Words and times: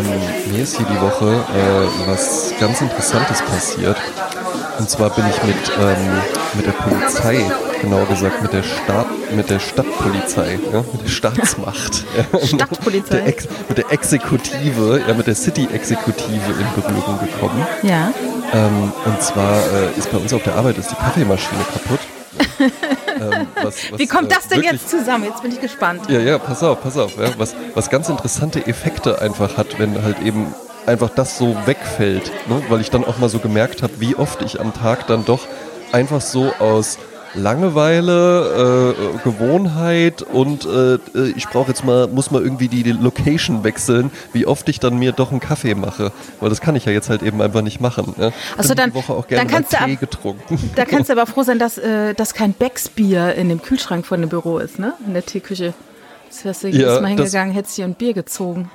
Ähm, 0.00 0.52
mir 0.52 0.62
ist 0.62 0.76
hier 0.76 0.86
die 0.86 1.00
Woche 1.00 1.26
äh, 1.26 2.08
was 2.08 2.52
ganz 2.58 2.80
Interessantes 2.80 3.42
passiert. 3.42 3.96
Und 4.78 4.88
zwar 4.88 5.10
bin 5.10 5.24
ich 5.28 5.42
mit, 5.42 5.56
ähm, 5.78 6.22
mit 6.54 6.66
der 6.66 6.72
Polizei, 6.72 7.44
genauer 7.82 8.06
gesagt 8.06 8.42
mit 8.42 8.52
der, 8.52 8.62
Staat, 8.62 9.06
mit 9.34 9.50
der 9.50 9.58
Stadtpolizei, 9.58 10.58
ja, 10.72 10.84
mit 10.92 11.02
der 11.04 11.08
Staatsmacht. 11.08 12.04
Stadtpolizei? 12.44 13.00
mit, 13.00 13.12
der 13.12 13.26
Ex, 13.26 13.48
mit 13.68 13.78
der 13.78 13.92
Exekutive, 13.92 15.02
ja, 15.06 15.14
mit 15.14 15.26
der 15.26 15.34
City-Exekutive 15.34 16.52
in 16.58 16.82
Berührung 16.82 17.18
gekommen. 17.20 17.66
Ja. 17.82 18.12
Ähm, 18.52 18.92
und 19.04 19.22
zwar 19.22 19.58
äh, 19.58 19.98
ist 19.98 20.10
bei 20.10 20.18
uns 20.18 20.32
auf 20.32 20.42
der 20.42 20.54
Arbeit 20.54 20.78
ist 20.78 20.90
die 20.90 20.96
Kaffeemaschine 20.96 21.60
kaputt. 21.72 22.00
Ähm, 22.40 23.46
was, 23.62 23.64
was, 23.90 23.98
Wie 23.98 24.06
kommt 24.06 24.32
das 24.32 24.48
denn 24.48 24.62
jetzt 24.62 24.88
zusammen? 24.88 25.24
Jetzt 25.24 25.42
bin 25.42 25.52
ich 25.52 25.60
gespannt. 25.60 26.08
Ja, 26.08 26.20
ja, 26.20 26.38
pass 26.38 26.62
auf, 26.62 26.82
pass 26.82 26.96
auf. 26.96 27.16
Ja, 27.16 27.30
was, 27.38 27.54
was 27.74 27.90
ganz 27.90 28.08
interessante 28.08 28.66
Effekte 28.66 29.20
einfach 29.20 29.56
hat, 29.56 29.78
wenn 29.78 30.02
halt 30.02 30.20
eben 30.20 30.54
einfach 30.86 31.10
das 31.10 31.38
so 31.38 31.56
wegfällt. 31.66 32.30
Ne? 32.48 32.62
Weil 32.68 32.80
ich 32.80 32.90
dann 32.90 33.04
auch 33.04 33.18
mal 33.18 33.28
so 33.28 33.38
gemerkt 33.38 33.82
habe, 33.82 33.92
wie 33.98 34.16
oft 34.16 34.42
ich 34.42 34.60
am 34.60 34.72
Tag 34.74 35.06
dann 35.06 35.24
doch 35.24 35.46
einfach 35.92 36.20
so 36.20 36.52
aus 36.58 36.98
Langeweile, 37.34 38.94
äh, 38.96 39.18
Gewohnheit 39.24 40.22
und 40.22 40.66
äh, 40.66 40.98
ich 41.36 41.46
brauche 41.48 41.68
jetzt 41.68 41.84
mal, 41.84 42.08
muss 42.08 42.30
mal 42.30 42.42
irgendwie 42.42 42.68
die, 42.68 42.82
die, 42.82 42.92
Location 42.92 43.62
wechseln, 43.64 44.10
wie 44.32 44.46
oft 44.46 44.68
ich 44.68 44.80
dann 44.80 44.98
mir 44.98 45.12
doch 45.12 45.30
einen 45.30 45.40
Kaffee 45.40 45.74
mache. 45.74 46.12
Weil 46.40 46.48
das 46.48 46.60
kann 46.60 46.74
ich 46.76 46.84
ja 46.84 46.92
jetzt 46.92 47.08
halt 47.08 47.22
eben 47.22 47.40
einfach 47.40 47.62
nicht 47.62 47.80
machen. 47.80 48.14
Ne? 48.16 48.32
Also 48.56 48.74
dann, 48.74 48.90
die 48.90 48.96
Woche 48.96 49.12
auch 49.12 49.26
gerne 49.28 49.44
dann 49.44 49.54
kannst 49.54 49.70
Tee 49.70 49.94
ab, 49.94 50.00
getrunken. 50.00 50.70
Da 50.74 50.84
kannst 50.84 51.08
du 51.08 51.12
aber 51.18 51.26
froh 51.26 51.42
sein, 51.42 51.58
dass, 51.58 51.78
äh, 51.78 52.14
dass 52.14 52.34
kein 52.34 52.52
Becksbier 52.52 53.34
in 53.34 53.48
dem 53.48 53.62
Kühlschrank 53.62 54.06
von 54.06 54.20
dem 54.20 54.28
Büro 54.28 54.58
ist, 54.58 54.78
ne? 54.78 54.94
In 55.06 55.14
der 55.14 55.24
Teeküche. 55.24 55.74
Das 56.28 56.44
wärst 56.44 56.62
du 56.64 56.68
jedes 56.68 56.94
ja, 56.94 57.00
Mal 57.00 57.08
hingegangen, 57.08 57.54
hättest 57.54 57.76
dir 57.76 57.84
ein 57.84 57.94
Bier 57.94 58.14
gezogen. 58.14 58.70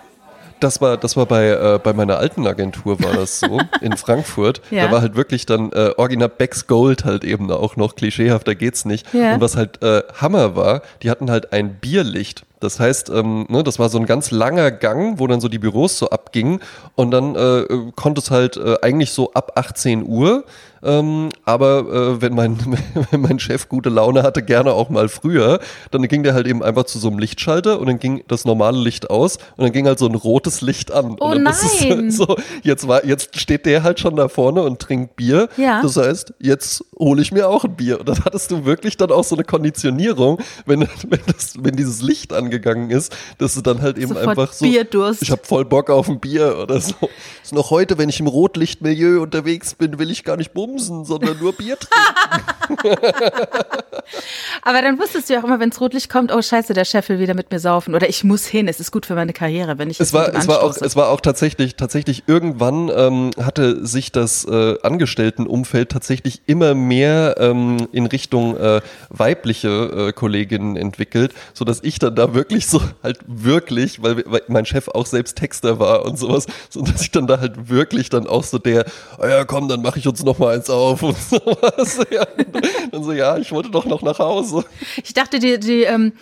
Das 0.60 0.82
war, 0.82 0.98
das 0.98 1.18
war 1.18 1.26
bei, 1.26 1.50
äh, 1.50 1.80
bei 1.84 1.94
meiner 1.94 2.18
alten 2.18 2.48
Agentur 2.48 3.04
war 3.04 3.14
das 3.14 3.40
so, 3.40 3.60
in 3.82 3.98
Frankfurt. 3.98 4.62
Ja. 4.72 4.86
Da 4.86 4.92
war 4.92 5.02
halt 5.02 5.16
wirklich 5.16 5.46
dann 5.46 5.72
äh, 5.72 5.92
Original 5.98 6.30
Becks 6.30 6.68
Gold 6.68 7.06
halt 7.06 7.24
eben 7.24 7.52
auch 7.52 7.76
noch, 7.76 7.96
klischeehafter 7.96 8.56
geht's 8.56 8.86
nicht. 8.86 9.14
Ja. 9.14 9.36
Und 9.36 9.42
was 9.42 9.56
halt 9.56 9.82
äh, 9.84 10.04
Hammer 10.16 10.56
war, 10.56 10.82
die 11.04 11.10
hatten 11.10 11.30
halt 11.30 11.54
ein 11.54 11.76
Bierlicht. 11.76 12.46
Das 12.60 12.80
heißt, 12.80 13.10
ähm, 13.10 13.46
ne, 13.50 13.64
das 13.64 13.80
war 13.80 13.90
so 13.90 14.00
ein 14.00 14.06
ganz 14.06 14.32
langer 14.32 14.72
Gang, 14.72 15.20
wo 15.20 15.28
dann 15.28 15.42
so 15.42 15.50
die 15.50 15.60
Büros 15.60 16.00
so 16.00 16.10
abgingen 16.10 16.62
und 16.96 17.12
dann 17.12 17.36
äh, 17.36 17.66
konnte 17.96 18.22
es 18.22 18.32
halt 18.32 18.58
äh, 18.58 18.78
eigentlich 18.82 19.12
so 19.12 19.34
ab 19.34 19.52
18 19.56 20.04
Uhr 20.04 20.46
ähm, 20.86 21.30
aber 21.46 21.80
äh, 21.80 22.22
wenn, 22.22 22.36
mein, 22.36 22.58
wenn 23.12 23.22
mein 23.22 23.40
Chef 23.40 23.68
gute 23.68 23.90
Laune 23.90 24.22
hatte, 24.22 24.44
gerne 24.44 24.74
auch 24.74 24.90
mal 24.90 25.10
früher, 25.10 25.60
dann 25.90 26.08
ging 26.08 26.22
der 26.22 26.36
halt 26.36 26.46
eben 26.46 26.62
einfach 26.62 26.84
zu 26.84 27.00
so 27.00 27.08
einem 27.08 27.18
Lichtschalter 27.18 27.80
und 27.80 27.88
dann 27.88 27.98
ging 27.98 28.24
das 28.28 28.46
normale 28.46 28.78
Licht 28.78 29.10
aus 29.10 29.38
und 29.58 29.64
dann 29.64 29.72
ging 29.72 29.88
halt 29.88 29.98
so 29.98 30.06
ein 30.08 30.14
rotes 30.14 30.62
Licht 30.62 30.92
an. 30.92 31.18
Oh 31.20 31.32
und 31.32 31.44
nein! 31.44 32.12
so, 32.12 32.38
jetzt, 32.62 32.88
war, 32.88 33.04
jetzt 33.04 33.40
steht 33.40 33.66
der 33.66 33.82
halt 33.82 34.00
schon 34.00 34.16
da 34.16 34.28
vorne 34.28 34.62
und 34.62 34.80
trinkt 34.80 35.16
Bier. 35.16 35.50
Ja. 35.58 35.82
Das 35.82 35.98
heißt, 35.98 36.36
jetzt 36.40 36.86
hole 37.00 37.22
ich 37.22 37.32
mir 37.32 37.50
auch 37.50 37.64
ein 37.64 37.76
Bier. 37.76 38.00
Und 38.00 38.08
dann 38.08 38.24
hattest 38.24 38.52
du 38.52 38.66
wirklich 38.66 38.96
dann 38.96 39.12
auch 39.12 39.24
so 39.24 39.36
eine 39.36 39.44
Konditionierung, 39.44 40.40
wenn, 40.68 40.82
wenn, 41.08 41.20
das, 41.26 41.56
wenn 41.60 41.76
dieses 41.76 42.04
Licht 42.04 42.32
angegangen 42.32 42.92
ist, 42.92 43.16
dass 43.40 43.56
du 43.56 43.62
dann 43.62 43.82
halt 43.82 43.98
eben 43.98 44.10
Sofort 44.10 44.28
einfach 44.28 44.54
so. 44.54 44.66
Bierdurst. 44.66 45.24
Ich 45.24 45.32
habe 45.32 45.42
voll 45.44 45.66
Bock 45.66 45.90
auf 45.90 46.10
ein 46.10 46.20
Bier 46.20 46.60
oder 46.62 46.80
so. 46.80 46.94
Ist 47.42 47.54
noch 47.54 47.72
heute, 47.72 47.98
wenn 47.98 48.10
ich 48.10 48.20
im 48.20 48.28
Rotlichtmilieu 48.28 49.22
unterwegs 49.22 49.74
bin, 49.74 49.98
will 49.98 50.12
ich 50.12 50.24
gar 50.24 50.38
nicht 50.38 50.54
bumsen 50.54 50.75
bumsen, 50.76 51.06
sondern 51.06 51.38
nur 51.40 51.54
Bier 51.54 51.78
trinken. 51.80 52.96
Aber 54.62 54.82
dann 54.82 55.00
wusstest 55.00 55.30
du 55.30 55.34
ja 55.34 55.40
auch 55.40 55.44
immer, 55.44 55.60
wenn 55.60 55.70
es 55.70 55.80
Rotlicht 55.80 56.10
kommt, 56.10 56.34
oh 56.34 56.42
scheiße, 56.42 56.74
der 56.74 56.86
Chef 56.86 57.10
will 57.10 57.20
wieder 57.20 57.34
mit 57.34 57.52
mir 57.52 57.60
saufen. 57.60 57.96
Oder 57.96 58.10
ich 58.10 58.24
muss 58.24 58.46
hin, 58.46 58.68
es 58.68 58.80
ist 58.80 58.92
gut 58.92 59.06
für 59.06 59.16
meine 59.16 59.34
Karriere, 59.34 59.78
wenn 59.78 59.90
ich 59.90 60.00
es 60.00 60.14
war, 60.14 60.34
es 60.34 60.48
war 60.48 60.64
auch 60.64 60.76
Es 60.76 60.96
war 60.96 61.10
auch 61.10 61.22
tatsächlich, 61.22 61.76
tatsächlich 61.76 62.24
irgendwann 62.28 62.92
ähm, 62.96 63.32
hatte 63.42 63.86
sich 63.86 64.12
das 64.12 64.46
äh, 64.46 64.76
Angestelltenumfeld 64.82 65.90
tatsächlich 65.92 66.42
immer 66.46 66.74
mehr 66.76 67.36
ähm, 67.40 67.88
in 67.92 68.06
Richtung 68.06 68.58
äh, 68.58 68.82
weibliche 69.10 70.10
äh, 70.10 70.14
Kolleginnen 70.14 70.76
entwickelt, 70.76 71.34
sodass 71.54 71.80
ich 71.84 72.00
dann 72.00 72.16
da 72.16 72.34
wirklich 72.34 72.68
so 72.68 72.82
halt 73.04 73.20
wirklich, 73.28 74.02
weil, 74.04 74.24
weil 74.26 74.42
mein 74.48 74.66
Chef 74.66 74.88
auch 74.90 75.06
selbst 75.06 75.38
Texter 75.38 75.80
war 75.80 76.06
und 76.06 76.18
sowas, 76.18 76.48
so 76.70 76.82
dass 76.82 77.02
ich 77.02 77.12
dann 77.12 77.28
da 77.28 77.40
halt 77.40 77.70
wirklich 77.70 78.10
dann 78.10 78.28
auch 78.28 78.44
so 78.44 78.58
der, 78.58 78.86
oh 79.20 79.26
ja 79.26 79.46
komm, 79.46 79.68
dann 79.68 79.82
mache 79.82 80.00
ich 80.00 80.08
uns 80.08 80.24
noch 80.24 80.40
mal 80.40 80.55
eins 80.56 80.70
auf 80.70 81.04
und 81.04 81.18
sowas. 81.30 82.00
Dann 82.92 83.04
so, 83.04 83.12
ja, 83.12 83.38
ich 83.38 83.52
wollte 83.52 83.72
doch 83.72 83.86
noch 83.86 84.02
nach 84.02 84.20
Hause. 84.20 84.66
Ich 85.04 85.14
dachte, 85.14 85.40
die, 85.40 85.60
die, 85.60 85.84
ähm, 85.84 86.14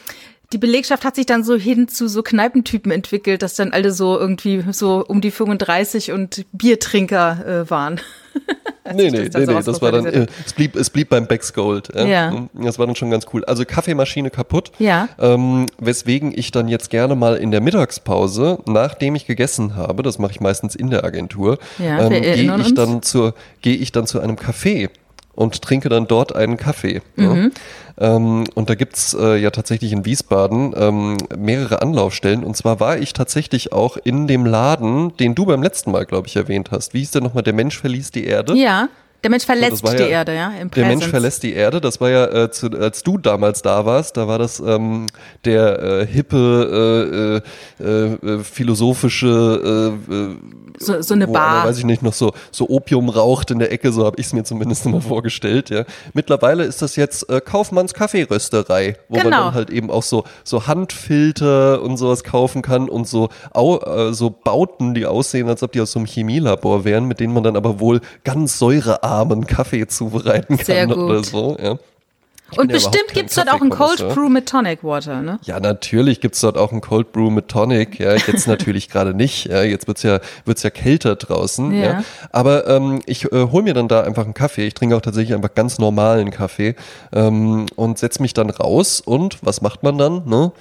die 0.51 0.57
Belegschaft 0.57 1.05
hat 1.05 1.15
sich 1.15 1.25
dann 1.25 1.43
so 1.43 1.55
hin 1.55 1.87
zu 1.87 2.07
so 2.07 2.21
Kneipentypen 2.21 2.91
entwickelt, 2.91 3.41
dass 3.41 3.55
dann 3.55 3.71
alle 3.71 3.91
so 3.91 4.19
irgendwie 4.19 4.63
so 4.71 5.03
um 5.07 5.21
die 5.21 5.31
35 5.31 6.11
und 6.11 6.45
Biertrinker 6.51 7.45
äh, 7.45 7.69
waren. 7.69 7.99
nee, 8.93 9.09
nee, 9.09 9.29
nee, 9.33 9.45
nee, 9.45 9.61
das 9.63 9.81
war 9.81 9.91
dann, 9.91 10.05
äh, 10.05 10.27
es, 10.45 10.53
blieb, 10.53 10.75
es 10.75 10.89
blieb 10.89 11.09
beim 11.09 11.27
Becks 11.27 11.53
Gold. 11.53 11.93
Äh, 11.95 12.09
ja. 12.09 12.47
Das 12.53 12.79
war 12.79 12.85
dann 12.85 12.95
schon 12.95 13.09
ganz 13.09 13.25
cool. 13.33 13.43
Also 13.45 13.65
Kaffeemaschine 13.65 14.29
kaputt. 14.29 14.71
Ja. 14.79 15.09
Ähm, 15.19 15.67
weswegen 15.77 16.37
ich 16.37 16.51
dann 16.51 16.67
jetzt 16.67 16.89
gerne 16.89 17.15
mal 17.15 17.35
in 17.35 17.51
der 17.51 17.61
Mittagspause, 17.61 18.59
nachdem 18.65 19.15
ich 19.15 19.25
gegessen 19.25 19.75
habe, 19.75 20.03
das 20.03 20.19
mache 20.19 20.31
ich 20.31 20.41
meistens 20.41 20.75
in 20.75 20.89
der 20.89 21.03
Agentur, 21.03 21.57
ja, 21.79 22.07
ähm, 22.07 22.21
gehe 22.21 22.57
ich 22.57 22.73
dann 22.73 23.01
zur, 23.01 23.33
gehe 23.61 23.75
ich 23.75 23.91
dann 23.91 24.07
zu 24.07 24.19
einem 24.19 24.35
Café 24.35 24.89
und 25.33 25.61
trinke 25.61 25.89
dann 25.89 26.07
dort 26.07 26.35
einen 26.35 26.57
Kaffee. 26.57 27.01
Mhm. 27.15 27.51
Ja. 27.97 28.15
Ähm, 28.15 28.43
und 28.55 28.69
da 28.69 28.75
gibt's 28.75 29.13
äh, 29.13 29.37
ja 29.37 29.51
tatsächlich 29.51 29.91
in 29.91 30.05
Wiesbaden 30.05 30.73
ähm, 30.75 31.17
mehrere 31.37 31.81
Anlaufstellen. 31.81 32.43
Und 32.43 32.57
zwar 32.57 32.79
war 32.79 32.97
ich 32.97 33.13
tatsächlich 33.13 33.71
auch 33.71 33.97
in 33.97 34.27
dem 34.27 34.45
Laden, 34.45 35.15
den 35.17 35.35
du 35.35 35.45
beim 35.45 35.61
letzten 35.61 35.91
Mal, 35.91 36.05
glaube 36.05 36.27
ich, 36.27 36.35
erwähnt 36.35 36.71
hast. 36.71 36.93
Wie 36.93 36.99
hieß 36.99 37.11
der 37.11 37.21
nochmal? 37.21 37.43
Der 37.43 37.53
Mensch 37.53 37.77
verließ 37.79 38.11
die 38.11 38.25
Erde? 38.25 38.55
Ja. 38.55 38.89
Der 39.23 39.29
Mensch 39.29 39.45
verlässt 39.45 39.85
so, 39.85 39.93
die 39.93 40.03
ja, 40.03 40.07
Erde, 40.07 40.35
ja. 40.35 40.51
Im 40.59 40.69
der 40.69 40.85
Mensch 40.85 41.07
verlässt 41.07 41.43
die 41.43 41.53
Erde. 41.53 41.79
Das 41.79 42.01
war 42.01 42.09
ja, 42.09 42.25
äh, 42.25 42.51
zu, 42.51 42.67
als 42.71 43.03
du 43.03 43.17
damals 43.17 43.61
da 43.61 43.85
warst, 43.85 44.17
da 44.17 44.27
war 44.27 44.37
das 44.37 44.59
ähm, 44.59 45.05
der 45.45 45.81
äh, 45.81 46.05
hippe, 46.05 47.41
äh, 47.79 47.83
äh, 47.83 48.13
äh 48.15 48.43
philosophische 48.43 49.95
äh, 50.09 50.13
äh 50.13 50.35
so, 50.79 51.01
so 51.01 51.13
eine 51.13 51.27
Bar. 51.27 51.65
Weiß 51.65 51.77
ich 51.77 51.85
nicht, 51.85 52.01
noch 52.01 52.13
so, 52.13 52.33
so 52.51 52.69
Opium 52.69 53.09
raucht 53.09 53.51
in 53.51 53.59
der 53.59 53.71
Ecke, 53.71 53.91
so 53.91 54.05
habe 54.05 54.19
ich 54.19 54.27
es 54.27 54.33
mir 54.33 54.43
zumindest 54.43 54.85
immer 54.85 55.01
vorgestellt. 55.01 55.69
Ja. 55.69 55.85
Mittlerweile 56.13 56.63
ist 56.63 56.81
das 56.81 56.95
jetzt 56.95 57.29
äh, 57.29 57.41
Kaufmanns 57.41 57.93
Kaffeerösterei, 57.93 58.97
wo 59.09 59.15
genau. 59.15 59.29
man 59.29 59.39
dann 59.45 59.53
halt 59.53 59.69
eben 59.69 59.89
auch 59.89 60.03
so, 60.03 60.23
so 60.43 60.67
Handfilter 60.67 61.81
und 61.81 61.97
sowas 61.97 62.23
kaufen 62.23 62.61
kann 62.61 62.89
und 62.89 63.07
so, 63.07 63.29
au, 63.53 63.79
äh, 63.79 64.13
so 64.13 64.29
Bauten, 64.29 64.93
die 64.93 65.05
aussehen, 65.05 65.47
als 65.47 65.63
ob 65.63 65.71
die 65.71 65.81
aus 65.81 65.91
so 65.91 65.99
einem 65.99 66.07
Chemielabor 66.07 66.85
wären, 66.85 67.05
mit 67.05 67.19
denen 67.19 67.33
man 67.33 67.43
dann 67.43 67.55
aber 67.55 67.79
wohl 67.79 68.01
ganz 68.23 68.59
säurearmen 68.59 69.47
Kaffee 69.47 69.87
zubereiten 69.87 70.57
kann 70.57 70.65
Sehr 70.65 70.87
gut. 70.87 70.97
oder 70.97 71.23
so. 71.23 71.57
Ja. 71.61 71.77
Und 72.57 72.71
bestimmt 72.71 73.13
gibt 73.13 73.29
es 73.29 73.35
dort 73.35 73.51
auch 73.51 73.61
ein 73.61 73.69
Cold 73.69 73.99
Brew 74.13 74.29
mit 74.29 74.47
Tonic 74.47 74.83
Water, 74.83 75.21
ne? 75.21 75.39
Ja, 75.43 75.59
natürlich 75.59 76.21
gibt 76.21 76.35
es 76.35 76.41
dort 76.41 76.57
auch 76.57 76.71
ein 76.71 76.81
Cold 76.81 77.11
Brew 77.11 77.29
mit 77.29 77.47
Tonic. 77.47 77.99
Ja, 77.99 78.13
jetzt 78.13 78.47
natürlich 78.47 78.89
gerade 78.89 79.13
nicht. 79.13 79.45
Ja, 79.45 79.63
jetzt 79.63 79.87
wird's 79.87 80.03
ja, 80.03 80.19
wird's 80.45 80.63
ja 80.63 80.69
kälter 80.69 81.15
draußen. 81.15 81.73
Ja. 81.73 81.83
ja. 81.83 82.03
Aber 82.31 82.67
ähm, 82.67 83.01
ich 83.05 83.31
äh, 83.31 83.47
hole 83.51 83.63
mir 83.63 83.73
dann 83.73 83.87
da 83.87 84.01
einfach 84.01 84.25
einen 84.25 84.33
Kaffee. 84.33 84.67
Ich 84.67 84.73
trinke 84.73 84.95
auch 84.95 85.01
tatsächlich 85.01 85.35
einfach 85.35 85.53
ganz 85.53 85.79
normalen 85.79 86.31
Kaffee 86.31 86.75
ähm, 87.11 87.65
und 87.75 87.97
setze 87.97 88.21
mich 88.21 88.33
dann 88.33 88.49
raus. 88.49 89.01
Und 89.01 89.37
was 89.41 89.61
macht 89.61 89.83
man 89.83 89.97
dann? 89.97 90.23
Ne? 90.25 90.51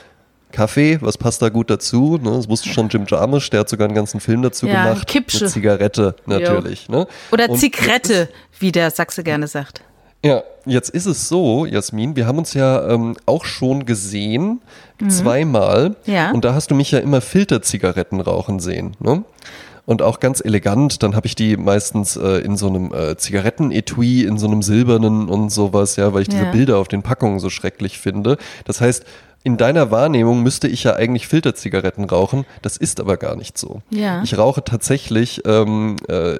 Kaffee, 0.52 0.98
was 1.00 1.18
passt 1.18 1.42
da 1.42 1.48
gut 1.48 1.70
dazu? 1.70 2.18
Ne? 2.22 2.30
Das 2.30 2.48
wusste 2.48 2.68
schon 2.68 2.88
Jim 2.88 3.06
Jarmusch, 3.08 3.50
der 3.50 3.60
hat 3.60 3.68
sogar 3.68 3.86
einen 3.86 3.94
ganzen 3.94 4.20
Film 4.20 4.42
dazu 4.42 4.66
ja, 4.66 4.84
gemacht. 4.84 5.08
Kippsche. 5.08 5.44
Eine 5.44 5.48
Zigarette 5.48 6.14
natürlich. 6.26 6.88
Ne? 6.88 7.06
Oder 7.32 7.52
Zigarette, 7.54 8.28
wie 8.60 8.70
der 8.70 8.90
Sachse 8.90 9.24
gerne 9.24 9.48
sagt. 9.48 9.82
Ja, 10.24 10.42
jetzt 10.66 10.90
ist 10.90 11.06
es 11.06 11.28
so, 11.28 11.66
Jasmin, 11.66 12.14
wir 12.14 12.26
haben 12.26 12.38
uns 12.38 12.54
ja 12.54 12.88
ähm, 12.88 13.16
auch 13.26 13.44
schon 13.44 13.86
gesehen, 13.86 14.60
mhm. 15.00 15.10
zweimal. 15.10 15.96
Ja. 16.06 16.30
Und 16.30 16.44
da 16.44 16.54
hast 16.54 16.70
du 16.70 16.74
mich 16.74 16.92
ja 16.92 17.00
immer 17.00 17.20
Filterzigaretten 17.20 18.20
rauchen 18.20 18.60
sehen. 18.60 18.96
Ne? 19.00 19.24
Und 19.84 20.00
auch 20.00 20.20
ganz 20.20 20.40
elegant, 20.40 21.02
dann 21.02 21.16
habe 21.16 21.26
ich 21.26 21.34
die 21.34 21.56
meistens 21.56 22.16
äh, 22.16 22.38
in 22.38 22.56
so 22.56 22.68
einem 22.68 22.94
äh, 22.94 23.16
Zigarettenetui, 23.16 24.22
in 24.22 24.38
so 24.38 24.46
einem 24.46 24.62
silbernen 24.62 25.28
und 25.28 25.50
sowas, 25.50 25.96
ja, 25.96 26.14
weil 26.14 26.22
ich 26.22 26.28
diese 26.28 26.44
Ja. 26.44 26.52
Bilder 26.52 26.78
auf 26.78 26.86
den 26.86 27.02
Packungen 27.02 27.40
so 27.40 27.50
schrecklich 27.50 27.98
finde. 27.98 28.38
Das 28.64 28.80
heißt, 28.80 29.04
in 29.44 29.56
deiner 29.56 29.90
Wahrnehmung 29.90 30.42
müsste 30.42 30.68
ich 30.68 30.84
ja 30.84 30.94
eigentlich 30.94 31.26
Filterzigaretten 31.26 32.04
rauchen. 32.04 32.44
Das 32.62 32.76
ist 32.76 33.00
aber 33.00 33.16
gar 33.16 33.36
nicht 33.36 33.58
so. 33.58 33.82
Ja. 33.90 34.22
Ich 34.22 34.36
rauche 34.38 34.62
tatsächlich, 34.64 35.42
ähm, 35.46 35.96
äh, 36.08 36.36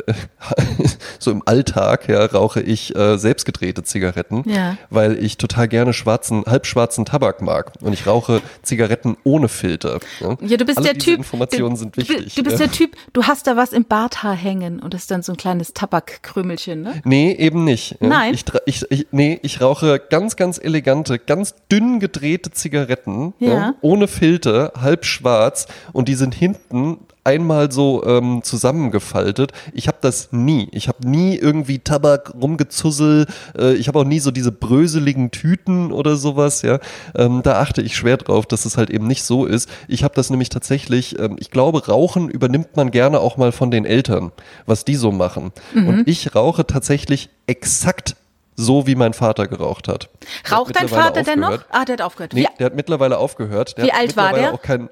so 1.19 1.31
im 1.31 1.43
Alltag, 1.47 2.09
ja, 2.09 2.25
rauche 2.25 2.61
ich 2.61 2.95
äh, 2.95 3.17
selbstgedrehte 3.19 3.83
Zigaretten, 3.83 4.45
Ja. 4.47 4.77
weil 4.91 5.23
ich 5.23 5.37
total 5.37 5.69
gerne 5.69 5.93
schwarzen, 5.93 6.45
halbschwarzen 6.47 7.05
Tabak 7.05 7.43
mag. 7.43 7.73
Und 7.81 7.93
ich 7.93 8.07
rauche 8.07 8.41
Zigaretten 8.63 9.17
ohne 9.25 9.49
Filter. 9.49 9.99
Ja, 10.21 10.37
Ja, 10.41 10.57
du 10.57 10.65
bist 10.65 10.79
Alle 10.79 10.85
der 10.87 10.95
diese 10.95 11.07
Typ. 11.07 11.19
Informationen 11.19 11.71
du, 11.75 11.77
sind 11.81 11.97
wichtig. 11.97 12.35
Du 12.35 12.43
bist 12.43 12.61
der 12.61 12.71
Typ, 12.71 12.97
du 13.13 13.25
hast 13.25 13.47
da 13.47 13.57
was 13.57 13.73
im 13.73 13.85
Barthaar 13.85 14.35
hängen 14.35 14.81
und 14.81 14.95
das 14.95 15.03
ist 15.03 15.11
dann 15.11 15.23
so 15.23 15.33
ein 15.33 15.37
kleines 15.37 15.75
Tabakkrümelchen, 15.75 16.83
ne? 16.83 17.01
Nee, 17.05 17.33
eben 17.33 17.65
nicht. 17.65 17.97
Nein? 18.01 18.35
Ich, 18.35 18.45
ich, 18.67 18.91
ich, 18.91 19.07
nee, 19.11 19.39
ich 19.43 19.61
rauche 19.61 20.01
ganz, 20.11 20.37
ganz 20.37 20.59
elegante, 20.59 21.19
ganz 21.19 21.55
dünn 21.71 21.99
gedrehte 22.01 22.51
Zigaretten, 22.51 22.92
Ja. 23.39 23.75
ohne 23.81 24.09
Filter, 24.09 24.73
halb 24.81 25.05
schwarz 25.05 25.67
und 25.93 26.09
die 26.09 26.15
sind 26.15 26.35
hinten 26.35 26.99
einmal 27.25 27.71
so 27.71 28.05
ähm, 28.05 28.41
zusammengefaltet. 28.43 29.53
Ich 29.73 29.87
habe 29.87 29.99
das 30.01 30.31
nie. 30.33 30.69
Ich 30.73 30.89
habe 30.89 31.09
nie 31.09 31.37
irgendwie 31.37 31.79
Tabak 31.79 32.35
rumgezuzzelt. 32.35 33.29
Äh, 33.57 33.75
ich 33.75 33.89
habe 33.89 34.01
auch 34.01 34.05
nie 34.05 34.19
so 34.19 34.31
diese 34.31 34.53
bröseligen 34.53 35.31
Tüten 35.31 35.93
oder 35.93 36.17
sowas. 36.17 36.63
Ja, 36.63 36.81
ähm, 37.15 37.43
da 37.43 37.61
achte 37.61 37.83
ich 37.83 37.97
schwer 37.97 38.17
drauf, 38.17 38.47
dass 38.47 38.65
es 38.65 38.77
halt 38.77 38.91
eben 38.91 39.07
nicht 39.07 39.23
so 39.23 39.47
ist. 39.47 39.69
Ich 39.89 40.05
habe 40.05 40.15
das 40.15 40.31
nämlich 40.31 40.49
tatsächlich. 40.49 41.19
Ähm, 41.19 41.37
ich 41.39 41.51
glaube, 41.51 41.87
Rauchen 41.87 42.29
übernimmt 42.29 42.77
man 42.77 42.91
gerne 42.91 43.21
auch 43.21 43.37
mal 43.37 43.53
von 43.53 43.71
den 43.71 43.85
Eltern, 43.85 44.33
was 44.67 44.85
die 44.85 44.97
so 44.97 45.13
machen. 45.13 45.53
Mhm. 45.75 45.89
Und 45.89 46.09
ich 46.09 46.35
rauche 46.35 46.67
tatsächlich 46.67 47.31
exakt 47.47 48.17
so 48.57 48.87
wie 48.87 48.95
mein 48.95 49.15
Vater 49.15 49.47
geraucht 49.47 49.89
hat. 49.89 50.09
Raucht 50.51 50.77
dein 50.77 50.89
Vater 50.89 51.23
denn 51.23 51.41
noch? 51.41 51.59
Ah, 51.71 51.85
der 51.85 51.95
hat 51.95 52.03
aufgehört. 52.03 52.35
Nee, 52.35 52.47
der 52.59 52.67
hat 52.67 52.75
mittlerweile 52.75 53.19
aufgehört. 53.19 53.77
Der 53.79 53.85
wie 53.85 53.93
alt 53.93 54.17
war 54.17 54.33
der? 54.33 54.55
Auch 54.55 54.63
kein, 54.63 54.89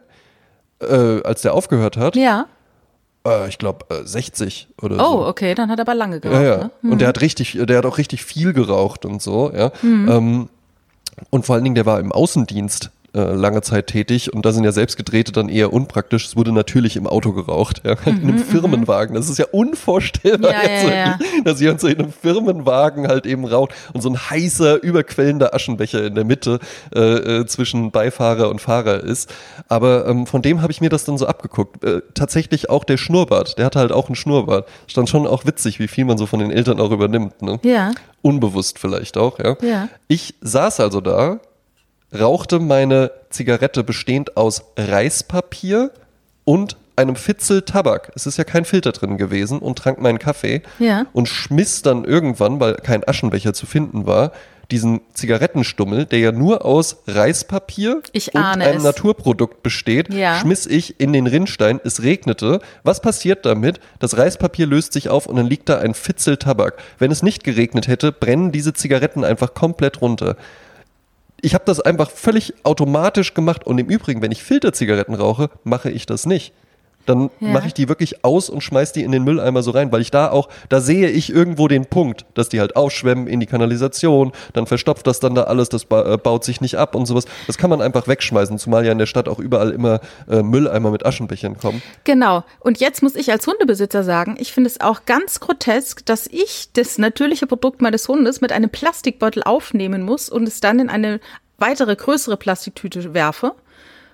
äh, 0.81 1.23
als 1.23 1.43
der 1.43 1.55
aufgehört 1.55 1.97
hat. 1.97 2.17
Ja. 2.17 2.47
Äh, 3.27 3.49
ich 3.49 3.59
glaube 3.59 3.87
äh, 3.95 4.05
60 4.05 4.69
oder 4.81 4.97
oh, 4.97 4.99
so. 4.99 5.05
Oh, 5.05 5.29
okay, 5.29 5.55
dann 5.55 5.71
hat 5.71 5.79
er 5.79 5.83
aber 5.83 5.95
lange 5.95 6.21
geraucht. 6.21 6.41
Ja, 6.41 6.49
ja. 6.49 6.57
Ne? 6.57 6.71
Hm. 6.83 6.93
Und 6.93 7.01
der 7.01 7.09
hat 7.09 7.21
richtig, 7.21 7.59
der 7.61 7.79
hat 7.79 7.87
auch 7.87 7.99
richtig 7.99 8.25
viel 8.25 8.53
geraucht 8.53 9.05
und 9.05 9.21
so, 9.21 9.53
ja. 9.55 9.73
Hm. 9.81 10.09
Ähm, 10.09 10.49
und 11.29 11.45
vor 11.45 11.55
allen 11.55 11.65
Dingen, 11.65 11.75
der 11.75 11.87
war 11.87 12.01
im 12.01 12.13
Außendienst 12.13 12.91
äh, 13.15 13.35
lange 13.35 13.63
Zeit 13.63 13.89
tätig 13.89 14.33
und 14.33 14.47
da 14.47 14.53
sind 14.53 14.65
ja 14.65 14.73
selbstgedrehte 14.73 15.33
dann 15.33 15.49
eher 15.49 15.73
unpraktisch. 15.73 16.27
Es 16.27 16.37
wurde 16.37 16.53
natürlich 16.53 16.97
im 16.97 17.07
Auto 17.07 17.33
geraucht, 17.33 17.83
ja, 17.85 17.97
in 18.07 18.23
einem 18.23 18.37
mhm, 18.37 18.39
Firmenwagen. 18.39 19.15
Das 19.15 19.29
ist 19.29 19.39
ja 19.39 19.47
unvorstellbar, 19.51 20.53
ja, 20.53 20.71
ja, 20.71 20.95
ja. 20.95 21.19
dass 21.45 21.61
jemand 21.61 21.81
so 21.81 21.89
in 21.89 21.99
einem 21.99 22.13
Firmenwagen 22.13 23.09
halt 23.09 23.27
eben 23.27 23.45
raucht 23.45 23.75
und 23.93 24.01
so 24.01 24.11
ein 24.11 24.17
heißer, 24.17 24.83
überquellender 24.83 25.55
Aschenbecher 25.55 26.05
in 26.05 26.15
der 26.15 26.25
Mitte 26.25 26.61
äh, 26.95 27.01
äh, 27.01 27.47
zwischen 27.47 27.91
Beifahrer 27.91 28.49
und 28.49 28.61
Fahrer 28.61 29.03
ist. 29.03 29.33
Aber 29.69 30.07
ähm, 30.07 30.27
von 30.27 30.43
dem 30.43 30.63
habe 30.63 30.71
ich 30.71 30.81
mir 30.81 30.89
das 30.89 31.05
dann 31.05 31.19
so 31.19 31.27
abgeguckt. 31.27 31.83
Äh, 31.85 32.03
tatsächlich 32.15 32.71
auch 32.71 32.85
der 32.85 32.97
Schnurrbart, 32.97 33.59
der 33.59 33.67
hatte 33.67 33.81
halt 33.81 33.93
auch 33.93 34.07
einen 34.07 34.17
Schnurrbart. 34.17 34.69
Stand 34.87 35.09
schon 35.09 35.27
auch 35.27 35.47
witzig, 35.47 35.81
wie 35.81 35.89
viel 35.89 36.05
man 36.05 36.17
so 36.17 36.27
von 36.27 36.39
den 36.39 36.51
Eltern 36.51 36.81
auch 36.81 36.93
übernimmt. 36.93 37.43
Ne? 37.43 37.59
Ja. 37.65 37.91
Unbewusst 38.23 38.79
vielleicht 38.79 39.17
auch, 39.17 39.39
ja. 39.39 39.57
ja. 39.63 39.89
Ich 40.07 40.35
saß 40.43 40.81
also 40.81 41.01
da 41.01 41.41
rauchte 42.19 42.59
meine 42.59 43.11
Zigarette 43.31 43.85
bestehend 43.85 44.37
aus 44.37 44.65
Reispapier 44.77 45.91
und 46.45 46.77
einem 46.97 47.17
Fitzel 47.17 47.63
Tabak. 47.63 48.13
Es 48.15 48.27
ist 48.27 48.37
ja 48.37 48.45
kein 48.45 48.65
Filter 48.65 48.93
drin 48.93 49.17
gewesen 49.17 49.59
und 49.59 49.79
trank 49.79 50.01
meinen 50.01 50.19
Kaffee 50.19 50.63
ja. 50.79 51.07
und 51.13 51.29
schmiss 51.29 51.83
dann 51.83 52.05
irgendwann, 52.05 52.61
weil 52.61 52.75
kein 52.75 53.07
Aschenbecher 53.07 53.55
zu 53.55 53.67
finden 53.67 54.07
war, 54.07 54.33
diesen 54.71 55.01
Zigarettenstummel, 55.15 56.05
der 56.05 56.21
ja 56.21 56.33
nur 56.33 56.65
aus 56.65 56.99
Reispapier 57.07 58.03
und 58.33 58.37
einem 58.37 58.77
es. 58.77 58.83
Naturprodukt 58.83 59.63
besteht, 59.63 60.13
ja. 60.15 60.39
schmiss 60.39 60.67
ich 60.67 61.01
in 61.01 61.13
den 61.13 61.27
Rinnstein. 61.27 61.81
Es 61.83 62.03
regnete. 62.03 62.61
Was 62.85 63.01
passiert 63.01 63.45
damit? 63.47 63.81
Das 63.99 64.17
Reispapier 64.17 64.67
löst 64.67 64.93
sich 64.93 65.09
auf 65.09 65.27
und 65.27 65.37
dann 65.37 65.47
liegt 65.47 65.69
da 65.69 65.79
ein 65.79 65.95
Fitzel 65.95 66.37
Tabak. 66.37 66.77
Wenn 66.99 67.11
es 67.11 67.23
nicht 67.23 67.43
geregnet 67.43 67.89
hätte, 67.89 68.13
brennen 68.13 68.53
diese 68.53 68.73
Zigaretten 68.73 69.25
einfach 69.25 69.55
komplett 69.55 70.01
runter 70.01 70.37
ich 71.43 71.55
habe 71.55 71.65
das 71.67 71.81
einfach 71.81 72.11
völlig 72.11 72.55
automatisch 72.65 73.35
gemacht. 73.35 73.67
Und 73.67 73.79
im 73.79 73.89
Übrigen, 73.89 74.23
wenn 74.23 74.33
ich 74.33 74.43
Filterzigaretten 74.43 75.15
rauche, 75.15 75.51
mache 75.65 75.91
ich 75.91 76.07
das 76.07 76.27
nicht 76.27 76.53
dann 77.07 77.31
ja. 77.41 77.49
mache 77.49 77.67
ich 77.67 77.75
die 77.75 77.89
wirklich 77.89 78.25
aus 78.25 78.51
und 78.51 78.63
schmeiß 78.63 78.93
die 78.93 79.03
in 79.03 79.13
den 79.13 79.25
Mülleimer 79.25 79.63
so 79.63 79.71
rein, 79.71 79.91
weil 79.93 80.01
ich 80.01 80.11
da 80.11 80.31
auch, 80.31 80.49
da 80.69 80.81
sehe 80.81 81.09
ich 81.09 81.33
irgendwo 81.33 81.69
den 81.69 81.87
Punkt, 81.87 82.25
dass 82.35 82.49
die 82.49 82.61
halt 82.61 82.77
aufschwemmen 82.77 83.27
in 83.27 83.41
die 83.41 83.47
Kanalisation, 83.47 84.33
dann 84.53 84.67
verstopft 84.67 85.07
das 85.07 85.21
dann 85.21 85.35
da 85.35 85.45
alles, 85.45 85.69
das 85.69 85.85
ba 85.85 86.15
äh, 86.15 86.17
baut 86.19 86.45
sich 86.45 86.61
nicht 86.61 86.77
ab 86.77 86.95
und 86.95 87.07
sowas. 87.07 87.25
Das 87.47 87.59
kann 87.59 87.71
man 87.71 87.81
einfach 87.81 88.07
wegschmeißen, 88.07 88.59
zumal 88.59 88.85
ja 88.85 88.93
in 88.93 88.99
der 88.99 89.07
Stadt 89.07 89.29
auch 89.29 89.39
überall 89.39 89.71
immer 89.71 90.01
äh, 90.29 90.43
Mülleimer 90.43 90.91
mit 90.91 91.05
Aschenbechern 91.05 91.59
kommen. 91.59 91.83
Genau. 92.05 92.45
Und 92.61 92.81
jetzt 92.81 93.03
muss 93.03 93.15
ich 93.15 93.31
als 93.33 93.47
Hundebesitzer 93.47 94.05
sagen, 94.05 94.37
ich 94.39 94.53
finde 94.53 94.69
es 94.69 94.81
auch 94.81 95.05
ganz 95.07 95.41
grotesk, 95.41 96.05
dass 96.07 96.27
ich 96.27 96.69
das 96.73 96.99
natürliche 96.99 97.47
Produkt 97.47 97.83
meines 97.83 98.09
Hundes 98.09 98.41
mit 98.41 98.53
einem 98.53 98.71
Plastikbeutel 98.71 99.43
aufnehmen 99.43 100.03
muss 100.03 100.29
und 100.29 100.47
es 100.47 100.61
dann 100.61 100.79
in 100.79 100.89
eine 100.89 101.21
weitere 101.59 101.95
größere 101.97 102.37
Plastiktüte 102.37 103.15
werfe 103.15 103.55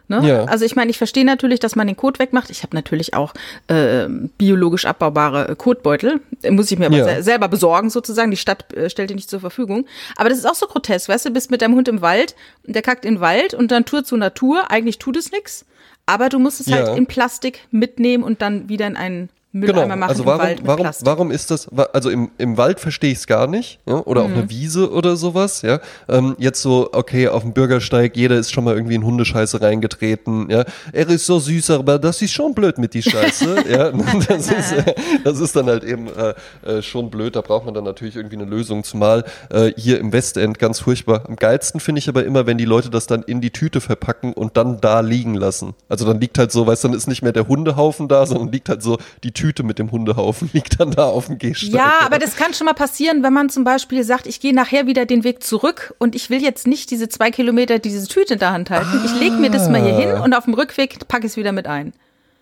Ne? 0.08 0.26
Ja. 0.26 0.44
Also 0.44 0.64
ich 0.64 0.76
meine, 0.76 0.90
ich 0.90 0.98
verstehe 0.98 1.24
natürlich, 1.24 1.58
dass 1.58 1.74
man 1.74 1.86
den 1.86 1.96
Kot 1.96 2.18
wegmacht. 2.18 2.50
Ich 2.50 2.62
habe 2.62 2.76
natürlich 2.76 3.14
auch 3.14 3.34
äh, 3.66 4.06
biologisch 4.38 4.84
abbaubare 4.84 5.48
äh, 5.48 5.56
Kotbeutel. 5.56 6.20
Muss 6.48 6.70
ich 6.70 6.78
mir 6.78 6.86
aber 6.86 6.96
ja. 6.96 7.22
selber 7.22 7.48
besorgen 7.48 7.90
sozusagen. 7.90 8.30
Die 8.30 8.36
Stadt 8.36 8.72
äh, 8.72 8.88
stellt 8.88 9.10
die 9.10 9.14
nicht 9.14 9.28
zur 9.28 9.40
Verfügung. 9.40 9.86
Aber 10.16 10.28
das 10.28 10.38
ist 10.38 10.46
auch 10.46 10.54
so 10.54 10.66
grotesk. 10.66 11.08
Weißt 11.08 11.26
du, 11.26 11.30
bist 11.30 11.50
mit 11.50 11.62
deinem 11.62 11.74
Hund 11.74 11.88
im 11.88 12.02
Wald, 12.02 12.36
der 12.64 12.82
kackt 12.82 13.04
in 13.04 13.16
den 13.16 13.20
Wald 13.20 13.54
und 13.54 13.70
dann 13.70 13.84
Tour 13.84 14.04
zu 14.04 14.16
Natur. 14.16 14.70
Eigentlich 14.70 14.98
tut 14.98 15.16
es 15.16 15.32
nichts. 15.32 15.64
Aber 16.06 16.28
du 16.28 16.38
musst 16.38 16.60
es 16.60 16.70
halt 16.70 16.82
ja. 16.82 16.88
halt 16.88 16.98
in 16.98 17.06
Plastik 17.06 17.66
mitnehmen 17.72 18.22
und 18.22 18.40
dann 18.42 18.68
wieder 18.68 18.86
in 18.86 18.96
einen 18.96 19.28
Mülleimer 19.60 19.82
genau. 19.82 19.96
machen 19.96 20.10
also 20.10 20.26
warum, 20.26 20.40
im 20.40 20.46
Wald 20.46 20.58
mit 20.58 20.66
warum, 20.66 20.86
warum 21.02 21.30
ist 21.30 21.50
das, 21.50 21.68
also 21.92 22.10
im, 22.10 22.30
im 22.38 22.56
Wald 22.56 22.78
verstehe 22.80 23.12
ich 23.12 23.18
es 23.18 23.26
gar 23.26 23.46
nicht, 23.46 23.80
ja? 23.86 23.94
oder 24.04 24.22
mhm. 24.22 24.32
auf 24.32 24.38
einer 24.38 24.50
Wiese 24.50 24.90
oder 24.92 25.16
sowas, 25.16 25.62
ja. 25.62 25.80
Ähm, 26.08 26.36
jetzt 26.38 26.60
so, 26.62 26.90
okay, 26.92 27.28
auf 27.28 27.42
dem 27.42 27.52
Bürgersteig, 27.52 28.16
jeder 28.16 28.36
ist 28.36 28.52
schon 28.52 28.64
mal 28.64 28.74
irgendwie 28.74 28.94
in 28.94 29.04
Hundescheiße 29.04 29.60
reingetreten, 29.60 30.50
ja. 30.50 30.64
Er 30.92 31.08
ist 31.08 31.26
so 31.26 31.38
süß, 31.38 31.70
aber 31.70 31.98
das 31.98 32.20
ist 32.20 32.32
schon 32.32 32.54
blöd 32.54 32.78
mit 32.78 32.94
die 32.94 33.02
Scheiße, 33.02 33.64
ja. 33.70 33.92
Das 34.28 34.50
ist, 34.50 34.72
äh, 34.72 34.94
das 35.24 35.40
ist 35.40 35.56
dann 35.56 35.66
halt 35.66 35.84
eben 35.84 36.08
äh, 36.08 36.34
äh, 36.68 36.82
schon 36.82 37.10
blöd, 37.10 37.36
da 37.36 37.40
braucht 37.40 37.64
man 37.64 37.74
dann 37.74 37.84
natürlich 37.84 38.16
irgendwie 38.16 38.36
eine 38.36 38.44
Lösung, 38.44 38.84
zumal 38.84 39.24
äh, 39.50 39.72
hier 39.76 39.98
im 39.98 40.12
Westend 40.12 40.58
ganz 40.58 40.80
furchtbar. 40.80 41.24
Am 41.26 41.36
geilsten 41.36 41.80
finde 41.80 42.00
ich 42.00 42.08
aber 42.08 42.24
immer, 42.24 42.46
wenn 42.46 42.58
die 42.58 42.64
Leute 42.64 42.90
das 42.90 43.06
dann 43.06 43.22
in 43.22 43.40
die 43.40 43.50
Tüte 43.50 43.80
verpacken 43.80 44.32
und 44.32 44.56
dann 44.56 44.80
da 44.80 45.00
liegen 45.00 45.34
lassen. 45.34 45.74
Also 45.88 46.04
dann 46.04 46.20
liegt 46.20 46.38
halt 46.38 46.52
so, 46.52 46.66
weißt 46.66 46.84
du, 46.84 46.88
dann 46.88 46.96
ist 46.96 47.06
nicht 47.06 47.22
mehr 47.22 47.32
der 47.32 47.48
Hundehaufen 47.48 48.08
da, 48.08 48.26
sondern 48.26 48.52
liegt 48.52 48.68
halt 48.68 48.82
so 48.82 48.98
die 49.22 49.32
Tüte 49.32 49.45
Tüte 49.46 49.62
mit 49.62 49.78
dem 49.78 49.92
Hundehaufen 49.92 50.50
liegt 50.52 50.80
dann 50.80 50.90
da 50.90 51.04
auf 51.04 51.26
dem 51.26 51.38
Gehsteig. 51.38 51.72
Ja, 51.72 51.92
aber 52.04 52.18
das 52.18 52.36
kann 52.36 52.52
schon 52.52 52.64
mal 52.64 52.74
passieren, 52.74 53.22
wenn 53.22 53.32
man 53.32 53.48
zum 53.48 53.62
Beispiel 53.62 54.02
sagt, 54.02 54.26
ich 54.26 54.40
gehe 54.40 54.52
nachher 54.52 54.86
wieder 54.86 55.06
den 55.06 55.22
Weg 55.22 55.42
zurück 55.42 55.94
und 55.98 56.16
ich 56.16 56.30
will 56.30 56.42
jetzt 56.42 56.66
nicht 56.66 56.90
diese 56.90 57.08
zwei 57.08 57.30
Kilometer 57.30 57.78
diese 57.78 58.06
Tüte 58.08 58.34
in 58.34 58.40
der 58.40 58.52
Hand 58.52 58.70
halten. 58.70 59.00
Ah. 59.00 59.04
Ich 59.04 59.20
lege 59.20 59.36
mir 59.36 59.50
das 59.50 59.68
mal 59.68 59.80
hier 59.80 59.94
hin 59.94 60.20
und 60.20 60.34
auf 60.34 60.44
dem 60.44 60.54
Rückweg 60.54 61.06
packe 61.06 61.26
ich 61.26 61.32
es 61.32 61.36
wieder 61.36 61.52
mit 61.52 61.68
ein. 61.68 61.92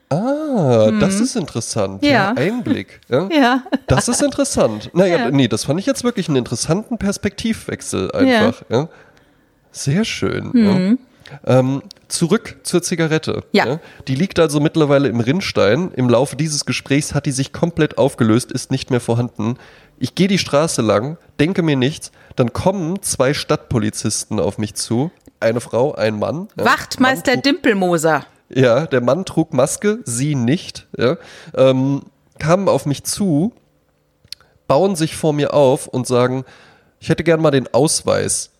Ah, 0.08 0.86
hm. 0.86 1.00
das 1.00 1.20
ist 1.20 1.36
interessant. 1.36 2.02
Ja. 2.02 2.10
ja 2.10 2.34
Einblick. 2.36 3.00
Ja. 3.08 3.28
ja. 3.30 3.62
Das 3.86 4.08
ist 4.08 4.22
interessant. 4.22 4.90
Naja, 4.94 5.18
ja. 5.18 5.30
nee, 5.30 5.48
das 5.48 5.64
fand 5.64 5.80
ich 5.80 5.86
jetzt 5.86 6.04
wirklich 6.04 6.28
einen 6.28 6.36
interessanten 6.36 6.96
Perspektivwechsel 6.96 8.12
einfach. 8.12 8.62
Ja. 8.70 8.88
Sehr 9.72 10.04
schön. 10.04 10.52
Hm. 10.52 10.98
Ähm, 11.47 11.82
zurück 12.09 12.56
zur 12.62 12.82
Zigarette. 12.82 13.44
Ja. 13.53 13.67
ja. 13.67 13.81
Die 14.09 14.15
liegt 14.15 14.38
also 14.38 14.61
mittlerweile 14.61 15.09
im 15.09 15.21
Rinnstein. 15.21 15.91
Im 15.93 16.09
Laufe 16.09 16.37
dieses 16.37 16.64
Gesprächs 16.64 17.14
hat 17.14 17.26
die 17.26 17.33
sich 17.33 17.52
komplett 17.52 17.99
aufgelöst, 17.99 18.52
ist 18.52 18.71
nicht 18.71 18.90
mehr 18.90 19.00
vorhanden. 19.00 19.57
Ich 19.99 20.14
gehe 20.14 20.28
die 20.28 20.38
Straße 20.38 20.83
lang, 20.83 21.19
denke 21.38 21.62
mir 21.62 21.76
nichts, 21.76 22.11
dann 22.37 22.52
kommen 22.52 23.02
zwei 23.02 23.33
Stadtpolizisten 23.33 24.40
auf 24.40 24.59
mich 24.59 24.75
zu. 24.75 25.11
Eine 25.40 25.61
Frau, 25.61 25.95
ein 25.95 26.19
Mann. 26.19 26.49
Ja. 26.57 26.64
Wachtmeister 26.64 27.33
Mann 27.33 27.43
trug, 27.43 27.52
Dimpelmoser. 27.52 28.26
Ja, 28.49 28.87
der 28.87 29.00
Mann 29.00 29.25
trug 29.25 29.52
Maske, 29.52 30.00
sie 30.04 30.35
nicht. 30.35 30.87
Ja. 30.97 31.16
Ähm, 31.54 32.02
kamen 32.38 32.69
auf 32.69 32.87
mich 32.87 33.04
zu, 33.04 33.52
bauen 34.66 34.97
sich 34.97 35.16
vor 35.16 35.33
mir 35.33 35.54
auf 35.54 35.87
und 35.87 36.07
sagen, 36.07 36.45
ich 36.99 37.09
hätte 37.09 37.25
gern 37.25 37.40
mal 37.40 37.50
den 37.50 37.73
Ausweis. 37.73 38.50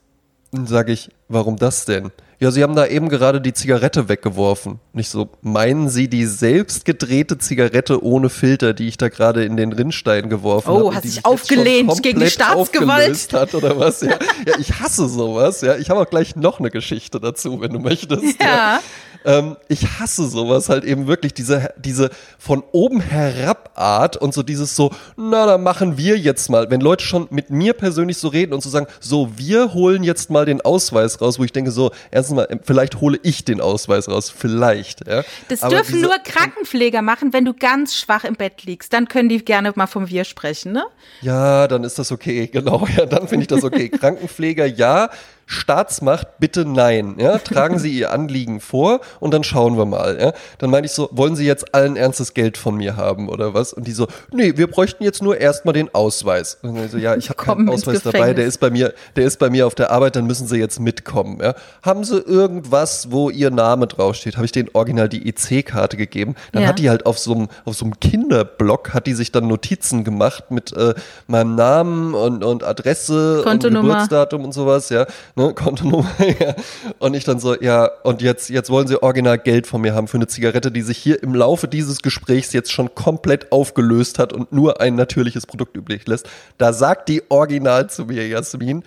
Dann 0.52 0.66
sage 0.66 0.92
ich, 0.92 1.11
warum 1.28 1.56
das 1.56 1.85
denn? 1.85 2.12
Ja, 2.44 2.50
Sie 2.50 2.62
haben 2.62 2.76
da 2.76 2.86
eben 2.86 3.08
gerade 3.08 3.40
die 3.40 3.54
Zigarette 3.54 4.10
weggeworfen. 4.10 4.78
Nicht 4.92 5.08
so, 5.08 5.30
meinen 5.40 5.88
Sie 5.88 6.08
die 6.08 6.26
selbst 6.26 6.84
gedrehte 6.84 7.38
Zigarette 7.38 8.04
ohne 8.04 8.28
Filter, 8.28 8.74
die 8.74 8.86
ich 8.86 8.98
da 8.98 9.08
gerade 9.08 9.46
in 9.46 9.56
den 9.56 9.72
Rinnstein 9.72 10.28
geworfen 10.28 10.68
habe? 10.68 10.84
Oh, 10.84 10.94
hat 10.94 11.04
sich 11.04 11.24
aufgelehnt 11.24 12.02
gegen 12.02 12.20
die 12.20 12.28
Staatsgewalt. 12.28 13.32
Hat 13.32 13.54
oder 13.54 13.78
was? 13.78 14.02
Ja. 14.02 14.18
ja, 14.46 14.58
ich 14.58 14.78
hasse 14.78 15.08
sowas. 15.08 15.62
Ja, 15.62 15.76
ich 15.78 15.88
habe 15.88 16.00
auch 16.00 16.10
gleich 16.10 16.36
noch 16.36 16.60
eine 16.60 16.70
Geschichte 16.70 17.18
dazu, 17.18 17.62
wenn 17.62 17.72
du 17.72 17.78
möchtest. 17.78 18.38
Ja. 18.38 18.46
ja. 18.46 18.80
Ähm, 19.25 19.57
ich 19.69 19.99
hasse 19.99 20.28
sowas 20.28 20.69
halt 20.69 20.85
eben 20.85 21.07
wirklich, 21.07 21.35
diese, 21.35 21.71
diese 21.78 22.11
von 22.38 22.62
oben 22.73 23.00
herab 23.00 23.71
Art 23.75 24.16
und 24.16 24.35
so 24.35 24.43
dieses 24.43 24.76
so, 24.76 24.90
na, 25.16 25.47
da 25.47 25.59
machen 25.59 25.97
wir 25.99 26.19
jetzt 26.19 26.50
mal, 26.50 26.71
wenn 26.71 26.81
Leute 26.81 27.04
schon 27.04 27.26
mit 27.31 27.50
mir 27.50 27.73
persönlich 27.73 28.19
so 28.19 28.28
reden 28.28 28.52
und 28.52 28.62
so 28.62 28.71
sagen, 28.71 28.87
so, 29.00 29.31
wir 29.37 29.75
holen 29.75 30.04
jetzt 30.04 30.31
mal 30.31 30.45
den 30.45 30.61
Ausweis 30.61 31.21
raus, 31.21 31.38
wo 31.38 31.45
ich 31.45 31.52
denke 31.52 31.71
so, 31.71 31.90
erstens 32.11 32.37
mal, 32.37 32.61
vielleicht 32.62 33.00
hole 33.00 33.19
ich 33.23 33.45
den 33.45 33.61
Ausweis 33.61 34.09
raus, 34.09 34.31
vielleicht. 34.31 35.07
Ja. 35.07 35.25
Das 35.49 35.62
Aber 35.62 35.76
dürfen 35.76 35.95
diese, 35.95 36.07
nur 36.07 36.19
Krankenpfleger 36.19 37.02
machen, 37.02 37.33
wenn 37.33 37.45
du 37.45 37.54
ganz 37.54 37.97
schwach 37.97 38.25
im 38.25 38.35
Bett 38.35 38.64
liegst. 38.64 38.93
Dann 38.93 39.09
können 39.09 39.28
die 39.28 39.45
gerne 39.45 39.73
mal 39.75 39.87
vom 39.87 40.09
Wir 40.09 40.25
sprechen, 40.25 40.73
ne? 40.73 40.85
Ja, 41.23 41.66
dann 41.66 41.85
ist 41.85 41.99
das 41.99 42.12
okay, 42.12 42.47
genau. 42.52 42.87
Ja, 42.97 43.07
dann 43.07 43.28
finde 43.28 43.43
ich 43.43 43.49
das 43.49 43.64
okay. 43.64 43.88
Krankenpfleger, 43.88 44.66
ja 44.66 45.11
Staatsmacht, 45.46 46.38
bitte 46.38 46.64
nein. 46.64 47.16
Ja? 47.18 47.38
Tragen 47.38 47.78
Sie 47.78 47.92
Ihr 47.92 48.12
Anliegen 48.12 48.60
vor 48.60 49.00
und 49.20 49.34
dann 49.34 49.44
schauen 49.44 49.76
wir 49.76 49.84
mal. 49.84 50.18
Ja? 50.20 50.32
Dann 50.58 50.70
meinte 50.70 50.86
ich 50.86 50.92
so, 50.92 51.08
wollen 51.12 51.36
Sie 51.36 51.46
jetzt 51.46 51.74
allen 51.74 51.96
Ernstes 51.96 52.34
Geld 52.34 52.56
von 52.56 52.76
mir 52.76 52.96
haben 52.96 53.28
oder 53.28 53.54
was? 53.54 53.72
Und 53.72 53.86
die 53.86 53.92
so, 53.92 54.06
nee, 54.32 54.56
wir 54.56 54.66
bräuchten 54.66 55.04
jetzt 55.04 55.22
nur 55.22 55.38
erstmal 55.38 55.74
den 55.74 55.94
Ausweis. 55.94 56.58
Und 56.62 56.76
ich 56.82 56.90
so, 56.90 56.98
ja, 56.98 57.16
ich 57.16 57.28
habe 57.28 57.42
keinen 57.42 57.68
Ausweis 57.68 58.02
dabei, 58.02 58.32
der 58.32 58.46
ist 58.46 58.58
bei 58.58 58.70
mir, 58.70 58.94
der 59.16 59.26
ist 59.26 59.38
bei 59.38 59.50
mir 59.50 59.66
auf 59.66 59.74
der 59.74 59.90
Arbeit, 59.90 60.16
dann 60.16 60.26
müssen 60.26 60.46
Sie 60.46 60.56
jetzt 60.56 60.80
mitkommen. 60.80 61.38
Ja? 61.42 61.54
Haben 61.82 62.04
Sie 62.04 62.18
irgendwas, 62.18 63.10
wo 63.10 63.30
Ihr 63.30 63.50
Name 63.50 63.86
draufsteht? 63.86 64.36
Habe 64.36 64.46
ich 64.46 64.52
denen 64.52 64.70
original 64.72 65.08
die 65.08 65.28
EC-Karte 65.28 65.96
gegeben. 65.96 66.34
Dann 66.52 66.62
ja. 66.62 66.68
hat 66.68 66.78
die 66.78 66.88
halt 66.88 67.06
auf 67.06 67.18
so 67.18 67.34
einem 67.34 67.48
auf 67.64 67.76
so 67.76 67.84
einem 67.84 68.00
Kinderblock 68.00 68.94
hat 68.94 69.06
die 69.06 69.14
sich 69.14 69.32
dann 69.32 69.46
Notizen 69.46 70.04
gemacht 70.04 70.50
mit 70.50 70.72
äh, 70.72 70.94
meinem 71.26 71.54
Namen 71.54 72.14
und, 72.14 72.44
und 72.44 72.64
Adresse 72.64 73.44
und 73.44 73.62
Geburtsdatum 73.62 74.44
und 74.44 74.52
sowas, 74.52 74.88
ja 74.88 75.06
ne, 75.36 75.54
Kontonummer, 75.54 76.10
ja. 76.40 76.54
Und 76.98 77.14
ich 77.14 77.24
dann 77.24 77.40
so, 77.40 77.60
ja, 77.60 77.90
und 78.02 78.22
jetzt, 78.22 78.50
jetzt 78.50 78.70
wollen 78.70 78.86
sie 78.86 79.02
original 79.02 79.38
Geld 79.38 79.66
von 79.66 79.80
mir 79.80 79.94
haben 79.94 80.08
für 80.08 80.16
eine 80.16 80.26
Zigarette, 80.26 80.70
die 80.70 80.82
sich 80.82 80.98
hier 80.98 81.22
im 81.22 81.34
Laufe 81.34 81.68
dieses 81.68 82.02
Gesprächs 82.02 82.52
jetzt 82.52 82.72
schon 82.72 82.94
komplett 82.94 83.52
aufgelöst 83.52 84.18
hat 84.18 84.32
und 84.32 84.52
nur 84.52 84.80
ein 84.80 84.94
natürliches 84.94 85.46
Produkt 85.46 85.76
übrig 85.76 86.06
lässt. 86.06 86.28
Da 86.58 86.72
sagt 86.72 87.08
die 87.08 87.22
original 87.30 87.90
zu 87.90 88.06
mir, 88.06 88.26
Jasmin, 88.26 88.84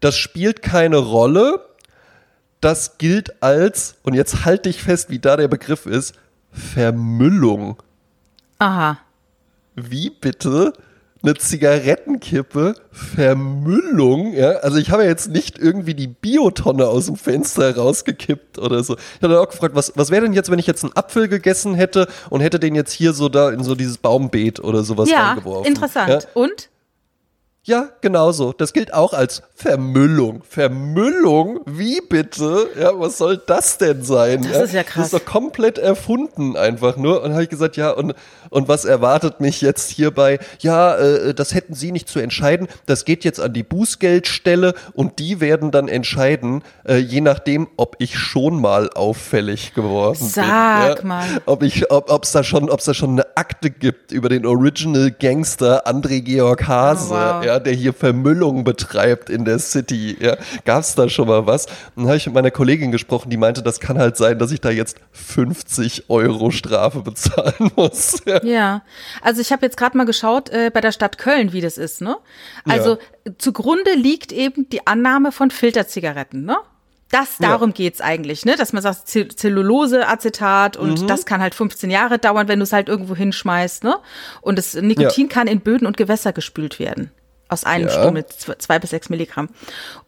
das 0.00 0.16
spielt 0.16 0.62
keine 0.62 0.98
Rolle. 0.98 1.60
Das 2.60 2.96
gilt 2.96 3.42
als, 3.42 3.96
und 4.04 4.14
jetzt 4.14 4.46
halte 4.46 4.70
ich 4.70 4.82
fest, 4.82 5.10
wie 5.10 5.18
da 5.18 5.36
der 5.36 5.48
Begriff 5.48 5.84
ist, 5.84 6.14
Vermüllung. 6.50 7.82
Aha. 8.58 8.98
Wie 9.74 10.08
bitte? 10.08 10.72
Eine 11.24 11.34
Zigarettenkippe, 11.34 12.74
Vermüllung, 12.92 14.34
ja. 14.34 14.50
Also 14.58 14.76
ich 14.76 14.90
habe 14.90 15.04
ja 15.04 15.08
jetzt 15.08 15.30
nicht 15.30 15.58
irgendwie 15.58 15.94
die 15.94 16.06
Biotonne 16.06 16.86
aus 16.86 17.06
dem 17.06 17.16
Fenster 17.16 17.74
rausgekippt 17.74 18.58
oder 18.58 18.84
so. 18.84 18.96
Ich 18.96 19.22
hatte 19.22 19.40
auch 19.40 19.48
gefragt, 19.48 19.74
was, 19.74 19.92
was 19.96 20.10
wäre 20.10 20.22
denn 20.22 20.34
jetzt, 20.34 20.50
wenn 20.50 20.58
ich 20.58 20.66
jetzt 20.66 20.84
einen 20.84 20.94
Apfel 20.94 21.28
gegessen 21.28 21.74
hätte 21.74 22.08
und 22.28 22.40
hätte 22.40 22.60
den 22.60 22.74
jetzt 22.74 22.92
hier 22.92 23.14
so 23.14 23.28
da 23.28 23.50
in 23.50 23.64
so 23.64 23.74
dieses 23.74 23.98
Baumbeet 23.98 24.60
oder 24.60 24.84
sowas 24.84 25.10
ja, 25.10 25.30
reingeworfen. 25.30 25.66
Interessant. 25.66 26.08
Ja, 26.08 26.14
interessant. 26.16 26.36
Und? 26.36 26.68
Ja, 27.66 27.88
genauso. 28.02 28.52
Das 28.52 28.74
gilt 28.74 28.92
auch 28.92 29.14
als 29.14 29.42
Vermüllung. 29.54 30.42
Vermüllung? 30.46 31.60
Wie 31.64 32.02
bitte? 32.02 32.68
Ja, 32.78 32.90
was 33.00 33.16
soll 33.16 33.40
das 33.46 33.78
denn 33.78 34.02
sein? 34.02 34.42
Das 34.42 34.52
ja? 34.52 34.62
ist 34.64 34.74
ja 34.74 34.82
krass. 34.82 35.10
Das 35.10 35.12
ist 35.14 35.14
doch 35.14 35.32
komplett 35.32 35.78
erfunden 35.78 36.58
einfach 36.58 36.98
nur. 36.98 37.22
Und 37.22 37.32
habe 37.32 37.44
ich 37.44 37.48
gesagt, 37.48 37.78
ja, 37.78 37.90
und, 37.92 38.14
und 38.50 38.68
was 38.68 38.84
erwartet 38.84 39.40
mich 39.40 39.62
jetzt 39.62 39.90
hierbei? 39.90 40.40
Ja, 40.58 40.94
äh, 40.96 41.32
das 41.32 41.54
hätten 41.54 41.72
Sie 41.72 41.90
nicht 41.90 42.06
zu 42.06 42.18
entscheiden. 42.18 42.68
Das 42.84 43.06
geht 43.06 43.24
jetzt 43.24 43.40
an 43.40 43.54
die 43.54 43.62
Bußgeldstelle 43.62 44.74
und 44.92 45.18
die 45.18 45.40
werden 45.40 45.70
dann 45.70 45.88
entscheiden, 45.88 46.62
äh, 46.86 46.96
je 46.98 47.22
nachdem, 47.22 47.68
ob 47.78 47.96
ich 47.98 48.18
schon 48.18 48.60
mal 48.60 48.90
auffällig 48.90 49.72
geworden 49.72 50.18
Sag 50.20 50.96
bin. 50.96 51.08
Ja? 51.08 51.08
mal. 51.08 51.42
Ob 51.46 51.62
ich, 51.62 51.90
ob 51.90 52.24
es 52.24 52.32
da 52.32 52.44
schon, 52.44 52.68
ob 52.68 52.80
es 52.80 52.84
da 52.84 52.92
schon 52.92 53.12
eine 53.12 53.36
Akte 53.38 53.70
gibt 53.70 54.12
über 54.12 54.28
den 54.28 54.44
Original 54.44 55.10
Gangster 55.10 55.86
André 55.86 56.20
Georg 56.20 56.68
Hase. 56.68 57.06
Oh, 57.08 57.14
wow. 57.14 57.44
ja, 57.44 57.53
der 57.60 57.72
hier 57.72 57.92
Vermüllung 57.92 58.64
betreibt 58.64 59.30
in 59.30 59.44
der 59.44 59.58
City. 59.58 60.16
Ja, 60.20 60.36
Gab 60.64 60.80
es 60.80 60.94
da 60.94 61.08
schon 61.08 61.28
mal 61.28 61.46
was? 61.46 61.66
Dann 61.96 62.06
habe 62.06 62.16
ich 62.16 62.26
mit 62.26 62.34
meiner 62.34 62.50
Kollegin 62.50 62.92
gesprochen, 62.92 63.30
die 63.30 63.36
meinte, 63.36 63.62
das 63.62 63.80
kann 63.80 63.98
halt 63.98 64.16
sein, 64.16 64.38
dass 64.38 64.52
ich 64.52 64.60
da 64.60 64.70
jetzt 64.70 64.98
50 65.12 66.10
Euro 66.10 66.50
Strafe 66.50 67.00
bezahlen 67.00 67.72
muss. 67.76 68.22
Ja, 68.26 68.44
ja. 68.44 68.82
also 69.22 69.40
ich 69.40 69.52
habe 69.52 69.64
jetzt 69.66 69.76
gerade 69.76 69.96
mal 69.96 70.04
geschaut 70.04 70.50
äh, 70.50 70.70
bei 70.72 70.80
der 70.80 70.92
Stadt 70.92 71.18
Köln, 71.18 71.52
wie 71.52 71.60
das 71.60 71.78
ist. 71.78 72.00
Ne? 72.00 72.16
Also 72.68 72.98
ja. 73.26 73.32
zugrunde 73.38 73.94
liegt 73.94 74.32
eben 74.32 74.68
die 74.68 74.86
Annahme 74.86 75.32
von 75.32 75.50
Filterzigaretten. 75.50 76.44
Ne? 76.44 76.56
Das, 77.14 77.38
darum 77.38 77.70
ja. 77.70 77.74
geht's 77.74 78.00
eigentlich, 78.00 78.44
ne? 78.44 78.56
Dass 78.56 78.72
man 78.72 78.82
sagt, 78.82 79.08
Zellulose, 79.08 80.08
Acetat 80.08 80.76
und 80.76 81.02
mhm. 81.02 81.06
das 81.06 81.26
kann 81.26 81.40
halt 81.40 81.54
15 81.54 81.88
Jahre 81.88 82.18
dauern, 82.18 82.48
wenn 82.48 82.58
du 82.58 82.64
es 82.64 82.72
halt 82.72 82.88
irgendwo 82.88 83.14
hinschmeißt, 83.14 83.84
ne? 83.84 83.96
Und 84.40 84.58
das 84.58 84.74
Nikotin 84.74 85.28
ja. 85.28 85.32
kann 85.32 85.46
in 85.46 85.60
Böden 85.60 85.86
und 85.86 85.96
Gewässer 85.96 86.32
gespült 86.32 86.80
werden. 86.80 87.12
Aus 87.54 87.62
einem 87.62 87.86
ja. 87.86 87.92
Strom 87.92 88.14
mit 88.14 88.32
zwei 88.32 88.80
bis 88.80 88.90
sechs 88.90 89.10
Milligramm. 89.10 89.48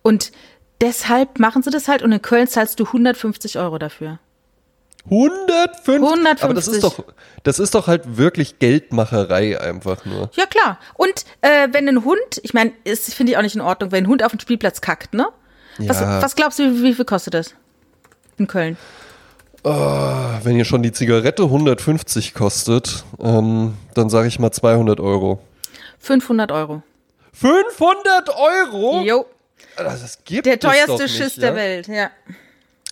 Und 0.03 0.33
deshalb 0.81 1.39
machen 1.39 1.63
sie 1.63 1.71
das 1.71 1.87
halt 1.87 2.03
und 2.03 2.11
in 2.11 2.21
Köln 2.21 2.49
zahlst 2.49 2.81
du 2.81 2.87
150 2.87 3.57
Euro 3.61 3.79
dafür. 3.79 4.19
150? 5.05 5.95
150. 5.95 6.43
Aber 6.43 6.55
das 6.55 6.67
ist 6.67 6.83
doch, 6.83 7.05
das 7.45 7.61
ist 7.61 7.77
doch 7.77 7.87
halt 7.87 8.17
wirklich 8.17 8.59
Geldmacherei 8.59 9.61
einfach 9.61 10.05
nur. 10.05 10.29
Ja, 10.35 10.47
klar. 10.47 10.81
Und 10.95 11.25
äh, 11.41 11.69
wenn 11.71 11.89
ein 11.89 12.05
Hund, 12.05 12.41
ich 12.43 12.53
meine, 12.53 12.73
das 12.83 13.15
finde 13.15 13.31
ich 13.31 13.39
auch 13.39 13.43
nicht 13.43 13.55
in 13.55 13.61
Ordnung, 13.61 13.93
wenn 13.93 14.03
ein 14.03 14.09
Hund 14.09 14.25
auf 14.25 14.33
den 14.33 14.41
Spielplatz 14.41 14.81
kackt, 14.81 15.15
ne? 15.15 15.29
Ja. 15.79 15.91
Was, 15.91 16.01
was 16.01 16.35
glaubst 16.35 16.59
du, 16.59 16.65
wie, 16.65 16.83
wie 16.83 16.95
viel 16.95 17.05
kostet 17.05 17.35
das? 17.35 17.55
In 18.39 18.49
Köln? 18.49 18.77
Oh, 19.63 19.71
wenn 20.43 20.57
hier 20.57 20.65
schon 20.65 20.83
die 20.83 20.91
Zigarette 20.91 21.45
150 21.45 22.35
kostet, 22.35 23.05
ähm, 23.21 23.75
dann 23.95 24.11
sage 24.11 24.27
ich 24.27 24.41
mal 24.41 24.51
200 24.51 24.99
Euro. 24.99 25.39
500 26.01 26.51
Euro. 26.51 26.83
500 27.39 28.31
Euro? 28.31 29.03
Jo. 29.03 29.27
Also 29.77 30.03
das 30.03 30.25
gibt 30.25 30.47
Der 30.47 30.59
teuerste 30.59 31.03
nicht, 31.03 31.17
Schiss 31.17 31.37
ja? 31.37 31.41
der 31.43 31.55
Welt, 31.55 31.89
ja. 31.89 32.11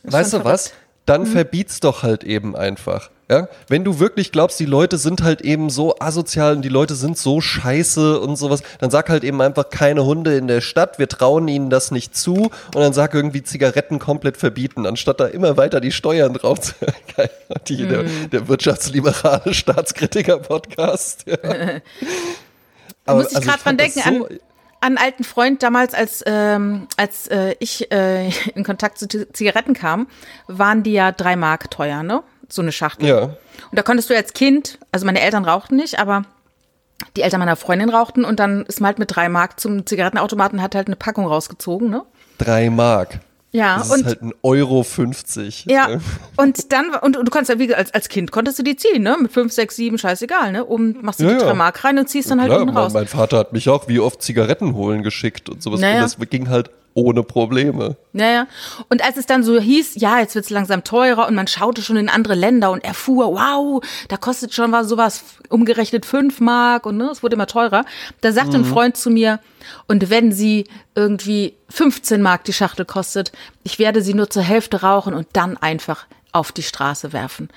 Weißt 0.02 0.34
du 0.34 0.44
was? 0.44 0.72
Dann 1.06 1.22
mhm. 1.22 1.26
verbiet's 1.26 1.80
doch 1.80 2.02
halt 2.02 2.24
eben 2.24 2.54
einfach. 2.54 3.10
Ja? 3.30 3.48
Wenn 3.68 3.84
du 3.84 4.00
wirklich 4.00 4.32
glaubst, 4.32 4.60
die 4.60 4.66
Leute 4.66 4.98
sind 4.98 5.22
halt 5.22 5.40
eben 5.40 5.70
so 5.70 5.98
asozial 5.98 6.56
und 6.56 6.62
die 6.62 6.68
Leute 6.68 6.94
sind 6.94 7.16
so 7.16 7.40
scheiße 7.40 8.20
und 8.20 8.36
sowas, 8.36 8.62
dann 8.80 8.90
sag 8.90 9.08
halt 9.08 9.24
eben 9.24 9.40
einfach 9.40 9.70
keine 9.70 10.04
Hunde 10.04 10.36
in 10.36 10.46
der 10.46 10.60
Stadt, 10.60 10.98
wir 10.98 11.08
trauen 11.08 11.48
ihnen 11.48 11.70
das 11.70 11.90
nicht 11.90 12.14
zu 12.14 12.34
und 12.34 12.76
dann 12.76 12.92
sag 12.92 13.14
irgendwie 13.14 13.42
Zigaretten 13.42 13.98
komplett 13.98 14.36
verbieten, 14.36 14.86
anstatt 14.86 15.20
da 15.20 15.26
immer 15.26 15.56
weiter 15.56 15.80
die 15.80 15.92
Steuern 15.92 16.34
drauf 16.34 16.60
zu 16.60 16.74
die, 17.68 17.84
mm. 17.84 17.88
der, 17.88 18.02
der 18.30 18.48
wirtschaftsliberale 18.48 19.54
Staatskritiker-Podcast. 19.54 21.24
Ja. 21.26 21.38
Da 23.04 23.14
muss 23.14 23.30
ich 23.30 23.36
also 23.36 23.48
gerade 23.48 23.62
dran 23.62 23.76
denken, 23.76 24.00
so 24.00 24.08
an, 24.08 24.22
an 24.22 24.38
einen 24.80 24.98
alten 24.98 25.24
Freund 25.24 25.62
damals, 25.62 25.94
als, 25.94 26.22
ähm, 26.26 26.88
als 26.96 27.26
äh, 27.28 27.54
ich 27.58 27.90
äh, 27.90 28.28
in 28.54 28.64
Kontakt 28.64 28.98
zu 28.98 29.06
Zigaretten 29.08 29.74
kam, 29.74 30.06
waren 30.46 30.82
die 30.82 30.92
ja 30.92 31.12
drei 31.12 31.36
Mark 31.36 31.70
teuer, 31.70 32.02
ne? 32.02 32.22
So 32.48 32.62
eine 32.62 32.72
Schachtel. 32.72 33.08
Ja. 33.08 33.22
Und 33.22 33.36
da 33.72 33.82
konntest 33.82 34.10
du 34.10 34.16
als 34.16 34.32
Kind, 34.32 34.78
also 34.92 35.06
meine 35.06 35.20
Eltern 35.20 35.44
rauchten 35.44 35.76
nicht, 35.76 35.98
aber 35.98 36.24
die 37.16 37.22
Eltern 37.22 37.40
meiner 37.40 37.56
Freundin 37.56 37.90
rauchten 37.90 38.24
und 38.24 38.38
dann 38.38 38.64
ist 38.66 38.80
man 38.80 38.88
halt 38.88 38.98
mit 38.98 39.14
drei 39.14 39.28
Mark 39.28 39.58
zum 39.58 39.86
Zigarettenautomaten 39.86 40.62
hat 40.62 40.74
halt 40.74 40.86
eine 40.86 40.96
Packung 40.96 41.26
rausgezogen, 41.26 41.90
ne? 41.90 42.04
Drei 42.38 42.70
Mark. 42.70 43.20
Ja, 43.54 43.78
das 43.78 43.88
und 43.92 44.00
ist 44.00 44.06
halt 44.06 44.22
ein 44.22 44.32
Euro 44.42 44.82
50. 44.82 45.66
Ja, 45.68 46.00
und 46.36 46.72
dann, 46.72 46.90
und, 47.02 47.16
und 47.16 47.24
du 47.24 47.30
kannst 47.30 47.48
ja, 47.48 47.58
wie 47.60 47.72
als, 47.72 47.94
als 47.94 48.08
Kind 48.08 48.32
konntest 48.32 48.58
du 48.58 48.64
die 48.64 48.74
ziehen, 48.74 49.04
ne? 49.04 49.16
Mit 49.22 49.30
5, 49.30 49.52
6, 49.52 49.76
7, 49.76 49.96
scheißegal, 49.96 50.50
ne? 50.50 50.64
Um, 50.64 50.96
machst 51.02 51.20
du 51.20 51.24
ja, 51.24 51.34
die 51.34 51.38
drei 51.38 51.46
ja. 51.46 51.54
Mark 51.54 51.84
rein 51.84 51.96
und 51.96 52.08
ziehst 52.08 52.28
dann 52.32 52.40
halt 52.40 52.50
Klar, 52.50 52.62
unten 52.62 52.76
raus. 52.76 52.92
Mein, 52.92 53.02
mein 53.02 53.08
Vater 53.08 53.38
hat 53.38 53.52
mich 53.52 53.68
auch 53.68 53.86
wie 53.86 54.00
oft 54.00 54.22
Zigaretten 54.22 54.74
holen 54.74 55.04
geschickt 55.04 55.48
und 55.48 55.62
sowas. 55.62 55.80
Naja. 55.80 56.02
Und 56.02 56.18
das 56.18 56.30
ging 56.30 56.48
halt 56.48 56.70
ohne 56.94 57.22
Probleme. 57.22 57.96
Naja. 58.12 58.46
Und 58.88 59.04
als 59.04 59.16
es 59.16 59.26
dann 59.26 59.42
so 59.42 59.58
hieß, 59.60 59.96
ja, 59.96 60.20
jetzt 60.20 60.34
wird 60.34 60.44
es 60.44 60.50
langsam 60.50 60.84
teurer 60.84 61.26
und 61.26 61.34
man 61.34 61.48
schaute 61.48 61.82
schon 61.82 61.96
in 61.96 62.08
andere 62.08 62.34
Länder 62.34 62.70
und 62.70 62.84
erfuhr, 62.84 63.32
wow, 63.32 63.84
da 64.08 64.16
kostet 64.16 64.54
schon 64.54 64.72
was 64.72 64.88
sowas 64.88 65.24
umgerechnet 65.48 66.06
fünf 66.06 66.40
Mark 66.40 66.86
und 66.86 66.96
ne, 66.96 67.10
es 67.10 67.22
wurde 67.22 67.34
immer 67.34 67.46
teurer. 67.46 67.84
Da 68.20 68.32
sagte 68.32 68.56
mhm. 68.58 68.64
ein 68.64 68.70
Freund 68.70 68.96
zu 68.96 69.10
mir, 69.10 69.40
und 69.86 70.10
wenn 70.10 70.30
sie 70.30 70.66
irgendwie 70.94 71.54
15 71.70 72.22
Mark 72.22 72.44
die 72.44 72.52
Schachtel 72.52 72.84
kostet, 72.84 73.32
ich 73.62 73.78
werde 73.78 74.02
sie 74.02 74.14
nur 74.14 74.30
zur 74.30 74.42
Hälfte 74.42 74.82
rauchen 74.82 75.14
und 75.14 75.26
dann 75.32 75.56
einfach 75.56 76.06
auf 76.32 76.52
die 76.52 76.62
Straße 76.62 77.12
werfen. 77.12 77.48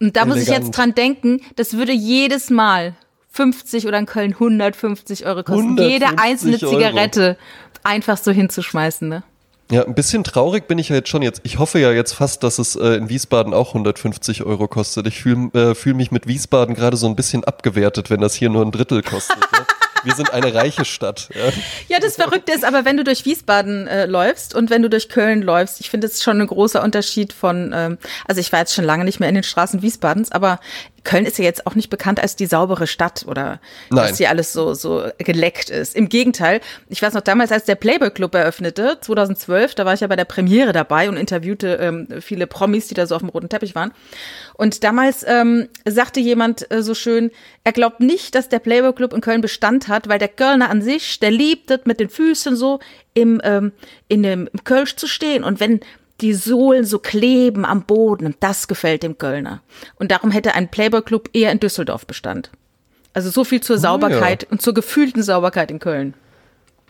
Und 0.00 0.16
da 0.16 0.22
Elegant. 0.22 0.28
muss 0.28 0.42
ich 0.42 0.48
jetzt 0.48 0.70
dran 0.72 0.94
denken, 0.94 1.40
das 1.56 1.74
würde 1.74 1.92
jedes 1.92 2.50
Mal 2.50 2.94
50 3.34 3.86
oder 3.86 3.98
in 3.98 4.06
Köln 4.06 4.32
150 4.32 5.26
Euro 5.26 5.42
kosten. 5.42 5.76
Jede 5.76 6.18
einzelne 6.18 6.58
Zigarette. 6.58 7.22
Euro 7.22 7.36
einfach 7.82 8.16
so 8.16 8.30
hinzuschmeißen, 8.30 9.08
ne? 9.08 9.22
Ja, 9.70 9.84
ein 9.84 9.94
bisschen 9.94 10.24
traurig 10.24 10.68
bin 10.68 10.78
ich 10.78 10.90
ja 10.90 10.96
jetzt 10.96 11.08
schon 11.08 11.22
jetzt. 11.22 11.40
Ich 11.42 11.58
hoffe 11.58 11.78
ja 11.80 11.90
jetzt 11.90 12.12
fast, 12.12 12.42
dass 12.42 12.58
es 12.58 12.76
äh, 12.76 12.94
in 12.96 13.08
Wiesbaden 13.08 13.54
auch 13.54 13.68
150 13.68 14.44
Euro 14.44 14.68
kostet. 14.68 15.06
Ich 15.06 15.22
fühle 15.22 15.50
äh, 15.54 15.74
fühl 15.74 15.94
mich 15.94 16.10
mit 16.10 16.28
Wiesbaden 16.28 16.74
gerade 16.74 16.96
so 16.96 17.06
ein 17.06 17.16
bisschen 17.16 17.44
abgewertet, 17.44 18.10
wenn 18.10 18.20
das 18.20 18.34
hier 18.34 18.50
nur 18.50 18.64
ein 18.64 18.70
Drittel 18.70 19.02
kostet. 19.02 19.40
ne? 19.40 19.66
Wir 20.04 20.14
sind 20.14 20.34
eine 20.34 20.54
reiche 20.54 20.84
Stadt. 20.84 21.30
Ja. 21.34 21.50
ja, 21.88 21.98
das 21.98 22.16
Verrückte 22.16 22.52
ist 22.52 22.64
aber, 22.64 22.84
wenn 22.84 22.98
du 22.98 23.04
durch 23.04 23.24
Wiesbaden 23.24 23.86
äh, 23.86 24.04
läufst 24.04 24.54
und 24.54 24.68
wenn 24.68 24.82
du 24.82 24.90
durch 24.90 25.08
Köln 25.08 25.40
läufst, 25.40 25.80
ich 25.80 25.88
finde 25.88 26.06
es 26.06 26.22
schon 26.22 26.42
ein 26.42 26.46
großer 26.46 26.82
Unterschied 26.82 27.32
von, 27.32 27.72
ähm, 27.74 27.98
also 28.26 28.38
ich 28.38 28.52
war 28.52 28.60
jetzt 28.60 28.74
schon 28.74 28.84
lange 28.84 29.04
nicht 29.04 29.18
mehr 29.18 29.30
in 29.30 29.34
den 29.34 29.44
Straßen 29.44 29.80
Wiesbadens, 29.80 30.30
aber 30.30 30.60
Köln 31.04 31.26
ist 31.26 31.38
ja 31.38 31.44
jetzt 31.44 31.66
auch 31.66 31.74
nicht 31.74 31.90
bekannt 31.90 32.18
als 32.18 32.34
die 32.34 32.46
saubere 32.46 32.86
Stadt 32.86 33.24
oder 33.28 33.60
Nein. 33.90 34.08
dass 34.08 34.18
hier 34.18 34.30
alles 34.30 34.52
so, 34.52 34.74
so 34.74 35.06
geleckt 35.18 35.70
ist. 35.70 35.94
Im 35.94 36.08
Gegenteil, 36.08 36.60
ich 36.88 37.00
weiß 37.02 37.14
noch 37.14 37.20
damals, 37.20 37.52
als 37.52 37.64
der 37.64 37.74
Playboy 37.74 38.10
Club 38.10 38.34
eröffnete, 38.34 38.98
2012, 39.00 39.74
da 39.74 39.84
war 39.84 39.94
ich 39.94 40.00
ja 40.00 40.06
bei 40.06 40.16
der 40.16 40.24
Premiere 40.24 40.72
dabei 40.72 41.08
und 41.08 41.16
interviewte 41.16 41.78
ähm, 41.80 42.08
viele 42.20 42.46
Promis, 42.46 42.88
die 42.88 42.94
da 42.94 43.06
so 43.06 43.14
auf 43.14 43.22
dem 43.22 43.28
roten 43.28 43.48
Teppich 43.48 43.74
waren. 43.74 43.92
Und 44.54 44.82
damals 44.82 45.24
ähm, 45.26 45.68
sagte 45.84 46.20
jemand 46.20 46.70
äh, 46.70 46.82
so 46.82 46.94
schön, 46.94 47.30
er 47.64 47.72
glaubt 47.72 48.00
nicht, 48.00 48.34
dass 48.34 48.48
der 48.48 48.58
Playboy 48.58 48.92
Club 48.94 49.12
in 49.12 49.20
Köln 49.20 49.40
Bestand 49.40 49.88
hat, 49.88 50.08
weil 50.08 50.18
der 50.18 50.28
Kölner 50.28 50.70
an 50.70 50.80
sich, 50.82 51.20
der 51.20 51.30
liebt 51.30 51.70
es 51.70 51.80
mit 51.84 52.00
den 52.00 52.08
Füßen 52.08 52.56
so 52.56 52.80
im, 53.12 53.40
ähm, 53.44 53.72
in 54.08 54.22
dem 54.22 54.48
Kölsch 54.64 54.96
zu 54.96 55.06
stehen. 55.06 55.44
Und 55.44 55.60
wenn 55.60 55.80
die 56.20 56.34
Sohlen 56.34 56.84
so 56.84 56.98
kleben 56.98 57.64
am 57.64 57.82
Boden, 57.82 58.34
das 58.40 58.68
gefällt 58.68 59.02
dem 59.02 59.18
Kölner. 59.18 59.62
Und 59.96 60.10
darum 60.10 60.30
hätte 60.30 60.54
ein 60.54 60.70
Playboy 60.70 61.02
Club 61.02 61.28
eher 61.32 61.50
in 61.50 61.60
Düsseldorf 61.60 62.06
Bestand. 62.06 62.50
Also 63.12 63.30
so 63.30 63.44
viel 63.44 63.60
zur 63.60 63.78
Sauberkeit 63.78 64.44
oh, 64.44 64.46
ja. 64.46 64.52
und 64.52 64.62
zur 64.62 64.74
gefühlten 64.74 65.22
Sauberkeit 65.22 65.70
in 65.70 65.78
Köln. 65.78 66.14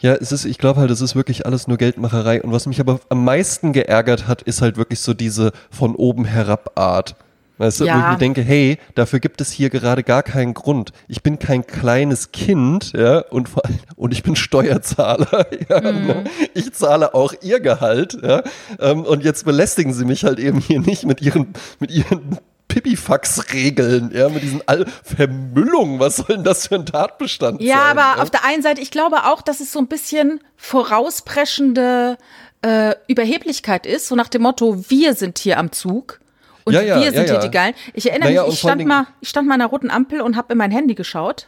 Ja, 0.01 0.15
es 0.15 0.33
ist, 0.33 0.45
ich 0.45 0.59
glaube 0.59 0.81
halt, 0.81 0.91
es 0.91 1.01
ist 1.01 1.15
wirklich 1.15 1.47
alles 1.47 1.69
nur 1.69 1.79
Geldmacherei. 1.79 2.43
Und 2.43 2.53
was 2.53 2.67
mich 2.67 2.81
aber 2.81 3.01
am 3.09 3.25
meisten 3.25 3.73
geärgert 3.73 4.27
hat, 4.27 4.43
ist 4.43 4.61
halt 4.61 4.77
wirklich 4.77 5.01
so 5.01 5.15
diese 5.15 5.53
von 5.71 5.95
oben 5.95 6.25
herab 6.25 6.73
Art. 6.75 7.17
Weißt 7.57 7.81
du, 7.81 7.85
ja. 7.85 7.95
wo 7.95 8.01
ich 8.01 8.07
mir 8.13 8.19
denke, 8.19 8.43
hey, 8.43 8.79
dafür 8.97 9.21
gibt 9.21 9.41
es 9.41 9.53
hier 9.53 9.71
gerade 9.71 10.03
gar 10.03 10.25
keinen 10.25 10.55
Grund. 10.55 10.93
Ich 11.07 11.23
bin 11.23 11.39
kein 11.39 11.65
kleines 11.67 12.33
Kind, 12.33 12.93
ja, 12.95 13.21
und 13.31 13.49
vor 13.49 13.65
allem, 13.65 13.79
und 13.95 14.13
ich 14.13 14.25
bin 14.25 14.35
Steuerzahler, 14.35 15.47
ja, 15.69 15.81
mhm. 15.93 16.07
ne? 16.07 16.25
Ich 16.55 16.73
zahle 16.73 17.15
auch 17.15 17.33
ihr 17.43 17.61
Gehalt, 17.61 18.19
ja, 18.21 18.43
ähm, 18.81 19.05
und 19.05 19.23
jetzt 19.23 19.45
belästigen 19.45 19.93
sie 19.93 20.05
mich 20.05 20.25
halt 20.25 20.41
eben 20.41 20.59
hier 20.59 20.81
nicht 20.81 21.05
mit 21.05 21.23
ihren, 21.23 21.55
mit 21.79 21.93
ihren 21.93 22.39
Pipifax-Regeln, 22.67 24.11
ja, 24.13 24.29
mit 24.29 24.43
diesen 24.43 24.67
All 24.67 24.87
Vermüllungen. 25.05 26.01
Was 26.01 26.17
soll 26.17 26.37
denn 26.37 26.45
das 26.45 26.67
für 26.67 26.75
ein 26.75 26.87
Tatbestand 26.87 27.61
ja, 27.61 27.77
sein? 27.77 27.83
Aber 27.91 28.01
ja, 28.01 28.13
aber 28.15 28.23
auf 28.23 28.31
der 28.31 28.45
einen 28.45 28.63
Seite, 28.63 28.81
ich 28.81 28.91
glaube 28.91 29.27
auch, 29.27 29.43
dass 29.43 29.61
es 29.61 29.73
so 29.73 29.79
ein 29.79 29.87
bisschen 29.87 30.41
vorauspreschende 30.57 32.19
äh, 32.63 32.97
Überheblichkeit 33.07 33.87
ist, 33.87 34.09
so 34.09 34.17
nach 34.17 34.29
dem 34.29 34.43
Motto, 34.43 34.85
wir 34.89 35.15
sind 35.15 35.39
hier 35.39 35.59
am 35.59 35.71
Zug. 35.71 36.19
Und 36.65 36.73
ja, 36.73 36.81
ja, 36.81 37.01
wir 37.01 37.13
sind 37.13 37.29
ja, 37.29 37.33
hier 37.33 37.39
die 37.41 37.51
Geilen. 37.51 37.75
Ich 37.93 38.09
erinnere 38.09 38.31
naja, 38.31 38.45
mich, 38.45 38.55
ich 38.55 38.61
stand 38.61 38.85
mal, 38.87 39.07
ich 39.21 39.29
stand 39.29 39.47
mal 39.47 39.55
an 39.55 39.61
einer 39.61 39.71
roten 39.71 39.91
Ampel 39.91 40.21
und 40.21 40.37
habe 40.37 40.53
in 40.53 40.59
mein 40.59 40.71
Handy 40.71 40.95
geschaut. 40.95 41.47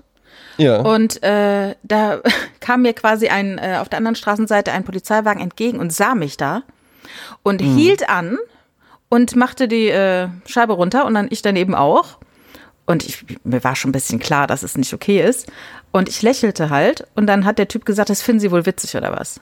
Ja. 0.59 0.81
Und 0.81 1.23
äh, 1.23 1.75
da 1.83 2.21
kam 2.61 2.83
mir 2.83 2.93
quasi 2.93 3.29
ein 3.29 3.59
äh, 3.59 3.79
auf 3.81 3.89
der 3.89 3.99
anderen 3.99 4.17
Straßenseite 4.17 4.73
ein 4.73 4.85
Polizeiwagen 4.85 5.43
entgegen 5.43 5.79
und 5.79 5.93
sah 5.93 6.15
mich 6.15 6.37
da 6.37 6.63
und 7.43 7.63
mhm. 7.63 7.77
hielt 7.77 8.09
an 8.09 8.39
und 9.09 9.37
machte 9.37 9.69
die 9.69 9.89
äh, 9.89 10.29
Scheibe 10.47 10.75
runter 10.75 11.05
und 11.07 11.15
dann 11.15 11.29
ich 11.31 11.43
daneben 11.43 11.75
auch. 11.75 12.19
Und 12.87 13.05
ich, 13.05 13.25
mir 13.43 13.65
war 13.65 13.75
schon 13.75 13.89
ein 13.89 13.93
bisschen 13.93 14.21
klar, 14.21 14.47
dass 14.47 14.63
es 14.63 14.77
nicht 14.77 14.95
okay 14.95 15.21
ist. 15.21 15.51
Und 15.91 16.09
ich 16.09 16.23
lächelte 16.23 16.71
halt 16.71 17.07
und 17.15 17.27
dann 17.27 17.45
hat 17.45 17.59
der 17.59 17.69
Typ 17.69 17.85
gesagt, 17.85 18.11
das 18.11 18.23
finden 18.23 18.41
Sie 18.41 18.51
wohl 18.51 18.67
witzig 18.67 18.97
oder 18.97 19.13
was? 19.13 19.41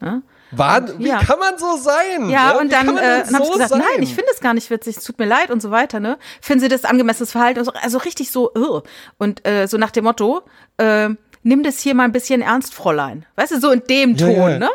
Ja? 0.00 0.22
War, 0.52 0.98
wie 0.98 1.08
ja. 1.08 1.18
kann 1.18 1.38
man 1.38 1.58
so 1.58 1.76
sein? 1.76 2.28
Ja, 2.28 2.52
ja 2.52 2.58
und 2.58 2.72
dann, 2.72 2.96
äh, 2.96 3.24
dann 3.24 3.34
habe 3.34 3.44
ich 3.44 3.52
gesagt, 3.52 3.70
sein? 3.70 3.78
nein, 3.78 4.02
ich 4.02 4.14
finde 4.14 4.30
es 4.32 4.40
gar 4.40 4.52
nicht 4.52 4.68
witzig, 4.70 4.98
es 4.98 5.04
tut 5.04 5.18
mir 5.18 5.24
leid 5.24 5.50
und 5.50 5.62
so 5.62 5.70
weiter, 5.70 5.98
ne? 5.98 6.18
Finden 6.40 6.60
Sie 6.60 6.68
das 6.68 6.84
angemessenes 6.84 7.32
Verhalten? 7.32 7.64
So, 7.64 7.72
also 7.72 7.98
richtig 7.98 8.30
so, 8.30 8.52
uh. 8.54 8.82
und 9.18 9.46
äh, 9.46 9.66
so 9.66 9.78
nach 9.78 9.90
dem 9.90 10.04
Motto, 10.04 10.42
äh, 10.76 11.08
nimm 11.42 11.62
das 11.62 11.80
hier 11.80 11.94
mal 11.94 12.04
ein 12.04 12.12
bisschen 12.12 12.42
ernst, 12.42 12.74
Fräulein. 12.74 13.24
Weißt 13.36 13.52
du, 13.52 13.60
so 13.60 13.70
in 13.70 13.82
dem 13.88 14.16
Ton, 14.16 14.30
ja, 14.30 14.58
ne? 14.58 14.70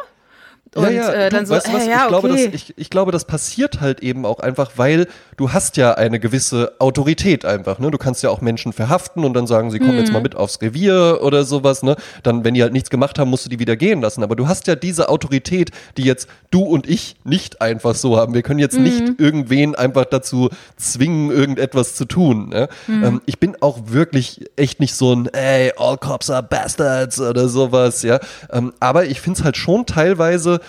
Und 0.78 0.84
ja, 0.86 0.92
ja, 0.92 1.12
äh, 1.12 1.30
dann 1.30 1.42
du, 1.42 1.48
so, 1.48 1.56
weißt 1.56 1.68
du 1.68 1.74
was, 1.74 1.88
äh, 1.88 1.90
ja, 1.90 2.04
ich, 2.04 2.08
glaube, 2.08 2.30
okay. 2.32 2.50
das, 2.52 2.54
ich, 2.54 2.74
ich 2.78 2.90
glaube, 2.90 3.12
das 3.12 3.26
passiert 3.26 3.82
halt 3.82 4.02
eben 4.02 4.26
auch 4.26 4.40
einfach, 4.40 4.72
weil 4.76 5.08
du 5.36 5.52
hast 5.52 5.76
ja 5.78 5.94
eine 5.94 6.20
gewisse 6.20 6.74
Autorität 6.80 7.46
einfach, 7.46 7.80
ne? 7.80 7.90
Du 7.90 7.98
kannst 7.98 8.22
ja 8.24 8.30
auch 8.30 8.42
Menschen 8.42 8.74
verhaften 8.74 9.26
und 9.26 9.34
dann 9.34 9.48
sagen, 9.48 9.72
sie 9.72 9.80
kommen 9.80 9.94
mhm. 9.94 10.00
jetzt 10.00 10.14
mal 10.14 10.22
mit 10.22 10.36
aufs 10.36 10.62
Revier 10.62 11.20
oder 11.22 11.44
sowas, 11.44 11.84
ne? 11.84 11.96
Dann, 12.24 12.44
wenn 12.44 12.54
die 12.54 12.62
halt 12.62 12.74
nichts 12.74 12.90
gemacht 12.90 13.18
haben, 13.18 13.30
musst 13.30 13.46
du 13.46 13.50
die 13.50 13.60
wieder 13.60 13.76
gehen 13.76 14.02
lassen. 14.02 14.24
Aber 14.24 14.36
du 14.36 14.48
hast 14.48 14.68
ja 14.68 14.76
diese 14.76 15.10
Autorität, 15.10 15.72
die 15.98 16.04
jetzt 16.04 16.28
du 16.52 16.62
und 16.62 16.88
ich 16.88 17.16
nicht 17.24 17.62
einfach 17.62 17.96
so 17.96 18.18
haben. 18.18 18.34
Wir 18.34 18.44
können 18.44 18.60
jetzt 18.60 18.78
mhm. 18.78 18.84
nicht 18.84 19.20
irgendwen 19.20 19.76
einfach 19.76 20.06
dazu 20.06 20.50
zwingen, 20.78 21.32
irgendetwas 21.32 21.96
zu 21.96 22.06
tun. 22.06 22.50
Ne? 22.50 22.70
Mhm. 22.88 23.04
Ähm, 23.04 23.22
ich 23.26 23.40
bin 23.40 23.56
auch 23.62 23.80
wirklich 23.88 24.46
echt 24.56 24.80
nicht 24.80 24.94
so 24.94 25.14
ein, 25.14 25.28
ey, 25.34 25.72
all 25.78 25.98
cops 25.98 26.30
are 26.30 26.44
bastards 26.44 27.20
oder 27.20 27.48
sowas, 27.50 28.04
ja. 28.04 28.20
Ähm, 28.52 28.74
aber 28.80 29.06
ich 29.06 29.22
finde 29.22 29.40
es 29.40 29.44
halt 29.44 29.58
schon 29.58 29.86
teilweise 29.86 30.60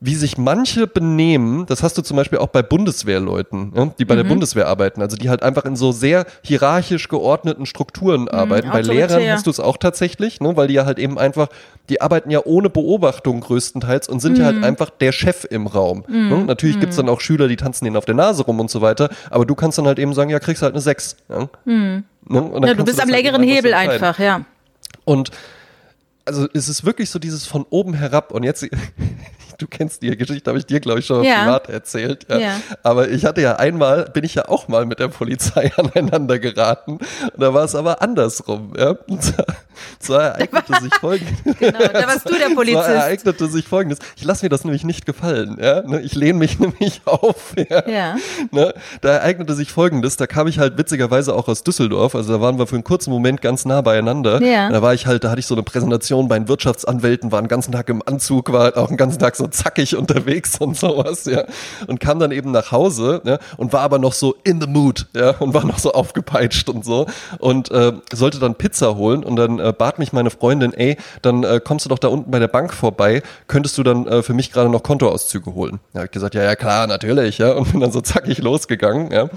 wie 0.00 0.14
sich 0.14 0.38
manche 0.38 0.86
benehmen, 0.86 1.66
das 1.66 1.82
hast 1.82 1.98
du 1.98 2.02
zum 2.02 2.16
Beispiel 2.16 2.38
auch 2.38 2.48
bei 2.48 2.62
Bundeswehrleuten, 2.62 3.72
ja, 3.74 3.92
die 3.98 4.04
bei 4.04 4.14
mhm. 4.14 4.18
der 4.18 4.24
Bundeswehr 4.24 4.68
arbeiten, 4.68 5.02
also 5.02 5.16
die 5.16 5.28
halt 5.28 5.42
einfach 5.42 5.64
in 5.64 5.74
so 5.74 5.90
sehr 5.90 6.24
hierarchisch 6.42 7.08
geordneten 7.08 7.66
Strukturen 7.66 8.22
mhm, 8.22 8.28
arbeiten. 8.28 8.70
bei 8.70 8.80
Lehrern 8.80 9.28
hast 9.28 9.46
du 9.46 9.50
es 9.50 9.58
auch 9.58 9.76
tatsächlich, 9.76 10.40
ne, 10.40 10.56
weil 10.56 10.68
die 10.68 10.74
ja 10.74 10.86
halt 10.86 11.00
eben 11.00 11.18
einfach, 11.18 11.48
die 11.88 12.00
arbeiten 12.00 12.30
ja 12.30 12.40
ohne 12.44 12.70
Beobachtung 12.70 13.40
größtenteils 13.40 14.08
und 14.08 14.20
sind 14.20 14.34
mhm. 14.34 14.38
ja 14.38 14.44
halt 14.46 14.56
mhm. 14.58 14.64
einfach 14.64 14.90
der 14.90 15.10
Chef 15.10 15.44
im 15.50 15.66
Raum. 15.66 16.04
Ne? 16.06 16.36
Mhm. 16.36 16.46
Natürlich 16.46 16.78
gibt's 16.78 16.96
dann 16.96 17.08
auch 17.08 17.20
Schüler, 17.20 17.48
die 17.48 17.56
tanzen 17.56 17.84
denen 17.84 17.96
auf 17.96 18.04
der 18.04 18.14
Nase 18.14 18.44
rum 18.44 18.60
und 18.60 18.70
so 18.70 18.80
weiter, 18.80 19.10
aber 19.30 19.46
du 19.46 19.56
kannst 19.56 19.78
dann 19.78 19.86
halt 19.86 19.98
eben 19.98 20.14
sagen, 20.14 20.30
ja, 20.30 20.38
kriegst 20.38 20.62
halt 20.62 20.74
eine 20.74 20.80
Sechs. 20.80 21.16
Ja, 21.28 21.48
ne? 21.64 22.04
ja 22.30 22.74
du 22.74 22.84
bist 22.84 22.98
du 22.98 23.02
am 23.02 23.08
halt 23.08 23.10
längeren 23.10 23.42
Hebel 23.42 23.74
einfach, 23.74 24.20
ja. 24.20 24.42
Und 25.04 25.32
also 26.24 26.46
es 26.52 26.68
ist 26.68 26.84
wirklich 26.84 27.10
so 27.10 27.18
dieses 27.18 27.46
von 27.46 27.64
oben 27.70 27.94
herab 27.94 28.32
und 28.32 28.42
jetzt 28.44 28.64
du 29.58 29.66
kennst 29.66 30.02
die 30.02 30.16
Geschichte, 30.16 30.48
habe 30.48 30.58
ich 30.58 30.66
dir, 30.66 30.80
glaube 30.80 31.00
ich, 31.00 31.06
schon 31.06 31.24
ja. 31.24 31.42
privat 31.42 31.68
erzählt. 31.68 32.26
Ja. 32.30 32.38
ja. 32.38 32.60
Aber 32.82 33.08
ich 33.08 33.24
hatte 33.24 33.40
ja 33.40 33.56
einmal, 33.56 34.04
bin 34.04 34.24
ich 34.24 34.36
ja 34.36 34.48
auch 34.48 34.68
mal 34.68 34.86
mit 34.86 35.00
der 35.00 35.08
Polizei 35.08 35.72
aneinander 35.76 36.38
geraten. 36.38 36.92
Und 36.92 37.40
da 37.40 37.52
war 37.52 37.64
es 37.64 37.74
aber 37.74 38.00
andersrum. 38.00 38.72
Ja. 38.78 38.94
Zwar 39.98 40.22
ereignete 40.22 40.82
sich 40.82 40.94
folgendes. 40.94 41.38
Genau, 41.58 41.78
da 41.78 42.06
warst 42.06 42.28
du 42.28 42.34
der 42.34 42.48
Polizist. 42.54 42.84
Zwar 42.84 42.94
ereignete 42.94 43.48
sich 43.48 43.66
folgendes. 43.66 43.98
Ich 44.16 44.24
lasse 44.24 44.44
mir 44.44 44.50
das 44.50 44.64
nämlich 44.64 44.84
nicht 44.84 45.06
gefallen. 45.06 45.58
Ja. 45.60 45.82
Ne, 45.82 46.00
ich 46.00 46.14
lehne 46.14 46.38
mich 46.38 46.58
nämlich 46.58 47.02
auf. 47.04 47.54
Ja. 47.56 47.88
ja. 47.88 48.16
Ne, 48.52 48.74
da 49.00 49.08
ereignete 49.10 49.54
sich 49.54 49.72
folgendes. 49.72 50.16
Da 50.16 50.26
kam 50.26 50.46
ich 50.46 50.58
halt 50.58 50.78
witzigerweise 50.78 51.34
auch 51.34 51.48
aus 51.48 51.64
Düsseldorf. 51.64 52.14
Also 52.14 52.32
da 52.32 52.40
waren 52.40 52.58
wir 52.58 52.66
für 52.66 52.76
einen 52.76 52.84
kurzen 52.84 53.10
Moment 53.10 53.40
ganz 53.40 53.64
nah 53.64 53.80
beieinander. 53.80 54.40
Ja. 54.42 54.70
Da 54.70 54.82
war 54.82 54.94
ich 54.94 55.06
halt, 55.06 55.24
da 55.24 55.30
hatte 55.30 55.40
ich 55.40 55.46
so 55.46 55.54
eine 55.54 55.64
Präsentation 55.64 56.28
bei 56.28 56.38
den 56.38 56.48
Wirtschaftsanwälten, 56.48 57.32
war 57.32 57.40
einen 57.40 57.48
ganzen 57.48 57.72
Tag 57.72 57.88
im 57.88 58.02
Anzug, 58.06 58.52
war 58.52 58.76
auch 58.76 58.88
einen 58.88 58.96
ganzen 58.96 59.18
Tag 59.18 59.34
so 59.34 59.47
zackig 59.50 59.96
unterwegs 59.96 60.58
und 60.58 60.76
sowas, 60.76 61.24
ja. 61.24 61.44
Und 61.86 62.00
kam 62.00 62.18
dann 62.18 62.32
eben 62.32 62.50
nach 62.50 62.72
Hause, 62.72 63.22
ja, 63.24 63.38
und 63.56 63.72
war 63.72 63.80
aber 63.80 63.98
noch 63.98 64.12
so 64.12 64.36
in 64.44 64.60
the 64.60 64.66
mood, 64.66 65.06
ja, 65.14 65.30
und 65.38 65.54
war 65.54 65.64
noch 65.64 65.78
so 65.78 65.92
aufgepeitscht 65.92 66.68
und 66.68 66.84
so. 66.84 67.06
Und 67.38 67.70
äh, 67.70 67.92
sollte 68.12 68.38
dann 68.38 68.54
Pizza 68.54 68.96
holen 68.96 69.24
und 69.24 69.36
dann 69.36 69.58
äh, 69.58 69.72
bat 69.76 69.98
mich 69.98 70.12
meine 70.12 70.30
Freundin, 70.30 70.72
ey, 70.72 70.96
dann 71.22 71.44
äh, 71.44 71.60
kommst 71.62 71.84
du 71.84 71.88
doch 71.88 71.98
da 71.98 72.08
unten 72.08 72.30
bei 72.30 72.38
der 72.38 72.48
Bank 72.48 72.72
vorbei, 72.72 73.22
könntest 73.46 73.78
du 73.78 73.82
dann 73.82 74.06
äh, 74.06 74.22
für 74.22 74.34
mich 74.34 74.52
gerade 74.52 74.68
noch 74.68 74.82
Kontoauszüge 74.82 75.54
holen? 75.54 75.80
Ja, 75.94 76.00
hab 76.00 76.06
ich 76.06 76.10
gesagt, 76.12 76.34
ja, 76.34 76.42
ja, 76.42 76.56
klar, 76.56 76.86
natürlich, 76.86 77.38
ja. 77.38 77.52
Und 77.52 77.72
bin 77.72 77.80
dann 77.80 77.92
so 77.92 78.00
zackig 78.00 78.38
losgegangen, 78.38 79.10
ja. 79.12 79.28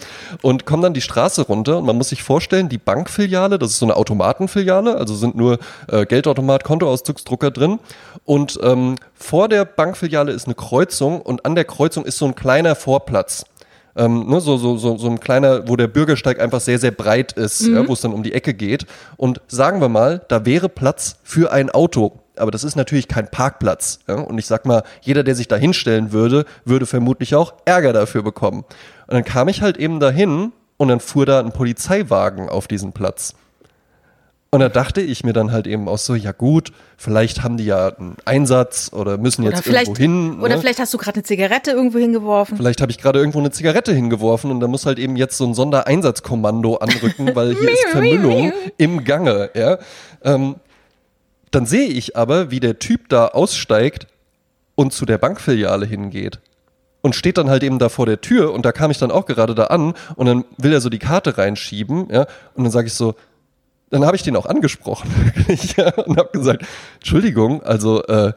Und 0.41 0.65
komm 0.65 0.81
dann 0.81 0.93
die 0.93 1.01
Straße 1.01 1.43
runter 1.43 1.77
und 1.77 1.85
man 1.85 1.97
muss 1.97 2.09
sich 2.09 2.23
vorstellen, 2.23 2.69
die 2.69 2.77
Bankfiliale, 2.77 3.59
das 3.59 3.71
ist 3.71 3.79
so 3.79 3.85
eine 3.85 3.95
Automatenfiliale, 3.95 4.95
also 4.95 5.15
sind 5.15 5.35
nur 5.35 5.59
äh, 5.87 6.05
Geldautomat, 6.05 6.63
Kontoauszugsdrucker 6.63 7.51
drin. 7.51 7.79
Und 8.25 8.59
ähm, 8.61 8.95
vor 9.13 9.47
der 9.47 9.65
Bankfiliale 10.01 10.31
ist 10.31 10.47
eine 10.47 10.55
Kreuzung 10.55 11.21
und 11.21 11.45
an 11.45 11.53
der 11.53 11.63
Kreuzung 11.63 12.05
ist 12.05 12.17
so 12.17 12.25
ein 12.25 12.33
kleiner 12.33 12.73
Vorplatz. 12.73 13.45
Ähm, 13.95 14.27
ne, 14.27 14.41
so, 14.41 14.57
so, 14.57 14.75
so, 14.77 14.97
so 14.97 15.07
ein 15.07 15.19
kleiner, 15.19 15.67
wo 15.67 15.75
der 15.75 15.87
Bürgersteig 15.87 16.39
einfach 16.39 16.59
sehr, 16.59 16.79
sehr 16.79 16.89
breit 16.89 17.33
ist, 17.33 17.67
mhm. 17.67 17.75
ja, 17.75 17.87
wo 17.87 17.93
es 17.93 18.01
dann 18.01 18.13
um 18.13 18.23
die 18.23 18.33
Ecke 18.33 18.55
geht. 18.55 18.87
Und 19.17 19.41
sagen 19.47 19.79
wir 19.79 19.89
mal, 19.89 20.21
da 20.27 20.43
wäre 20.43 20.69
Platz 20.69 21.17
für 21.23 21.51
ein 21.51 21.69
Auto. 21.69 22.13
Aber 22.35 22.49
das 22.49 22.63
ist 22.63 22.75
natürlich 22.75 23.07
kein 23.07 23.29
Parkplatz. 23.29 23.99
Ja? 24.07 24.15
Und 24.15 24.39
ich 24.39 24.47
sag 24.47 24.65
mal, 24.65 24.81
jeder, 25.01 25.23
der 25.23 25.35
sich 25.35 25.47
da 25.47 25.55
hinstellen 25.55 26.11
würde, 26.11 26.45
würde 26.65 26.87
vermutlich 26.87 27.35
auch 27.35 27.53
Ärger 27.65 27.93
dafür 27.93 28.23
bekommen. 28.23 28.63
Und 29.05 29.13
dann 29.13 29.23
kam 29.23 29.49
ich 29.49 29.61
halt 29.61 29.77
eben 29.77 29.99
dahin 29.99 30.51
und 30.77 30.87
dann 30.87 30.99
fuhr 30.99 31.27
da 31.27 31.39
ein 31.39 31.51
Polizeiwagen 31.51 32.49
auf 32.49 32.67
diesen 32.67 32.91
Platz. 32.91 33.35
Und 34.53 34.59
da 34.59 34.67
dachte 34.67 34.99
ich 34.99 35.23
mir 35.23 35.31
dann 35.31 35.53
halt 35.53 35.65
eben 35.65 35.87
auch 35.87 35.97
so, 35.97 36.13
ja 36.13 36.33
gut, 36.33 36.73
vielleicht 36.97 37.41
haben 37.41 37.55
die 37.55 37.63
ja 37.63 37.87
einen 37.87 38.17
Einsatz 38.25 38.91
oder 38.91 39.17
müssen 39.17 39.43
jetzt 39.43 39.65
oder 39.65 39.79
irgendwo 39.79 39.95
hin. 39.95 40.39
Ne? 40.39 40.43
Oder 40.43 40.57
vielleicht 40.57 40.79
hast 40.79 40.93
du 40.93 40.97
gerade 40.97 41.15
eine 41.15 41.23
Zigarette 41.23 41.71
irgendwo 41.71 41.99
hingeworfen. 41.99 42.57
Vielleicht 42.57 42.81
habe 42.81 42.91
ich 42.91 42.97
gerade 42.97 43.19
irgendwo 43.19 43.39
eine 43.39 43.51
Zigarette 43.51 43.93
hingeworfen 43.93 44.51
und 44.51 44.59
da 44.59 44.67
muss 44.67 44.85
halt 44.85 44.99
eben 44.99 45.15
jetzt 45.15 45.37
so 45.37 45.45
ein 45.45 45.53
Sondereinsatzkommando 45.53 46.75
anrücken, 46.75 47.33
weil 47.33 47.55
hier 47.59 47.71
ist 47.71 47.87
Vermüllung 47.91 48.51
im 48.75 49.05
Gange. 49.05 49.51
Ja? 49.55 49.77
Ähm, 50.21 50.55
dann 51.51 51.65
sehe 51.65 51.87
ich 51.87 52.17
aber, 52.17 52.51
wie 52.51 52.59
der 52.59 52.77
Typ 52.77 53.07
da 53.07 53.27
aussteigt 53.27 54.07
und 54.75 54.91
zu 54.91 55.05
der 55.05 55.17
Bankfiliale 55.17 55.85
hingeht 55.85 56.41
und 57.01 57.15
steht 57.15 57.37
dann 57.37 57.49
halt 57.49 57.63
eben 57.63 57.79
da 57.79 57.87
vor 57.87 58.05
der 58.05 58.19
Tür 58.19 58.53
und 58.53 58.65
da 58.65 58.73
kam 58.73 58.91
ich 58.91 58.97
dann 58.97 59.11
auch 59.11 59.25
gerade 59.25 59.55
da 59.55 59.65
an 59.65 59.93
und 60.15 60.25
dann 60.25 60.43
will 60.57 60.73
er 60.73 60.81
so 60.81 60.89
die 60.89 60.99
Karte 60.99 61.37
reinschieben, 61.37 62.09
ja, 62.11 62.27
und 62.53 62.65
dann 62.65 62.71
sage 62.71 62.87
ich 62.87 62.93
so, 62.93 63.15
dann 63.91 64.05
habe 64.05 64.15
ich 64.15 64.23
den 64.23 64.35
auch 64.35 64.45
angesprochen 64.45 65.09
und 66.05 66.17
habe 66.17 66.29
gesagt, 66.31 66.65
Entschuldigung, 66.99 67.61
also 67.61 68.03
äh, 68.05 68.33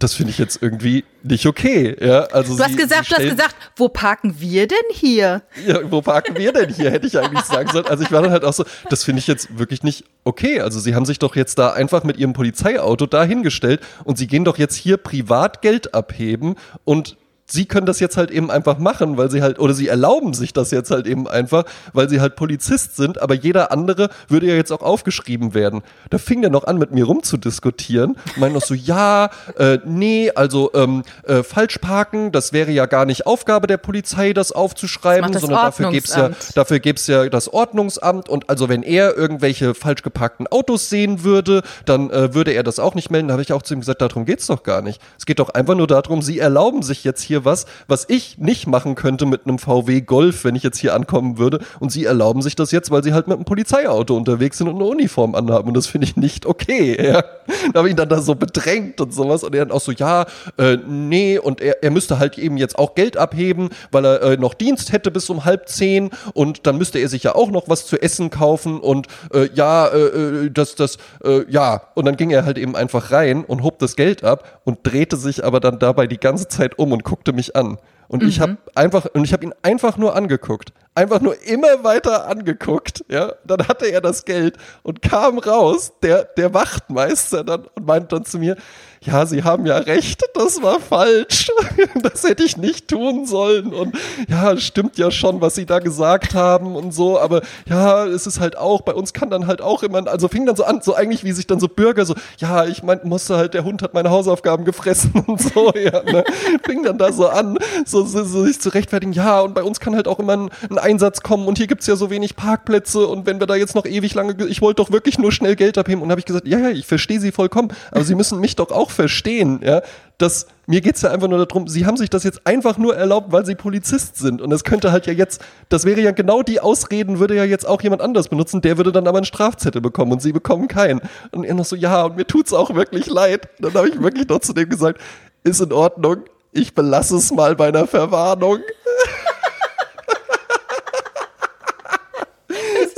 das 0.00 0.14
finde 0.14 0.30
ich 0.30 0.38
jetzt 0.38 0.62
irgendwie 0.62 1.04
nicht 1.22 1.44
okay. 1.44 1.94
Ja, 2.00 2.22
also 2.24 2.56
du 2.56 2.64
hast 2.64 2.76
gesagt, 2.76 3.10
du 3.10 3.16
hast 3.16 3.30
gesagt, 3.30 3.56
wo 3.76 3.88
parken 3.88 4.34
wir 4.38 4.66
denn 4.66 4.78
hier? 4.92 5.42
Ja, 5.66 5.78
wo 5.90 6.00
parken 6.00 6.36
wir 6.36 6.52
denn 6.52 6.70
hier? 6.70 6.90
Hätte 6.90 7.06
ich 7.06 7.18
eigentlich 7.18 7.44
sagen 7.44 7.70
sollen. 7.70 7.86
Also 7.86 8.02
ich 8.02 8.10
war 8.10 8.22
dann 8.22 8.30
halt 8.30 8.44
auch 8.44 8.54
so, 8.54 8.64
das 8.88 9.04
finde 9.04 9.20
ich 9.20 9.26
jetzt 9.26 9.58
wirklich 9.58 9.82
nicht 9.82 10.04
okay. 10.24 10.60
Also 10.60 10.80
sie 10.80 10.94
haben 10.94 11.04
sich 11.04 11.18
doch 11.18 11.36
jetzt 11.36 11.58
da 11.58 11.72
einfach 11.72 12.02
mit 12.02 12.16
ihrem 12.16 12.32
Polizeiauto 12.32 13.04
dahingestellt 13.04 13.80
und 14.04 14.16
sie 14.16 14.26
gehen 14.26 14.44
doch 14.46 14.56
jetzt 14.56 14.74
hier 14.76 14.96
privat 14.96 15.60
Geld 15.60 15.92
abheben 15.92 16.56
und 16.84 17.18
sie 17.52 17.66
können 17.66 17.86
das 17.86 18.00
jetzt 18.00 18.16
halt 18.16 18.30
eben 18.30 18.50
einfach 18.50 18.78
machen, 18.78 19.16
weil 19.16 19.30
sie 19.30 19.42
halt, 19.42 19.58
oder 19.58 19.74
sie 19.74 19.88
erlauben 19.88 20.34
sich 20.34 20.52
das 20.52 20.70
jetzt 20.70 20.90
halt 20.90 21.06
eben 21.06 21.28
einfach, 21.28 21.64
weil 21.92 22.08
sie 22.08 22.20
halt 22.20 22.36
Polizist 22.36 22.96
sind, 22.96 23.20
aber 23.20 23.34
jeder 23.34 23.72
andere 23.72 24.10
würde 24.28 24.46
ja 24.46 24.54
jetzt 24.54 24.72
auch 24.72 24.82
aufgeschrieben 24.82 25.54
werden. 25.54 25.82
Da 26.10 26.18
fing 26.18 26.40
der 26.40 26.50
noch 26.50 26.64
an, 26.64 26.78
mit 26.78 26.92
mir 26.92 27.04
rumzudiskutieren, 27.04 28.16
meint 28.36 28.54
noch 28.54 28.62
so, 28.62 28.74
ja, 28.80 29.30
äh, 29.58 29.78
nee, 29.84 30.30
also 30.34 30.70
ähm, 30.74 31.02
äh, 31.24 31.42
falsch 31.42 31.78
parken, 31.78 32.32
das 32.32 32.52
wäre 32.52 32.70
ja 32.70 32.86
gar 32.86 33.04
nicht 33.04 33.26
Aufgabe 33.26 33.66
der 33.66 33.76
Polizei, 33.76 34.32
das 34.32 34.52
aufzuschreiben, 34.52 35.32
das 35.32 35.42
sondern 35.42 35.64
dafür 35.66 35.90
gibt's 35.90 36.14
ja, 36.14 36.30
dafür 36.54 36.78
gibt's 36.78 37.06
ja 37.06 37.28
das 37.28 37.52
Ordnungsamt 37.52 38.28
und 38.28 38.48
also 38.48 38.68
wenn 38.68 38.82
er 38.82 39.16
irgendwelche 39.16 39.74
falsch 39.74 40.02
geparkten 40.02 40.46
Autos 40.46 40.88
sehen 40.88 41.24
würde, 41.24 41.62
dann 41.84 42.10
äh, 42.10 42.34
würde 42.34 42.52
er 42.52 42.62
das 42.62 42.78
auch 42.78 42.94
nicht 42.94 43.10
melden. 43.10 43.28
Da 43.28 43.32
habe 43.32 43.42
ich 43.42 43.52
auch 43.52 43.62
zu 43.62 43.74
ihm 43.74 43.80
gesagt, 43.80 44.00
darum 44.02 44.24
geht's 44.24 44.46
doch 44.46 44.62
gar 44.62 44.82
nicht. 44.82 45.00
Es 45.18 45.26
geht 45.26 45.38
doch 45.38 45.50
einfach 45.50 45.74
nur 45.74 45.86
darum, 45.86 46.22
sie 46.22 46.38
erlauben 46.38 46.82
sich 46.82 47.04
jetzt 47.04 47.22
hier 47.22 47.39
was, 47.44 47.66
was 47.88 48.06
ich 48.08 48.38
nicht 48.38 48.66
machen 48.66 48.94
könnte 48.94 49.26
mit 49.26 49.46
einem 49.46 49.58
VW 49.58 50.00
Golf, 50.00 50.44
wenn 50.44 50.54
ich 50.54 50.62
jetzt 50.62 50.78
hier 50.78 50.94
ankommen 50.94 51.38
würde. 51.38 51.60
Und 51.78 51.90
sie 51.92 52.04
erlauben 52.04 52.42
sich 52.42 52.56
das 52.56 52.70
jetzt, 52.70 52.90
weil 52.90 53.02
sie 53.02 53.12
halt 53.12 53.28
mit 53.28 53.36
einem 53.36 53.44
Polizeiauto 53.44 54.16
unterwegs 54.16 54.58
sind 54.58 54.68
und 54.68 54.76
eine 54.76 54.84
Uniform 54.84 55.34
anhaben. 55.34 55.68
Und 55.68 55.76
das 55.76 55.86
finde 55.86 56.06
ich 56.06 56.16
nicht 56.16 56.46
okay. 56.46 56.98
Ja. 57.10 57.24
Da 57.72 57.78
habe 57.78 57.88
ich 57.88 57.94
ihn 57.94 57.96
dann 57.96 58.08
da 58.08 58.20
so 58.20 58.36
bedrängt 58.36 59.00
und 59.00 59.12
sowas. 59.12 59.42
Und 59.42 59.54
er 59.54 59.64
dann 59.64 59.76
auch 59.76 59.80
so, 59.80 59.90
ja, 59.90 60.26
äh, 60.58 60.76
nee, 60.86 61.38
und 61.38 61.60
er, 61.60 61.82
er 61.82 61.90
müsste 61.90 62.18
halt 62.18 62.38
eben 62.38 62.56
jetzt 62.56 62.78
auch 62.78 62.94
Geld 62.94 63.16
abheben, 63.16 63.70
weil 63.90 64.04
er 64.04 64.22
äh, 64.22 64.36
noch 64.36 64.54
Dienst 64.54 64.92
hätte 64.92 65.10
bis 65.10 65.28
um 65.30 65.44
halb 65.44 65.68
zehn. 65.68 66.10
Und 66.34 66.66
dann 66.66 66.78
müsste 66.78 66.98
er 66.98 67.08
sich 67.08 67.24
ja 67.24 67.34
auch 67.34 67.50
noch 67.50 67.68
was 67.68 67.86
zu 67.86 68.00
essen 68.00 68.30
kaufen. 68.30 68.78
Und 68.78 69.08
äh, 69.32 69.48
ja, 69.54 69.88
äh, 69.88 69.98
äh 69.98 70.50
das, 70.50 70.74
das, 70.74 70.98
äh, 71.24 71.44
ja. 71.48 71.82
Und 71.94 72.04
dann 72.04 72.16
ging 72.16 72.30
er 72.30 72.44
halt 72.44 72.58
eben 72.58 72.76
einfach 72.76 73.10
rein 73.10 73.44
und 73.44 73.62
hob 73.62 73.78
das 73.78 73.96
Geld 73.96 74.24
ab 74.24 74.60
und 74.64 74.78
drehte 74.82 75.16
sich 75.16 75.44
aber 75.44 75.60
dann 75.60 75.78
dabei 75.78 76.06
die 76.06 76.18
ganze 76.18 76.48
Zeit 76.48 76.78
um 76.78 76.92
und 76.92 77.04
guckte 77.04 77.29
mich 77.32 77.54
an. 77.56 77.78
Und 78.10 78.24
mhm. 78.24 78.28
ich 78.28 78.40
habe 78.40 78.56
einfach 78.74 79.06
und 79.14 79.24
ich 79.24 79.32
habe 79.32 79.44
ihn 79.44 79.54
einfach 79.62 79.96
nur 79.96 80.16
angeguckt, 80.16 80.72
einfach 80.96 81.20
nur 81.20 81.40
immer 81.44 81.84
weiter 81.84 82.26
angeguckt. 82.26 83.04
Ja, 83.08 83.34
dann 83.44 83.68
hatte 83.68 83.86
er 83.86 84.00
das 84.00 84.24
Geld 84.24 84.56
und 84.82 85.00
kam 85.00 85.38
raus, 85.38 85.92
der 86.02 86.24
der 86.24 86.52
Wachtmeister 86.52 87.44
dann 87.44 87.66
und 87.72 87.86
meinte 87.86 88.16
dann 88.16 88.24
zu 88.24 88.40
mir, 88.40 88.56
ja, 89.02 89.24
Sie 89.24 89.44
haben 89.44 89.64
ja 89.64 89.78
recht, 89.78 90.22
das 90.34 90.62
war 90.62 90.80
falsch. 90.80 91.50
Das 92.02 92.24
hätte 92.24 92.44
ich 92.44 92.56
nicht 92.56 92.88
tun 92.88 93.26
sollen. 93.26 93.72
Und 93.72 93.96
ja, 94.28 94.56
stimmt 94.56 94.98
ja 94.98 95.10
schon, 95.10 95.40
was 95.40 95.54
Sie 95.54 95.66
da 95.66 95.78
gesagt 95.78 96.34
haben 96.34 96.76
und 96.76 96.92
so. 96.92 97.18
Aber 97.18 97.42
ja, 97.66 98.04
es 98.06 98.26
ist 98.26 98.40
halt 98.40 98.56
auch, 98.56 98.82
bei 98.82 98.92
uns 98.92 99.12
kann 99.12 99.30
dann 99.30 99.46
halt 99.46 99.60
auch 99.62 99.82
immer, 99.82 100.06
also 100.06 100.28
fing 100.28 100.46
dann 100.46 100.56
so 100.56 100.64
an, 100.64 100.80
so 100.82 100.94
eigentlich 100.94 101.24
wie 101.24 101.32
sich 101.32 101.46
dann 101.46 101.60
so 101.60 101.68
Bürger 101.68 102.04
so, 102.04 102.14
ja, 102.38 102.66
ich 102.66 102.82
mein, 102.82 103.00
musste 103.04 103.36
halt, 103.36 103.54
der 103.54 103.64
Hund 103.64 103.82
hat 103.82 103.94
meine 103.94 104.10
Hausaufgaben 104.10 104.64
gefressen 104.64 105.12
und 105.26 105.40
so, 105.40 105.72
ja, 105.74 106.02
ne? 106.02 106.24
Fing 106.64 106.82
dann 106.82 106.98
da 106.98 107.12
so 107.12 107.28
an, 107.28 107.58
so, 107.86 107.99
so, 108.04 108.24
so 108.24 108.44
sich 108.44 108.60
zu 108.60 108.70
rechtfertigen, 108.70 109.12
ja, 109.12 109.40
und 109.40 109.54
bei 109.54 109.62
uns 109.62 109.80
kann 109.80 109.94
halt 109.94 110.08
auch 110.08 110.18
immer 110.18 110.36
ein, 110.36 110.50
ein 110.68 110.78
Einsatz 110.78 111.22
kommen 111.22 111.46
und 111.46 111.58
hier 111.58 111.66
gibt's 111.66 111.86
ja 111.86 111.96
so 111.96 112.10
wenig 112.10 112.36
Parkplätze 112.36 113.06
und 113.06 113.26
wenn 113.26 113.40
wir 113.40 113.46
da 113.46 113.54
jetzt 113.54 113.74
noch 113.74 113.86
ewig 113.86 114.14
lange, 114.14 114.34
ich 114.46 114.60
wollte 114.60 114.82
doch 114.82 114.90
wirklich 114.90 115.18
nur 115.18 115.32
schnell 115.32 115.56
Geld 115.56 115.78
abheben 115.78 116.02
und 116.02 116.10
habe 116.10 116.20
ich 116.20 116.26
gesagt, 116.26 116.46
ja, 116.46 116.58
ja, 116.58 116.70
ich 116.70 116.86
verstehe 116.86 117.20
Sie 117.20 117.32
vollkommen, 117.32 117.72
aber 117.90 118.04
Sie 118.04 118.14
müssen 118.14 118.40
mich 118.40 118.56
doch 118.56 118.70
auch 118.70 118.90
verstehen, 118.90 119.60
ja, 119.62 119.82
dass 120.20 120.46
mir 120.66 120.80
geht 120.80 120.96
es 120.96 121.02
ja 121.02 121.10
einfach 121.10 121.26
nur 121.26 121.44
darum, 121.44 121.66
sie 121.66 121.84
haben 121.84 121.96
sich 121.96 122.10
das 122.10 122.22
jetzt 122.22 122.46
einfach 122.46 122.78
nur 122.78 122.94
erlaubt, 122.94 123.32
weil 123.32 123.44
sie 123.44 123.56
Polizist 123.56 124.16
sind. 124.16 124.40
Und 124.40 124.52
es 124.52 124.62
könnte 124.62 124.92
halt 124.92 125.06
ja 125.06 125.12
jetzt, 125.12 125.42
das 125.68 125.84
wäre 125.84 126.00
ja 126.00 126.12
genau 126.12 126.42
die 126.42 126.60
Ausreden, 126.60 127.18
würde 127.18 127.34
ja 127.34 127.44
jetzt 127.44 127.66
auch 127.66 127.82
jemand 127.82 128.02
anders 128.02 128.28
benutzen, 128.28 128.60
der 128.60 128.76
würde 128.76 128.92
dann 128.92 129.08
aber 129.08 129.18
einen 129.18 129.24
Strafzettel 129.24 129.80
bekommen 129.80 130.12
und 130.12 130.22
sie 130.22 130.32
bekommen 130.32 130.68
keinen. 130.68 131.00
Und 131.32 131.44
er 131.44 131.54
noch 131.54 131.64
so, 131.64 131.74
ja, 131.74 132.04
und 132.04 132.16
mir 132.16 132.26
tut 132.26 132.46
es 132.46 132.52
auch 132.52 132.72
wirklich 132.74 133.06
leid. 133.06 133.48
dann 133.58 133.74
habe 133.74 133.88
ich 133.88 134.00
wirklich 134.00 134.28
noch 134.28 134.40
zu 134.40 134.52
dem 134.52 134.68
gesagt, 134.68 135.00
ist 135.42 135.60
in 135.60 135.72
Ordnung, 135.72 136.18
ich 136.52 136.74
belasse 136.74 137.16
es 137.16 137.30
mal 137.32 137.54
bei 137.56 137.68
einer 137.68 137.86
Verwarnung. 137.86 138.60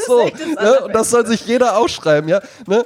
so, 0.06 0.24
ne? 0.24 0.80
und 0.84 0.94
das 0.94 1.10
soll 1.10 1.26
sich 1.26 1.46
jeder 1.46 1.76
aufschreiben, 1.76 2.28
ja. 2.28 2.40
Ne? 2.66 2.84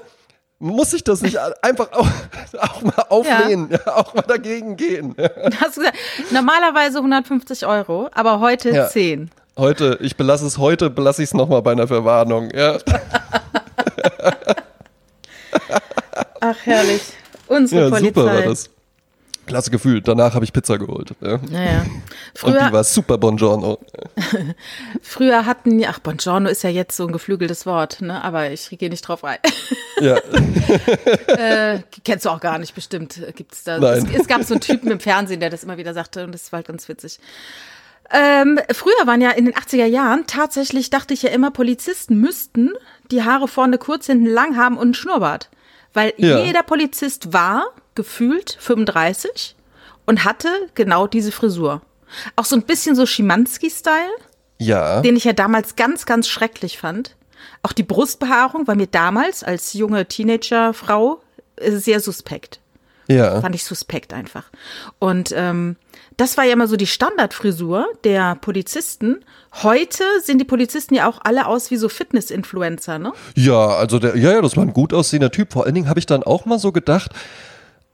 muss 0.58 0.92
ich 0.94 1.04
das 1.04 1.22
nicht 1.22 1.38
einfach 1.62 1.92
auch, 1.92 2.08
auch 2.60 2.82
mal 2.82 3.04
auflehnen, 3.08 3.70
ja. 3.70 3.96
auch 3.96 4.14
mal 4.14 4.22
dagegen 4.22 4.76
gehen. 4.76 5.14
Hast 5.60 5.76
du 5.76 5.80
gesagt, 5.80 5.98
normalerweise 6.30 6.98
150 6.98 7.66
Euro, 7.66 8.08
aber 8.12 8.40
heute 8.40 8.70
ja. 8.70 8.88
10. 8.88 9.30
Heute, 9.58 9.98
ich 10.00 10.16
belasse 10.16 10.46
es 10.46 10.58
heute, 10.58 10.90
belasse 10.90 11.22
ich 11.22 11.30
es 11.30 11.34
nochmal 11.34 11.62
bei 11.62 11.72
einer 11.72 11.88
Verwarnung. 11.88 12.50
Ja. 12.54 12.78
Ach, 16.40 16.56
herrlich. 16.64 17.02
Unsere 17.46 17.84
ja, 17.84 17.90
Polizei. 17.90 18.08
super 18.08 18.26
war 18.26 18.42
das. 18.42 18.70
Klasse 19.46 19.70
Gefühl. 19.70 20.00
Danach 20.02 20.34
habe 20.34 20.44
ich 20.44 20.52
Pizza 20.52 20.78
geholt. 20.78 21.14
Ja. 21.20 21.38
Naja. 21.50 21.86
Früher, 22.34 22.60
Und 22.60 22.68
die 22.68 22.72
war 22.72 22.84
super 22.84 23.16
Buongiorno. 23.18 23.78
Früher 25.02 25.46
hatten, 25.46 25.82
ach, 25.86 26.00
Buongiorno 26.00 26.48
ist 26.48 26.62
ja 26.62 26.70
jetzt 26.70 26.96
so 26.96 27.06
ein 27.06 27.12
geflügeltes 27.12 27.64
Wort, 27.64 28.00
ne? 28.00 28.22
aber 28.22 28.50
ich 28.50 28.68
gehe 28.78 28.90
nicht 28.90 29.02
drauf 29.02 29.24
rein. 29.24 29.38
Ja. 29.98 30.16
äh, 31.28 31.80
kennst 32.04 32.26
du 32.26 32.28
auch 32.28 32.40
gar 32.40 32.58
nicht, 32.58 32.74
bestimmt 32.74 33.18
gibt's 33.34 33.64
da. 33.64 33.78
Nein. 33.78 34.06
Es, 34.12 34.20
es, 34.20 34.26
gab 34.26 34.42
so 34.42 34.52
einen 34.52 34.60
Typen 34.60 34.90
im 34.90 35.00
Fernsehen, 35.00 35.40
der 35.40 35.48
das 35.48 35.64
immer 35.64 35.78
wieder 35.78 35.94
sagte 35.94 36.24
und 36.24 36.32
das 36.32 36.52
war 36.52 36.58
halt 36.58 36.66
ganz 36.66 36.86
witzig. 36.90 37.18
Ähm, 38.10 38.60
früher 38.72 39.06
waren 39.06 39.22
ja 39.22 39.30
in 39.30 39.46
den 39.46 39.54
80er 39.54 39.86
Jahren 39.86 40.26
tatsächlich, 40.26 40.90
dachte 40.90 41.14
ich 41.14 41.22
ja 41.22 41.30
immer, 41.30 41.50
Polizisten 41.50 42.20
müssten 42.20 42.74
die 43.10 43.22
Haare 43.22 43.48
vorne 43.48 43.78
kurz, 43.78 44.04
hinten 44.04 44.26
lang 44.26 44.58
haben 44.58 44.76
und 44.76 44.82
einen 44.82 44.94
Schnurrbart. 44.94 45.48
Weil 45.94 46.12
ja. 46.18 46.40
jeder 46.40 46.62
Polizist 46.62 47.32
war 47.32 47.64
gefühlt 47.96 48.56
35 48.60 49.56
und 50.06 50.24
hatte 50.24 50.48
genau 50.74 51.08
diese 51.08 51.32
Frisur. 51.32 51.82
Auch 52.36 52.44
so 52.44 52.54
ein 52.54 52.62
bisschen 52.62 52.94
so 52.94 53.04
Schimanski-Style. 53.04 54.14
Ja. 54.58 55.00
Den 55.00 55.16
ich 55.16 55.24
ja 55.24 55.32
damals 55.32 55.76
ganz, 55.76 56.06
ganz 56.06 56.28
schrecklich 56.28 56.78
fand. 56.78 57.16
Auch 57.62 57.72
die 57.72 57.82
Brustbehaarung 57.82 58.66
war 58.66 58.76
mir 58.76 58.86
damals 58.86 59.42
als 59.42 59.72
junge 59.72 60.06
Teenagerfrau 60.06 61.20
sehr 61.60 62.00
suspekt. 62.00 62.60
Ja. 63.08 63.40
Fand 63.40 63.54
ich 63.54 63.64
suspekt 63.64 64.12
einfach. 64.12 64.44
Und 64.98 65.32
ähm, 65.34 65.76
das 66.16 66.36
war 66.36 66.44
ja 66.44 66.54
immer 66.54 66.66
so 66.66 66.76
die 66.76 66.86
Standardfrisur 66.86 67.86
der 68.04 68.34
Polizisten. 68.36 69.24
Heute 69.62 70.02
sehen 70.22 70.38
die 70.38 70.44
Polizisten 70.44 70.94
ja 70.94 71.08
auch 71.08 71.20
alle 71.22 71.46
aus 71.46 71.70
wie 71.70 71.76
so 71.76 71.88
Fitness-Influencer, 71.88 72.98
ne? 72.98 73.12
Ja, 73.34 73.68
also 73.68 73.98
der, 73.98 74.16
ja, 74.16 74.32
ja, 74.32 74.40
das 74.40 74.56
war 74.56 74.64
ein 74.64 74.72
gut 74.72 74.92
aussehender 74.92 75.30
Typ. 75.30 75.52
Vor 75.52 75.64
allen 75.64 75.74
Dingen 75.74 75.88
habe 75.88 76.00
ich 76.00 76.06
dann 76.06 76.22
auch 76.22 76.46
mal 76.46 76.58
so 76.58 76.72
gedacht, 76.72 77.12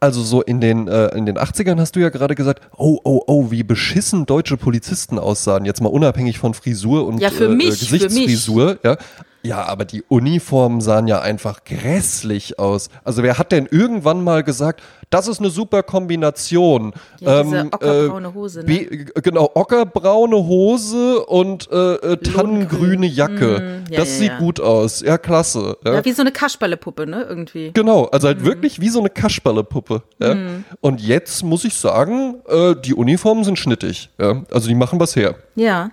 also 0.02 0.22
so 0.22 0.42
in 0.42 0.60
den, 0.60 0.88
äh, 0.88 1.16
in 1.16 1.26
den 1.26 1.38
80ern 1.38 1.78
hast 1.78 1.94
du 1.94 2.00
ja 2.00 2.08
gerade 2.08 2.34
gesagt, 2.34 2.60
oh, 2.76 2.98
oh, 3.04 3.22
oh, 3.28 3.50
wie 3.52 3.62
beschissen 3.62 4.26
deutsche 4.26 4.56
Polizisten 4.56 5.16
aussahen. 5.16 5.64
Jetzt 5.64 5.80
mal 5.80 5.90
unabhängig 5.90 6.38
von 6.38 6.54
Frisur 6.54 7.06
und 7.06 7.20
ja, 7.20 7.30
für 7.30 7.44
äh, 7.44 7.54
mich, 7.54 7.78
Gesichtsfrisur. 7.78 8.78
Für 8.80 8.88
mich. 8.88 8.98
Ja. 9.00 9.06
Ja, 9.42 9.64
aber 9.64 9.84
die 9.84 10.02
Uniformen 10.08 10.80
sahen 10.80 11.08
ja 11.08 11.20
einfach 11.20 11.64
grässlich 11.64 12.58
aus. 12.58 12.90
Also 13.04 13.22
wer 13.22 13.38
hat 13.38 13.52
denn 13.52 13.66
irgendwann 13.70 14.22
mal 14.22 14.42
gesagt, 14.44 14.82
das 15.10 15.28
ist 15.28 15.40
eine 15.40 15.50
super 15.50 15.82
Kombination? 15.82 16.92
Ja, 17.20 17.42
diese 17.42 17.56
ähm, 17.56 17.68
ockerbraune 17.72 18.28
äh, 18.28 18.34
Hose. 18.34 18.64
Ne? 18.64 19.06
genau, 19.22 19.50
ockerbraune 19.54 20.36
Hose 20.36 21.24
und 21.26 21.70
äh, 21.70 21.94
äh 21.94 22.16
tannengrüne 22.16 23.06
Jacke. 23.06 23.82
Mm, 23.88 23.92
ja, 23.92 23.98
das 23.98 24.08
ja, 24.08 24.18
sieht 24.18 24.38
gut 24.38 24.60
aus. 24.60 25.02
Ja, 25.02 25.18
klasse. 25.18 25.76
Ja, 25.84 26.04
wie 26.04 26.12
so 26.12 26.22
eine 26.22 26.32
Kasperlepuppe, 26.32 27.06
ne, 27.06 27.26
irgendwie. 27.28 27.72
Genau, 27.74 28.06
also 28.06 28.28
halt 28.28 28.42
mm. 28.42 28.44
wirklich 28.44 28.80
wie 28.80 28.88
so 28.88 29.00
eine 29.00 29.10
Kasperlepuppe. 29.10 30.02
Mm. 30.18 30.64
Und 30.80 31.00
jetzt 31.00 31.42
muss 31.42 31.64
ich 31.64 31.74
sagen, 31.74 32.36
äh, 32.48 32.74
die 32.76 32.94
Uniformen 32.94 33.44
sind 33.44 33.58
schnittig. 33.58 34.10
Also 34.50 34.68
die 34.68 34.74
machen 34.74 35.00
was 35.00 35.16
her. 35.16 35.34
Ja. 35.56 35.90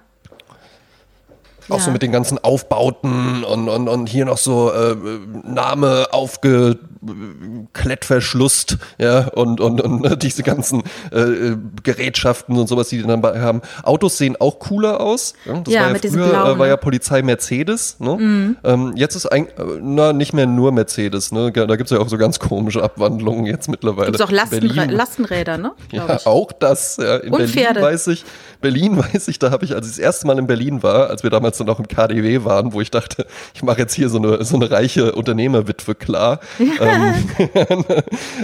Auch 1.69 1.77
ja. 1.77 1.84
so 1.84 1.91
mit 1.91 2.01
den 2.01 2.12
ganzen 2.12 2.38
Aufbauten 2.38 3.43
und, 3.43 3.69
und, 3.69 3.88
und 3.88 4.08
hier 4.08 4.25
noch 4.25 4.38
so 4.38 4.71
äh, 4.71 4.95
Name 5.43 6.08
aufgeklettverschlusst, 6.12 8.77
ja, 8.97 9.27
und, 9.29 9.62
und, 9.62 9.82
und 9.82 10.23
diese 10.23 10.43
ganzen 10.43 10.84
äh, 11.12 11.55
Gerätschaften 11.84 12.58
und 12.58 12.67
sowas, 12.67 12.89
die 12.89 12.97
die 12.97 13.08
dann 13.08 13.23
haben. 13.23 13.62
Autos 13.84 14.17
sehen 14.17 14.36
auch 14.39 14.60
cooler 14.60 14.99
aus. 14.99 15.34
Ja, 15.45 15.60
das 15.60 15.73
ja, 15.73 15.79
war 15.82 15.88
ja 15.88 15.93
mit 15.93 16.05
früher, 16.05 16.45
äh, 16.45 16.60
war 16.60 16.67
ja 16.67 16.77
Polizei 16.77 17.21
Mercedes, 17.21 17.99
ne? 17.99 18.17
Mhm. 18.17 18.58
Ähm, 18.63 18.93
jetzt 18.95 19.15
ist 19.15 19.27
ein, 19.27 19.47
na, 19.82 20.13
nicht 20.13 20.34
mehr 20.34 20.45
nur 20.45 20.71
Mercedes, 20.71 21.32
ne? 21.32 21.51
Da 21.51 21.75
gibt 21.75 21.91
es 21.91 21.91
ja 21.91 22.03
auch 22.03 22.10
so 22.10 22.17
ganz 22.17 22.39
komische 22.39 22.84
Abwandlungen 22.84 23.45
jetzt 23.45 23.69
mittlerweile. 23.69 24.12
Gibt 24.12 24.21
auch 24.21 24.32
Lastenrä 24.32 24.86
Lastenräder, 24.86 25.58
ne? 25.58 25.71
Ja, 25.91 26.19
auch 26.25 26.51
das, 26.51 26.97
ja. 26.97 27.17
In 27.17 27.32
und 27.32 27.39
Berlin 27.39 27.53
Pferde. 27.53 27.82
weiß 27.82 28.08
ich, 28.08 28.25
Berlin 28.62 28.98
weiß 29.13 29.28
ich, 29.28 29.39
da 29.39 29.52
habe 29.52 29.65
ich, 29.65 29.76
als 29.76 29.88
ich 29.88 29.93
das 29.93 30.00
erste 30.00 30.28
Mal 30.28 30.38
in 30.39 30.48
Berlin 30.48 30.84
war, 30.84 31.10
als 31.10 31.24
wir 31.24 31.30
damals 31.30 31.58
dann 31.58 31.69
auch 31.69 31.80
im 31.80 31.88
KDW 31.88 32.43
waren, 32.43 32.74
wo 32.74 32.82
ich 32.82 32.91
dachte, 32.91 33.26
ich 33.54 33.63
mache 33.63 33.80
jetzt 33.80 33.93
hier 33.93 34.10
so 34.10 34.17
eine, 34.17 34.43
so 34.43 34.56
eine 34.56 34.69
reiche 34.69 35.13
Unternehmerwitwe 35.13 35.95
klar. 35.95 36.39
ähm, 36.60 37.13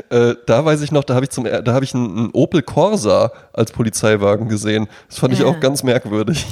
äh, 0.10 0.36
da 0.46 0.66
weiß 0.66 0.82
ich 0.82 0.92
noch, 0.92 1.04
da 1.04 1.16
habe 1.16 1.26
ich 1.26 1.32
zum, 1.32 1.46
da 1.46 1.74
habe 1.74 1.86
ich 1.86 1.94
einen, 1.94 2.18
einen, 2.18 2.30
Opel 2.34 2.62
Corsa 2.62 3.32
als 3.54 3.72
Polizeiwagen 3.72 4.50
gesehen. 4.50 4.88
Das 5.10 5.20
fand 5.20 5.34
ich 5.34 5.44
auch 5.44 5.60
ganz 5.60 5.84
merkwürdig. 5.84 6.46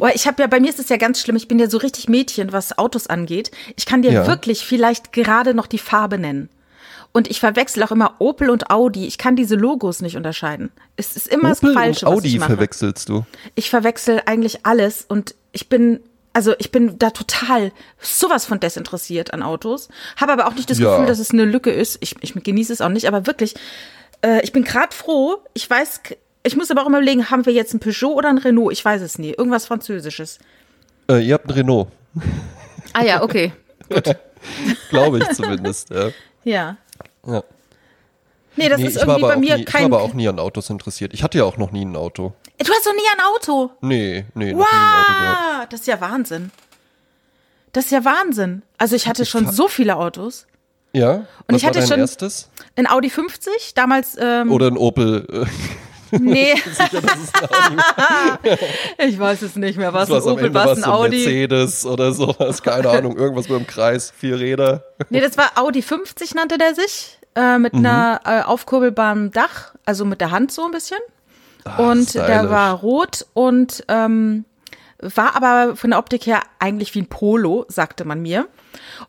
Oh, 0.00 0.08
ich 0.14 0.26
habe 0.26 0.42
ja, 0.42 0.46
bei 0.46 0.60
mir 0.60 0.70
ist 0.70 0.78
es 0.78 0.88
ja 0.88 0.96
ganz 0.96 1.20
schlimm. 1.20 1.36
Ich 1.36 1.48
bin 1.48 1.58
ja 1.58 1.68
so 1.68 1.78
richtig 1.78 2.08
Mädchen, 2.08 2.52
was 2.52 2.78
Autos 2.78 3.06
angeht. 3.06 3.50
Ich 3.76 3.86
kann 3.86 4.02
dir 4.02 4.12
ja. 4.12 4.26
wirklich 4.26 4.64
vielleicht 4.64 5.12
gerade 5.12 5.54
noch 5.54 5.66
die 5.66 5.78
Farbe 5.78 6.18
nennen. 6.18 6.48
Und 7.16 7.30
ich 7.30 7.40
verwechsel 7.40 7.82
auch 7.82 7.92
immer 7.92 8.16
Opel 8.18 8.50
und 8.50 8.68
Audi. 8.68 9.06
Ich 9.06 9.16
kann 9.16 9.36
diese 9.36 9.54
Logos 9.54 10.02
nicht 10.02 10.18
unterscheiden. 10.18 10.70
Es 10.96 11.16
ist 11.16 11.28
immer 11.28 11.52
Opel 11.52 11.70
das 11.70 11.82
Falsche. 11.82 12.06
Und 12.06 12.12
Audi 12.12 12.38
verwechselst 12.38 13.08
du? 13.08 13.24
Ich 13.54 13.70
verwechsel 13.70 14.20
eigentlich 14.26 14.66
alles 14.66 15.06
und 15.08 15.34
ich 15.52 15.70
bin 15.70 16.00
also 16.34 16.52
ich 16.58 16.70
bin 16.70 16.98
da 16.98 17.08
total 17.08 17.72
sowas 18.02 18.44
von 18.44 18.60
desinteressiert 18.60 19.32
an 19.32 19.42
Autos, 19.42 19.88
habe 20.18 20.32
aber 20.32 20.46
auch 20.46 20.52
nicht 20.52 20.68
das 20.68 20.78
ja. 20.78 20.90
Gefühl, 20.90 21.06
dass 21.06 21.18
es 21.18 21.30
eine 21.30 21.46
Lücke 21.46 21.70
ist. 21.70 21.96
Ich, 22.02 22.16
ich 22.20 22.34
genieße 22.34 22.74
es 22.74 22.82
auch 22.82 22.90
nicht, 22.90 23.08
aber 23.08 23.26
wirklich, 23.26 23.54
äh, 24.20 24.42
ich 24.42 24.52
bin 24.52 24.64
gerade 24.64 24.94
froh. 24.94 25.38
Ich 25.54 25.70
weiß, 25.70 26.02
ich 26.42 26.54
muss 26.54 26.70
aber 26.70 26.82
auch 26.82 26.86
immer 26.86 26.98
überlegen, 26.98 27.30
haben 27.30 27.46
wir 27.46 27.54
jetzt 27.54 27.72
ein 27.72 27.80
Peugeot 27.80 28.12
oder 28.12 28.28
ein 28.28 28.36
Renault? 28.36 28.74
Ich 28.74 28.84
weiß 28.84 29.00
es 29.00 29.18
nie. 29.18 29.30
Irgendwas 29.30 29.64
Französisches. 29.64 30.38
Äh, 31.08 31.26
ihr 31.26 31.32
habt 31.32 31.46
ein 31.46 31.52
Renault. 31.52 31.88
Ah 32.92 33.04
ja, 33.04 33.22
okay. 33.22 33.54
Glaube 34.90 35.20
ich 35.20 35.30
zumindest, 35.30 35.88
ja. 35.88 36.10
Ja. 36.44 36.76
Ja. 37.26 37.42
Nee, 38.56 38.68
das 38.70 38.80
nee, 38.80 38.86
ist 38.86 38.96
irgendwie 38.96 39.20
bei 39.20 39.36
mir 39.36 39.56
nie, 39.58 39.64
kein. 39.64 39.84
Ich 39.84 39.90
war 39.90 39.98
aber 39.98 40.08
auch 40.08 40.14
nie 40.14 40.28
an 40.28 40.38
Autos 40.38 40.70
interessiert. 40.70 41.12
Ich 41.12 41.22
hatte 41.22 41.38
ja 41.38 41.44
auch 41.44 41.58
noch 41.58 41.72
nie 41.72 41.84
ein 41.84 41.94
Auto. 41.94 42.32
Du 42.58 42.72
hast 42.72 42.86
doch 42.86 42.94
nie 42.94 43.00
ein 43.12 43.20
Auto? 43.20 43.70
Nee, 43.82 44.24
nee, 44.34 44.52
noch 44.52 44.60
wow, 44.60 44.66
nie 44.72 44.78
ein 44.78 45.00
Auto 45.00 45.12
gehabt. 45.52 45.72
Das 45.72 45.80
ist 45.80 45.86
ja 45.86 46.00
Wahnsinn. 46.00 46.50
Das 47.72 47.84
ist 47.86 47.90
ja 47.90 48.04
Wahnsinn. 48.04 48.62
Also 48.78 48.96
ich 48.96 49.06
hatte 49.06 49.24
ich 49.24 49.28
schon 49.28 49.50
so 49.50 49.68
viele 49.68 49.96
Autos. 49.96 50.46
Ja. 50.94 51.12
Und 51.12 51.26
Was 51.48 51.56
ich 51.56 51.66
hatte 51.66 51.74
war 51.74 51.82
dein 51.82 51.88
schon 51.88 52.00
erstes? 52.00 52.48
ein 52.76 52.86
Audi 52.86 53.10
50 53.10 53.74
damals. 53.74 54.16
Ähm, 54.18 54.50
Oder 54.50 54.68
ein 54.68 54.78
Opel. 54.78 55.46
Nee. 56.20 56.54
Sicher, 56.56 57.02
ich 58.98 59.18
weiß 59.18 59.42
es 59.42 59.56
nicht 59.56 59.78
mehr. 59.78 59.92
Was 59.92 60.10
ein 60.10 60.22
Opel, 60.22 60.52
was 60.54 60.78
ein 60.78 60.84
Audi? 60.84 61.16
Mercedes 61.16 61.86
oder 61.86 62.12
sowas, 62.12 62.62
keine 62.62 62.90
Ahnung, 62.90 63.16
irgendwas 63.16 63.48
mit 63.48 63.58
dem 63.58 63.66
Kreis, 63.66 64.12
vier 64.16 64.38
Räder. 64.38 64.84
Nee, 65.10 65.20
das 65.20 65.36
war 65.36 65.52
Audi 65.56 65.82
50 65.82 66.34
nannte 66.34 66.58
der 66.58 66.74
sich, 66.74 67.18
äh, 67.34 67.58
mit 67.58 67.74
mhm. 67.74 67.80
einer 67.80 68.20
äh, 68.24 68.42
aufkurbelbaren 68.42 69.30
Dach, 69.30 69.74
also 69.84 70.04
mit 70.04 70.20
der 70.20 70.30
Hand 70.30 70.52
so 70.52 70.64
ein 70.64 70.70
bisschen. 70.70 70.98
Ach, 71.64 71.78
und 71.78 72.10
stylisch. 72.10 72.26
der 72.26 72.50
war 72.50 72.74
rot 72.74 73.26
und 73.34 73.84
ähm, 73.88 74.44
war 75.00 75.36
aber 75.36 75.76
von 75.76 75.90
der 75.90 75.98
Optik 75.98 76.26
her 76.26 76.42
eigentlich 76.58 76.94
wie 76.94 77.00
ein 77.00 77.08
Polo, 77.08 77.66
sagte 77.68 78.04
man 78.04 78.22
mir. 78.22 78.46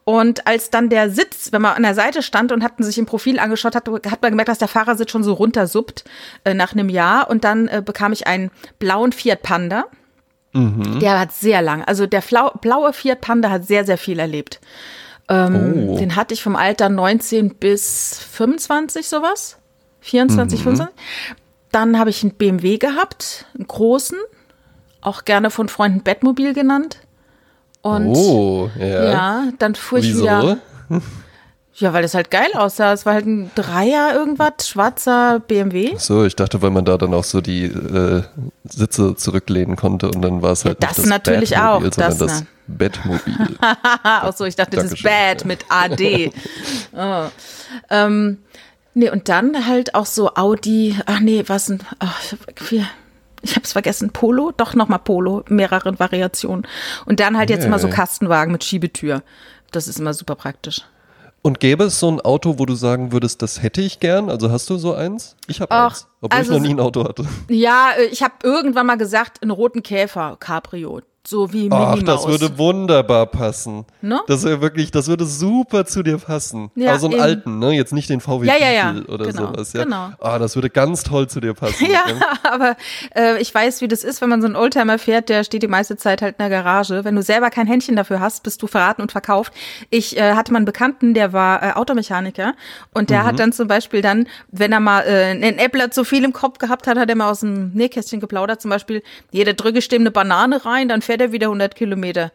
Und 0.04 0.48
als 0.48 0.70
dann 0.70 0.90
der 0.90 1.10
Sitz, 1.10 1.52
wenn 1.52 1.62
man 1.62 1.76
an 1.76 1.84
der 1.84 1.96
Seite 1.96 2.22
stand 2.22 2.52
und 2.52 2.64
hatten 2.64 2.84
sich 2.84 2.98
im 2.98 3.06
Profil 3.06 3.40
angeschaut, 3.40 3.76
hat, 3.76 3.88
hat 3.88 4.22
man 4.22 4.32
gemerkt, 4.32 4.50
dass 4.50 4.60
der 4.60 4.68
Fahrersitz 4.68 5.12
schon 5.12 5.24
so 5.24 5.34
runtersuppt 5.34 6.04
äh, 6.44 6.54
nach 6.54 6.74
einem 6.74 6.90
Jahr. 6.90 7.30
Und 7.30 7.44
dann 7.44 7.68
äh, 7.68 7.82
bekam 7.84 8.14
ich 8.14 8.28
einen 8.28 8.52
blauen 8.80 9.12
Fiat 9.12 9.42
Panda. 9.42 9.86
Mhm. 10.54 11.00
Der 11.00 11.20
hat 11.20 11.32
sehr 11.34 11.62
lang, 11.62 11.84
also 11.84 12.08
der 12.08 12.22
Flau 12.22 12.52
blaue 12.62 12.94
Fiat 12.94 13.22
Panda 13.22 13.50
hat 13.50 13.66
sehr, 13.66 13.86
sehr 13.86 13.98
viel 13.98 14.18
erlebt. 14.18 14.60
Ähm, 15.30 15.90
oh. 15.90 15.98
Den 15.98 16.16
hatte 16.16 16.34
ich 16.34 16.42
vom 16.42 16.56
Alter 16.56 16.90
19 16.90 17.56
bis 17.56 18.20
25 18.32 19.08
sowas. 19.08 19.58
24, 20.02 20.60
mhm. 20.60 20.64
25. 20.64 20.96
Dann 21.72 22.00
habe 22.00 22.10
ich 22.10 22.24
einen 22.24 22.34
BMW 22.34 22.78
gehabt, 22.78 23.46
einen 23.56 23.68
großen, 23.68 24.18
auch 25.02 25.26
gerne 25.26 25.50
von 25.50 25.68
Freunden 25.68 26.02
Bettmobil 26.02 26.54
genannt. 26.54 27.00
Und 27.82 28.16
oh, 28.16 28.70
ja. 28.80 29.04
ja 29.04 29.44
dann 29.60 29.76
fuhr 29.76 30.00
ich 30.00 30.08
Wieso? 30.08 30.24
wieder. 30.24 30.58
Ja, 31.80 31.94
weil 31.94 32.04
es 32.04 32.16
halt 32.16 32.32
geil 32.32 32.50
aussah. 32.56 32.92
Es 32.94 33.06
war 33.06 33.14
halt 33.14 33.28
ein 33.28 33.52
Dreier 33.54 34.16
irgendwas, 34.16 34.68
schwarzer 34.68 35.40
BMW. 35.40 35.96
So, 35.98 36.26
ich 36.26 36.36
dachte, 36.36 36.60
weil 36.64 36.72
man 36.72 36.86
da 36.86 36.98
dann 36.98 37.14
auch 37.14 37.24
so 37.24 37.40
die 37.40 37.66
äh, 37.66 38.24
Sitze 38.64 39.16
zurücklehnen 39.16 39.76
konnte 39.76 40.08
und 40.08 40.24
dann 40.24 40.42
war 40.42 40.54
es 40.54 40.66
halt 40.66 40.82
ja, 40.82 40.88
das, 40.88 40.98
das 40.98 41.06
natürlich 41.06 41.52
Bettmobil, 41.52 41.90
auch, 41.90 41.96
das, 41.96 42.18
das 42.18 42.44
Bettmobil. 42.66 43.58
Ach 43.60 44.34
so, 44.36 44.46
ich 44.46 44.56
dachte, 44.56 44.78
das 44.78 44.92
ist 44.92 45.04
Bad 45.04 45.46
mit 45.46 45.66
AD. 45.70 46.32
oh. 46.94 47.26
ähm, 47.92 48.40
nee, 48.96 49.12
und 49.12 49.30
dann 49.30 49.68
halt 49.68 49.94
auch 49.94 50.08
so 50.08 50.34
Audi, 50.34 50.96
ach 51.06 51.20
nee, 51.20 51.44
was 51.46 51.70
ein, 51.70 51.82
ach, 52.00 52.20
ich 52.72 52.84
habe 53.44 53.64
es 53.64 53.74
vergessen, 53.74 54.12
Polo, 54.12 54.52
doch 54.56 54.74
nochmal 54.74 55.00
Polo, 55.00 55.44
mehrere 55.48 56.00
Variationen. 56.00 56.68
Und 57.06 57.20
dann 57.20 57.38
halt 57.38 57.50
jetzt 57.50 57.66
immer 57.66 57.80
so 57.80 57.90
Kastenwagen 57.90 58.52
mit 58.52 58.64
Schiebetür. 58.64 59.24
Das 59.72 59.88
ist 59.88 60.00
immer 60.00 60.14
super 60.14 60.36
praktisch. 60.36 60.82
Und 61.42 61.60
gäbe 61.60 61.86
es 61.86 62.00
so 62.00 62.12
ein 62.12 62.20
Auto, 62.20 62.60
wo 62.60 62.66
du 62.66 62.76
sagen 62.76 63.12
würdest, 63.12 63.42
das 63.42 63.62
hätte 63.62 63.82
ich 63.82 64.00
gern? 64.00 64.30
Also 64.30 64.52
hast 64.52 64.70
du 64.70 64.78
so 64.78 64.94
eins? 64.94 65.36
Ich 65.48 65.62
habe 65.62 65.74
eins, 65.74 66.08
obwohl 66.20 66.40
also 66.40 66.54
ich 66.54 66.60
noch 66.60 66.68
nie 66.68 66.74
ein 66.74 66.80
Auto 66.80 67.04
hatte. 67.04 67.26
Ja, 67.48 67.92
äh, 67.98 68.06
ich 68.06 68.22
habe 68.22 68.34
irgendwann 68.44 68.86
mal 68.86 68.98
gesagt, 68.98 69.42
einen 69.42 69.52
roten 69.52 69.84
Käfer 69.84 70.36
Cabrio 70.40 71.02
so 71.28 71.52
wie 71.52 71.68
Minnie 71.68 71.76
Ach, 71.76 72.02
das 72.04 72.26
würde 72.26 72.58
wunderbar 72.58 73.26
passen. 73.26 73.86
No? 74.02 74.22
Das 74.28 74.46
wäre 74.46 74.62
wirklich, 74.62 74.92
das 74.92 75.10
würde 75.10 75.26
super 75.26 75.86
zu 75.86 76.02
dir 76.02 76.20
passen. 76.20 76.72
Ja, 76.76 76.92
Aber 76.92 77.00
so 77.00 77.08
einen 77.08 77.20
alten, 77.20 77.60
ne? 77.60 77.74
Jetzt 77.74 77.92
nicht 77.92 78.10
den 78.10 78.22
VW 78.22 78.48
ja, 78.48 78.56
ja, 78.56 78.72
ja. 78.72 78.96
oder 79.10 79.26
genau, 79.26 79.48
sowas. 79.48 79.74
Ja. 79.74 79.84
Genau. 79.84 80.12
Ah, 80.22 80.40
das 80.40 80.56
würde 80.56 80.70
ganz 80.70 81.04
toll 81.04 81.28
zu 81.28 81.42
dir 81.42 81.54
passen. 81.54 81.86
ja, 81.92 82.06
aber 82.44 82.78
äh, 83.14 83.42
ich 83.42 83.54
weiß, 83.54 83.82
wie 83.82 83.90
das 83.90 84.06
ist, 84.06 84.22
wenn 84.22 84.30
man 84.30 84.42
so 84.42 84.48
einen 84.48 84.56
Oldtimer 84.56 84.98
fährt, 85.00 85.28
der 85.28 85.44
steht 85.44 85.64
die 85.64 85.68
meiste 85.68 85.98
Zeit 85.98 86.22
halt 86.22 86.38
in 86.40 86.50
der 86.50 86.50
Garage. 86.50 87.04
Wenn 87.04 87.16
du 87.16 87.22
selber 87.22 87.50
kein 87.50 87.68
Händchen 87.68 87.98
dafür 87.98 88.22
hast, 88.22 88.44
bist 88.44 88.62
du 88.62 88.68
verraten 88.68 89.02
und 89.02 89.12
verkauft. 89.12 89.52
Ich 89.90 90.16
äh, 90.16 90.34
hatte 90.34 90.54
mal 90.54 90.60
einen 90.60 90.66
Bekannten, 90.66 91.14
der 91.14 91.34
war 91.34 91.62
äh, 91.62 91.74
Automechaniker 91.74 92.54
und 92.94 93.10
der 93.10 93.24
mhm. 93.24 93.26
hat 93.26 93.40
dann 93.40 93.52
zum 93.52 93.68
Beispiel 93.68 94.02
dann, 94.02 94.28
wenn 94.50 94.72
er 94.72 94.80
mal 94.80 95.02
äh, 95.02 95.32
einen 95.32 95.58
Äppler 95.58 95.92
zu 95.92 96.06
viel 96.06 96.24
im 96.24 96.32
Kopf 96.32 96.58
gehabt 96.58 96.88
hat, 96.88 96.98
hat 96.98 97.10
er 97.10 97.16
mal 97.18 97.30
aus 97.30 97.42
dem 97.42 97.74
Nähkästchen 97.74 98.22
geplaudert, 98.22 98.62
zum 98.62 98.70
Beispiel, 98.70 99.04
jeder 99.32 99.52
drücke 99.54 99.82
stimmt 99.82 100.04
eine 100.04 100.12
Banane 100.12 100.64
rein, 100.64 100.88
dann 100.88 101.02
fährt 101.02 101.17
er 101.22 101.32
wieder 101.32 101.48
100 101.48 101.76
Kilometer. 101.76 102.32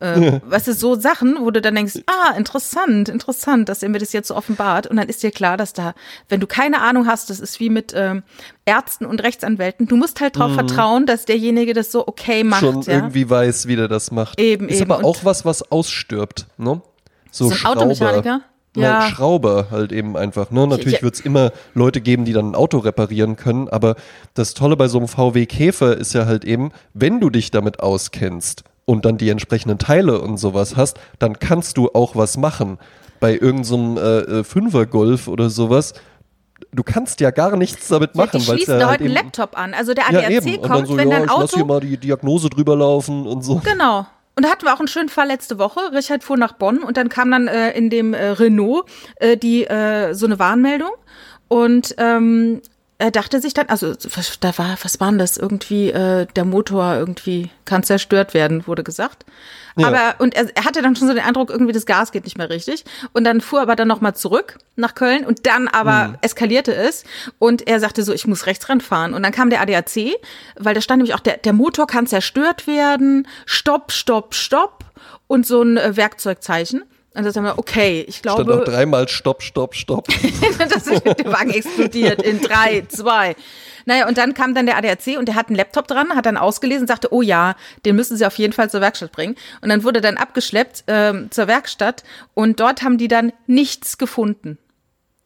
Äh, 0.00 0.40
weißt 0.44 0.68
du, 0.68 0.74
so 0.74 0.96
Sachen, 0.96 1.36
wo 1.40 1.50
du 1.50 1.60
dann 1.60 1.76
denkst, 1.76 2.00
ah, 2.06 2.36
interessant, 2.36 3.08
interessant, 3.08 3.68
dass 3.68 3.82
er 3.82 3.88
mir 3.88 4.00
das 4.00 4.12
jetzt 4.12 4.28
so 4.28 4.36
offenbart. 4.36 4.88
Und 4.88 4.96
dann 4.96 5.08
ist 5.08 5.22
dir 5.22 5.30
klar, 5.30 5.56
dass 5.56 5.72
da, 5.72 5.94
wenn 6.28 6.40
du 6.40 6.46
keine 6.46 6.80
Ahnung 6.80 7.06
hast, 7.06 7.30
das 7.30 7.38
ist 7.38 7.60
wie 7.60 7.70
mit 7.70 7.92
ähm, 7.94 8.24
Ärzten 8.64 9.06
und 9.06 9.22
Rechtsanwälten, 9.22 9.86
du 9.86 9.96
musst 9.96 10.20
halt 10.20 10.36
darauf 10.36 10.50
mhm. 10.50 10.54
vertrauen, 10.56 11.06
dass 11.06 11.26
derjenige 11.26 11.74
das 11.74 11.92
so 11.92 12.08
okay 12.08 12.42
macht. 12.42 12.60
Schon 12.60 12.82
ja? 12.82 12.94
irgendwie 12.94 13.30
weiß, 13.30 13.68
wie 13.68 13.76
der 13.76 13.88
das 13.88 14.10
macht. 14.10 14.40
Eben, 14.40 14.68
ist 14.68 14.80
eben. 14.80 14.90
aber 14.90 15.04
auch 15.04 15.24
was, 15.24 15.44
was 15.44 15.70
ausstirbt, 15.70 16.46
ne? 16.58 16.82
So, 17.30 17.46
so 17.46 17.50
ein 17.50 17.56
Schrauber. 17.56 17.80
Automechaniker? 17.82 18.40
Ja. 18.76 19.00
Na, 19.00 19.08
Schrauber 19.08 19.68
halt 19.70 19.92
eben 19.92 20.16
einfach. 20.16 20.50
Ne? 20.50 20.66
Natürlich 20.66 21.02
wird 21.02 21.14
es 21.14 21.20
immer 21.20 21.52
Leute 21.74 22.00
geben, 22.00 22.24
die 22.24 22.32
dann 22.32 22.50
ein 22.50 22.54
Auto 22.54 22.78
reparieren 22.78 23.36
können, 23.36 23.68
aber 23.68 23.94
das 24.34 24.54
Tolle 24.54 24.76
bei 24.76 24.88
so 24.88 24.98
einem 24.98 25.08
VW 25.08 25.46
Käfer 25.46 25.96
ist 25.96 26.12
ja 26.12 26.26
halt 26.26 26.44
eben, 26.44 26.72
wenn 26.92 27.20
du 27.20 27.30
dich 27.30 27.50
damit 27.50 27.80
auskennst 27.80 28.64
und 28.84 29.04
dann 29.04 29.16
die 29.16 29.28
entsprechenden 29.28 29.78
Teile 29.78 30.20
und 30.20 30.38
sowas 30.38 30.76
hast, 30.76 30.98
dann 31.18 31.38
kannst 31.38 31.76
du 31.76 31.90
auch 31.94 32.16
was 32.16 32.36
machen. 32.36 32.78
Bei 33.20 33.32
irgendeinem 33.32 33.96
so 33.96 34.00
äh, 34.00 34.40
äh, 34.40 34.44
Fünfer-Golf 34.44 35.28
oder 35.28 35.50
sowas, 35.50 35.94
du 36.72 36.82
kannst 36.82 37.20
ja 37.20 37.30
gar 37.30 37.56
nichts 37.56 37.88
damit 37.88 38.14
machen. 38.14 38.30
Ja, 38.32 38.38
die 38.38 38.44
schließen 38.44 38.80
ja 38.80 38.86
halt 38.86 39.00
heute 39.00 39.04
einen 39.04 39.14
Laptop 39.14 39.58
an. 39.58 39.74
Also 39.74 39.94
der 39.94 40.08
ADAC 40.08 40.46
ja, 40.46 40.56
kommt, 40.58 40.88
so, 40.88 40.96
wenn 40.96 41.10
ja, 41.10 41.20
dein 41.20 41.28
Auto... 41.28 41.42
lass 41.42 41.54
hier 41.54 41.64
mal 41.64 41.80
die 41.80 41.96
Diagnose 41.96 42.50
drüber 42.50 42.76
laufen 42.76 43.26
und 43.26 43.42
so. 43.42 43.60
Genau. 43.64 44.06
Und 44.36 44.44
da 44.44 44.50
hatten 44.50 44.66
wir 44.66 44.74
auch 44.74 44.80
einen 44.80 44.88
schönen 44.88 45.08
Fall 45.08 45.28
letzte 45.28 45.58
Woche. 45.58 45.80
Richard 45.92 46.24
fuhr 46.24 46.36
nach 46.36 46.52
Bonn 46.52 46.78
und 46.78 46.96
dann 46.96 47.08
kam 47.08 47.30
dann 47.30 47.46
äh, 47.46 47.70
in 47.72 47.88
dem 47.88 48.14
äh, 48.14 48.30
Renault 48.30 48.88
äh, 49.16 49.36
die 49.36 49.64
äh, 49.64 50.12
so 50.14 50.26
eine 50.26 50.38
Warnmeldung. 50.38 50.90
Und 51.48 51.94
ähm, 51.98 52.60
er 52.98 53.10
dachte 53.10 53.40
sich 53.40 53.54
dann, 53.54 53.68
also 53.68 53.94
da 54.40 54.58
war, 54.58 54.76
was 54.82 55.00
war 55.00 55.10
denn 55.10 55.18
das? 55.18 55.36
Irgendwie 55.36 55.90
äh, 55.90 56.26
der 56.34 56.44
Motor 56.44 56.94
irgendwie 56.94 57.50
kann 57.64 57.82
zerstört 57.82 58.34
werden, 58.34 58.66
wurde 58.66 58.82
gesagt. 58.82 59.24
Ja. 59.76 59.88
Aber 59.88 60.20
und 60.20 60.34
er, 60.34 60.48
er, 60.54 60.64
hatte 60.64 60.82
dann 60.82 60.94
schon 60.94 61.08
so 61.08 61.14
den 61.14 61.24
Eindruck, 61.24 61.50
irgendwie 61.50 61.72
das 61.72 61.84
Gas 61.84 62.12
geht 62.12 62.24
nicht 62.24 62.38
mehr 62.38 62.48
richtig. 62.48 62.84
Und 63.12 63.24
dann 63.24 63.40
fuhr 63.40 63.60
aber 63.60 63.74
dann 63.74 63.88
nochmal 63.88 64.14
zurück 64.14 64.58
nach 64.76 64.94
Köln 64.94 65.26
und 65.26 65.46
dann 65.46 65.68
aber 65.68 66.08
mhm. 66.08 66.18
eskalierte 66.20 66.74
es 66.74 67.04
und 67.38 67.66
er 67.66 67.80
sagte 67.80 68.02
so, 68.02 68.12
ich 68.12 68.26
muss 68.26 68.46
rechts 68.46 68.68
ranfahren. 68.68 69.14
Und 69.14 69.22
dann 69.22 69.32
kam 69.32 69.50
der 69.50 69.60
ADAC, 69.60 70.14
weil 70.56 70.74
da 70.74 70.80
stand 70.80 70.98
nämlich 70.98 71.14
auch, 71.14 71.20
der, 71.20 71.38
der 71.38 71.52
Motor 71.52 71.86
kann 71.86 72.06
zerstört 72.06 72.66
werden, 72.66 73.26
stopp, 73.46 73.90
stopp, 73.90 74.34
stopp 74.34 74.84
und 75.26 75.46
so 75.46 75.62
ein 75.62 75.76
äh, 75.76 75.96
Werkzeugzeichen. 75.96 76.82
Und 77.16 77.22
dann 77.22 77.32
sagen 77.32 77.46
wir, 77.46 77.58
okay, 77.58 78.04
ich 78.08 78.22
glaube. 78.22 78.42
Stand 78.42 78.58
noch 78.58 78.64
dreimal 78.64 79.08
Stopp, 79.08 79.42
Stopp, 79.42 79.76
Stopp. 79.76 80.08
das 80.58 80.86
ist, 80.86 81.04
der 81.04 81.32
Wagen 81.32 81.50
explodiert 81.50 82.20
in 82.22 82.40
drei, 82.40 82.84
zwei. 82.88 83.36
Naja, 83.86 84.08
und 84.08 84.18
dann 84.18 84.34
kam 84.34 84.54
dann 84.54 84.66
der 84.66 84.76
ADAC 84.76 85.18
und 85.18 85.26
der 85.26 85.34
hat 85.34 85.48
einen 85.48 85.56
Laptop 85.56 85.86
dran, 85.86 86.14
hat 86.14 86.26
dann 86.26 86.36
ausgelesen, 86.36 86.86
sagte, 86.86 87.12
oh 87.12 87.22
ja, 87.22 87.54
den 87.84 87.96
müssen 87.96 88.16
sie 88.16 88.26
auf 88.26 88.38
jeden 88.38 88.52
Fall 88.52 88.70
zur 88.70 88.80
Werkstatt 88.80 89.12
bringen. 89.12 89.36
Und 89.60 89.68
dann 89.68 89.84
wurde 89.84 90.00
dann 90.00 90.16
abgeschleppt 90.16 90.84
ähm, 90.86 91.30
zur 91.30 91.46
Werkstatt 91.48 92.04
und 92.34 92.60
dort 92.60 92.82
haben 92.82 92.98
die 92.98 93.08
dann 93.08 93.32
nichts 93.46 93.98
gefunden. 93.98 94.58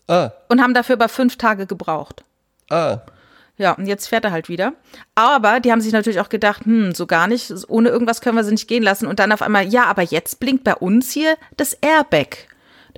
Ah. 0.09 0.33
Und 0.49 0.63
haben 0.63 0.75
dafür 0.75 0.95
aber 0.95 1.09
fünf 1.09 1.37
Tage 1.37 1.67
gebraucht. 1.67 2.25
Ah. 2.71 2.99
Ja, 3.59 3.73
und 3.73 3.87
jetzt 3.87 4.09
fährt 4.09 4.25
er 4.25 4.31
halt 4.31 4.49
wieder. 4.49 4.75
Aber 5.17 5.59
die 5.59 5.73
haben 5.73 5.81
sich 5.81 5.93
natürlich 5.93 6.21
auch 6.21 6.29
gedacht, 6.29 6.65
hm, 6.65 6.95
so 6.95 7.07
gar 7.07 7.27
nicht, 7.27 7.53
ohne 7.69 7.89
irgendwas 7.89 8.21
können 8.21 8.37
wir 8.37 8.45
sie 8.45 8.53
nicht 8.53 8.69
gehen 8.69 8.85
lassen. 8.85 9.07
Und 9.07 9.19
dann 9.19 9.33
auf 9.33 9.43
einmal, 9.43 9.67
ja, 9.67 9.85
aber 9.85 10.03
jetzt 10.03 10.39
blinkt 10.39 10.63
bei 10.63 10.77
uns 10.77 11.11
hier 11.11 11.37
das 11.57 11.75
Airbag. 11.75 12.47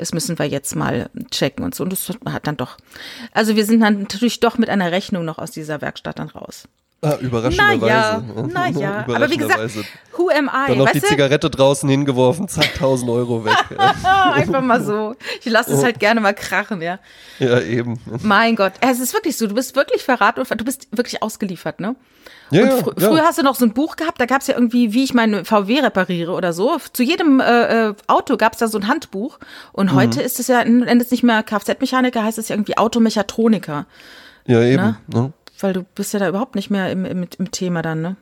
Das 0.00 0.14
müssen 0.14 0.38
wir 0.38 0.46
jetzt 0.46 0.74
mal 0.74 1.10
checken 1.30 1.62
und 1.62 1.74
so. 1.74 1.84
Und 1.84 1.92
das 1.92 2.10
hat 2.24 2.46
dann 2.46 2.56
doch. 2.56 2.78
Also 3.32 3.54
wir 3.54 3.66
sind 3.66 3.80
dann 3.80 4.00
natürlich 4.00 4.40
doch 4.40 4.56
mit 4.56 4.70
einer 4.70 4.92
Rechnung 4.92 5.26
noch 5.26 5.36
aus 5.36 5.50
dieser 5.50 5.82
Werkstatt 5.82 6.18
dann 6.18 6.30
raus. 6.30 6.68
Ah, 7.02 7.16
überraschenderweise. 7.18 7.86
Naja, 7.86 8.22
naja. 8.46 9.06
aber 9.14 9.30
wie 9.30 9.38
gesagt, 9.38 9.58
who 10.16 10.28
am 10.28 10.50
I? 10.52 10.68
Dann 10.68 10.78
noch 10.78 10.90
die 10.90 11.00
Zigarette 11.00 11.48
draußen 11.48 11.88
hingeworfen, 11.88 12.46
zack, 12.46 12.74
1000 12.74 13.10
Euro 13.10 13.44
weg. 13.46 13.56
Einfach 14.34 14.60
mal 14.60 14.84
so. 14.84 15.16
Ich 15.40 15.50
lasse 15.50 15.72
es 15.72 15.82
halt 15.82 15.98
gerne 15.98 16.20
mal 16.20 16.34
krachen, 16.34 16.82
ja. 16.82 16.98
Ja, 17.38 17.58
eben. 17.60 17.98
Mein 18.22 18.54
Gott, 18.54 18.74
es 18.80 19.00
ist 19.00 19.14
wirklich 19.14 19.38
so, 19.38 19.46
du 19.46 19.54
bist 19.54 19.76
wirklich 19.76 20.02
verraten 20.02 20.40
und 20.40 20.60
du 20.60 20.64
bist 20.64 20.88
wirklich 20.90 21.22
ausgeliefert, 21.22 21.80
ne? 21.80 21.96
Ja, 22.50 22.64
und 22.64 22.82
fr 22.82 23.00
ja. 23.00 23.08
früher 23.08 23.22
hast 23.22 23.38
du 23.38 23.44
noch 23.44 23.54
so 23.54 23.64
ein 23.64 23.72
Buch 23.72 23.96
gehabt, 23.96 24.20
da 24.20 24.26
gab 24.26 24.42
es 24.42 24.48
ja 24.48 24.54
irgendwie, 24.54 24.92
wie 24.92 25.04
ich 25.04 25.14
meinen 25.14 25.46
VW 25.46 25.80
repariere 25.80 26.32
oder 26.32 26.52
so. 26.52 26.76
Zu 26.92 27.02
jedem 27.02 27.40
äh, 27.40 27.88
äh 27.88 27.94
Auto 28.08 28.36
gab 28.36 28.52
es 28.52 28.58
da 28.58 28.68
so 28.68 28.76
ein 28.76 28.88
Handbuch. 28.88 29.38
Und 29.72 29.94
heute 29.94 30.18
mhm. 30.18 30.26
ist 30.26 30.38
es 30.38 30.48
ja, 30.48 30.64
nennt 30.64 31.00
es 31.00 31.10
nicht 31.10 31.22
mehr 31.22 31.42
Kfz-Mechaniker, 31.42 32.22
heißt 32.22 32.36
es 32.36 32.48
ja 32.48 32.56
irgendwie 32.56 32.76
Automechatroniker. 32.76 33.86
Ja, 34.46 34.62
eben. 34.62 34.82
Ne? 34.82 34.96
Ne? 35.06 35.32
Weil 35.60 35.72
du 35.72 35.82
bist 35.94 36.12
ja 36.12 36.18
da 36.18 36.28
überhaupt 36.28 36.54
nicht 36.54 36.70
mehr 36.70 36.90
im, 36.90 37.04
im, 37.04 37.26
im 37.38 37.50
Thema 37.50 37.82
dann, 37.82 38.00
ne? 38.02 38.16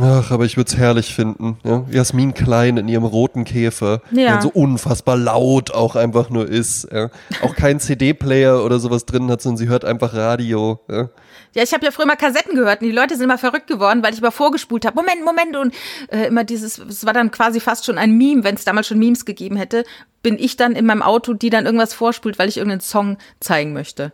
Ach, 0.00 0.30
aber 0.30 0.44
ich 0.44 0.56
würde 0.56 0.68
es 0.68 0.76
herrlich 0.76 1.14
finden. 1.14 1.58
Ja? 1.64 1.84
Jasmin 1.90 2.34
Klein 2.34 2.76
in 2.76 2.88
ihrem 2.88 3.04
roten 3.04 3.44
Käfer, 3.44 4.00
ja. 4.12 4.32
der 4.32 4.42
so 4.42 4.48
unfassbar 4.48 5.16
laut 5.16 5.72
auch 5.72 5.96
einfach 5.96 6.30
nur 6.30 6.48
ist. 6.48 6.88
Ja? 6.92 7.10
Auch 7.42 7.56
kein 7.56 7.80
CD-Player 7.80 8.64
oder 8.64 8.78
sowas 8.78 9.06
drin 9.06 9.28
hat, 9.30 9.42
sondern 9.42 9.56
sie 9.58 9.68
hört 9.68 9.84
einfach 9.84 10.14
Radio. 10.14 10.80
Ja, 10.88 11.08
ja 11.54 11.62
ich 11.62 11.72
habe 11.72 11.84
ja 11.84 11.90
früher 11.90 12.06
mal 12.06 12.16
Kassetten 12.16 12.54
gehört 12.54 12.80
und 12.80 12.86
die 12.86 12.92
Leute 12.92 13.16
sind 13.16 13.24
immer 13.24 13.38
verrückt 13.38 13.66
geworden, 13.66 14.02
weil 14.02 14.12
ich 14.12 14.20
immer 14.20 14.30
vorgespult 14.30 14.86
habe. 14.86 14.94
Moment, 14.94 15.24
Moment 15.24 15.56
und 15.56 15.74
äh, 16.12 16.28
immer 16.28 16.44
dieses, 16.44 16.78
es 16.78 17.04
war 17.04 17.12
dann 17.12 17.32
quasi 17.32 17.58
fast 17.58 17.84
schon 17.84 17.98
ein 17.98 18.16
Meme, 18.16 18.44
wenn 18.44 18.54
es 18.54 18.64
damals 18.64 18.86
schon 18.86 19.00
Memes 19.00 19.24
gegeben 19.24 19.56
hätte, 19.56 19.84
bin 20.22 20.38
ich 20.38 20.56
dann 20.56 20.76
in 20.76 20.86
meinem 20.86 21.02
Auto, 21.02 21.34
die 21.34 21.50
dann 21.50 21.66
irgendwas 21.66 21.94
vorspult, 21.94 22.38
weil 22.38 22.48
ich 22.48 22.58
irgendeinen 22.58 22.82
Song 22.82 23.18
zeigen 23.40 23.72
möchte. 23.72 24.12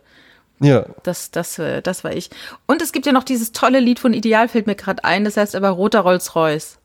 Ja. 0.59 0.85
Das, 1.03 1.31
das, 1.31 1.59
äh, 1.59 1.81
das 1.81 2.03
war 2.03 2.13
ich. 2.13 2.29
Und 2.65 2.81
es 2.81 2.91
gibt 2.91 3.05
ja 3.05 3.11
noch 3.11 3.23
dieses 3.23 3.51
tolle 3.51 3.79
Lied 3.79 3.99
von 3.99 4.13
Ideal, 4.13 4.47
fällt 4.47 4.67
mir 4.67 4.75
gerade 4.75 5.03
ein, 5.03 5.25
das 5.25 5.37
heißt 5.37 5.55
aber 5.55 5.69
Roter 5.69 6.01
Rolls-Royce. 6.01 6.77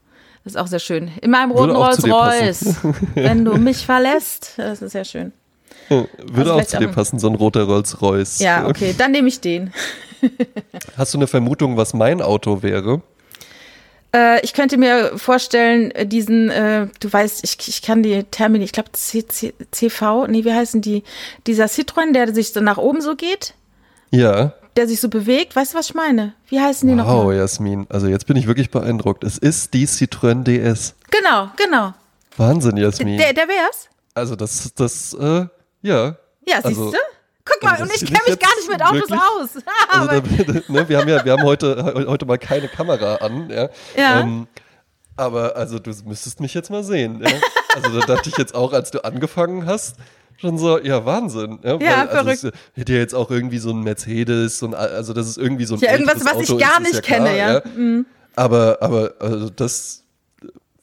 Das 0.45 0.55
ist 0.55 0.57
auch 0.57 0.67
sehr 0.67 0.79
schön. 0.79 1.11
In 1.21 1.31
meinem 1.31 1.51
roten 1.51 1.77
Rolls-Royce, 1.77 2.77
wenn 3.15 3.45
du 3.45 3.57
mich 3.57 3.85
verlässt. 3.85 4.55
Das 4.57 4.81
ist 4.81 4.93
sehr 4.93 5.05
schön. 5.05 5.33
Würde 5.89 6.53
also 6.53 6.53
auch 6.55 6.65
zu 6.65 6.79
dir 6.79 6.89
passen, 6.89 7.19
so 7.19 7.29
ein 7.29 7.35
roter 7.35 7.65
Rolls-Royce. 7.65 8.39
Ja, 8.39 8.67
okay, 8.67 8.95
dann 8.97 9.13
nehme 9.13 9.29
ich 9.29 9.41
den. 9.41 9.73
Hast 10.97 11.15
du 11.15 11.19
eine 11.19 11.27
Vermutung, 11.27 11.77
was 11.77 11.95
mein 11.95 12.23
Auto 12.23 12.63
wäre? 12.63 13.03
Äh, 14.15 14.45
ich 14.45 14.55
könnte 14.55 14.77
mir 14.77 15.19
vorstellen, 15.19 15.91
äh, 15.93 16.07
diesen, 16.07 16.51
äh, 16.51 16.89
du 17.01 17.13
weißt, 17.13 17.45
ich, 17.45 17.69
ich 17.69 17.83
kann 17.83 18.03
die 18.03 18.25
Termini, 18.25 18.65
ich 18.65 18.73
glaube 18.73 18.91
CV, 18.93 20.27
nee, 20.27 20.45
wie 20.45 20.53
heißen 20.53 20.81
die? 20.81 21.05
Dieser 21.47 21.67
Citroën, 21.67 22.13
der 22.13 22.33
sich 22.35 22.53
so 22.53 22.61
nach 22.61 22.79
oben 22.79 23.01
so 23.01 23.15
geht. 23.15 23.55
Ja. 24.11 24.53
Der 24.77 24.87
sich 24.87 25.01
so 25.01 25.09
bewegt. 25.09 25.57
Weißt 25.57 25.75
du, 25.75 25.79
was 25.79 25.87
ich 25.87 25.95
meine? 25.95 26.35
Wie 26.49 26.61
heißen 26.61 26.89
die 26.89 26.97
wow, 26.97 27.07
noch? 27.07 27.25
Wow, 27.25 27.33
Jasmin. 27.33 27.87
Also 27.89 28.07
jetzt 28.07 28.27
bin 28.27 28.37
ich 28.37 28.47
wirklich 28.47 28.71
beeindruckt. 28.71 29.25
Es 29.25 29.39
ist 29.39 29.75
die 29.75 29.87
Citroën 29.87 30.45
DS. 30.45 30.95
Genau, 31.11 31.49
genau. 31.57 31.95
Wahnsinn, 32.37 32.77
Jasmin. 32.77 33.19
Der, 33.19 33.33
der 33.33 33.49
wär's? 33.49 33.89
Also 34.15 34.37
das, 34.37 34.73
das, 34.75 35.15
äh, 35.15 35.47
ja. 35.83 36.17
Ja, 36.47 36.57
siehst 36.57 36.67
also, 36.67 36.91
du? 36.91 36.97
Guck 37.45 37.63
mal, 37.63 37.83
und 37.83 37.91
ich 37.95 38.05
kenne 38.05 38.21
mich 38.27 38.39
gar 38.39 38.55
nicht 38.57 38.71
mit 38.71 38.83
Autos 38.83 39.11
wirklich, 39.11 39.21
aus. 39.21 39.51
also 39.89 40.21
da, 40.45 40.73
ne, 40.73 40.89
wir 40.89 40.99
haben 40.99 41.09
ja, 41.09 41.25
wir 41.25 41.33
haben 41.33 41.43
heute, 41.43 42.07
heute 42.07 42.27
mal 42.27 42.39
keine 42.39 42.69
Kamera 42.69 43.17
an, 43.17 43.51
ja. 43.51 43.69
ja. 43.97 44.21
Ähm, 44.21 44.47
aber 45.17 45.57
also 45.57 45.79
du 45.79 45.91
müsstest 46.05 46.41
mich 46.41 46.55
jetzt 46.55 46.71
mal 46.71 46.85
sehen. 46.85 47.23
Ja? 47.23 47.31
Also 47.75 48.01
da 48.01 48.07
dachte 48.07 48.31
ich 48.31 48.37
jetzt 48.39 48.55
auch, 48.55 48.73
als 48.73 48.91
du 48.91 49.05
angefangen 49.05 49.67
hast, 49.67 49.97
schon 50.41 50.59
so, 50.59 50.79
ja, 50.79 51.05
Wahnsinn. 51.05 51.59
Ja, 51.63 51.73
ja 51.73 51.79
Weil, 51.79 52.09
verrückt. 52.09 52.29
Also, 52.29 52.51
hätte 52.75 52.93
ja 52.93 52.99
jetzt 52.99 53.15
auch 53.15 53.31
irgendwie 53.31 53.59
so 53.59 53.71
ein 53.71 53.83
Mercedes, 53.83 54.59
so 54.59 54.67
ein, 54.67 54.75
also 54.75 55.13
das 55.13 55.29
ist 55.29 55.39
irgendwie 55.39 55.65
so 55.65 55.75
ein 55.75 55.81
Ja, 55.81 55.93
irgendwas, 55.93 56.25
was 56.25 56.35
Auto 56.35 56.55
ich 56.55 56.59
gar 56.59 56.81
ist, 56.81 56.83
nicht 56.83 56.95
ja 56.95 57.01
kenne, 57.01 57.27
klar, 57.27 57.37
ja. 57.37 57.53
ja. 57.55 57.63
Mhm. 57.77 58.07
Aber, 58.37 58.79
aber 58.81 59.15
also 59.19 59.51
das 59.51 60.05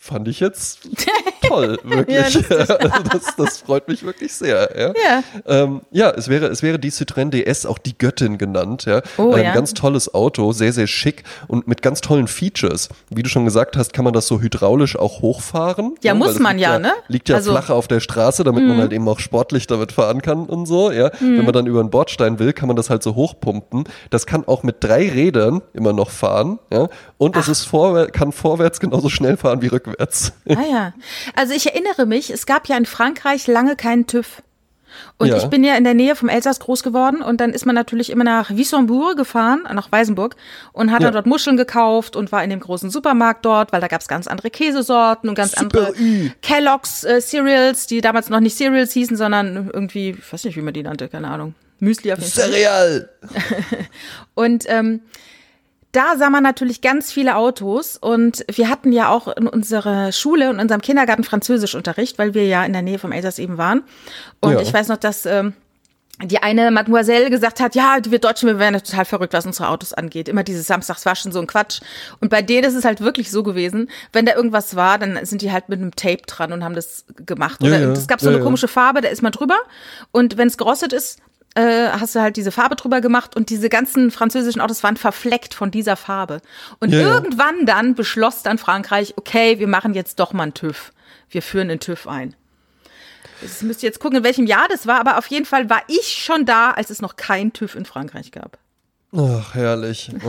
fand 0.08 0.28
ich 0.28 0.40
jetzt 0.40 0.88
toll, 1.48 1.78
wirklich. 1.84 2.34
ja, 2.50 2.66
das, 3.12 3.36
das, 3.38 3.58
freut 3.60 3.88
mich 3.88 4.04
wirklich 4.04 4.34
sehr. 4.34 4.70
Ja, 4.76 4.94
ja. 4.94 5.24
Ähm, 5.46 5.82
ja 5.92 6.10
es, 6.12 6.30
wäre, 6.30 6.48
es 6.48 6.64
wäre 6.64 6.80
die 6.80 6.92
Citroën 6.92 7.30
DS 7.30 7.66
auch 7.66 7.78
die 7.78 7.98
Göttin 7.98 8.38
genannt. 8.38 8.86
Ja? 8.86 9.02
Oh, 9.18 9.34
Ein 9.34 9.44
ja. 9.44 9.54
ganz 9.54 9.74
tolles 9.74 10.14
Auto, 10.14 10.54
sehr, 10.54 10.74
sehr 10.74 10.88
schick 10.88 11.24
und 11.48 11.68
mit 11.68 11.82
ganz 11.82 12.02
tollen 12.02 12.28
Features. 12.28 12.90
Wie 13.10 13.22
du 13.22 13.30
schon 13.30 13.46
gesagt 13.46 13.76
hast, 13.78 13.94
kann 13.94 14.06
man 14.06 14.14
das 14.14 14.28
so 14.28 14.40
hydraulisch 14.40 14.98
auch 14.98 15.22
hochfahren. 15.22 15.96
Ja, 16.02 16.14
muss 16.14 16.40
man 16.40 16.58
ja, 16.58 16.74
ja, 16.74 16.80
ne? 16.80 16.94
Liegt 17.08 17.30
ja 17.30 17.36
also, 17.36 17.52
flach 17.52 17.70
auf 17.70 17.88
der 17.88 18.00
Straße, 18.00 18.44
damit 18.44 18.66
man 18.66 18.78
halt 18.78 18.94
eben 18.94 19.08
auch 19.08 19.20
sportlich 19.20 19.68
damit 19.68 19.92
fahren 19.92 20.22
kann 20.22 20.46
und 20.46 20.66
so. 20.66 20.92
Ja? 20.92 21.12
Wenn 21.20 21.44
man 21.44 21.54
dann 21.54 21.68
über 21.68 21.82
einen 21.82 21.90
Bordstein 21.90 22.40
will, 22.40 22.54
kann 22.54 22.68
man 22.68 22.78
das 22.78 22.90
halt 22.90 23.04
so 23.04 23.16
hochpumpen. 23.16 23.84
Das 24.10 24.26
kann 24.26 24.48
auch 24.48 24.64
mit 24.64 24.78
drei 24.80 25.10
Rädern 25.10 25.62
immer 25.74 25.94
noch 25.94 26.10
fahren. 26.10 26.60
Ja? 26.72 26.88
Und 27.18 27.36
es 27.36 27.48
ist 27.48 27.64
vorwär 27.64 28.08
kann 28.12 28.32
vorwärts 28.32 28.80
genauso 28.80 29.10
schnell 29.10 29.38
fahren 29.38 29.62
wie 29.62 29.68
rückwärts. 29.68 30.34
Ah 30.50 30.62
ja. 30.72 30.94
Also 31.36 31.54
ich 31.54 31.66
erinnere 31.66 32.06
mich, 32.06 32.30
es 32.30 32.46
gab 32.46 32.68
ja 32.68 32.78
in 32.78 32.86
Frankreich 32.86 33.48
lange 33.48 33.76
keinen 33.76 34.06
TÜV. 34.06 34.44
Und 35.18 35.28
Ja. 35.28 35.38
ich 35.38 35.46
bin 35.46 35.64
ja 35.64 35.76
in 35.76 35.84
der 35.84 35.94
Nähe 35.94 36.16
vom 36.16 36.30
Elsass 36.30 36.60
groß 36.60 36.82
geworden 36.82 37.22
und 37.22 37.40
dann 37.42 37.52
ist 37.52 37.66
man 37.66 37.76
natürlich 37.76 38.10
immer 38.12 38.24
nach 38.24 38.50
Wissembourg 38.52 39.16
gefahren, 39.18 39.64
nach 39.74 39.92
Weißenburg 39.92 40.36
und 40.74 40.92
hat 40.92 41.02
Ja. 41.02 41.08
dann 41.08 41.14
dort 41.14 41.26
Muscheln 41.28 41.58
gekauft 41.58 42.16
und 42.16 42.32
war 42.32 42.44
in 42.44 42.50
dem 42.50 42.60
großen 42.60 42.90
Supermarkt 42.90 43.46
dort, 43.46 43.74
weil 43.74 43.82
da 43.82 43.88
gab 43.88 44.02
es 44.02 44.08
ganz 44.08 44.28
andere 44.28 44.50
Käsesorten 44.50 45.30
und 45.30 45.36
ganz 45.36 45.52
Super 45.52 45.88
andere. 45.88 46.32
Kellogg's 46.42 47.04
äh, 47.04 47.20
Cereals, 47.22 47.86
die 47.88 48.02
damals 48.02 48.30
noch 48.30 48.40
nicht 48.40 48.58
Cereals 48.58 48.94
hießen, 48.94 49.18
sondern 49.18 49.70
irgendwie, 49.74 50.12
ich 50.20 50.34
weiß 50.34 50.46
nicht, 50.46 50.56
wie 50.58 50.62
man 50.62 50.74
die 50.74 50.84
nannte, 50.84 51.10
keine 51.10 51.28
Ahnung. 51.30 51.54
Müsli 51.80 52.12
auf 52.14 52.20
jeden 52.20 52.32
Fall. 52.32 52.44
Cereal! 52.50 53.10
Und 54.36 54.64
ähm, 54.68 55.02
da 55.98 56.16
sah 56.16 56.30
man 56.30 56.44
natürlich 56.44 56.82
ganz 56.82 57.12
viele 57.12 57.36
Autos 57.36 57.98
und 57.98 58.46
wir 58.52 58.70
hatten 58.70 58.92
ja 58.92 59.10
auch 59.10 59.28
in 59.30 59.48
unserer 59.48 60.12
Schule 60.12 60.50
und 60.52 60.60
unserem 60.60 60.82
Kindergarten 60.82 61.24
Französischunterricht, 61.24 62.20
weil 62.20 62.34
wir 62.36 62.46
ja 62.46 62.64
in 62.66 62.74
der 62.74 62.84
Nähe 62.84 63.00
vom 63.00 63.12
Elsass 63.12 63.40
eben 63.40 63.58
waren. 63.58 63.84
Und 64.40 64.54
Ja. 64.54 64.62
ich 64.62 64.72
weiß 64.72 64.90
noch, 64.90 64.98
dass 64.98 65.26
ähm, 65.26 65.54
die 66.24 66.40
eine 66.42 66.72
Mademoiselle 66.72 67.30
gesagt 67.30 67.60
hat, 67.60 67.76
ja, 67.76 67.98
wir 68.04 68.18
Deutschen, 68.20 68.48
wir 68.48 68.58
werden 68.58 68.74
ja 68.74 68.80
total 68.80 69.06
verrückt, 69.06 69.34
was 69.34 69.46
unsere 69.46 69.70
Autos 69.70 69.94
angeht. 69.94 70.28
Immer 70.30 70.44
dieses 70.44 70.66
Samstagswaschen, 70.68 71.32
so 71.32 71.40
ein 71.40 71.46
Quatsch. 71.48 71.82
Und 72.20 72.30
bei 72.30 72.42
denen 72.42 72.64
ist 72.68 72.74
es 72.76 72.86
halt 72.86 73.02
wirklich 73.02 73.30
so 73.30 73.44
gewesen, 73.44 73.90
wenn 74.14 74.26
da 74.26 74.34
irgendwas 74.36 74.76
war, 74.76 74.98
dann 74.98 75.24
sind 75.26 75.42
die 75.44 75.52
halt 75.52 75.70
mit 75.70 75.80
einem 75.80 75.96
Tape 75.96 76.24
dran 76.26 76.54
und 76.54 76.64
haben 76.64 76.74
das 76.76 77.06
gemacht. 77.26 77.62
Ja, 77.62 77.70
Oder 77.70 77.80
ja. 77.80 77.92
es 77.92 78.08
gab 78.08 78.20
so 78.20 78.28
Ja, 78.28 78.32
eine 78.32 78.40
ja. 78.40 78.44
komische 78.44 78.68
Farbe, 78.68 79.02
da 79.02 79.10
ist 79.10 79.22
man 79.22 79.32
drüber. 79.32 79.58
Und 80.12 80.38
wenn 80.38 80.48
es 80.48 80.58
gerostet 80.58 80.92
ist, 80.94 81.20
äh, 81.58 81.90
hast 81.92 82.16
du 82.16 82.22
halt 82.22 82.38
diese 82.38 82.52
Farbe 82.52 82.76
drüber 82.76 83.02
gemacht 83.02 83.36
und 83.36 83.50
diese 83.50 83.68
ganzen 83.68 84.12
französischen 84.12 84.62
Autos 84.62 84.84
waren 84.84 84.96
verfleckt 84.96 85.56
von 85.56 85.72
dieser 85.72 85.96
Farbe. 85.96 86.42
Und 86.80 86.94
Ja, 86.94 87.00
ja. 87.00 87.14
irgendwann 87.16 87.66
dann 87.66 87.96
beschloss 87.96 88.44
dann 88.44 88.60
Frankreich, 88.60 89.16
okay, 89.18 89.58
wir 89.58 89.68
machen 89.68 89.94
jetzt 89.96 90.20
doch 90.20 90.34
mal 90.34 90.44
einen 90.44 90.54
TÜV. 90.54 90.92
Wir 91.30 91.42
führen 91.42 91.68
den 91.70 91.80
TÜV 91.80 92.08
ein. 92.08 92.36
Ich 93.42 93.62
müsste 93.62 93.86
jetzt 93.86 94.00
gucken, 94.00 94.20
in 94.20 94.24
welchem 94.24 94.46
Jahr 94.46 94.68
das 94.70 94.88
war, 94.88 95.00
aber 95.00 95.18
auf 95.18 95.28
jeden 95.28 95.46
Fall 95.46 95.70
war 95.70 95.82
ich 95.88 96.24
schon 96.24 96.46
da, 96.46 96.72
als 96.72 96.90
es 96.90 97.02
noch 97.02 97.16
kein 97.16 97.54
TÜV 97.54 97.76
in 97.76 97.86
Frankreich 97.86 98.32
gab. 98.32 98.58
Ach, 99.16 99.54
herrlich. 99.54 100.12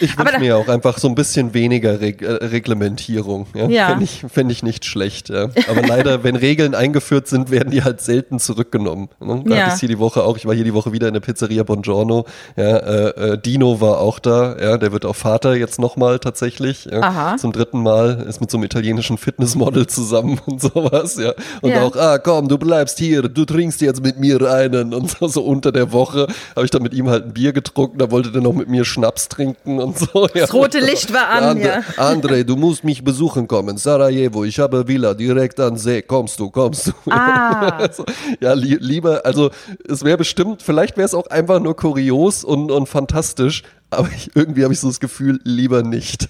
Ich 0.00 0.18
wünsche 0.18 0.40
mir 0.40 0.56
auch 0.56 0.66
einfach 0.66 0.98
so 0.98 1.06
ein 1.06 1.14
bisschen 1.14 1.54
weniger 1.54 2.00
Reg 2.00 2.20
äh, 2.20 2.32
Reglementierung. 2.46 3.46
Ja? 3.54 3.68
Ja. 3.68 3.88
Fände 3.90 4.04
ich, 4.04 4.24
fänd 4.28 4.50
ich 4.50 4.62
nicht 4.64 4.84
schlecht. 4.86 5.28
Ja? 5.28 5.50
Aber 5.68 5.82
leider, 5.86 6.24
wenn 6.24 6.34
Regeln 6.34 6.74
eingeführt 6.74 7.28
sind, 7.28 7.52
werden 7.52 7.70
die 7.70 7.84
halt 7.84 8.00
selten 8.00 8.40
zurückgenommen. 8.40 9.08
Ne? 9.20 9.44
Da 9.46 9.54
Ja. 9.54 9.62
hatte 9.66 9.74
ich 9.74 9.80
hier 9.80 9.88
die 9.88 10.00
Woche 10.00 10.24
auch. 10.24 10.36
Ich 10.36 10.46
war 10.46 10.54
hier 10.54 10.64
die 10.64 10.74
Woche 10.74 10.90
wieder 10.92 11.06
in 11.06 11.14
der 11.14 11.20
Pizzeria 11.20 11.62
Buongiorno. 11.62 12.24
Ja, 12.56 12.76
äh, 12.78 13.08
äh, 13.34 13.38
Dino 13.38 13.80
war 13.80 13.98
auch 14.00 14.18
da. 14.18 14.56
Ja, 14.60 14.78
der 14.78 14.90
wird 14.90 15.04
auch 15.04 15.14
Vater 15.14 15.54
jetzt 15.54 15.78
nochmal 15.78 16.18
tatsächlich. 16.18 16.86
Ja? 16.86 17.00
Aha. 17.00 17.36
Zum 17.36 17.52
dritten 17.52 17.80
Mal. 17.80 18.24
Ist 18.28 18.40
mit 18.40 18.50
so 18.50 18.56
einem 18.56 18.64
italienischen 18.64 19.16
Fitnessmodel 19.16 19.86
zusammen 19.86 20.40
und 20.46 20.60
sowas. 20.60 21.16
Ja. 21.22 21.34
Und 21.60 21.72
auch, 21.76 21.94
ah, 21.94 22.18
komm, 22.18 22.48
du 22.48 22.58
bleibst 22.58 22.98
hier. 22.98 23.22
Du 23.22 23.44
trinkst 23.44 23.80
jetzt 23.80 24.02
mit 24.02 24.18
mir 24.18 24.40
einen. 24.50 24.92
Und 24.92 25.10
so, 25.10 25.28
so 25.28 25.44
unter 25.44 25.70
der 25.70 25.92
Woche 25.92 26.26
habe 26.56 26.64
ich 26.64 26.70
dann 26.72 26.82
mit 26.82 26.94
ihm 26.94 27.08
halt 27.08 27.26
ein 27.26 27.32
Bier 27.32 27.52
getrunken. 27.52 27.63
Da 27.96 28.10
wollte 28.10 28.30
der 28.32 28.42
noch 28.42 28.52
mit 28.52 28.68
mir 28.68 28.84
Schnaps 28.84 29.28
trinken 29.28 29.80
und 29.80 29.98
so. 29.98 30.28
Ja. 30.34 30.42
Das 30.42 30.54
rote 30.54 30.80
Licht 30.80 31.12
war 31.12 31.28
an, 31.28 31.44
Andre, 31.44 31.66
ja. 31.66 31.80
André, 31.96 32.44
du 32.44 32.56
musst 32.56 32.84
mich 32.84 33.04
besuchen 33.04 33.48
kommen. 33.48 33.76
Sarajevo, 33.76 34.44
ich 34.44 34.58
habe 34.58 34.86
Villa 34.88 35.14
direkt 35.14 35.58
an 35.60 35.76
See. 35.76 36.02
Kommst 36.02 36.40
du, 36.40 36.50
kommst 36.50 36.88
du. 36.88 36.92
Ah. 37.10 37.78
Also, 37.84 38.04
ja, 38.40 38.52
li 38.54 38.76
lieber, 38.80 39.24
also 39.24 39.50
es 39.88 40.04
wäre 40.04 40.16
bestimmt, 40.16 40.62
vielleicht 40.62 40.96
wäre 40.96 41.06
es 41.06 41.14
auch 41.14 41.26
einfach 41.26 41.60
nur 41.60 41.76
kurios 41.76 42.44
und, 42.44 42.70
und 42.70 42.88
fantastisch, 42.88 43.62
aber 43.98 44.08
ich, 44.14 44.30
irgendwie 44.34 44.64
habe 44.64 44.72
ich 44.72 44.80
so 44.80 44.88
das 44.88 45.00
Gefühl, 45.00 45.40
lieber 45.44 45.82
nicht. 45.82 46.28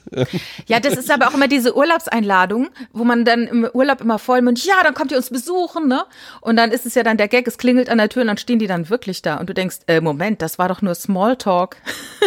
Ja, 0.67 0.81
das 0.81 0.95
ist 0.95 1.11
aber 1.11 1.29
auch 1.29 1.35
immer 1.35 1.49
diese 1.49 1.77
Urlaubseinladung, 1.77 2.69
wo 2.93 3.05
man 3.05 3.25
dann 3.25 3.47
im 3.47 3.69
Urlaub 3.73 4.01
immer 4.01 4.19
vollmündig, 4.19 4.65
ja, 4.67 4.75
dann 4.83 4.95
kommt 4.95 5.11
ihr 5.11 5.17
uns 5.17 5.31
besuchen, 5.31 5.89
ne? 5.89 6.05
Und 6.41 6.57
dann 6.57 6.71
ist 6.71 6.87
es 6.87 6.95
ja 6.95 7.03
dann 7.03 7.17
der 7.17 7.29
Gag, 7.29 7.47
es 7.47 7.59
klingelt 7.59 7.89
an 7.91 7.99
der 7.99 8.09
Tür 8.09 8.23
und 8.23 8.29
dann 8.29 8.39
stehen 8.39 8.59
die 8.59 8.67
dann 8.67 8.89
wirklich 8.91 9.23
da 9.23 9.37
und 9.37 9.49
du 9.49 9.55
denkst, 9.55 9.79
äh, 9.87 10.01
Moment, 10.01 10.43
das 10.43 10.59
war 10.59 10.69
doch 10.69 10.83
nur 10.83 10.95
Smalltalk. 10.95 11.77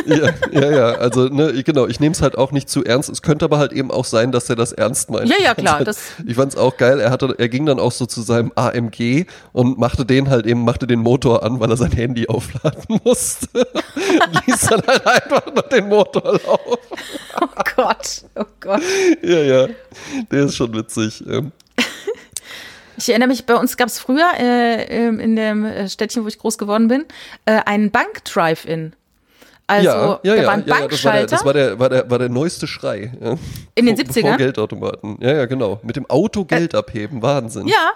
Ja, 0.06 0.30
ja, 0.52 0.72
ja, 0.72 0.86
also 0.96 1.28
ne, 1.28 1.64
genau, 1.64 1.88
ich 1.88 2.00
nehme 2.00 2.14
es 2.14 2.22
halt 2.22 2.38
auch 2.38 2.52
nicht 2.52 2.70
zu 2.70 2.84
ernst. 2.84 3.10
Es 3.10 3.22
könnte 3.22 3.46
aber 3.46 3.58
halt 3.58 3.74
eben 3.74 3.92
auch 3.92 4.06
sein, 4.06 4.32
dass 4.32 4.50
er 4.50 4.56
das 4.56 4.72
ernst 4.72 5.10
meint. 5.10 5.30
Ja, 5.30 5.36
ja, 5.42 5.56
klar. 5.56 5.84
Das 5.84 5.98
ich 6.26 6.36
fand 6.36 6.54
es 6.54 6.58
auch 6.58 6.78
geil. 6.78 7.00
Er 7.00 7.12
hatte, 7.12 7.36
er 7.38 7.50
ging 7.50 7.66
dann 7.66 7.80
auch 7.80 7.92
so 7.92 8.06
zu 8.06 8.22
seinem 8.22 8.52
AMG 8.56 9.26
und 9.54 9.78
machte 9.78 10.06
den 10.06 10.30
halt 10.30 10.46
eben, 10.46 10.64
machte 10.64 10.88
den 10.88 11.00
Motor 11.00 11.44
an, 11.44 11.60
weil 11.60 11.70
er 11.70 11.78
sein 11.78 11.92
Handy 11.92 12.28
aufladen 12.28 13.00
musste. 13.04 13.68
ließ 14.46 14.62
dann 14.70 14.82
halt 14.88 15.06
einfach 15.32 15.54
noch 15.54 15.70
den 15.70 15.88
Motor 15.88 16.40
laufen. 16.46 16.78
Oh 17.40 17.64
Gott, 17.76 18.24
oh 18.36 18.46
Gott. 18.60 18.82
Ja, 19.22 19.40
ja, 19.40 19.68
der 20.32 20.46
ist 20.46 20.56
schon 20.56 20.74
witzig. 20.74 21.24
Ähm. 21.28 21.52
Ich 22.98 23.10
erinnere 23.10 23.30
mich, 23.30 23.46
bei 23.46 23.54
uns 23.54 23.78
gab 23.78 23.90
es 23.90 24.00
früher 24.00 24.28
äh, 24.40 24.86
ähm, 24.86 25.20
in 25.20 25.36
dem 25.36 25.64
äh, 25.64 25.88
Städtchen, 25.88 26.24
wo 26.24 26.28
ich 26.28 26.40
groß 26.40 26.58
geworden 26.58 26.88
bin, 26.88 27.06
äh, 27.46 27.60
einen 27.66 27.92
Bank-Drive-In. 27.92 28.94
Also, 29.68 29.88
ja, 29.88 30.20
ja, 30.24 30.36
da 30.38 30.48
war 30.48 30.54
ein 30.54 30.64
ja, 30.66 30.80
Bankschalter. 30.80 31.28
das, 31.28 31.46
war 31.46 31.54
der, 31.54 31.72
das 31.72 31.80
war, 31.80 31.90
der, 31.90 32.00
war, 32.00 32.04
der, 32.04 32.10
war 32.10 32.20
der 32.20 32.30
neueste 32.30 32.66
Schrei. 32.66 33.12
Ja. 33.22 33.36
In 33.76 33.86
den 33.86 33.98
70ern? 33.98 34.22
Vor 34.22 34.38
Geldautomaten. 34.38 35.18
Ja, 35.20 35.34
ja, 35.34 35.46
genau. 35.46 35.80
Mit 35.84 35.96
dem 35.96 36.10
Auto 36.10 36.46
Geld 36.46 36.74
äh, 36.74 36.78
abheben. 36.78 37.22
Wahnsinn. 37.22 37.68
Ja. 37.68 37.92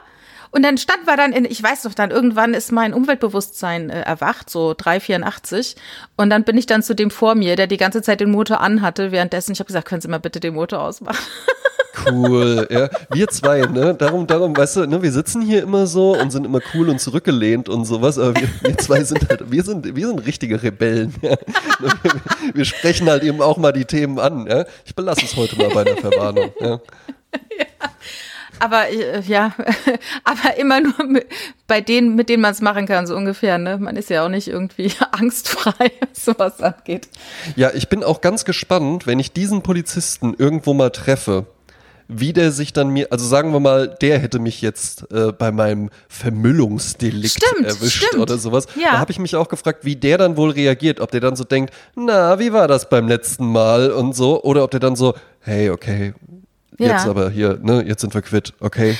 Und 0.52 0.64
dann 0.64 0.78
stand 0.78 1.08
wir 1.08 1.16
dann 1.16 1.32
in, 1.32 1.46
ich 1.46 1.64
weiß 1.64 1.84
doch 1.84 1.94
dann, 1.94 2.12
irgendwann 2.12 2.54
ist 2.54 2.72
mein 2.72 2.94
Umweltbewusstsein 2.94 3.90
äh, 3.90 4.02
erwacht, 4.02 4.50
so 4.50 4.74
384. 4.78 5.76
Und 6.18 6.30
dann 6.30 6.44
bin 6.44 6.58
ich 6.58 6.66
dann 6.66 6.84
zu 6.84 6.94
dem 6.94 7.10
vor 7.10 7.36
mir, 7.36 7.56
der 7.56 7.68
die 7.68 7.78
ganze 7.78 8.02
Zeit 8.02 8.20
den 8.20 8.32
Motor 8.32 8.60
anhatte. 8.60 9.12
Währenddessen, 9.12 9.54
ich 9.54 9.60
habe 9.60 9.68
gesagt, 9.68 9.88
können 9.88 10.02
Sie 10.02 10.10
mal 10.10 10.20
bitte 10.20 10.42
den 10.42 10.54
Motor 10.54 10.82
ausmachen. 10.82 11.26
Cool, 12.06 12.68
ja. 12.72 12.90
Wir 13.12 13.28
zwei, 13.28 13.62
ne? 13.62 13.94
Darum, 13.96 14.28
darum, 14.28 14.56
weißt 14.56 14.78
du, 14.78 14.86
ne, 14.88 15.02
wir 15.02 15.12
sitzen 15.12 15.42
hier 15.42 15.64
immer 15.64 15.88
so 15.88 16.18
und 16.18 16.32
sind 16.32 16.46
immer 16.46 16.60
cool 16.74 16.90
und 16.90 17.00
zurückgelehnt 17.00 17.70
und 17.70 17.86
sowas, 17.86 18.18
aber 18.18 18.36
wir, 18.36 18.50
wir 18.62 18.78
zwei 18.78 19.04
sind 19.04 19.30
halt, 19.30 19.52
wir 19.52 19.64
sind, 19.64 19.96
wir 19.96 20.08
sind 20.08 20.26
richtige 20.26 20.62
Rebellen. 20.62 21.14
Ja. 21.22 21.38
Wir, 21.80 21.92
wir, 22.54 22.66
sprechen 22.66 23.10
halt 23.10 23.24
eben 23.24 23.42
auch 23.42 23.58
mal 23.58 23.72
die 23.72 23.86
Themen 23.86 24.20
an, 24.20 24.46
ja. 24.48 24.66
Ich 24.86 24.96
belasse 24.96 25.26
es 25.26 25.36
heute 25.36 25.56
mal 25.58 25.70
bei 25.70 25.84
der 25.84 25.98
Verwarnung, 25.98 26.52
ja. 26.60 26.68
ja. 27.32 27.90
Aber 28.62 28.90
äh, 28.90 29.22
ja, 29.22 29.56
aber 30.24 30.58
immer 30.58 30.82
nur 30.82 31.04
mit, 31.04 31.26
bei 31.66 31.82
denen, 31.82 32.16
mit 32.16 32.30
denen 32.30 32.44
man 32.44 32.52
es 32.52 32.62
machen 32.62 32.86
kann, 32.86 33.08
so 33.08 33.16
ungefähr. 33.16 33.58
Ne? 33.58 33.80
Man 33.80 33.96
ist 33.96 34.12
ja 34.12 34.24
auch 34.24 34.30
nicht 34.30 34.48
irgendwie 34.48 34.92
angstfrei, 35.12 35.92
was 36.00 36.26
sowas 36.26 36.62
angeht. 36.62 37.10
Ja, 37.56 37.72
ich 37.74 37.90
bin 37.90 38.04
auch 38.04 38.22
ganz 38.22 38.46
gespannt, 38.46 39.08
wenn 39.08 39.18
ich 39.18 39.32
diesen 39.34 39.64
Polizisten 39.64 40.36
irgendwo 40.38 40.74
mal 40.74 40.92
treffe 40.92 41.48
wie 42.14 42.34
der 42.34 42.52
sich 42.52 42.74
dann 42.74 42.90
mir, 42.90 43.08
also 43.10 43.26
sagen 43.26 43.54
wir 43.54 43.62
mal, 43.62 43.88
der 43.88 44.20
hätte 44.20 44.40
mich 44.40 44.62
jetzt 44.62 45.10
äh, 45.14 45.32
bei 45.32 45.54
meinem 45.54 45.90
Vermüllungsdelikt 46.10 47.42
stimmt, 47.42 47.66
erwischt 47.66 48.04
stimmt. 48.04 48.22
oder 48.22 48.38
sowas. 48.38 48.68
Ja. 48.76 48.92
Da 48.92 49.00
habe 49.00 49.14
ich 49.14 49.20
mich 49.20 49.38
auch 49.38 49.48
gefragt, 49.48 49.86
wie 49.86 49.96
der 49.96 50.18
dann 50.18 50.36
wohl 50.36 50.50
reagiert, 50.50 51.00
ob 51.00 51.12
der 51.12 51.22
dann 51.22 51.38
so 51.38 51.46
denkt, 51.46 51.74
na, 51.96 52.38
wie 52.38 52.52
war 52.52 52.68
das 52.68 52.90
beim 52.90 53.08
letzten 53.08 53.46
Mal 53.46 53.92
und 53.92 54.14
so, 54.14 54.44
oder 54.44 54.66
ob 54.66 54.72
der 54.72 54.82
dann 54.82 54.98
so, 54.98 55.14
hey, 55.40 55.70
okay, 55.70 56.14
jetzt 56.78 57.06
ja. 57.06 57.10
aber 57.10 57.30
hier, 57.30 57.60
ne, 57.62 57.84
jetzt 57.86 58.02
sind 58.02 58.14
wir 58.14 58.22
quitt, 58.22 58.54
okay. 58.60 58.98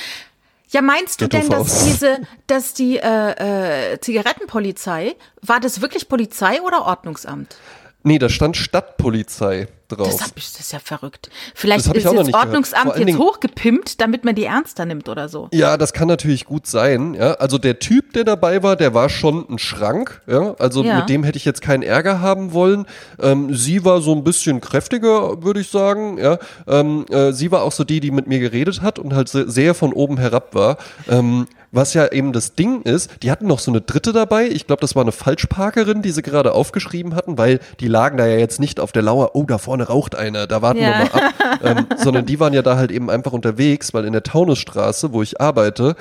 Ja, 0.70 0.80
meinst 0.80 1.20
du 1.20 1.28
denn, 1.28 1.50
dass 1.50 1.84
diese, 1.84 2.18
dass 2.46 2.72
die 2.72 2.96
äh, 2.96 3.92
äh, 3.92 4.00
Zigarettenpolizei, 4.00 5.16
war 5.42 5.60
das 5.60 5.82
wirklich 5.82 6.08
Polizei 6.08 6.62
oder 6.62 6.86
Ordnungsamt? 6.86 7.56
Nee, 8.04 8.18
da 8.18 8.28
stand 8.28 8.56
Stadtpolizei 8.56 9.68
drauf. 9.96 10.08
Das, 10.08 10.22
hab 10.22 10.36
ich, 10.36 10.50
das 10.52 10.60
ist 10.60 10.72
ja 10.72 10.78
verrückt. 10.78 11.30
Vielleicht 11.54 11.86
ist 11.86 12.04
das 12.04 12.34
Ordnungsamt 12.34 12.96
jetzt 12.96 13.18
hochgepimpt, 13.18 14.00
damit 14.00 14.24
man 14.24 14.34
die 14.34 14.44
ernster 14.44 14.84
nimmt 14.84 15.08
oder 15.08 15.28
so. 15.28 15.48
Ja, 15.52 15.76
das 15.76 15.92
kann 15.92 16.08
natürlich 16.08 16.44
gut 16.44 16.66
sein. 16.66 17.14
Ja, 17.14 17.34
also 17.34 17.58
der 17.58 17.78
Typ, 17.78 18.12
der 18.12 18.24
dabei 18.24 18.62
war, 18.62 18.76
der 18.76 18.94
war 18.94 19.08
schon 19.08 19.46
ein 19.48 19.58
Schrank. 19.58 20.22
Ja, 20.26 20.54
also 20.58 20.82
ja. 20.82 20.98
mit 20.98 21.08
dem 21.08 21.24
hätte 21.24 21.38
ich 21.38 21.44
jetzt 21.44 21.62
keinen 21.62 21.82
Ärger 21.82 22.20
haben 22.20 22.52
wollen. 22.52 22.86
Ähm, 23.20 23.54
sie 23.54 23.84
war 23.84 24.00
so 24.00 24.14
ein 24.14 24.24
bisschen 24.24 24.60
kräftiger, 24.60 25.42
würde 25.42 25.60
ich 25.60 25.68
sagen. 25.68 26.18
Ja, 26.18 26.38
ähm, 26.66 27.06
äh, 27.10 27.32
sie 27.32 27.50
war 27.50 27.62
auch 27.62 27.72
so 27.72 27.84
die, 27.84 28.00
die 28.00 28.10
mit 28.10 28.26
mir 28.26 28.38
geredet 28.38 28.82
hat 28.82 28.98
und 28.98 29.14
halt 29.14 29.28
sehr 29.28 29.74
von 29.74 29.92
oben 29.92 30.18
herab 30.18 30.54
war. 30.54 30.76
Ähm, 31.08 31.46
was 31.72 31.94
ja 31.94 32.12
eben 32.12 32.32
das 32.32 32.54
Ding 32.54 32.82
ist, 32.82 33.10
die 33.22 33.30
hatten 33.30 33.46
noch 33.46 33.58
so 33.58 33.70
eine 33.70 33.80
dritte 33.80 34.12
dabei. 34.12 34.46
Ich 34.46 34.66
glaube, 34.66 34.80
das 34.80 34.94
war 34.94 35.02
eine 35.02 35.12
Falschparkerin, 35.12 36.02
die 36.02 36.10
sie 36.10 36.22
gerade 36.22 36.52
aufgeschrieben 36.52 37.16
hatten, 37.16 37.38
weil 37.38 37.60
die 37.80 37.88
lagen 37.88 38.18
da 38.18 38.26
ja 38.26 38.36
jetzt 38.36 38.60
nicht 38.60 38.78
auf 38.78 38.92
der 38.92 39.02
Lauer, 39.02 39.30
oh, 39.34 39.44
da 39.44 39.58
vorne 39.58 39.84
raucht 39.88 40.14
einer, 40.14 40.46
da 40.46 40.62
warten 40.62 40.80
ja. 40.80 40.88
wir 40.88 40.96
mal 40.98 41.10
ab. 41.10 41.34
ähm, 41.64 41.86
sondern 41.96 42.26
die 42.26 42.38
waren 42.38 42.52
ja 42.52 42.62
da 42.62 42.76
halt 42.76 42.92
eben 42.92 43.10
einfach 43.10 43.32
unterwegs, 43.32 43.94
weil 43.94 44.04
in 44.04 44.12
der 44.12 44.22
Taunusstraße, 44.22 45.12
wo 45.12 45.22
ich 45.22 45.40
arbeite, 45.40 45.96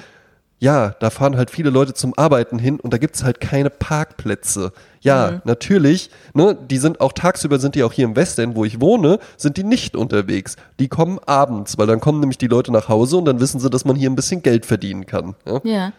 ja, 0.59 0.93
da 0.99 1.09
fahren 1.09 1.37
halt 1.37 1.49
viele 1.49 1.71
Leute 1.71 1.93
zum 1.93 2.13
Arbeiten 2.17 2.59
hin 2.59 2.79
und 2.79 2.93
da 2.93 2.99
gibt's 2.99 3.23
halt 3.23 3.39
keine 3.39 3.69
Parkplätze. 3.69 4.73
Ja, 5.01 5.31
mhm. 5.31 5.41
natürlich, 5.45 6.09
ne, 6.33 6.55
die 6.55 6.77
sind 6.77 7.01
auch 7.01 7.11
tagsüber 7.13 7.59
sind 7.59 7.75
die 7.75 7.83
auch 7.83 7.91
hier 7.91 8.05
im 8.05 8.15
Westend, 8.15 8.55
wo 8.55 8.65
ich 8.65 8.79
wohne, 8.79 9.19
sind 9.35 9.57
die 9.57 9.63
nicht 9.63 9.95
unterwegs. 9.95 10.57
Die 10.79 10.87
kommen 10.87 11.19
abends, 11.25 11.77
weil 11.77 11.87
dann 11.87 11.99
kommen 11.99 12.19
nämlich 12.19 12.37
die 12.37 12.47
Leute 12.47 12.71
nach 12.71 12.87
Hause 12.87 13.17
und 13.17 13.25
dann 13.25 13.39
wissen 13.39 13.59
sie, 13.59 13.69
dass 13.69 13.83
man 13.83 13.95
hier 13.95 14.09
ein 14.09 14.15
bisschen 14.15 14.43
Geld 14.43 14.65
verdienen 14.65 15.05
kann. 15.07 15.35
Ja, 15.45 15.61
ja. 15.63 15.91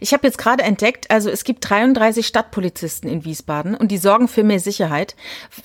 ich 0.00 0.12
habe 0.12 0.26
jetzt 0.26 0.38
gerade 0.38 0.62
entdeckt, 0.62 1.10
also 1.10 1.28
es 1.28 1.44
gibt 1.44 1.68
33 1.68 2.26
Stadtpolizisten 2.26 3.10
in 3.10 3.24
Wiesbaden 3.24 3.74
und 3.74 3.90
die 3.90 3.98
sorgen 3.98 4.26
für 4.26 4.42
mehr 4.42 4.60
Sicherheit, 4.60 5.16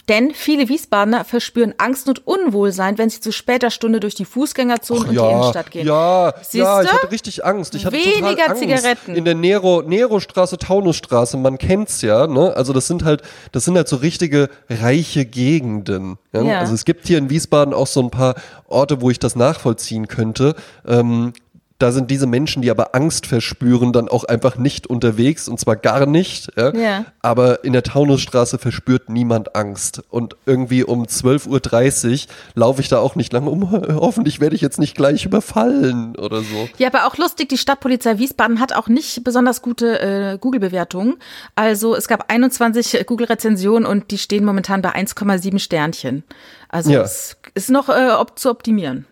denn 0.09 0.31
viele 0.33 0.67
Wiesbadener 0.67 1.23
verspüren 1.23 1.73
Angst 1.77 2.09
und 2.09 2.27
Unwohlsein, 2.27 2.97
wenn 2.97 3.09
sie 3.09 3.21
zu 3.21 3.31
später 3.31 3.71
Stunde 3.71 4.01
durch 4.01 4.15
die 4.15 4.25
Fußgängerzone 4.25 5.07
und 5.07 5.13
ja, 5.13 5.27
die 5.27 5.33
Innenstadt 5.33 5.71
gehen. 5.71 5.87
Ja, 5.87 6.33
Siehst 6.41 6.55
ja, 6.55 6.81
ich 6.81 6.91
hatte 6.91 7.11
richtig 7.11 7.45
Angst. 7.45 7.73
Ich 7.75 7.85
hatte 7.85 7.95
Weniger 7.95 8.49
Angst. 8.49 8.61
Zigaretten. 8.61 9.15
In 9.15 9.25
der 9.25 9.35
Nero, 9.35 9.81
Nero-Straße, 9.81 10.57
Taunusstraße, 10.57 11.37
man 11.37 11.57
kennt's 11.57 12.01
ja, 12.01 12.27
ne? 12.27 12.53
Also 12.55 12.73
das 12.73 12.80
sind 12.87 13.03
halt, 13.03 13.21
das 13.51 13.65
sind 13.65 13.75
halt 13.75 13.87
so 13.87 13.97
richtige 13.97 14.49
reiche 14.69 15.25
Gegenden. 15.25 16.17
Ja? 16.33 16.41
ja? 16.41 16.59
Also 16.59 16.73
es 16.73 16.85
gibt 16.85 17.07
hier 17.07 17.17
in 17.17 17.29
Wiesbaden 17.29 17.73
auch 17.73 17.87
so 17.87 18.01
ein 18.01 18.11
paar 18.11 18.35
Orte, 18.67 19.01
wo 19.01 19.09
ich 19.09 19.19
das 19.19 19.35
nachvollziehen 19.35 20.07
könnte. 20.07 20.55
Ähm, 20.85 21.33
da 21.81 21.91
sind 21.91 22.11
diese 22.11 22.27
Menschen, 22.27 22.61
die 22.61 22.69
aber 22.69 22.93
Angst 22.95 23.25
verspüren, 23.25 23.91
dann 23.91 24.07
auch 24.07 24.23
einfach 24.23 24.57
nicht 24.57 24.87
unterwegs 24.87 25.47
und 25.47 25.59
zwar 25.59 25.75
gar 25.75 26.05
nicht. 26.05 26.51
Ja? 26.55 26.73
ja. 26.75 27.05
Aber 27.21 27.63
in 27.63 27.73
der 27.73 27.83
Taunusstraße 27.83 28.57
verspürt 28.57 29.09
niemand 29.09 29.55
Angst. 29.55 30.03
Und 30.09 30.35
irgendwie 30.45 30.83
um 30.83 31.03
12.30 31.03 32.11
Uhr 32.27 32.33
laufe 32.55 32.81
ich 32.81 32.89
da 32.89 32.99
auch 32.99 33.15
nicht 33.15 33.33
lange 33.33 33.49
um. 33.49 33.71
Hoffentlich 33.71 34.39
werde 34.39 34.55
ich 34.55 34.61
jetzt 34.61 34.79
nicht 34.79 34.95
gleich 34.95 35.25
überfallen 35.25 36.15
oder 36.15 36.41
so. 36.41 36.69
Ja, 36.77 36.87
aber 36.87 37.07
auch 37.07 37.17
lustig, 37.17 37.49
die 37.49 37.57
Stadtpolizei 37.57 38.19
Wiesbaden 38.19 38.59
hat 38.59 38.73
auch 38.73 38.87
nicht 38.87 39.23
besonders 39.23 39.61
gute 39.61 39.99
äh, 39.99 40.37
Google-Bewertungen. 40.39 41.15
Also 41.55 41.95
es 41.95 42.07
gab 42.07 42.31
21 42.31 43.05
Google-Rezensionen 43.05 43.85
und 43.85 44.11
die 44.11 44.17
stehen 44.17 44.45
momentan 44.45 44.81
bei 44.81 44.93
1,7 44.93 45.59
Sternchen. 45.59 46.23
Also 46.69 46.91
ja. 46.91 47.01
es 47.01 47.37
ist 47.53 47.69
noch 47.69 47.89
äh, 47.89 48.11
ob, 48.11 48.37
zu 48.37 48.49
optimieren. 48.49 49.05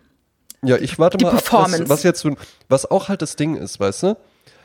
Ja, 0.62 0.76
ich 0.76 0.98
warte 0.98 1.16
die 1.16 1.24
mal 1.24 1.34
ab, 1.34 1.42
was, 1.50 1.88
was 1.88 2.02
jetzt, 2.02 2.26
was 2.68 2.90
auch 2.90 3.08
halt 3.08 3.22
das 3.22 3.36
Ding 3.36 3.56
ist, 3.56 3.80
weißt 3.80 4.02
du? 4.02 4.16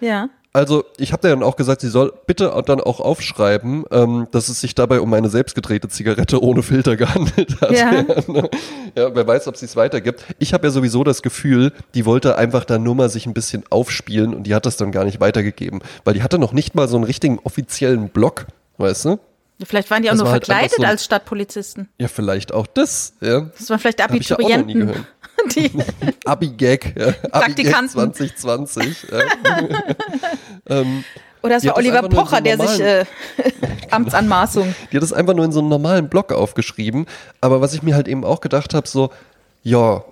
Ja. 0.01 0.29
Also, 0.55 0.85
ich 0.97 1.11
habe 1.11 1.27
dann 1.27 1.43
auch 1.43 1.57
gesagt, 1.57 1.81
sie 1.81 1.89
soll 1.89 2.13
bitte 2.27 2.49
dann 2.65 2.79
auch 2.79 3.01
aufschreiben, 3.01 3.83
ähm, 3.91 4.27
dass 4.31 4.47
es 4.47 4.61
sich 4.61 4.73
dabei 4.73 5.01
um 5.01 5.13
eine 5.13 5.27
selbstgedrehte 5.27 5.89
Zigarette 5.89 6.41
ohne 6.41 6.63
Filter 6.63 6.95
gehandelt 6.95 7.59
hat. 7.59 7.71
Ja, 7.71 7.91
ne? 7.91 8.49
ja 8.95 9.13
wer 9.13 9.27
weiß, 9.27 9.49
ob 9.49 9.57
sie 9.57 9.65
es 9.65 9.75
weitergibt. 9.75 10.23
Ich 10.39 10.53
habe 10.53 10.67
ja 10.67 10.71
sowieso 10.71 11.03
das 11.03 11.21
Gefühl, 11.21 11.73
die 11.93 12.05
wollte 12.05 12.37
einfach 12.37 12.63
da 12.63 12.77
nur 12.77 12.95
mal 12.95 13.09
sich 13.09 13.25
ein 13.25 13.33
bisschen 13.33 13.63
aufspielen 13.69 14.33
und 14.33 14.43
die 14.43 14.55
hat 14.55 14.65
das 14.65 14.77
dann 14.77 14.93
gar 14.93 15.03
nicht 15.03 15.19
weitergegeben. 15.19 15.81
Weil 16.05 16.13
die 16.13 16.23
hatte 16.23 16.39
noch 16.39 16.53
nicht 16.53 16.73
mal 16.73 16.87
so 16.87 16.95
einen 16.95 17.03
richtigen 17.03 17.37
offiziellen 17.43 18.07
Blog, 18.07 18.45
weißt 18.77 19.05
du? 19.05 19.19
Vielleicht 19.63 19.89
waren 19.89 20.03
die 20.03 20.09
auch 20.09 20.13
das 20.13 20.21
nur 20.21 20.31
halt 20.31 20.45
verkleidet 20.45 20.77
so, 20.77 20.83
als 20.83 21.05
Stadtpolizisten. 21.05 21.87
Ja, 21.97 22.09
vielleicht 22.09 22.53
auch 22.53 22.67
das. 22.67 23.13
Ja. 23.21 23.41
Das 23.57 23.69
waren 23.69 23.79
vielleicht 23.79 24.01
Abiturienten. 24.01 25.05
Die 25.55 25.71
Abi-Gag, 26.25 26.95
ja. 26.97 27.13
Abi-Gag 27.31 27.89
2020. 27.89 29.07
Ja. 29.11 29.19
ähm, 30.81 31.03
Oder 31.41 31.57
es 31.57 31.65
war 31.65 31.77
Oliver 31.77 32.03
Pocher, 32.03 32.41
der 32.41 32.59
sich 32.59 32.79
äh, 32.79 33.05
Amtsanmaßung. 33.91 34.73
Die 34.91 34.97
hat 34.97 35.03
das 35.03 35.13
einfach 35.13 35.33
nur 35.33 35.45
in 35.45 35.51
so 35.51 35.59
einem 35.59 35.69
normalen 35.69 36.09
Blog 36.09 36.31
aufgeschrieben. 36.31 37.05
Aber 37.41 37.61
was 37.61 37.73
ich 37.73 37.83
mir 37.83 37.95
halt 37.95 38.07
eben 38.07 38.23
auch 38.23 38.41
gedacht 38.41 38.73
habe, 38.73 38.87
so, 38.87 39.11
ja, 39.63 40.03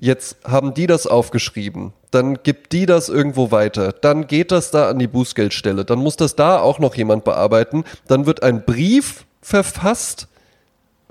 jetzt 0.00 0.36
haben 0.44 0.74
die 0.74 0.86
das 0.86 1.06
aufgeschrieben, 1.06 1.92
dann 2.10 2.42
gibt 2.42 2.72
die 2.72 2.86
das 2.86 3.08
irgendwo 3.08 3.50
weiter, 3.50 3.92
dann 3.92 4.26
geht 4.26 4.50
das 4.50 4.70
da 4.70 4.88
an 4.88 4.98
die 4.98 5.06
Bußgeldstelle, 5.06 5.84
dann 5.84 5.98
muss 5.98 6.16
das 6.16 6.34
da 6.34 6.58
auch 6.58 6.78
noch 6.78 6.94
jemand 6.94 7.24
bearbeiten, 7.24 7.84
dann 8.08 8.26
wird 8.26 8.42
ein 8.42 8.64
Brief 8.64 9.26
verfasst 9.42 10.26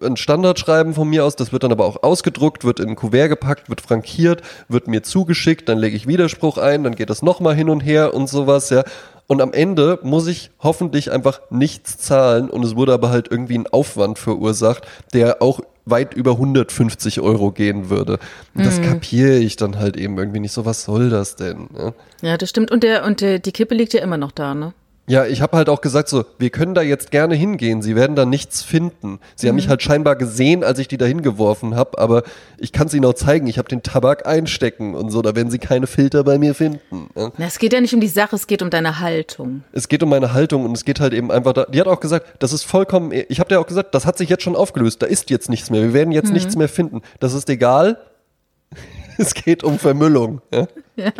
ein 0.02 0.18
Standardschreiben 0.18 0.94
von 0.94 1.10
mir 1.10 1.26
aus, 1.26 1.36
das 1.36 1.52
wird 1.52 1.64
dann 1.64 1.72
aber 1.72 1.86
auch 1.86 2.04
ausgedruckt, 2.04 2.64
wird 2.64 2.80
in 2.80 2.90
ein 2.90 2.96
Kuvert 2.96 3.30
gepackt, 3.30 3.70
wird 3.70 3.82
frankiert, 3.82 4.42
wird 4.68 4.88
mir 4.88 5.04
zugeschickt, 5.04 5.70
dann 5.70 5.78
lege 5.78 5.96
ich 5.96 6.08
Widerspruch 6.08 6.58
ein, 6.58 6.84
dann 6.84 6.96
geht 6.96 7.10
das 7.10 7.22
nochmal 7.22 7.56
hin 7.56 7.70
und 7.70 7.82
her 7.82 8.14
und 8.14 8.28
sowas, 8.28 8.70
ja. 8.70 8.84
Und 9.28 9.42
am 9.42 9.54
Ende 9.54 10.00
muss 10.02 10.26
ich 10.26 10.50
hoffentlich 10.60 11.12
einfach 11.12 11.40
nichts 11.52 12.00
zahlen 12.00 12.50
und 12.50 12.66
es 12.66 12.76
wurde 12.76 12.94
aber 12.94 13.12
halt 13.12 13.28
irgendwie 13.30 13.60
ein 13.60 13.68
Aufwand 13.68 14.18
verursacht, 14.18 14.88
der 15.14 15.44
auch 15.44 15.62
weit 15.86 16.16
über 16.16 16.32
150 16.32 17.22
Euro 17.22 17.52
gehen 17.52 17.90
würde. 17.92 18.20
Und 18.56 18.66
das 18.66 18.80
mhm. 18.80 18.86
kapiere 18.86 19.36
ich 19.38 19.56
dann 19.56 19.78
halt 19.78 19.98
eben 19.98 20.18
irgendwie 20.18 20.40
nicht 20.40 20.52
so. 20.52 20.66
Was 20.66 20.84
soll 20.84 21.10
das 21.10 21.36
denn? 21.36 21.68
Ja, 21.78 21.94
ja 22.22 22.38
das 22.38 22.50
stimmt. 22.50 22.72
Und, 22.72 22.84
der, 22.84 23.06
und 23.06 23.22
der, 23.22 23.40
die 23.40 23.52
Kippe 23.52 23.76
liegt 23.76 23.94
ja 23.94 24.02
immer 24.02 24.18
noch 24.18 24.32
da, 24.32 24.56
ne? 24.56 24.74
Ja, 25.10 25.26
ich 25.26 25.42
habe 25.42 25.58
halt 25.58 25.70
auch 25.70 25.82
gesagt 25.82 26.08
so, 26.08 26.24
wir 26.38 26.52
können 26.52 26.76
da 26.76 26.84
jetzt 26.84 27.10
gerne 27.10 27.34
hingehen, 27.34 27.82
sie 27.82 27.96
werden 27.96 28.16
da 28.16 28.26
nichts 28.26 28.62
finden. 28.62 29.20
Sie 29.36 29.48
mhm. 29.48 29.50
haben 29.50 29.56
mich 29.56 29.68
halt 29.68 29.82
scheinbar 29.82 30.16
gesehen, 30.16 30.64
als 30.64 30.78
ich 30.78 30.88
die 30.88 30.98
da 30.98 31.06
hingeworfen 31.06 31.76
habe, 31.76 31.98
aber 31.98 32.22
ich 32.60 32.72
kann 32.72 32.86
es 32.86 32.94
ihnen 32.94 33.06
auch 33.06 33.16
zeigen, 33.16 33.48
ich 33.48 33.58
habe 33.58 33.68
den 33.68 33.82
Tabak 33.82 34.28
einstecken 34.28 34.94
und 34.94 35.10
so, 35.10 35.24
da 35.24 35.36
werden 35.36 35.50
sie 35.50 35.58
keine 35.58 35.88
Filter 35.88 36.24
bei 36.24 36.38
mir 36.38 36.54
finden. 36.54 37.10
Ja. 37.16 37.32
Na, 37.40 37.48
es 37.48 37.58
geht 37.58 37.74
ja 37.74 37.82
nicht 37.82 37.96
um 37.96 38.02
die 38.02 38.08
Sache, 38.08 38.36
es 38.36 38.46
geht 38.46 38.62
um 38.62 38.70
deine 38.70 39.00
Haltung. 39.00 39.64
Es 39.72 39.90
geht 39.90 40.04
um 40.04 40.10
meine 40.10 40.32
Haltung 40.34 40.64
und 40.64 40.78
es 40.78 40.86
geht 40.86 41.00
halt 41.00 41.14
eben 41.14 41.32
einfach 41.32 41.54
da, 41.54 41.66
die 41.66 41.82
hat 41.82 41.88
auch 41.88 42.02
gesagt, 42.02 42.28
das 42.38 42.54
ist 42.54 42.62
vollkommen, 42.64 43.12
ich 43.12 43.40
habe 43.40 43.50
dir 43.50 43.60
auch 43.60 43.68
gesagt, 43.68 43.96
das 43.96 44.06
hat 44.06 44.16
sich 44.16 44.30
jetzt 44.30 44.44
schon 44.44 44.56
aufgelöst, 44.56 45.02
da 45.02 45.08
ist 45.08 45.32
jetzt 45.32 45.50
nichts 45.50 45.72
mehr, 45.72 45.82
wir 45.82 45.94
werden 45.94 46.12
jetzt 46.12 46.28
mhm. 46.28 46.34
nichts 46.34 46.56
mehr 46.56 46.70
finden. 46.70 47.02
Das 47.20 47.34
ist 47.34 47.50
egal, 47.50 47.98
es 49.18 49.34
geht 49.34 49.64
um 49.64 49.80
Vermüllung. 49.80 50.44
Ja. 50.54 50.68
ja 50.96 51.12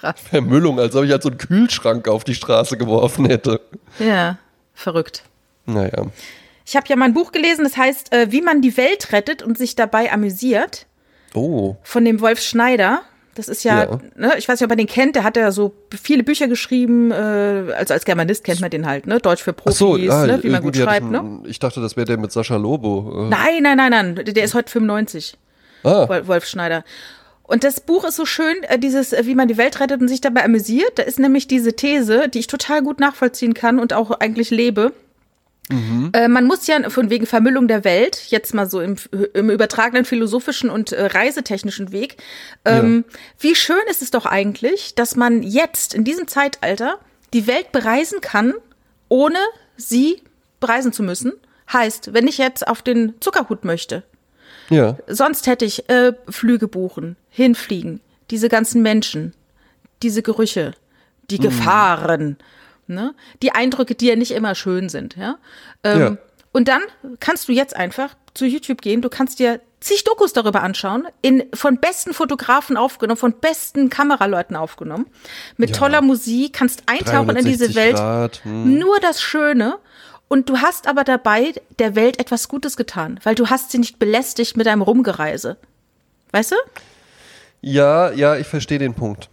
krass. 0.00 0.20
Vermüllung, 0.28 0.78
als 0.78 0.94
ob 0.94 1.04
ich 1.04 1.10
halt 1.10 1.22
so 1.22 1.28
einen 1.28 1.38
Kühlschrank 1.38 2.08
auf 2.08 2.24
die 2.24 2.34
Straße 2.34 2.76
geworfen 2.76 3.26
hätte. 3.26 3.60
Ja, 3.98 4.38
verrückt. 4.74 5.22
Naja. 5.66 6.06
Ich 6.64 6.76
habe 6.76 6.86
ja 6.88 6.96
mal 6.96 7.06
ein 7.06 7.14
Buch 7.14 7.32
gelesen, 7.32 7.64
das 7.64 7.76
heißt, 7.76 8.12
äh, 8.12 8.30
wie 8.30 8.42
man 8.42 8.60
die 8.60 8.76
Welt 8.76 9.12
rettet 9.12 9.42
und 9.42 9.56
sich 9.56 9.74
dabei 9.74 10.12
amüsiert. 10.12 10.86
Oh. 11.34 11.76
Von 11.82 12.04
dem 12.04 12.20
Wolf 12.20 12.40
Schneider. 12.40 13.02
Das 13.34 13.48
ist 13.48 13.62
ja, 13.62 13.84
ja. 13.84 14.00
Ne, 14.16 14.34
ich 14.36 14.48
weiß 14.48 14.58
nicht, 14.58 14.64
ob 14.64 14.70
man 14.70 14.78
den 14.78 14.88
kennt, 14.88 15.14
der 15.14 15.22
hat 15.22 15.36
ja 15.36 15.52
so 15.52 15.72
viele 16.02 16.24
Bücher 16.24 16.48
geschrieben, 16.48 17.12
äh, 17.12 17.72
also 17.72 17.94
als 17.94 18.04
Germanist 18.04 18.42
kennt 18.42 18.60
man 18.60 18.68
den 18.68 18.84
halt, 18.84 19.06
ne? 19.06 19.20
Deutsch 19.20 19.44
für 19.44 19.52
Profis, 19.52 19.78
so, 19.78 19.94
ah, 19.94 20.26
ne? 20.26 20.40
wie 20.42 20.48
man 20.48 20.60
gut 20.60 20.74
schreibt, 20.74 21.06
ich, 21.06 21.12
ne? 21.12 21.42
Ich 21.44 21.60
dachte, 21.60 21.80
das 21.80 21.96
wäre 21.96 22.04
der 22.04 22.18
mit 22.18 22.32
Sascha 22.32 22.56
Lobo. 22.56 23.26
Äh. 23.26 23.28
Nein, 23.28 23.62
nein, 23.62 23.76
nein, 23.76 23.90
nein, 23.90 24.14
der 24.16 24.42
ist 24.42 24.54
heute 24.54 24.72
95. 24.72 25.38
Ah. 25.84 26.08
Wolf 26.26 26.46
Schneider. 26.46 26.82
Und 27.48 27.64
das 27.64 27.80
Buch 27.80 28.04
ist 28.04 28.16
so 28.16 28.26
schön, 28.26 28.62
äh, 28.64 28.78
dieses, 28.78 29.12
äh, 29.12 29.24
wie 29.24 29.34
man 29.34 29.48
die 29.48 29.56
Welt 29.56 29.80
rettet 29.80 30.00
und 30.02 30.08
sich 30.08 30.20
dabei 30.20 30.44
amüsiert. 30.44 30.98
Da 30.98 31.02
ist 31.02 31.18
nämlich 31.18 31.48
diese 31.48 31.72
These, 31.72 32.28
die 32.28 32.40
ich 32.40 32.46
total 32.46 32.82
gut 32.82 33.00
nachvollziehen 33.00 33.54
kann 33.54 33.80
und 33.80 33.94
auch 33.94 34.10
eigentlich 34.20 34.50
lebe. 34.50 34.92
Mhm. 35.70 36.10
Äh, 36.12 36.28
man 36.28 36.44
muss 36.46 36.66
ja 36.66 36.90
von 36.90 37.08
wegen 37.08 37.24
Vermüllung 37.24 37.66
der 37.66 37.84
Welt, 37.84 38.26
jetzt 38.28 38.52
mal 38.52 38.68
so 38.68 38.82
im, 38.82 38.96
im 39.32 39.48
übertragenen 39.48 40.04
philosophischen 40.04 40.68
und 40.68 40.92
äh, 40.92 41.06
reisetechnischen 41.06 41.90
Weg, 41.90 42.18
ähm, 42.66 43.04
ja. 43.08 43.18
wie 43.40 43.54
schön 43.54 43.76
ist 43.90 44.02
es 44.02 44.10
doch 44.10 44.26
eigentlich, 44.26 44.94
dass 44.94 45.16
man 45.16 45.42
jetzt 45.42 45.94
in 45.94 46.04
diesem 46.04 46.28
Zeitalter 46.28 46.98
die 47.32 47.46
Welt 47.46 47.72
bereisen 47.72 48.20
kann, 48.20 48.54
ohne 49.08 49.38
sie 49.76 50.22
bereisen 50.60 50.92
zu 50.92 51.02
müssen. 51.02 51.32
Heißt, 51.72 52.12
wenn 52.12 52.28
ich 52.28 52.36
jetzt 52.36 52.66
auf 52.68 52.82
den 52.82 53.14
Zuckerhut 53.20 53.64
möchte, 53.64 54.02
ja. 54.70 54.96
Sonst 55.06 55.46
hätte 55.46 55.64
ich 55.64 55.88
äh, 55.88 56.12
Flüge 56.28 56.68
buchen, 56.68 57.16
hinfliegen, 57.30 58.00
diese 58.30 58.48
ganzen 58.48 58.82
Menschen, 58.82 59.34
diese 60.02 60.22
Gerüche, 60.22 60.72
die 61.30 61.38
mhm. 61.38 61.42
Gefahren, 61.42 62.36
ne? 62.86 63.14
die 63.42 63.52
Eindrücke, 63.52 63.94
die 63.94 64.06
ja 64.06 64.16
nicht 64.16 64.32
immer 64.32 64.54
schön 64.54 64.88
sind. 64.88 65.16
Ja? 65.16 65.38
Ähm, 65.84 66.00
ja. 66.00 66.16
Und 66.52 66.68
dann 66.68 66.82
kannst 67.20 67.48
du 67.48 67.52
jetzt 67.52 67.76
einfach 67.76 68.14
zu 68.34 68.46
YouTube 68.46 68.80
gehen, 68.80 69.02
du 69.02 69.08
kannst 69.08 69.38
dir 69.38 69.60
zig 69.80 70.04
Dokus 70.04 70.32
darüber 70.32 70.62
anschauen, 70.62 71.06
in, 71.22 71.44
von 71.54 71.78
besten 71.78 72.14
Fotografen 72.14 72.76
aufgenommen, 72.76 73.18
von 73.18 73.32
besten 73.34 73.90
Kameraleuten 73.90 74.56
aufgenommen, 74.56 75.06
mit 75.56 75.70
ja. 75.70 75.76
toller 75.76 76.02
Musik, 76.02 76.54
kannst 76.54 76.82
eintauchen 76.86 77.36
in 77.36 77.44
diese 77.44 77.74
Welt. 77.74 77.96
Grad, 77.96 78.44
hm. 78.44 78.78
Nur 78.78 78.98
das 79.00 79.22
Schöne 79.22 79.78
und 80.28 80.48
du 80.48 80.58
hast 80.58 80.86
aber 80.86 81.04
dabei 81.04 81.54
der 81.78 81.94
Welt 81.94 82.20
etwas 82.20 82.48
Gutes 82.48 82.76
getan, 82.76 83.18
weil 83.24 83.34
du 83.34 83.48
hast 83.48 83.70
sie 83.70 83.78
nicht 83.78 83.98
belästigt 83.98 84.56
mit 84.56 84.66
deinem 84.66 84.82
Rumgereise. 84.82 85.56
Weißt 86.32 86.52
du? 86.52 86.56
Ja, 87.60 88.12
ja, 88.12 88.36
ich 88.36 88.46
verstehe 88.46 88.78
den 88.78 88.94
Punkt. 88.94 89.28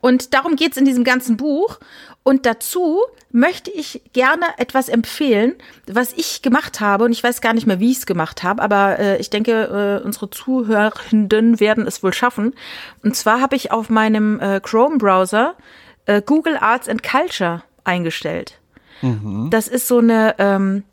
Und 0.00 0.32
darum 0.32 0.56
geht's 0.56 0.76
in 0.76 0.84
diesem 0.84 1.04
ganzen 1.04 1.36
Buch. 1.36 1.78
Und 2.22 2.46
dazu 2.46 3.00
möchte 3.32 3.70
ich 3.70 4.02
gerne 4.12 4.46
etwas 4.58 4.88
empfehlen, 4.88 5.54
was 5.86 6.12
ich 6.12 6.42
gemacht 6.42 6.80
habe. 6.80 7.04
Und 7.04 7.12
ich 7.12 7.22
weiß 7.22 7.40
gar 7.40 7.54
nicht 7.54 7.66
mehr, 7.66 7.80
wie 7.80 7.90
ich 7.90 7.98
es 7.98 8.06
gemacht 8.06 8.42
habe, 8.42 8.62
aber 8.62 8.98
äh, 8.98 9.16
ich 9.18 9.30
denke, 9.30 10.00
äh, 10.02 10.04
unsere 10.04 10.28
Zuhörenden 10.30 11.60
werden 11.60 11.86
es 11.86 12.02
wohl 12.02 12.12
schaffen. 12.12 12.54
Und 13.02 13.16
zwar 13.16 13.40
habe 13.40 13.56
ich 13.56 13.72
auf 13.72 13.88
meinem 13.88 14.38
äh, 14.40 14.60
Chrome-Browser 14.60 15.54
äh, 16.06 16.22
Google 16.24 16.56
Arts 16.58 16.88
and 16.88 17.02
Culture 17.02 17.62
eingestellt. 17.84 18.59
Mhm. 19.02 19.48
Das 19.50 19.68
ist 19.68 19.88
so 19.88 19.98
eine, 19.98 20.34
ähm, 20.38 20.84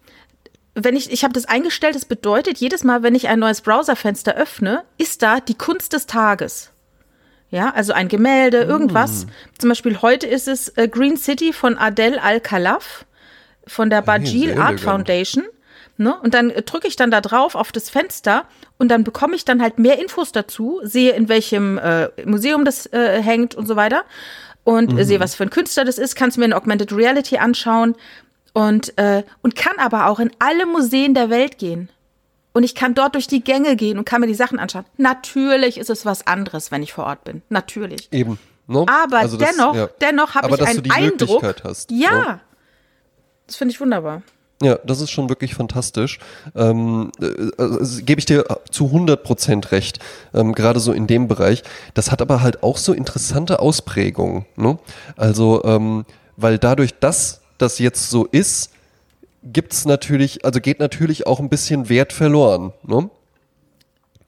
wenn 0.74 0.96
ich, 0.96 1.12
ich 1.12 1.24
habe 1.24 1.34
das 1.34 1.46
eingestellt, 1.46 1.96
das 1.96 2.06
bedeutet, 2.06 2.60
jedes 2.60 2.84
Mal, 2.84 3.04
wenn 3.04 3.16
ich 3.16 3.28
ein 3.28 3.40
neues 3.40 3.62
Browserfenster 3.62 4.36
öffne, 4.36 4.84
ist 4.98 5.22
da 5.22 5.40
die 5.40 5.56
Kunst 5.56 5.94
des 5.94 6.06
Tages. 6.06 6.72
Ja, 7.50 7.72
also 7.72 7.94
ein 7.94 8.10
Gemälde, 8.10 8.62
irgendwas. 8.64 9.26
Mm. 9.26 9.30
Zum 9.58 9.70
Beispiel 9.70 10.02
heute 10.02 10.28
ist 10.28 10.48
es 10.48 10.70
äh, 10.78 10.88
Green 10.90 11.16
City 11.16 11.54
von 11.54 11.78
Adel 11.78 12.20
Al-Khalaf 12.20 13.06
von 13.66 13.90
der 13.90 14.02
Bajil 14.02 14.52
hey, 14.52 14.58
Art 14.58 14.80
Foundation. 14.80 15.46
Ne? 15.98 16.16
Und 16.22 16.34
dann 16.34 16.52
äh, 16.52 16.62
drücke 16.62 16.88
ich 16.88 16.96
dann 16.98 17.10
da 17.10 17.22
drauf 17.22 17.56
auf 17.56 17.72
das 17.72 17.90
Fenster 17.90 18.46
und 18.78 18.90
dann 18.90 19.04
bekomme 19.04 19.36
ich 19.36 19.46
dann 19.46 19.62
halt 19.62 19.80
mehr 19.80 20.00
Infos 20.00 20.32
dazu, 20.32 20.80
sehe 20.84 21.14
in 21.14 21.30
welchem 21.30 21.78
äh, 21.78 22.10
Museum 22.26 22.66
das 22.66 22.86
äh, 22.88 23.22
hängt 23.22 23.56
und 23.56 23.66
so 23.66 23.76
weiter 23.76 24.04
und 24.68 24.92
mhm. 24.92 25.04
sehe, 25.06 25.22
was 25.22 25.34
für 25.34 25.44
ein 25.44 25.50
Künstler 25.50 25.86
das 25.86 25.98
ist, 25.98 26.18
kannst 26.18 26.38
mir 26.38 26.44
in 26.44 26.52
Augmented 26.52 26.92
Reality 26.92 27.38
anschauen 27.38 27.96
und, 28.52 28.98
äh, 28.98 29.24
und 29.42 29.56
kann 29.56 29.78
aber 29.78 30.08
auch 30.08 30.20
in 30.20 30.30
alle 30.40 30.66
Museen 30.66 31.14
der 31.14 31.30
Welt 31.30 31.58
gehen. 31.58 31.88
Und 32.52 32.64
ich 32.64 32.76
kann 32.76 32.94
dort 32.94 33.16
durch 33.16 33.28
die 33.28 33.42
Gänge 33.42 33.78
gehen 33.78 33.98
und 33.98 34.04
kann 34.04 34.20
mir 34.20 34.28
die 34.28 34.34
Sachen 34.34 34.60
anschauen. 34.60 34.84
Natürlich 34.98 35.78
ist 35.78 35.90
es 35.90 36.06
was 36.06 36.28
anderes, 36.28 36.70
wenn 36.70 36.84
ich 36.84 36.92
vor 36.92 37.06
Ort 37.06 37.24
bin. 37.24 37.44
Natürlich. 37.48 38.12
Eben. 38.12 38.38
No? 38.68 38.86
Aber 38.90 39.20
also 39.20 39.38
das, 39.38 39.56
dennoch, 39.56 39.74
ja. 39.74 39.90
dennoch 40.02 40.36
habe 40.36 40.54
ich 40.54 40.62
einen 40.62 40.92
Eindruck. 40.92 41.64
Hast, 41.64 41.90
ja. 41.90 42.12
No? 42.12 42.18
Ne? 42.18 42.40
Das 43.46 43.56
finde 43.56 43.72
ich 43.72 43.80
wunderbar. 43.80 44.22
Ja, 44.62 44.80
das 44.84 45.02
ist 45.02 45.12
schon 45.12 45.30
wirklich 45.30 45.54
fantastisch. 45.54 46.18
Ähm, 46.56 47.12
äh, 47.22 47.52
also, 47.58 48.04
Gebe 48.04 48.20
ich 48.20 48.26
dir 48.26 48.46
zu 48.72 48.86
100 48.86 49.24
Prozent 49.24 49.72
recht, 49.72 50.00
ähm, 50.34 50.54
gerade 50.54 50.80
so 50.80 50.94
in 50.94 51.06
dem 51.06 51.28
Bereich. 51.28 51.64
Das 51.94 52.12
hat 52.12 52.22
aber 52.22 52.42
halt 52.42 52.64
auch 52.64 52.78
so 52.78 52.94
interessante 52.94 53.60
Ausprägungen. 53.60 54.46
Ne? 54.56 54.80
Also, 55.16 55.64
ähm, 55.64 56.06
weil 56.38 56.58
dadurch, 56.58 56.96
dass 57.00 57.42
das 57.60 57.78
jetzt 57.80 58.10
so 58.10 58.26
ist, 58.26 58.72
gibt's 59.44 59.86
natürlich, 59.86 60.44
also 60.44 60.60
geht 60.60 60.80
natürlich 60.80 61.28
auch 61.28 61.40
ein 61.40 61.50
bisschen 61.50 61.90
Wert 61.90 62.12
verloren. 62.12 62.74
Ne? 62.84 63.10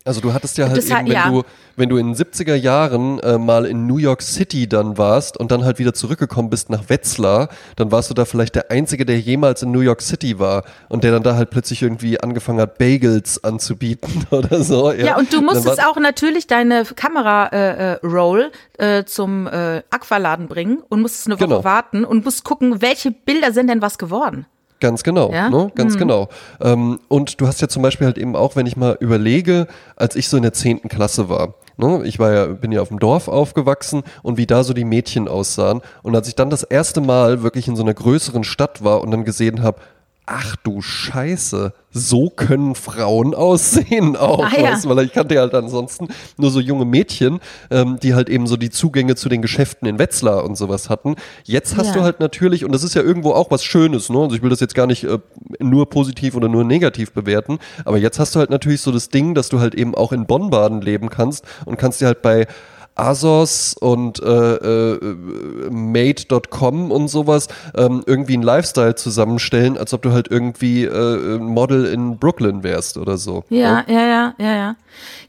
Also 0.10 0.22
du 0.22 0.34
hattest 0.34 0.58
ja 0.58 0.66
halt 0.66 0.78
das 0.78 0.90
eben, 0.90 1.06
wenn 1.06 1.12
ja. 1.12 1.30
du 1.30 1.44
wenn 1.76 1.88
du 1.88 1.98
in 1.98 2.08
den 2.08 2.16
70er 2.16 2.56
Jahren 2.56 3.20
äh, 3.20 3.38
mal 3.38 3.68
in 3.68 3.86
New 3.86 3.98
York 3.98 4.24
City 4.24 4.68
dann 4.68 4.98
warst 4.98 5.38
und 5.38 5.52
dann 5.52 5.64
halt 5.64 5.78
wieder 5.78 5.94
zurückgekommen 5.94 6.50
bist 6.50 6.72
nach 6.72 6.90
Wetzlar, 6.90 7.50
dann 7.76 7.92
warst 7.92 8.10
du 8.10 8.16
da 8.16 8.26
vielleicht 8.26 8.56
der 8.56 8.72
einzige, 8.72 9.06
der 9.06 9.20
jemals 9.20 9.62
in 9.62 9.70
New 9.72 9.82
York 9.82 10.02
City 10.02 10.40
war 10.40 10.64
und 10.88 11.04
der 11.04 11.12
dann 11.12 11.22
da 11.22 11.36
halt 11.36 11.52
plötzlich 11.52 11.84
irgendwie 11.84 12.20
angefangen 12.20 12.60
hat 12.60 12.80
Bagels 12.80 13.44
anzubieten 13.44 14.26
oder 14.32 14.64
so. 14.64 14.92
Ja, 14.92 15.06
ja 15.06 15.18
und 15.18 15.32
du 15.32 15.42
musstest 15.42 15.86
auch 15.86 15.98
natürlich 15.98 16.48
deine 16.48 16.86
Kamera 16.86 17.46
äh, 17.50 17.94
äh, 17.94 18.00
Roll 18.04 18.52
äh, 18.80 19.04
zum 19.04 19.46
äh, 19.46 19.84
Aqualaden 19.92 20.48
bringen 20.48 20.80
und 20.90 21.02
musstest 21.02 21.28
eine 21.28 21.36
Woche 21.36 21.48
genau. 21.48 21.64
warten 21.64 22.04
und 22.04 22.26
musst 22.26 22.44
gucken, 22.44 22.82
welche 22.82 23.12
Bilder 23.12 23.54
sind 23.54 23.68
denn 23.68 23.84
was 23.84 24.00
geworden. 24.00 24.48
Ganz 24.80 25.04
genau, 25.04 25.32
ja? 25.32 25.50
ne? 25.50 25.72
ganz 25.76 25.96
mhm. 25.96 26.00
genau. 26.00 26.30
Ähm, 26.62 27.00
und 27.10 27.42
du 27.42 27.48
hast 27.48 27.62
ja 27.62 27.68
zum 27.68 27.82
Beispiel 27.82 28.08
halt 28.08 28.18
eben 28.18 28.36
auch, 28.36 28.56
wenn 28.56 28.66
ich 28.66 28.78
mal 28.78 28.98
überlege, 29.00 29.68
als 29.98 30.16
ich 30.16 30.30
so 30.30 30.38
in 30.38 30.44
der 30.44 30.54
zehnten 30.54 30.88
Klasse 30.88 31.28
war, 31.28 31.56
ne? 31.76 32.02
ich 32.06 32.18
war 32.18 32.32
ja, 32.32 32.46
bin 32.46 32.72
ja 32.72 32.82
auf 32.82 32.88
dem 32.88 33.00
Dorf 33.00 33.28
aufgewachsen 33.28 34.04
und 34.24 34.38
wie 34.38 34.48
da 34.48 34.64
so 34.64 34.74
die 34.74 34.86
Mädchen 34.86 35.28
aussahen. 35.28 35.82
Und 36.02 36.16
als 36.16 36.30
ich 36.30 36.36
dann 36.36 36.50
das 36.50 36.64
erste 36.64 37.02
Mal 37.02 37.44
wirklich 37.44 37.68
in 37.68 37.76
so 37.76 37.84
einer 37.84 37.94
größeren 37.94 38.46
Stadt 38.46 38.84
war 38.84 39.02
und 39.02 39.12
dann 39.12 39.26
gesehen 39.26 39.64
habe, 39.64 39.82
ach 40.32 40.56
du 40.58 40.82
Scheiße, 40.82 41.74
so 41.92 42.30
können 42.30 42.76
Frauen 42.76 43.34
aussehen 43.34 44.16
auch. 44.16 44.46
Ah, 44.46 44.62
ja. 44.62 44.80
weil 44.84 45.06
ich 45.06 45.12
kannte 45.12 45.40
halt 45.40 45.56
ansonsten 45.56 46.08
nur 46.38 46.52
so 46.52 46.60
junge 46.60 46.86
Mädchen, 46.86 47.40
ähm, 47.72 48.00
die 48.02 48.14
halt 48.14 48.30
eben 48.30 48.46
so 48.46 48.56
die 48.56 48.70
Zugänge 48.70 49.16
zu 49.16 49.28
den 49.28 49.42
Geschäften 49.42 49.88
in 49.88 49.98
Wetzlar 49.98 50.44
und 50.44 50.56
sowas 50.56 50.90
hatten. 50.90 51.16
Jetzt 51.46 51.78
hast 51.78 51.88
ja. 51.88 51.94
du 51.94 52.02
halt 52.02 52.20
natürlich, 52.20 52.64
und 52.64 52.72
das 52.74 52.84
ist 52.84 52.94
ja 52.94 53.02
irgendwo 53.02 53.32
auch 53.32 53.50
was 53.50 53.64
Schönes, 53.64 54.10
ne? 54.10 54.20
Also 54.20 54.36
ich 54.36 54.44
will 54.44 54.52
das 54.52 54.60
jetzt 54.60 54.76
gar 54.76 54.86
nicht 54.86 55.04
äh, 55.04 55.18
nur 55.60 55.90
positiv 55.90 56.36
oder 56.36 56.48
nur 56.48 56.64
negativ 56.64 57.12
bewerten, 57.12 57.58
aber 57.84 57.98
jetzt 57.98 58.20
hast 58.20 58.36
du 58.36 58.40
halt 58.40 58.52
natürlich 58.52 58.82
so 58.82 58.92
das 58.92 59.10
Ding, 59.10 59.34
dass 59.34 59.50
du 59.50 59.60
halt 59.60 59.74
eben 59.74 59.96
auch 59.96 60.12
in 60.12 60.28
Bonn-Baden 60.28 60.82
leben 60.82 61.10
kannst 61.10 61.44
und 61.66 61.78
kannst 61.78 62.02
dir 62.02 62.06
halt 62.06 62.22
bei 62.22 62.46
Asos 63.00 63.76
und 63.80 64.22
äh, 64.22 64.56
äh, 64.56 65.00
Made.com 65.70 66.92
und 66.92 67.08
sowas 67.08 67.48
ähm, 67.76 68.04
irgendwie 68.06 68.34
einen 68.34 68.44
Lifestyle 68.44 68.96
zusammenstellen, 68.96 69.78
als 69.78 69.94
ob 69.94 70.02
du 70.02 70.12
halt 70.12 70.30
irgendwie 70.30 70.86
äh, 70.86 71.38
Model 71.38 71.86
in 71.86 72.18
Brooklyn 72.18 72.64
wärst 72.64 72.98
oder 72.98 73.18
so. 73.18 73.44
Ja, 73.50 73.84
ja, 73.88 74.08
ja, 74.08 74.36
ja, 74.38 74.56
ja. 74.56 74.76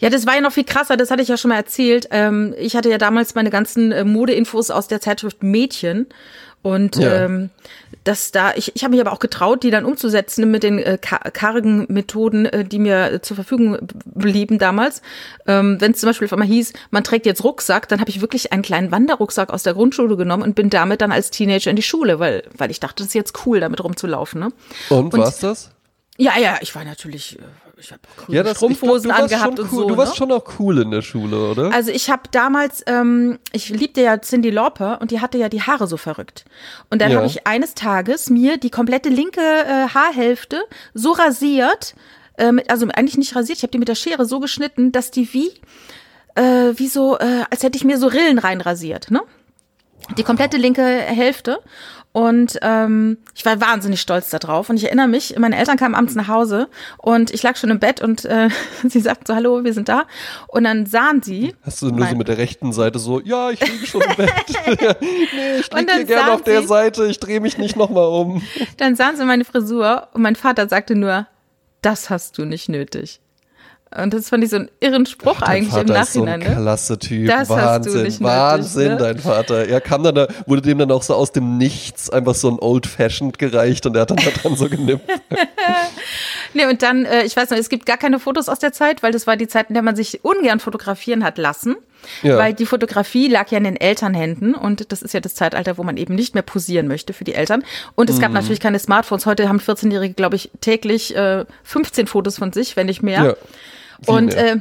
Ja, 0.01 0.11
das 0.11 0.27
war 0.27 0.35
ja 0.35 0.41
noch 0.41 0.53
viel 0.53 0.65
krasser, 0.65 0.97
das 0.97 1.11
hatte 1.11 1.23
ich 1.23 1.29
ja 1.29 1.37
schon 1.37 1.51
mal 1.51 1.57
erzählt. 1.57 2.09
Ähm, 2.11 2.55
ich 2.59 2.77
hatte 2.77 2.91
ja 2.91 2.99
damals 2.99 3.35
meine 3.35 3.51
ganzen 3.51 3.93
äh, 3.93 4.05
Modeinfos 4.05 4.71
aus 4.71 4.89
der 4.89 5.01
Zeitschrift 5.01 5.43
Mädchen 5.43 6.07
Und 6.63 6.97
ja. 6.97 7.25
ähm, 7.25 7.51
dass 8.05 8.33
da, 8.33 8.53
ich, 8.55 8.75
ich 8.75 8.83
habe 8.85 8.93
mich 8.93 9.01
aber 9.01 9.13
auch 9.13 9.19
getraut, 9.19 9.63
die 9.63 9.71
dann 9.71 9.85
umzusetzen 9.85 10.51
mit 10.51 10.63
den 10.63 10.79
äh, 10.79 10.99
kargen 10.99 11.87
Methoden, 11.89 12.47
äh, 12.47 12.65
die 12.65 12.79
mir 12.79 13.13
äh, 13.13 13.23
zur 13.23 13.35
Verfügung 13.35 13.79
blieben 14.05 14.59
damals. 14.59 15.01
Ähm, 15.47 15.81
Wenn 15.81 15.93
es 15.93 16.01
zum 16.01 16.09
Beispiel 16.09 16.27
auf 16.27 16.33
einmal 16.33 16.49
hieß, 16.49 16.73
man 16.91 17.05
trägt 17.05 17.25
jetzt 17.27 17.45
Rucksack, 17.45 17.89
dann 17.89 18.01
habe 18.01 18.11
ich 18.11 18.21
wirklich 18.21 18.53
einen 18.53 18.63
kleinen 18.63 18.91
Wanderrucksack 18.91 19.51
aus 19.51 19.63
der 19.63 19.75
Grundschule 19.75 20.17
genommen 20.17 20.43
und 20.43 20.55
bin 20.55 20.71
damit 20.71 21.01
dann 21.01 21.13
als 21.13 21.31
Teenager 21.31 21.71
in 21.71 21.77
die 21.77 21.83
Schule, 21.83 22.19
weil, 22.19 22.45
weil 22.57 22.71
ich 22.71 22.81
dachte, 22.81 22.97
das 22.97 23.09
ist 23.09 23.15
jetzt 23.15 23.47
cool, 23.47 23.61
damit 23.61 23.83
rumzulaufen. 23.83 24.41
Ne? 24.41 24.53
Und, 24.91 25.15
und 25.15 25.21
war's 25.21 25.39
das? 25.39 25.71
Ja, 26.17 26.39
ja, 26.39 26.59
ich 26.61 26.75
war 26.75 26.85
natürlich, 26.85 27.39
äh, 27.39 27.43
ich 27.81 27.93
habe 27.93 28.03
ja, 28.29 28.43
das, 28.43 28.59
Strumpfhosen 28.59 29.11
glaub, 29.11 29.23
angehabt 29.23 29.59
cool. 29.59 29.65
und 29.65 29.71
so. 29.71 29.89
Du 29.89 29.97
warst 29.97 30.13
ne? 30.13 30.17
schon 30.17 30.33
auch 30.33 30.45
cool 30.59 30.79
in 30.83 30.91
der 30.91 31.03
Schule, 31.03 31.51
oder? 31.51 31.73
Also 31.73 31.91
ich 31.91 32.11
habe 32.11 32.23
damals, 32.31 32.83
ähm, 32.87 33.39
ich 33.53 33.71
liebte 33.71 34.03
ja 34.03 34.21
Cindy 34.21 34.51
Lauper 34.51 35.01
und 35.01 35.11
die 35.11 35.21
hatte 35.21 35.39
ja 35.39 35.49
die 35.49 35.63
Haare 35.63 35.87
so 35.87 35.97
verrückt. 35.97 36.45
Und 36.91 37.01
dann 37.01 37.11
ja. 37.11 37.17
habe 37.17 37.27
ich 37.27 37.47
eines 37.47 37.75
Tages 37.75 38.31
mir 38.31 38.59
die 38.59 38.71
komplette 38.71 39.09
linke 39.09 39.41
äh, 39.41 39.89
Haarhälfte 39.89 40.63
so 40.95 41.13
rasiert, 41.13 41.95
äh, 42.37 42.53
also 42.69 42.87
eigentlich 42.89 43.19
nicht 43.19 43.35
rasiert, 43.35 43.59
ich 43.59 43.63
habe 43.63 43.73
die 43.73 43.79
mit 43.79 43.89
der 43.89 43.95
Schere 43.95 44.27
so 44.27 44.41
geschnitten, 44.41 44.93
dass 44.93 45.11
die 45.11 45.33
wie, 45.33 45.51
äh, 46.35 46.75
wie 46.77 46.89
so, 46.89 47.19
äh, 47.19 47.45
als 47.51 47.63
hätte 47.63 47.77
ich 47.77 47.85
mir 47.85 47.99
so 47.99 48.07
Rillen 48.07 48.39
reinrasiert, 48.39 49.11
ne? 49.11 49.23
Die 50.17 50.25
komplette 50.25 50.57
linke 50.57 50.83
Hälfte. 50.83 51.61
Und 52.13 52.59
ähm, 52.63 53.19
ich 53.37 53.45
war 53.45 53.61
wahnsinnig 53.61 54.01
stolz 54.01 54.31
darauf. 54.31 54.69
Und 54.69 54.77
ich 54.77 54.85
erinnere 54.85 55.07
mich, 55.07 55.39
meine 55.39 55.57
Eltern 55.57 55.77
kamen 55.77 55.95
abends 55.95 56.17
nach 56.17 56.27
Hause 56.27 56.69
und 56.99 57.31
ich 57.31 57.43
lag 57.45 57.57
schon 57.57 57.71
im 57.71 57.79
Bett 57.79 58.01
und 58.01 58.25
äh, 58.25 58.49
sie 58.89 59.01
sagten 59.01 59.27
so, 59.27 59.35
hallo, 59.35 59.63
wir 59.63 59.73
sind 59.73 59.89
da. 59.89 60.07
Und 60.49 60.65
dann 60.65 60.87
sahen 60.87 61.23
sie. 61.23 61.55
Hast 61.63 61.83
du 61.83 61.87
nur 61.87 62.01
mein, 62.01 62.11
so 62.11 62.17
mit 62.17 62.27
der 62.27 62.39
rechten 62.39 62.73
Seite 62.73 62.99
so, 62.99 63.21
ja, 63.21 63.51
ich 63.51 63.61
liege 63.61 63.87
schon 63.87 64.03
im 64.03 64.17
Bett. 64.17 64.33
nee, 65.01 65.61
ich 65.61 65.73
liege 65.73 65.93
hier 65.93 66.05
gerne 66.05 66.33
auf 66.33 66.43
der 66.43 66.63
sie, 66.63 66.69
Seite, 66.69 67.07
ich 67.07 67.21
drehe 67.21 67.41
mich 67.41 67.59
nicht 67.59 67.77
nochmal 67.77 68.07
um. 68.07 68.43
Dann 68.77 68.97
sahen 68.97 69.17
sie 69.17 69.25
meine 69.25 69.45
Frisur 69.45 70.09
und 70.13 70.23
mein 70.23 70.35
Vater 70.37 70.69
sagte 70.69 70.97
nur, 70.97 71.29
das 71.81 72.11
hast 72.11 72.39
du 72.39 72.45
nicht 72.45 72.69
nötig. 72.69 73.21
Und 73.97 74.15
das 74.15 74.29
fand 74.29 74.45
ich 74.45 74.51
so 74.51 74.57
einen 74.57 74.71
irren 74.79 75.05
Spruch 75.05 75.39
Ach, 75.41 75.49
eigentlich 75.49 75.71
Vater 75.71 75.81
im 75.81 75.87
Nachhinein. 75.89 76.41
Ist 76.41 76.47
so 76.47 76.51
ein 76.51 76.55
ne? 76.55 76.63
klasse 76.63 76.99
Typ. 77.01 77.27
Das 77.27 77.49
Wahnsinn, 77.49 78.07
hast 78.07 78.21
du 78.21 78.25
Wahnsinn, 78.25 78.83
nötig, 78.85 79.01
ne? 79.01 79.15
dein 79.15 79.19
Vater. 79.19 79.67
Er 79.67 79.81
kam 79.81 80.05
dann, 80.05 80.15
da, 80.15 80.29
wurde 80.47 80.63
dem 80.63 80.79
dann 80.79 80.93
auch 80.93 81.03
so 81.03 81.15
aus 81.15 81.33
dem 81.33 81.59
Nichts 81.59 82.09
einfach 82.09 82.37
so 82.37 82.49
ein 82.51 82.59
Old 82.61 82.87
Fashioned 82.87 83.41
gereicht 83.41 83.87
und 83.87 83.97
er 83.97 84.03
hat 84.03 84.11
dann 84.11 84.19
daran 84.19 84.57
so 84.57 84.69
genippt. 84.69 85.11
nee, 86.55 86.67
und 86.67 86.83
dann, 86.83 87.05
äh, 87.05 87.25
ich 87.25 87.37
weiß 87.37 87.51
noch, 87.51 87.59
es 87.59 87.69
gibt 87.69 87.85
gar 87.85 87.97
keine 87.97 88.21
Fotos 88.21 88.49
aus 88.49 88.61
der 88.61 88.73
Zeit, 88.73 89.03
weil 89.03 89.11
das 89.11 89.27
war 89.27 89.37
die 89.37 89.49
Zeit, 89.49 89.71
in 89.71 89.75
der 89.75 89.83
man 89.83 89.97
sich 89.97 90.25
ungern 90.25 90.61
fotografieren 90.61 91.25
hat 91.25 91.37
lassen. 91.37 91.75
Ja. 92.23 92.39
Weil 92.39 92.55
die 92.55 92.67
Fotografie 92.67 93.29
lag 93.29 93.51
ja 93.51 93.59
in 93.59 93.65
den 93.65 93.77
Elternhänden 93.77 94.55
und 94.55 94.91
das 94.93 95.03
ist 95.03 95.13
ja 95.13 95.21
das 95.21 95.35
Zeitalter, 95.35 95.79
wo 95.79 95.83
man 95.83 95.97
eben 95.97 96.15
nicht 96.15 96.35
mehr 96.35 96.43
posieren 96.43 96.87
möchte 96.87 97.13
für 97.13 97.25
die 97.25 97.35
Eltern. 97.35 97.65
Und 97.97 98.09
es 98.09 98.17
mhm. 98.17 98.21
gab 98.23 98.33
natürlich 98.33 98.61
keine 98.61 98.79
Smartphones. 98.79 99.27
Heute 99.27 99.49
haben 99.49 99.59
14-Jährige, 99.59 100.15
glaube 100.15 100.37
ich, 100.37 100.51
täglich 100.61 101.15
äh, 101.15 101.45
15 101.65 102.07
Fotos 102.07 102.39
von 102.39 102.53
sich, 102.53 102.77
wenn 102.77 102.87
nicht 102.87 103.03
mehr. 103.03 103.25
Ja. 103.25 103.35
Und 104.07 104.35
äh, 104.35 104.57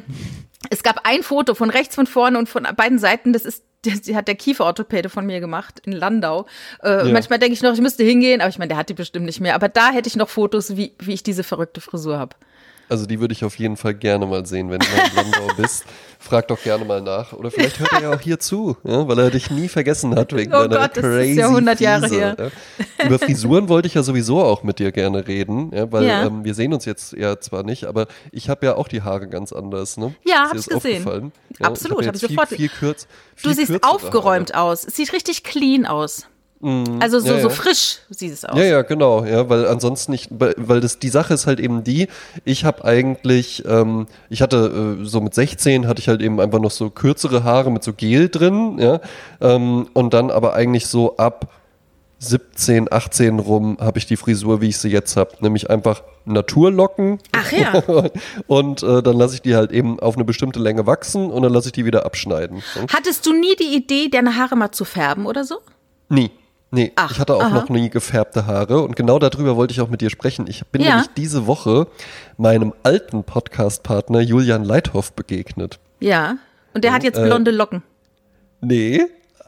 es 0.69 0.83
gab 0.83 1.01
ein 1.05 1.23
Foto 1.23 1.55
von 1.55 1.69
rechts, 1.69 1.95
von 1.95 2.07
vorne 2.07 2.37
und 2.37 2.49
von 2.49 2.67
beiden 2.75 2.99
Seiten. 2.99 3.33
Das 3.33 3.45
ist 3.45 3.63
die 3.85 4.15
hat 4.15 4.27
der 4.27 4.35
Kieferorthopäde 4.35 5.09
von 5.09 5.25
mir 5.25 5.39
gemacht 5.39 5.79
in 5.85 5.93
Landau. 5.93 6.45
Äh, 6.83 7.07
ja. 7.07 7.13
Manchmal 7.13 7.39
denke 7.39 7.53
ich 7.53 7.61
noch, 7.61 7.73
ich 7.73 7.81
müsste 7.81 8.03
hingehen, 8.03 8.41
aber 8.41 8.49
ich 8.49 8.57
meine, 8.57 8.69
der 8.69 8.77
hat 8.77 8.89
die 8.89 8.93
bestimmt 8.93 9.25
nicht 9.25 9.39
mehr. 9.39 9.55
Aber 9.55 9.69
da 9.69 9.91
hätte 9.91 10.07
ich 10.09 10.15
noch 10.15 10.29
Fotos, 10.29 10.75
wie, 10.75 10.95
wie 10.99 11.13
ich 11.13 11.23
diese 11.23 11.43
verrückte 11.43 11.79
Frisur 11.79 12.19
habe. 12.19 12.35
Also 12.89 13.05
die 13.05 13.19
würde 13.19 13.33
ich 13.33 13.45
auf 13.45 13.57
jeden 13.59 13.77
Fall 13.77 13.93
gerne 13.93 14.25
mal 14.25 14.45
sehen, 14.45 14.71
wenn 14.71 14.79
du 14.79 14.87
mal 14.87 15.07
in 15.07 15.15
Landau 15.15 15.53
bist. 15.57 15.85
Frag 16.17 16.47
doch 16.47 16.61
gerne 16.61 16.83
mal 16.85 17.01
nach. 17.01 17.33
Oder 17.33 17.51
vielleicht 17.51 17.79
hört 17.79 17.93
er 17.93 18.01
ja 18.01 18.13
auch 18.13 18.19
hier 18.19 18.39
zu, 18.39 18.77
ja, 18.83 19.07
weil 19.07 19.19
er 19.19 19.29
dich 19.29 19.51
nie 19.51 19.67
vergessen 19.67 20.15
hat 20.15 20.35
wegen 20.35 20.51
oh 20.55 20.67
deiner 20.67 20.87
Gott, 20.87 20.93
crazy 20.95 21.19
das 21.19 21.29
ist 21.29 21.37
ja 21.37 21.47
100 21.47 21.79
Jahre 21.79 22.07
Friese, 22.07 22.15
her. 22.15 22.51
Ja. 22.97 23.05
Über 23.05 23.19
Frisuren 23.19 23.69
wollte 23.69 23.87
ich 23.87 23.93
ja 23.93 24.03
sowieso 24.03 24.41
auch 24.41 24.63
mit 24.63 24.79
dir 24.79 24.91
gerne 24.91 25.27
reden, 25.27 25.71
ja, 25.73 25.91
weil 25.91 26.05
ja. 26.05 26.25
Ähm, 26.25 26.43
wir 26.43 26.55
sehen 26.55 26.73
uns 26.73 26.85
jetzt 26.85 27.13
ja 27.13 27.39
zwar 27.39 27.63
nicht, 27.63 27.85
aber 27.85 28.07
ich 28.31 28.49
habe 28.49 28.65
ja 28.65 28.75
auch 28.75 28.87
die 28.87 29.03
Haare 29.03 29.27
ganz 29.27 29.53
anders. 29.53 29.97
Ne? 29.97 30.15
Ja, 30.25 30.45
ist 30.45 30.69
hab's 30.71 30.83
gesehen. 30.83 31.31
Absolut, 31.59 32.07
habe 32.07 32.17
ich 32.17 32.21
sofort. 32.21 32.49
Viel, 32.49 32.57
viel 32.57 32.69
kürz, 32.69 33.07
viel 33.35 33.51
du 33.51 33.55
siehst 33.55 33.83
aufgeräumt 33.83 34.53
Haare. 34.53 34.63
aus. 34.63 34.85
Es 34.85 34.95
sieht 34.95 35.13
richtig 35.13 35.43
clean 35.43 35.85
aus. 35.85 36.27
Mhm. 36.61 36.99
Also 36.99 37.19
so, 37.19 37.33
ja, 37.33 37.39
so 37.39 37.49
frisch 37.49 37.99
sieht 38.09 38.33
es 38.33 38.43
aus. 38.43 38.57
Ja, 38.57 38.65
ja, 38.65 38.81
genau, 38.81 39.23
ja, 39.23 39.49
weil 39.49 39.65
ansonsten 39.67 40.11
nicht, 40.11 40.29
weil 40.31 40.81
das 40.81 40.99
die 40.99 41.09
Sache 41.09 41.33
ist 41.33 41.47
halt 41.47 41.59
eben 41.59 41.83
die, 41.83 42.07
ich 42.43 42.65
habe 42.65 42.83
eigentlich, 42.83 43.63
ähm, 43.65 44.07
ich 44.29 44.41
hatte 44.41 44.97
äh, 44.99 45.05
so 45.05 45.21
mit 45.21 45.33
16 45.33 45.87
hatte 45.87 46.01
ich 46.01 46.09
halt 46.09 46.21
eben 46.21 46.41
einfach 46.41 46.59
noch 46.59 46.71
so 46.71 46.89
kürzere 46.89 47.43
Haare 47.43 47.71
mit 47.71 47.83
so 47.83 47.93
Gel 47.93 48.27
drin, 48.27 48.77
ja, 48.77 48.99
ähm, 49.39 49.87
und 49.93 50.13
dann 50.13 50.31
aber 50.31 50.53
eigentlich 50.53 50.87
so 50.87 51.15
ab 51.15 51.53
17, 52.19 52.91
18 52.91 53.39
rum 53.39 53.77
habe 53.79 53.97
ich 53.97 54.05
die 54.05 54.17
Frisur, 54.17 54.59
wie 54.59 54.67
ich 54.67 54.77
sie 54.77 54.89
jetzt 54.89 55.15
habe, 55.15 55.31
nämlich 55.39 55.69
einfach 55.69 56.03
Naturlocken. 56.25 57.19
Ach 57.31 57.51
ja. 57.53 57.81
und 58.47 58.83
äh, 58.83 59.01
dann 59.01 59.15
lasse 59.15 59.35
ich 59.35 59.41
die 59.41 59.55
halt 59.55 59.71
eben 59.71 60.01
auf 60.01 60.15
eine 60.15 60.25
bestimmte 60.25 60.59
Länge 60.59 60.85
wachsen 60.85 61.31
und 61.31 61.41
dann 61.43 61.53
lasse 61.53 61.69
ich 61.69 61.71
die 61.71 61.85
wieder 61.85 62.05
abschneiden. 62.05 62.61
Hattest 62.93 63.25
du 63.25 63.31
nie 63.31 63.55
die 63.55 63.73
Idee, 63.73 64.09
deine 64.09 64.35
Haare 64.35 64.57
mal 64.57 64.71
zu 64.71 64.83
färben 64.83 65.25
oder 65.25 65.45
so? 65.45 65.59
Nie. 66.09 66.31
Nee, 66.71 66.91
Ach, 66.95 67.11
ich 67.11 67.19
hatte 67.19 67.35
auch 67.35 67.41
aha. 67.41 67.55
noch 67.55 67.69
nie 67.69 67.89
gefärbte 67.89 68.45
Haare 68.45 68.81
und 68.81 68.95
genau 68.95 69.17
darüber 69.17 69.55
wollte 69.55 69.73
ich 69.73 69.81
auch 69.81 69.89
mit 69.89 70.01
dir 70.01 70.11
sprechen. 70.11 70.45
Ich 70.47 70.65
bin 70.67 70.81
ja. 70.81 70.89
nämlich 70.89 71.07
diese 71.17 71.47
Woche 71.47 71.87
meinem 72.37 72.73
alten 72.83 73.23
Podcast-Partner 73.23 74.21
Julian 74.21 74.63
Leithoff 74.63 75.13
begegnet. 75.13 75.79
Ja, 75.99 76.37
und 76.73 76.83
der 76.83 76.93
hat 76.93 77.03
jetzt 77.03 77.21
blonde 77.21 77.49
Locken. 77.49 77.79
Äh, 77.79 78.65
nee, 78.65 79.01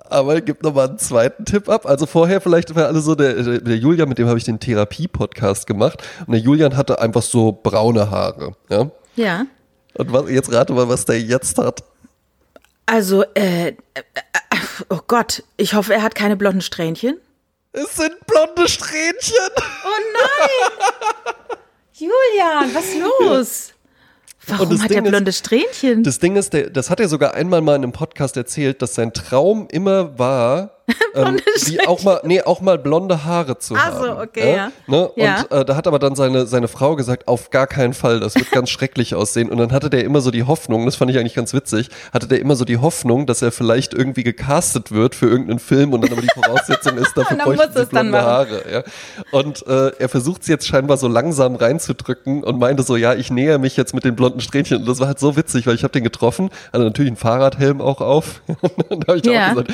aber 0.09 0.41
gib 0.41 0.63
nochmal 0.63 0.89
einen 0.89 0.97
zweiten 0.97 1.45
Tipp 1.45 1.69
ab. 1.69 1.85
Also 1.85 2.05
vorher 2.05 2.41
vielleicht 2.41 2.73
war 2.75 2.87
alle 2.87 3.01
so, 3.01 3.13
der, 3.13 3.59
der 3.59 3.77
Julian, 3.77 4.09
mit 4.09 4.17
dem 4.17 4.27
habe 4.27 4.39
ich 4.39 4.43
den 4.43 4.59
Therapie-Podcast 4.59 5.67
gemacht 5.67 6.03
und 6.25 6.33
der 6.33 6.41
Julian 6.41 6.75
hatte 6.75 6.99
einfach 6.99 7.21
so 7.21 7.51
braune 7.51 8.09
Haare. 8.09 8.53
Ja. 8.69 8.89
Ja. 9.15 9.45
Und 9.93 10.11
was, 10.11 10.29
jetzt 10.29 10.51
rate 10.53 10.73
mal, 10.73 10.89
was 10.89 11.05
der 11.05 11.21
jetzt 11.21 11.57
hat. 11.57 11.83
Also, 12.85 13.23
äh, 13.35 13.67
äh, 13.67 13.73
äh, 13.93 14.50
oh 14.89 14.99
Gott, 15.07 15.43
ich 15.57 15.73
hoffe, 15.73 15.93
er 15.93 16.01
hat 16.01 16.15
keine 16.15 16.35
blonden 16.35 16.61
Strähnchen. 16.61 17.17
Es 17.73 17.95
sind 17.95 18.15
blonde 18.27 18.67
Strähnchen. 18.67 19.35
Oh 19.57 19.99
nein! 20.13 21.55
Julian, 21.93 22.73
was 22.73 22.85
ist 22.85 22.99
los? 22.99 23.73
Warum 24.47 24.81
hat 24.81 24.91
er 24.91 25.01
blonde 25.01 25.31
Strähnchen? 25.31 26.03
Das 26.03 26.19
Ding 26.19 26.35
ist, 26.35 26.53
das 26.53 26.89
hat 26.89 26.99
er 26.99 27.07
sogar 27.07 27.33
einmal 27.33 27.61
mal 27.61 27.75
in 27.75 27.83
einem 27.83 27.91
Podcast 27.91 28.35
erzählt, 28.37 28.81
dass 28.81 28.95
sein 28.95 29.13
Traum 29.13 29.67
immer 29.71 30.17
war, 30.17 30.80
ähm, 31.15 31.39
die 31.67 31.87
auch 31.87 32.03
mal, 32.03 32.21
nee, 32.23 32.41
auch 32.41 32.61
mal 32.61 32.77
blonde 32.77 33.23
Haare 33.25 33.57
zu 33.57 33.75
Ach 33.75 33.85
haben. 33.85 34.03
so, 34.03 34.17
okay, 34.19 34.55
ja. 34.55 34.71
Ne? 34.87 35.09
ja. 35.15 35.41
Und 35.41 35.51
äh, 35.51 35.65
da 35.65 35.75
hat 35.75 35.87
aber 35.87 35.99
dann 35.99 36.15
seine, 36.15 36.45
seine 36.45 36.67
Frau 36.67 36.95
gesagt, 36.95 37.27
auf 37.27 37.49
gar 37.49 37.67
keinen 37.67 37.93
Fall, 37.93 38.19
das 38.19 38.35
wird 38.35 38.51
ganz 38.51 38.69
schrecklich 38.71 39.15
aussehen. 39.15 39.49
Und 39.49 39.57
dann 39.57 39.71
hatte 39.71 39.89
der 39.89 40.03
immer 40.03 40.21
so 40.21 40.31
die 40.31 40.43
Hoffnung, 40.43 40.85
das 40.85 40.95
fand 40.95 41.11
ich 41.11 41.17
eigentlich 41.17 41.35
ganz 41.35 41.53
witzig, 41.53 41.89
hatte 42.13 42.27
der 42.27 42.39
immer 42.39 42.55
so 42.55 42.65
die 42.65 42.77
Hoffnung, 42.77 43.25
dass 43.25 43.41
er 43.41 43.51
vielleicht 43.51 43.93
irgendwie 43.93 44.23
gecastet 44.23 44.91
wird 44.91 45.15
für 45.15 45.27
irgendeinen 45.27 45.59
Film 45.59 45.93
und 45.93 46.01
dann 46.01 46.11
aber 46.11 46.21
die 46.21 46.29
Voraussetzung 46.33 46.97
ist, 46.97 47.13
dafür 47.15 47.37
bräuchte 47.37 47.79
sie 47.79 47.85
blonde 47.85 48.21
Haare. 48.21 48.63
Ja. 48.71 48.83
Und 49.31 49.65
äh, 49.67 49.91
er 49.97 50.09
versucht 50.09 50.41
es 50.41 50.47
jetzt 50.47 50.67
scheinbar 50.67 50.97
so 50.97 51.07
langsam 51.07 51.55
reinzudrücken 51.55 52.43
und 52.43 52.59
meinte 52.59 52.83
so, 52.83 52.95
ja, 52.95 53.13
ich 53.13 53.31
näher 53.31 53.57
mich 53.57 53.77
jetzt 53.77 53.93
mit 53.93 54.03
den 54.03 54.15
blonden 54.15 54.41
Strähnchen. 54.41 54.77
Und 54.77 54.87
das 54.87 54.99
war 54.99 55.07
halt 55.07 55.19
so 55.19 55.35
witzig, 55.35 55.67
weil 55.67 55.75
ich 55.75 55.83
habe 55.83 55.91
den 55.91 56.03
getroffen, 56.03 56.49
hatte 56.71 56.83
natürlich 56.83 57.09
einen 57.09 57.17
Fahrradhelm 57.17 57.81
auch 57.81 58.01
auf. 58.01 58.41
und 58.89 59.07
da 59.07 59.13
habe 59.13 59.17
ich 59.17 59.25
ja. 59.25 59.51
auch 59.51 59.55
gesagt, 59.55 59.73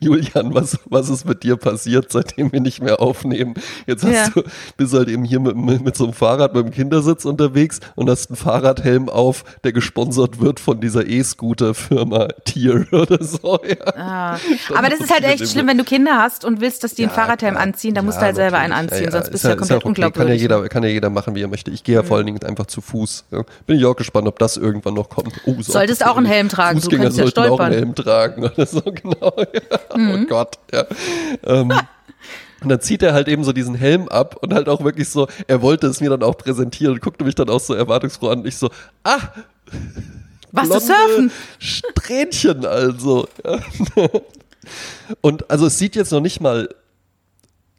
Julian, 0.00 0.49
was, 0.54 0.78
was 0.86 1.08
ist 1.08 1.26
mit 1.26 1.42
dir 1.42 1.56
passiert, 1.56 2.10
seitdem 2.12 2.52
wir 2.52 2.60
nicht 2.60 2.82
mehr 2.82 3.00
aufnehmen? 3.00 3.54
Jetzt 3.86 4.04
hast 4.04 4.12
ja. 4.12 4.28
du, 4.28 4.42
bist 4.76 4.94
halt 4.94 5.08
eben 5.08 5.24
hier 5.24 5.40
mit, 5.40 5.56
mit, 5.56 5.96
so 5.96 6.04
einem 6.04 6.12
Fahrrad 6.12 6.54
mit 6.54 6.64
dem 6.66 6.70
Kindersitz 6.70 7.24
unterwegs 7.24 7.80
und 7.96 8.08
hast 8.08 8.30
einen 8.30 8.36
Fahrradhelm 8.36 9.08
auf, 9.08 9.44
der 9.64 9.72
gesponsert 9.72 10.40
wird 10.40 10.60
von 10.60 10.80
dieser 10.80 11.06
E-Scooter-Firma 11.06 12.28
Tier 12.44 12.86
oder 12.92 13.22
so. 13.22 13.58
Ja. 13.66 13.94
Ah. 13.96 14.38
Aber 14.74 14.88
das 14.88 15.00
ist 15.00 15.12
halt 15.12 15.24
echt 15.24 15.48
schlimm, 15.48 15.66
wenn 15.66 15.78
du 15.78 15.84
Kinder 15.84 16.18
hast 16.18 16.44
und 16.44 16.60
willst, 16.60 16.84
dass 16.84 16.94
die 16.94 17.02
einen 17.02 17.12
Fahrradhelm 17.12 17.54
klar. 17.54 17.66
anziehen, 17.66 17.94
dann 17.94 18.04
musst 18.04 18.18
du 18.18 18.22
halt 18.22 18.36
selber 18.36 18.58
einen 18.58 18.72
anziehen, 18.72 19.10
sonst 19.10 19.30
bist 19.30 19.44
du 19.44 19.48
ja, 19.48 19.56
komplett 19.56 19.78
okay. 19.78 19.88
unglaubwürdig. 19.88 20.28
Kann 20.28 20.28
ja, 20.28 20.34
jeder, 20.34 20.68
kann 20.68 20.82
ja 20.82 20.88
jeder 20.88 21.10
machen, 21.10 21.34
wie 21.34 21.42
er 21.42 21.48
möchte. 21.48 21.70
Ich 21.70 21.84
gehe 21.84 21.94
ja 21.94 22.02
vor 22.02 22.16
allen 22.16 22.26
Dingen 22.26 22.42
einfach 22.44 22.66
zu 22.66 22.80
Fuß. 22.80 23.24
Bin 23.66 23.78
ich 23.78 23.84
auch 23.84 23.96
gespannt, 23.96 24.26
ob 24.28 24.38
das 24.38 24.56
irgendwann 24.56 24.94
noch 24.94 25.08
kommt. 25.08 25.32
Oh, 25.46 25.54
so 25.60 25.72
Solltest 25.72 26.04
auch 26.06 26.16
einen 26.16 26.26
Helm 26.26 26.48
tragen, 26.48 26.80
Fußgänger 26.80 27.10
du 27.10 27.16
könntest 27.16 27.36
ja 27.36 27.42
stolpern. 27.42 27.52
auch 27.52 27.60
einen 27.60 27.74
Helm 27.74 27.94
tragen 27.94 28.44
oder 28.44 28.66
so, 28.66 28.80
genau. 28.84 29.32
Oh 29.90 29.98
mhm. 29.98 30.22
Oh 30.22 30.26
Gott, 30.28 30.39
ja. 30.72 30.84
Ähm, 31.44 31.72
und 32.62 32.68
dann 32.68 32.80
zieht 32.80 33.02
er 33.02 33.14
halt 33.14 33.28
eben 33.28 33.42
so 33.44 33.52
diesen 33.52 33.74
Helm 33.74 34.08
ab 34.08 34.36
und 34.42 34.52
halt 34.52 34.68
auch 34.68 34.84
wirklich 34.84 35.08
so, 35.08 35.28
er 35.46 35.62
wollte 35.62 35.86
es 35.86 36.00
mir 36.00 36.10
dann 36.10 36.22
auch 36.22 36.36
präsentieren 36.36 36.94
und 36.94 37.00
guckte 37.00 37.24
mich 37.24 37.34
dann 37.34 37.48
auch 37.48 37.60
so 37.60 37.74
erwartungsfroh 37.74 38.28
an. 38.28 38.40
Und 38.40 38.46
ich 38.46 38.56
so, 38.56 38.70
ah, 39.02 39.20
was 40.52 40.68
zu 40.68 40.80
surfen? 40.80 41.32
Strähnchen 41.58 42.66
also. 42.66 43.28
Ja. 43.44 43.60
Und 45.22 45.50
also 45.50 45.66
es 45.66 45.78
sieht 45.78 45.96
jetzt 45.96 46.12
noch 46.12 46.20
nicht 46.20 46.40
mal 46.40 46.68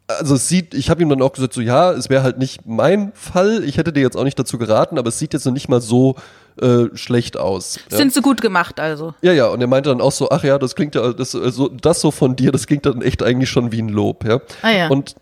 also 0.08 0.36
es 0.36 0.48
sieht, 0.48 0.74
ich 0.74 0.90
habe 0.90 1.02
ihm 1.02 1.10
dann 1.10 1.22
auch 1.22 1.34
gesagt, 1.34 1.54
so 1.54 1.62
ja, 1.62 1.92
es 1.92 2.10
wäre 2.10 2.24
halt 2.24 2.38
nicht 2.38 2.66
mein 2.66 3.12
Fall. 3.14 3.64
Ich 3.64 3.78
hätte 3.78 3.94
dir 3.94 4.02
jetzt 4.02 4.18
auch 4.18 4.24
nicht 4.24 4.38
dazu 4.38 4.58
geraten, 4.58 4.98
aber 4.98 5.10
es 5.10 5.20
sieht 5.20 5.34
jetzt 5.34 5.46
noch 5.46 5.54
nicht 5.54 5.70
mal 5.70 5.82
so 5.82 6.16
äh, 6.62 6.86
schlecht 6.96 7.38
aus. 7.38 7.80
Ja. 7.90 7.98
Sind 7.98 8.14
sie 8.14 8.22
gut 8.22 8.42
gemacht 8.42 8.80
also? 8.80 9.14
Ja, 9.22 9.32
ja, 9.32 9.48
und 9.48 9.62
er 9.62 9.68
meinte 9.68 9.90
dann 9.90 10.02
auch 10.02 10.12
so, 10.12 10.30
ach 10.30 10.44
ja, 10.44 10.58
das 10.58 10.76
klingt 10.76 10.96
ja, 10.96 11.14
das, 11.14 11.34
äh, 11.34 11.52
so, 11.52 11.70
das 11.70 12.02
so 12.02 12.12
von 12.12 12.36
dir, 12.36 12.52
das 12.52 12.68
klingt 12.68 12.86
dann 12.86 13.02
echt 13.02 13.24
eigentlich 13.24 13.50
schon 13.50 13.72
wie 13.72 13.82
ein 13.82 13.90
Lob, 13.90 14.26
ja. 14.26 14.42
Ah, 14.62 14.72
ja. 14.72 14.88
Und 14.90 15.16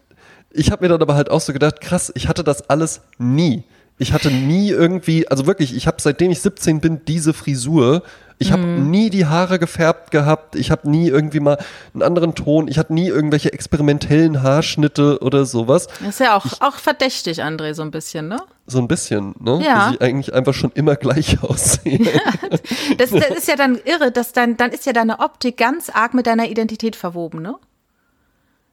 ich 0.52 0.72
habe 0.72 0.84
mir 0.84 0.90
dann 0.90 1.02
aber 1.02 1.16
halt 1.16 1.30
auch 1.30 1.42
so 1.42 1.54
gedacht, 1.54 1.82
krass, 1.82 2.12
ich 2.16 2.28
hatte 2.28 2.44
das 2.44 2.70
alles 2.70 3.02
nie. 3.18 3.64
Ich 4.00 4.14
hatte 4.14 4.32
nie 4.32 4.70
irgendwie, 4.70 5.28
also 5.28 5.46
wirklich, 5.46 5.76
ich 5.76 5.86
habe 5.86 5.98
seitdem 6.00 6.32
ich 6.32 6.40
17 6.40 6.80
bin 6.80 7.02
diese 7.06 7.34
Frisur. 7.34 8.02
Ich 8.42 8.54
habe 8.54 8.64
mm. 8.64 8.90
nie 8.90 9.10
die 9.10 9.26
Haare 9.26 9.60
gefärbt 9.60 10.12
gehabt. 10.12 10.56
Ich 10.56 10.72
habe 10.72 10.90
nie 10.90 11.10
irgendwie 11.10 11.42
mal 11.42 11.58
einen 11.94 12.04
anderen 12.04 12.36
Ton. 12.36 12.70
Ich 12.70 12.80
hatte 12.80 12.94
nie 12.94 13.10
irgendwelche 13.10 13.52
experimentellen 13.52 14.42
Haarschnitte 14.42 15.20
oder 15.20 15.44
sowas. 15.46 15.88
Das 16.00 16.08
ist 16.08 16.20
ja 16.22 16.38
auch, 16.38 16.46
ich, 16.46 16.62
auch 16.62 16.76
verdächtig, 16.76 17.44
André, 17.44 17.74
so 17.74 17.82
ein 17.82 17.92
bisschen, 17.92 18.30
ne? 18.30 18.38
So 18.66 18.80
ein 18.80 18.88
bisschen, 18.88 19.36
ne? 19.42 19.62
Ja. 19.62 19.76
Dass 19.76 19.94
ich 19.96 20.02
eigentlich 20.02 20.34
einfach 20.34 20.54
schon 20.54 20.72
immer 20.74 20.96
gleich 20.96 21.44
aussehe. 21.44 22.00
das, 22.98 23.12
das 23.12 23.30
ist 23.30 23.50
ja 23.50 23.58
dann 23.58 23.78
irre, 23.84 24.10
dass 24.12 24.32
dann, 24.32 24.56
dann 24.56 24.72
ist 24.72 24.86
ja 24.86 24.94
deine 24.94 25.20
Optik 25.20 25.58
ganz 25.58 25.90
arg 25.90 26.14
mit 26.14 26.26
deiner 26.26 26.48
Identität 26.48 26.96
verwoben, 26.96 27.42
ne? 27.42 27.56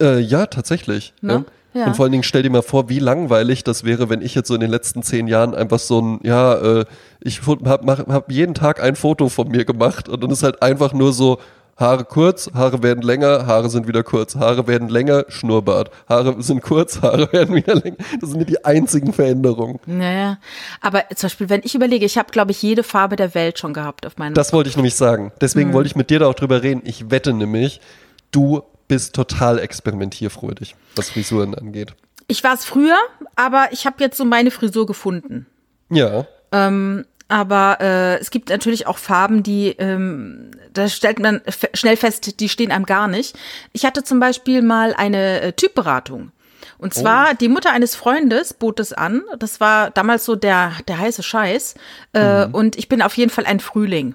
Äh, 0.01 0.21
ja, 0.21 0.47
tatsächlich. 0.47 1.13
Ne? 1.23 1.33
Ja. 1.33 1.45
Ja. 1.77 1.87
Und 1.87 1.97
vor 1.97 2.05
allen 2.05 2.13
Dingen 2.13 2.23
stell 2.23 2.43
dir 2.43 2.51
mal 2.51 2.63
vor, 2.63 2.89
wie 2.89 2.99
langweilig 2.99 3.63
das 3.63 3.85
wäre, 3.85 4.09
wenn 4.09 4.23
ich 4.23 4.35
jetzt 4.35 4.49
so 4.49 4.55
in 4.55 4.61
den 4.61 4.71
letzten 4.71 5.03
zehn 5.03 5.29
Jahren 5.29 5.55
einfach 5.55 5.79
so 5.79 6.01
ein, 6.01 6.21
ja, 6.23 6.55
äh, 6.55 6.85
ich 7.21 7.43
habe 7.47 7.87
hab 8.09 8.33
jeden 8.33 8.55
Tag 8.55 8.83
ein 8.83 8.97
Foto 8.97 9.29
von 9.29 9.49
mir 9.49 9.67
gemacht 9.67 10.09
und 10.09 10.23
dann 10.23 10.31
ist 10.31 10.43
halt 10.43 10.63
einfach 10.63 10.95
nur 10.95 11.13
so, 11.13 11.39
Haare 11.77 12.07
kurz, 12.07 12.51
Haare 12.55 12.83
werden 12.83 13.03
länger, 13.03 13.47
Haare 13.47 13.69
sind 13.69 13.87
wieder 13.87 14.03
kurz, 14.03 14.37
Haare 14.37 14.67
werden 14.67 14.89
länger, 14.89 15.27
Schnurrbart. 15.29 15.91
Haare 16.09 16.43
sind 16.43 16.63
kurz, 16.63 17.03
Haare 17.03 17.31
werden 17.33 17.55
wieder 17.55 17.75
länger. 17.75 17.99
Das 18.19 18.31
sind 18.31 18.49
die 18.49 18.65
einzigen 18.65 19.13
Veränderungen. 19.13 19.79
Naja, 19.85 20.39
aber 20.81 21.05
zum 21.15 21.27
Beispiel, 21.27 21.51
wenn 21.51 21.61
ich 21.65 21.75
überlege, 21.75 22.07
ich 22.07 22.17
habe, 22.17 22.31
glaube 22.31 22.53
ich, 22.53 22.63
jede 22.63 22.83
Farbe 22.83 23.17
der 23.17 23.35
Welt 23.35 23.59
schon 23.59 23.75
gehabt 23.75 24.07
auf 24.07 24.17
meinem 24.17 24.33
Das 24.33 24.55
wollte 24.55 24.71
ich 24.71 24.77
nämlich 24.77 24.95
sagen. 24.95 25.33
Deswegen 25.43 25.69
hm. 25.69 25.75
wollte 25.75 25.89
ich 25.89 25.97
mit 25.97 26.09
dir 26.09 26.21
da 26.21 26.29
auch 26.29 26.35
drüber 26.35 26.63
reden. 26.63 26.81
Ich 26.87 27.11
wette 27.11 27.35
nämlich, 27.35 27.83
du 28.31 28.63
bist 28.89 29.15
total 29.15 29.59
experimentierfreudig, 29.59 30.75
was 30.95 31.11
Frisuren 31.11 31.55
angeht. 31.55 31.95
Ich 32.29 32.43
war 32.43 32.55
es 32.55 32.65
früher, 32.65 32.97
aber 33.37 33.69
ich 33.71 33.87
habe 33.87 33.97
jetzt 34.01 34.17
so 34.17 34.25
meine 34.25 34.51
Frisur 34.51 34.87
gefunden. 34.87 35.47
Ja. 35.91 36.27
Ähm, 36.53 37.05
aber 37.29 37.79
äh, 37.81 38.19
es 38.19 38.31
gibt 38.31 38.51
natürlich 38.51 38.87
auch 38.87 38.99
Farben, 38.99 39.43
die, 39.43 39.71
ähm, 39.79 40.53
da 40.73 40.89
stellt 40.89 41.19
man 41.19 41.41
schnell 41.75 41.97
fest, 41.97 42.39
die 42.41 42.49
stehen 42.49 42.71
einem 42.71 42.87
gar 42.87 43.09
nicht. 43.09 43.37
Ich 43.73 43.85
hatte 43.85 44.05
zum 44.05 44.21
Beispiel 44.21 44.63
mal 44.63 44.95
eine 44.95 45.41
äh, 45.41 45.53
Typberatung. 45.53 46.33
Und 46.79 46.95
zwar, 46.95 47.31
oh. 47.33 47.37
die 47.41 47.49
Mutter 47.49 47.73
eines 47.73 47.97
Freundes 47.97 48.53
bot 48.53 48.81
es 48.81 48.93
an. 48.93 49.23
Das 49.39 49.61
war 49.61 49.91
damals 49.91 50.25
so 50.25 50.37
der, 50.37 50.73
der 50.89 50.99
heiße 50.99 51.23
Scheiß. 51.23 51.75
Äh, 52.13 52.47
mhm. 52.47 52.55
Und 52.55 52.77
ich 52.77 52.89
bin 52.89 53.03
auf 53.03 53.17
jeden 53.17 53.31
Fall 53.31 53.47
ein 53.47 53.61
Frühling. 53.61 54.15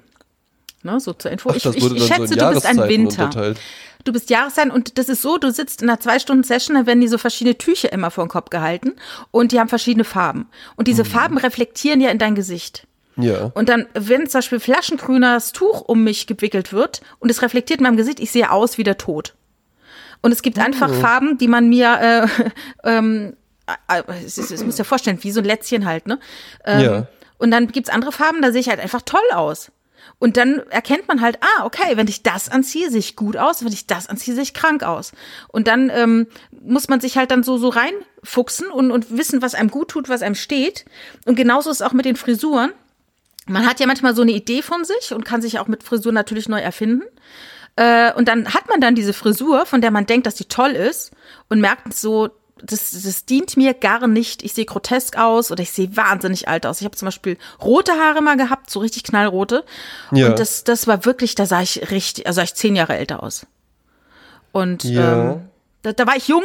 Ne, 0.84 1.00
so 1.00 1.14
zur 1.14 1.32
Info. 1.32 1.50
Ach, 1.50 1.56
ich, 1.56 1.66
ich, 1.66 1.76
ich 1.76 2.06
schätze, 2.06 2.28
so 2.28 2.36
du 2.36 2.50
bist 2.54 2.66
ein 2.66 2.78
Winter. 2.88 3.56
Du 4.04 4.14
bist 4.14 4.30
Jahreszeit 4.30 4.72
und 4.72 4.98
das 4.98 5.10
ist 5.10 5.22
so, 5.22 5.38
du 5.38 5.52
sitzt 5.52 5.82
in 5.82 5.90
einer 5.90 6.00
zwei 6.00 6.20
Stunden 6.20 6.44
Session, 6.44 6.76
da 6.76 6.86
werden 6.86 7.02
die 7.02 7.08
so 7.08 7.18
verschiedene 7.18 7.58
Tücher 7.58 7.92
immer 7.92 8.12
vor 8.12 8.26
den 8.26 8.30
Kopf 8.30 8.50
gehalten 8.50 8.94
und 9.32 9.52
die 9.52 9.60
haben 9.60 9.70
verschiedene 9.70 10.04
Farben. 10.04 10.48
Und 10.76 10.88
diese 10.88 11.04
mhm. 11.04 11.08
Farben 11.08 11.38
reflektieren 11.38 12.02
ja 12.02 12.10
in 12.10 12.18
dein 12.18 12.36
Gesicht. 12.36 12.88
Ja. 13.18 13.52
Und 13.54 13.70
dann, 13.70 13.88
wenn 13.94 14.28
zum 14.28 14.40
Beispiel 14.40 14.60
flaschengrünes 14.60 15.52
Tuch 15.52 15.82
um 15.82 16.04
mich 16.04 16.28
gewickelt 16.28 16.74
wird 16.74 17.02
und 17.20 17.30
es 17.30 17.42
reflektiert 17.42 17.80
in 17.80 17.84
meinem 17.84 17.98
Gesicht, 17.98 18.20
ich 18.20 18.32
sehe 18.32 18.52
aus 18.52 18.78
wie 18.78 18.84
der 18.84 18.98
Tod. 18.98 19.36
Und 20.22 20.32
es 20.32 20.42
gibt 20.42 20.58
oh. 20.58 20.62
einfach 20.62 20.94
Farben, 20.94 21.38
die 21.38 21.48
man 21.48 21.70
mir, 21.70 22.28
äh, 22.34 22.50
ähm, 22.88 23.36
äh, 23.88 24.00
äh 24.00 24.04
es, 24.26 24.38
ist, 24.38 24.52
es 24.52 24.64
muss 24.64 24.78
ja 24.78 24.84
vorstellen, 24.84 25.20
wie 25.22 25.32
so 25.32 25.42
ein 25.42 25.46
Lätzchen 25.46 25.86
halt, 25.86 26.08
ne? 26.08 26.20
Ähm, 26.66 26.82
ja. 26.82 27.08
Und 27.38 27.52
dann 27.52 27.68
gibt's 27.68 27.90
andere 27.90 28.12
Farben, 28.12 28.42
da 28.42 28.52
sehe 28.52 28.62
ich 28.62 28.70
halt 28.70 28.80
einfach 28.80 29.02
toll 29.02 29.20
aus. 29.34 29.72
Und 30.22 30.38
dann 30.38 30.60
erkennt 30.70 31.08
man 31.08 31.20
halt, 31.20 31.40
ah, 31.42 31.66
okay, 31.66 31.98
wenn 31.98 32.08
ich 32.08 32.22
das 32.22 32.48
anziehe, 32.48 32.92
sehe 32.92 33.00
ich 33.00 33.16
gut 33.16 33.38
aus, 33.38 33.66
wenn 33.66 33.74
ich 33.74 33.88
das 33.88 34.08
anziehe, 34.08 34.36
sehe 34.36 34.44
ich 34.44 34.54
krank 34.54 34.84
aus. 34.84 35.14
Und 35.48 35.68
dann 35.68 35.90
ähm, 35.90 36.28
muss 36.62 36.90
man 36.90 37.02
sich 37.02 37.18
halt 37.18 37.32
dann 37.32 37.42
so, 37.42 37.58
so 37.58 37.70
reinfuchsen 37.70 38.68
und, 38.68 38.92
und 38.92 39.18
wissen, 39.18 39.42
was 39.42 39.56
einem 39.56 39.72
gut 39.72 39.88
tut, 39.88 40.10
was 40.10 40.22
einem 40.22 40.36
steht. 40.36 40.86
Und 41.26 41.38
genauso 41.38 41.72
ist 41.72 41.78
es 41.78 41.82
auch 41.82 41.94
mit 41.94 42.06
den 42.06 42.16
Frisuren. 42.16 42.72
Man 43.48 43.66
hat 43.66 43.80
ja 43.80 43.88
manchmal 43.88 44.14
so 44.14 44.22
eine 44.22 44.34
Idee 44.34 44.62
von 44.62 44.86
sich 44.86 45.12
und 45.12 45.26
kann 45.26 45.42
sich 45.42 45.58
auch 45.58 45.68
mit 45.68 45.82
Frisur 45.82 46.12
natürlich 46.12 46.48
neu 46.48 46.60
erfinden. 46.60 47.02
Äh, 47.76 48.14
und 48.14 48.28
dann 48.28 48.54
hat 48.54 48.70
man 48.70 48.80
dann 48.80 48.94
diese 48.94 49.14
Frisur, 49.14 49.66
von 49.66 49.82
der 49.82 49.90
man 49.90 50.06
denkt, 50.06 50.28
dass 50.28 50.36
die 50.36 50.46
toll 50.46 50.74
ist 50.74 51.14
und 51.50 51.62
merkt 51.62 51.96
so, 51.96 52.30
das, 52.64 52.92
das 52.92 53.26
dient 53.26 53.58
mir 53.58 53.74
gar 53.74 54.08
nicht. 54.08 54.44
Ich 54.44 54.54
sehe 54.54 54.66
grotesk 54.66 55.18
aus 55.18 55.52
oder 55.52 55.62
ich 55.62 55.72
sehe 55.72 55.96
wahnsinnig 55.96 56.48
alt 56.48 56.66
aus. 56.66 56.80
Ich 56.82 56.86
habe 56.86 56.96
zum 56.96 57.08
Beispiel 57.08 57.38
rote 57.62 57.94
Haare 57.94 58.22
mal 58.22 58.38
gehabt, 58.38 58.70
so 58.70 58.80
richtig 58.80 59.04
knallrote. 59.04 59.64
Ja. 60.12 60.28
Und 60.28 60.40
das, 60.40 60.64
das 60.64 60.88
war 60.88 61.06
wirklich, 61.06 61.36
da 61.36 61.46
sah 61.46 61.62
ich 61.62 61.92
richtig, 61.92 62.28
also 62.28 62.38
sah 62.38 62.44
ich 62.44 62.54
zehn 62.54 62.76
Jahre 62.76 62.98
älter 62.98 63.24
aus. 63.24 63.46
Und 64.52 64.84
ja. 64.84 65.32
ähm, 65.32 65.42
da, 65.82 65.94
da 65.94 66.08
war 66.08 66.16
ich 66.16 66.28
jung 66.28 66.44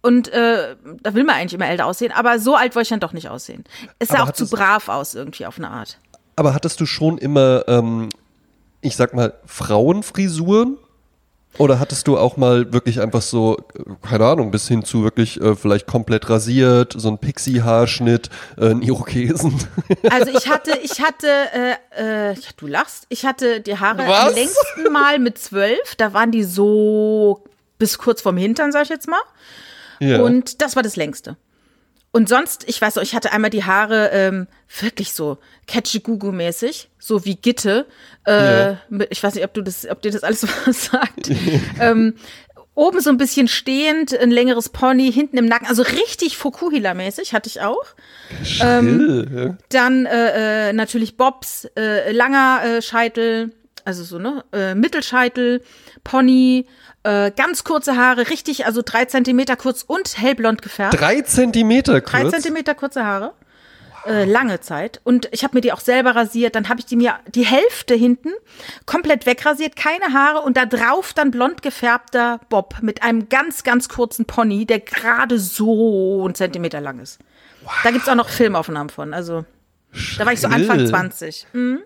und 0.00 0.28
äh, 0.28 0.76
da 1.02 1.14
will 1.14 1.24
man 1.24 1.36
eigentlich 1.36 1.54
immer 1.54 1.68
älter 1.68 1.86
aussehen, 1.86 2.12
aber 2.12 2.38
so 2.38 2.54
alt 2.54 2.74
wollte 2.74 2.84
ich 2.84 2.90
dann 2.90 3.00
doch 3.00 3.12
nicht 3.12 3.28
aussehen. 3.28 3.64
Es 3.98 4.08
sah 4.08 4.18
aber 4.18 4.30
auch 4.30 4.32
zu 4.32 4.48
brav 4.48 4.88
aus 4.88 5.14
irgendwie 5.14 5.46
auf 5.46 5.58
eine 5.58 5.70
Art. 5.70 5.98
Aber 6.36 6.54
hattest 6.54 6.80
du 6.80 6.86
schon 6.86 7.18
immer, 7.18 7.64
ähm, 7.66 8.10
ich 8.80 8.94
sag 8.96 9.12
mal, 9.12 9.34
Frauenfrisuren? 9.44 10.78
Oder 11.56 11.80
hattest 11.80 12.06
du 12.06 12.16
auch 12.18 12.36
mal 12.36 12.72
wirklich 12.72 13.00
einfach 13.00 13.22
so, 13.22 13.56
keine 14.02 14.26
Ahnung, 14.26 14.50
bis 14.50 14.68
hin 14.68 14.84
zu 14.84 15.02
wirklich 15.02 15.40
äh, 15.40 15.56
vielleicht 15.56 15.86
komplett 15.86 16.28
rasiert, 16.28 16.94
so 16.96 17.08
ein 17.08 17.18
Pixie-Haarschnitt, 17.18 18.30
äh, 18.58 18.66
einen 18.66 18.82
Irokesen? 18.82 19.54
Also 20.10 20.30
ich 20.36 20.48
hatte, 20.48 20.78
ich 20.82 21.00
hatte, 21.00 21.26
äh, 21.96 22.30
äh, 22.30 22.36
du 22.56 22.66
lachst, 22.66 23.06
ich 23.08 23.24
hatte 23.26 23.60
die 23.60 23.78
Haare 23.78 24.06
Was? 24.06 24.28
am 24.28 24.34
längsten 24.34 24.92
Mal 24.92 25.18
mit 25.18 25.38
zwölf, 25.38 25.96
da 25.96 26.12
waren 26.12 26.30
die 26.30 26.44
so 26.44 27.44
bis 27.78 27.98
kurz 27.98 28.22
vorm 28.22 28.36
Hintern, 28.36 28.70
sag 28.70 28.84
ich 28.84 28.88
jetzt 28.88 29.08
mal. 29.08 29.20
Ja. 30.00 30.22
Und 30.22 30.62
das 30.62 30.76
war 30.76 30.82
das 30.82 30.96
längste. 30.96 31.36
Und 32.10 32.28
sonst, 32.28 32.64
ich 32.66 32.80
weiß 32.80 32.98
auch, 32.98 33.02
ich 33.02 33.14
hatte 33.14 33.32
einmal 33.32 33.50
die 33.50 33.64
Haare 33.64 34.10
ähm, 34.12 34.46
wirklich 34.80 35.12
so 35.12 35.38
Catchy-Gugu-mäßig, 35.66 36.88
so 36.98 37.24
wie 37.24 37.36
Gitte. 37.36 37.86
Äh, 38.26 38.72
ja. 38.72 38.78
Ich 39.10 39.22
weiß 39.22 39.34
nicht, 39.34 39.44
ob 39.44 39.52
du 39.54 39.62
das, 39.62 39.86
ob 39.88 40.00
dir 40.02 40.10
das 40.10 40.22
alles 40.22 40.46
was 40.66 40.86
sagt. 40.86 41.30
ähm, 41.80 42.14
oben 42.74 43.00
so 43.00 43.10
ein 43.10 43.18
bisschen 43.18 43.48
stehend, 43.48 44.16
ein 44.16 44.30
längeres 44.30 44.68
Pony, 44.68 45.12
hinten 45.12 45.36
im 45.36 45.46
Nacken, 45.46 45.66
also 45.66 45.82
richtig 45.82 46.36
Fokuhila-mäßig 46.36 47.32
hatte 47.32 47.48
ich 47.48 47.60
auch. 47.60 47.84
Ähm, 48.60 49.28
ja. 49.34 49.56
Dann 49.68 50.06
äh, 50.06 50.68
äh, 50.68 50.72
natürlich 50.72 51.16
Bobs, 51.16 51.68
äh, 51.76 52.12
langer 52.12 52.62
äh, 52.64 52.82
Scheitel, 52.82 53.52
also 53.88 54.04
so, 54.04 54.18
ne, 54.18 54.44
äh, 54.52 54.74
Mittelscheitel, 54.74 55.62
Pony, 56.04 56.66
äh, 57.04 57.30
ganz 57.30 57.64
kurze 57.64 57.96
Haare, 57.96 58.28
richtig, 58.28 58.66
also 58.66 58.82
drei 58.84 59.06
Zentimeter 59.06 59.56
kurz 59.56 59.82
und 59.82 60.18
hellblond 60.18 60.60
gefärbt. 60.60 61.00
Drei 61.00 61.22
Zentimeter 61.22 62.02
kurz? 62.02 62.12
Drei 62.12 62.28
Zentimeter 62.28 62.74
kurze 62.74 63.04
Haare. 63.06 63.32
Äh, 64.06 64.26
lange 64.26 64.60
Zeit. 64.60 65.00
Und 65.04 65.28
ich 65.32 65.42
habe 65.42 65.56
mir 65.56 65.60
die 65.62 65.72
auch 65.72 65.80
selber 65.80 66.14
rasiert. 66.14 66.54
Dann 66.54 66.68
habe 66.68 66.80
ich 66.80 66.86
die 66.86 66.96
mir 66.96 67.18
die 67.34 67.44
Hälfte 67.44 67.94
hinten 67.94 68.30
komplett 68.86 69.24
wegrasiert, 69.24 69.74
keine 69.74 70.12
Haare 70.12 70.40
und 70.40 70.56
da 70.56 70.66
drauf 70.66 71.14
dann 71.14 71.30
blond 71.30 71.62
gefärbter 71.62 72.40
Bob 72.48 72.76
mit 72.82 73.02
einem 73.02 73.28
ganz, 73.30 73.64
ganz 73.64 73.88
kurzen 73.88 74.26
Pony, 74.26 74.66
der 74.66 74.80
gerade 74.80 75.38
so 75.38 76.24
einen 76.24 76.34
Zentimeter 76.34 76.80
lang 76.80 77.00
ist. 77.00 77.18
Wow. 77.64 77.72
Da 77.84 77.90
gibt's 77.90 78.08
auch 78.08 78.14
noch 78.14 78.28
Filmaufnahmen 78.28 78.90
von. 78.90 79.14
Also, 79.14 79.46
Schrill. 79.92 80.18
da 80.18 80.26
war 80.26 80.32
ich 80.34 80.40
so 80.40 80.48
Anfang 80.48 80.86
20. 80.86 81.46
Mhm. 81.54 81.80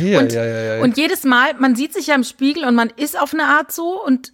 Ja, 0.00 0.20
und, 0.20 0.32
ja, 0.32 0.44
ja, 0.44 0.82
und 0.82 0.96
jedes 0.96 1.24
Mal, 1.24 1.54
man 1.58 1.74
sieht 1.74 1.92
sich 1.92 2.06
ja 2.06 2.14
im 2.14 2.24
Spiegel 2.24 2.64
und 2.64 2.74
man 2.74 2.90
ist 2.96 3.20
auf 3.20 3.34
eine 3.34 3.44
Art 3.44 3.72
so 3.72 4.02
und 4.04 4.32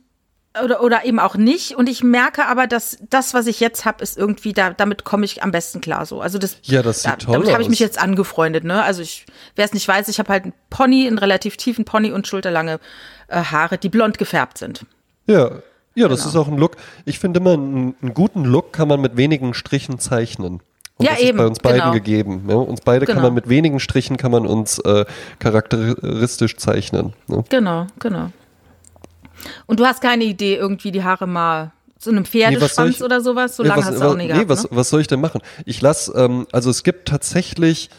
oder, 0.62 0.82
oder 0.82 1.04
eben 1.04 1.18
auch 1.18 1.36
nicht. 1.36 1.76
Und 1.76 1.88
ich 1.88 2.02
merke 2.02 2.46
aber, 2.46 2.66
dass 2.66 2.98
das, 3.08 3.34
was 3.34 3.46
ich 3.46 3.60
jetzt 3.60 3.84
habe, 3.84 4.02
ist 4.02 4.18
irgendwie, 4.18 4.52
da, 4.52 4.70
damit 4.70 5.04
komme 5.04 5.24
ich 5.24 5.42
am 5.42 5.50
besten 5.50 5.80
klar 5.80 6.06
so. 6.06 6.20
Also 6.20 6.38
das, 6.38 6.56
ja, 6.62 6.82
das 6.82 7.02
sieht 7.02 7.12
da, 7.12 7.16
toll 7.16 7.34
damit 7.34 7.52
habe 7.52 7.62
ich 7.62 7.68
mich 7.68 7.78
jetzt 7.78 7.98
angefreundet. 7.98 8.64
Ne? 8.64 8.82
Also 8.82 9.02
ich, 9.02 9.26
wer 9.56 9.64
es 9.64 9.72
nicht 9.72 9.86
weiß, 9.86 10.08
ich 10.08 10.18
habe 10.18 10.32
halt 10.32 10.44
einen 10.44 10.54
Pony, 10.70 11.06
einen 11.06 11.18
relativ 11.18 11.56
tiefen 11.56 11.84
Pony 11.84 12.12
und 12.12 12.26
schulterlange 12.26 12.80
äh, 13.28 13.42
Haare, 13.42 13.78
die 13.78 13.88
blond 13.88 14.18
gefärbt 14.18 14.58
sind. 14.58 14.84
Ja, 15.26 15.62
ja, 15.94 16.08
das 16.08 16.20
genau. 16.20 16.30
ist 16.30 16.36
auch 16.36 16.48
ein 16.48 16.58
Look. 16.58 16.76
Ich 17.04 17.18
finde 17.18 17.40
immer, 17.40 17.54
einen, 17.54 17.94
einen 18.00 18.14
guten 18.14 18.44
Look 18.44 18.72
kann 18.72 18.88
man 18.88 19.00
mit 19.00 19.16
wenigen 19.16 19.54
Strichen 19.54 19.98
zeichnen. 19.98 20.60
Und 20.98 21.06
ja, 21.06 21.12
das 21.12 21.20
eben, 21.20 21.38
ist 21.38 21.42
bei 21.42 21.46
uns 21.46 21.58
beiden 21.60 21.80
genau. 21.80 21.92
gegeben. 21.92 22.46
Ne? 22.46 22.58
Uns 22.58 22.80
beide 22.80 23.06
genau. 23.06 23.16
kann 23.16 23.22
man 23.22 23.34
mit 23.34 23.48
wenigen 23.48 23.78
Strichen 23.78 24.16
kann 24.16 24.32
man 24.32 24.46
uns 24.46 24.80
äh, 24.80 25.04
charakteristisch 25.38 26.56
zeichnen. 26.56 27.12
Ne? 27.28 27.44
Genau, 27.48 27.86
genau. 28.00 28.30
Und 29.66 29.78
du 29.78 29.86
hast 29.86 30.00
keine 30.02 30.24
Idee, 30.24 30.56
irgendwie 30.56 30.90
die 30.90 31.04
Haare 31.04 31.28
mal 31.28 31.70
zu 31.98 32.10
einem 32.10 32.24
Pferdeschwanz 32.24 32.98
nee, 32.98 33.04
oder 33.04 33.20
sowas? 33.20 33.56
So 33.56 33.62
nee, 33.62 33.68
lange 33.68 33.82
was, 33.82 33.90
hast 33.90 34.00
du 34.00 34.04
auch 34.04 34.16
nicht 34.16 34.26
nee, 34.26 34.32
gehabt, 34.32 34.48
was, 34.48 34.64
ne? 34.64 34.70
was 34.72 34.90
soll 34.90 35.00
ich 35.00 35.06
denn 35.06 35.20
machen? 35.20 35.40
Ich 35.64 35.80
lasse, 35.80 36.12
ähm, 36.16 36.46
also 36.52 36.70
es 36.70 36.82
gibt 36.82 37.08
tatsächlich 37.08 37.90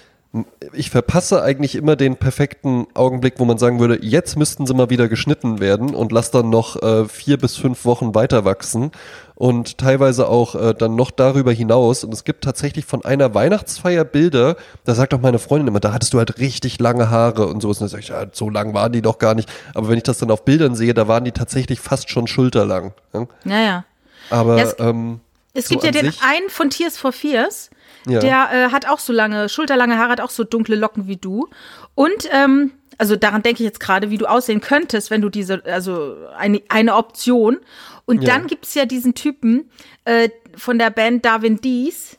ich 0.73 0.91
verpasse 0.91 1.41
eigentlich 1.41 1.73
immer 1.73 1.95
den 1.95 2.17
perfekten 2.17 2.85
Augenblick, 2.93 3.35
wo 3.37 3.45
man 3.45 3.57
sagen 3.57 3.79
würde, 3.79 3.97
jetzt 4.03 4.37
müssten 4.37 4.67
sie 4.67 4.75
mal 4.75 4.91
wieder 4.91 5.07
geschnitten 5.07 5.59
werden 5.59 5.95
und 5.95 6.11
lass 6.11 6.29
dann 6.29 6.51
noch 6.51 6.79
äh, 6.83 7.05
vier 7.05 7.37
bis 7.37 7.57
fünf 7.57 7.83
Wochen 7.83 8.13
weiter 8.13 8.45
wachsen 8.45 8.91
und 9.33 9.79
teilweise 9.79 10.27
auch 10.27 10.53
äh, 10.53 10.75
dann 10.75 10.95
noch 10.95 11.09
darüber 11.09 11.51
hinaus. 11.51 12.03
Und 12.03 12.13
es 12.13 12.25
gibt 12.25 12.43
tatsächlich 12.43 12.85
von 12.85 13.03
einer 13.03 13.33
Weihnachtsfeier 13.33 14.05
Bilder, 14.05 14.55
da 14.83 14.93
sagt 14.93 15.15
auch 15.15 15.21
meine 15.21 15.39
Freundin 15.39 15.67
immer, 15.67 15.79
da 15.79 15.93
hattest 15.93 16.13
du 16.13 16.19
halt 16.19 16.37
richtig 16.37 16.79
lange 16.79 17.09
Haare 17.09 17.47
und 17.47 17.61
so. 17.61 17.69
Und 17.69 17.81
dann 17.81 17.87
sag 17.87 18.01
ich, 18.01 18.09
ja, 18.09 18.27
so 18.31 18.51
lang 18.51 18.75
waren 18.75 18.91
die 18.91 19.01
doch 19.01 19.17
gar 19.17 19.33
nicht. 19.33 19.49
Aber 19.73 19.89
wenn 19.89 19.97
ich 19.97 20.03
das 20.03 20.19
dann 20.19 20.29
auf 20.29 20.45
Bildern 20.45 20.75
sehe, 20.75 20.93
da 20.93 21.07
waren 21.07 21.23
die 21.23 21.31
tatsächlich 21.31 21.79
fast 21.79 22.11
schon 22.11 22.27
schulterlang. 22.27 22.93
Ja, 23.13 23.27
ja. 23.45 23.59
ja. 23.61 23.85
Aber 24.29 24.57
ja, 24.57 24.65
es, 24.65 24.75
ähm, 24.77 25.21
es 25.55 25.69
so 25.69 25.73
gibt 25.73 25.85
ja 25.85 25.91
den 25.91 26.13
einen 26.21 26.49
von 26.49 26.69
Tears 26.69 26.99
for 26.99 27.11
Fears 27.11 27.71
ja. 28.07 28.19
Der 28.19 28.49
äh, 28.51 28.71
hat 28.71 28.87
auch 28.87 28.99
so 28.99 29.13
lange, 29.13 29.49
schulterlange 29.49 29.97
Haare, 29.97 30.11
hat 30.11 30.21
auch 30.21 30.29
so 30.29 30.43
dunkle 30.43 30.75
Locken 30.75 31.07
wie 31.07 31.17
du. 31.17 31.47
Und 31.95 32.29
ähm, 32.31 32.71
also 32.97 33.15
daran 33.15 33.41
denke 33.41 33.63
ich 33.63 33.67
jetzt 33.67 33.79
gerade, 33.79 34.09
wie 34.09 34.17
du 34.17 34.25
aussehen 34.25 34.61
könntest, 34.61 35.09
wenn 35.09 35.21
du 35.21 35.29
diese, 35.29 35.63
also 35.65 36.15
eine, 36.37 36.61
eine 36.69 36.95
Option. 36.95 37.57
Und 38.05 38.23
ja. 38.23 38.33
dann 38.33 38.47
gibt's 38.47 38.73
ja 38.73 38.85
diesen 38.85 39.15
Typen 39.15 39.69
äh, 40.05 40.29
von 40.55 40.77
der 40.77 40.89
Band 40.89 41.25
Darwin 41.25 41.61
Dees. 41.61 42.17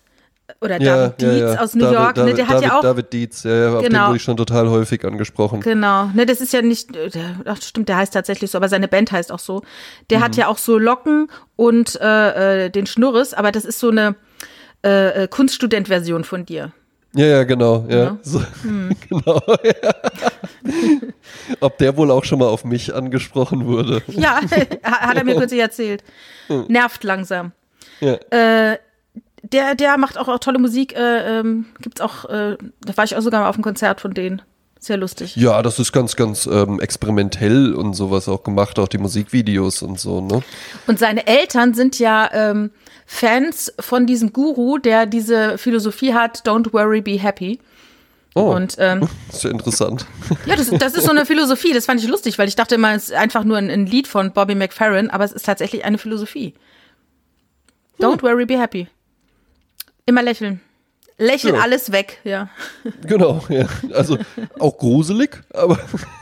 Oder 0.61 0.81
ja, 0.81 1.09
David 1.09 1.21
Dietz 1.21 1.55
ja, 1.55 1.61
aus 1.61 1.75
New 1.75 1.85
David, 1.85 1.99
York, 1.99 2.17
ne, 2.17 2.25
der 2.25 2.35
David, 2.35 2.49
hat 2.49 2.63
ja 2.63 2.79
auch. 2.79 2.83
David 2.83 3.13
Dietz, 3.13 3.45
ja, 3.45 3.55
ja, 3.55 3.75
auf 3.75 3.83
genau. 3.83 3.99
den 3.99 4.07
wurde 4.09 4.17
ich 4.17 4.23
schon 4.23 4.37
total 4.37 4.69
häufig 4.69 5.05
angesprochen. 5.05 5.61
Genau, 5.61 6.07
ne, 6.07 6.27
das 6.27 6.41
ist 6.41 6.53
ja 6.53 6.61
nicht, 6.61 6.91
ach 7.45 7.63
stimmt, 7.63 7.89
der 7.89 7.97
heißt 7.97 8.13
tatsächlich 8.13 8.51
so, 8.51 8.59
aber 8.59 8.69
seine 8.69 8.89
Band 8.89 9.13
heißt 9.13 9.33
auch 9.33 9.39
so. 9.39 9.63
Der 10.11 10.19
mhm. 10.19 10.23
hat 10.23 10.37
ja 10.37 10.49
auch 10.49 10.59
so 10.59 10.77
Locken 10.77 11.29
und 11.57 11.99
äh, 12.01 12.67
äh, 12.67 12.71
den 12.71 12.87
Schnurres, 12.87 13.33
aber 13.33 13.53
das 13.53 13.65
ist 13.65 13.79
so 13.79 13.91
eine, 13.91 14.17
äh, 14.85 15.25
äh, 15.25 15.29
Kunststudent-Version 15.29 16.25
von 16.25 16.47
dir. 16.47 16.73
Ja, 17.15 17.27
ja, 17.27 17.45
genau. 17.45 17.87
Ja. 17.89 17.97
ja. 17.97 18.19
So, 18.23 18.43
hm. 18.63 18.91
genau 19.09 19.43
ja. 19.65 19.95
Ob 21.61 21.79
der 21.79 21.97
wohl 21.97 22.11
auch 22.11 22.25
schon 22.25 22.39
mal 22.39 22.49
auf 22.49 22.65
mich 22.65 22.95
angesprochen 22.95 23.67
wurde. 23.67 24.03
Ja, 24.09 24.41
hat 24.83 25.17
er 25.17 25.25
mir 25.25 25.37
kürzlich 25.37 25.61
erzählt. 25.61 26.05
Hm. 26.47 26.67
Nervt 26.69 27.05
langsam. 27.05 27.53
Ja. 28.01 28.15
Äh, 28.31 28.79
der, 29.43 29.75
der 29.75 29.99
macht 29.99 30.19
auch, 30.19 30.29
auch 30.29 30.39
tolle 30.39 30.59
Musik. 30.59 30.95
Äh, 30.97 31.41
ähm, 31.41 31.67
gibt's 31.81 32.01
auch, 32.01 32.27
äh, 32.27 32.57
da 32.83 32.97
war 32.97 33.05
ich 33.05 33.17
auch 33.17 33.23
sogar 33.23 33.43
mal 33.43 33.49
auf 33.49 33.57
einem 33.57 33.65
Konzert 33.65 34.01
von 34.01 34.15
denen. 34.15 34.43
Sehr 34.79 34.97
lustig. 34.97 35.37
Ja, 35.37 35.61
das 35.63 35.79
ist 35.79 35.93
ganz, 35.93 36.17
ganz 36.17 36.47
ähm, 36.47 36.81
experimentell 36.81 37.75
und 37.75 37.93
sowas 37.93 38.29
auch 38.29 38.43
gemacht, 38.43 38.79
auch 38.79 38.89
die 38.89 38.97
Musikvideos 38.97 39.83
und 39.83 40.01
so, 40.01 40.23
ne? 40.23 40.43
Und 40.87 40.99
seine 40.99 41.27
Eltern 41.27 41.75
sind 41.75 41.99
ja 41.99 42.31
ähm, 42.33 42.71
Fans 43.13 43.73
von 43.81 44.07
diesem 44.07 44.33
Guru, 44.33 44.79
der 44.79 45.05
diese 45.05 45.59
Philosophie 45.59 46.15
hat, 46.15 46.47
don't 46.47 46.73
worry, 46.73 47.01
be 47.01 47.21
happy. 47.21 47.59
Oh, 48.37 48.55
und, 48.55 48.77
ähm, 48.79 49.09
ist 49.29 49.43
ja 49.43 49.51
interessant. 49.51 50.07
Ja, 50.47 50.55
das, 50.55 50.71
das 50.71 50.95
ist 50.95 51.07
so 51.07 51.11
eine 51.11 51.27
Philosophie, 51.27 51.73
das 51.73 51.87
fand 51.87 52.01
ich 52.01 52.09
lustig, 52.09 52.39
weil 52.39 52.47
ich 52.47 52.55
dachte 52.55 52.77
immer, 52.77 52.95
es 52.95 53.07
ist 53.11 53.15
einfach 53.15 53.43
nur 53.43 53.59
ein, 53.59 53.69
ein 53.69 53.85
Lied 53.85 54.07
von 54.07 54.33
Bobby 54.33 54.55
McFerrin, 54.55 55.11
aber 55.11 55.25
es 55.25 55.33
ist 55.33 55.45
tatsächlich 55.45 55.85
eine 55.85 55.99
Philosophie. 55.99 56.55
Don't 57.99 58.23
hm. 58.23 58.23
worry, 58.23 58.47
be 58.47 58.57
happy. 58.57 58.87
Immer 60.07 60.23
lächeln. 60.23 60.61
Lächeln 61.19 61.57
ja. 61.57 61.63
alles 61.63 61.91
weg, 61.91 62.21
ja. 62.23 62.49
Genau, 63.05 63.43
ja. 63.49 63.67
Also 63.93 64.19
auch 64.61 64.79
gruselig, 64.79 65.43
aber, 65.53 65.81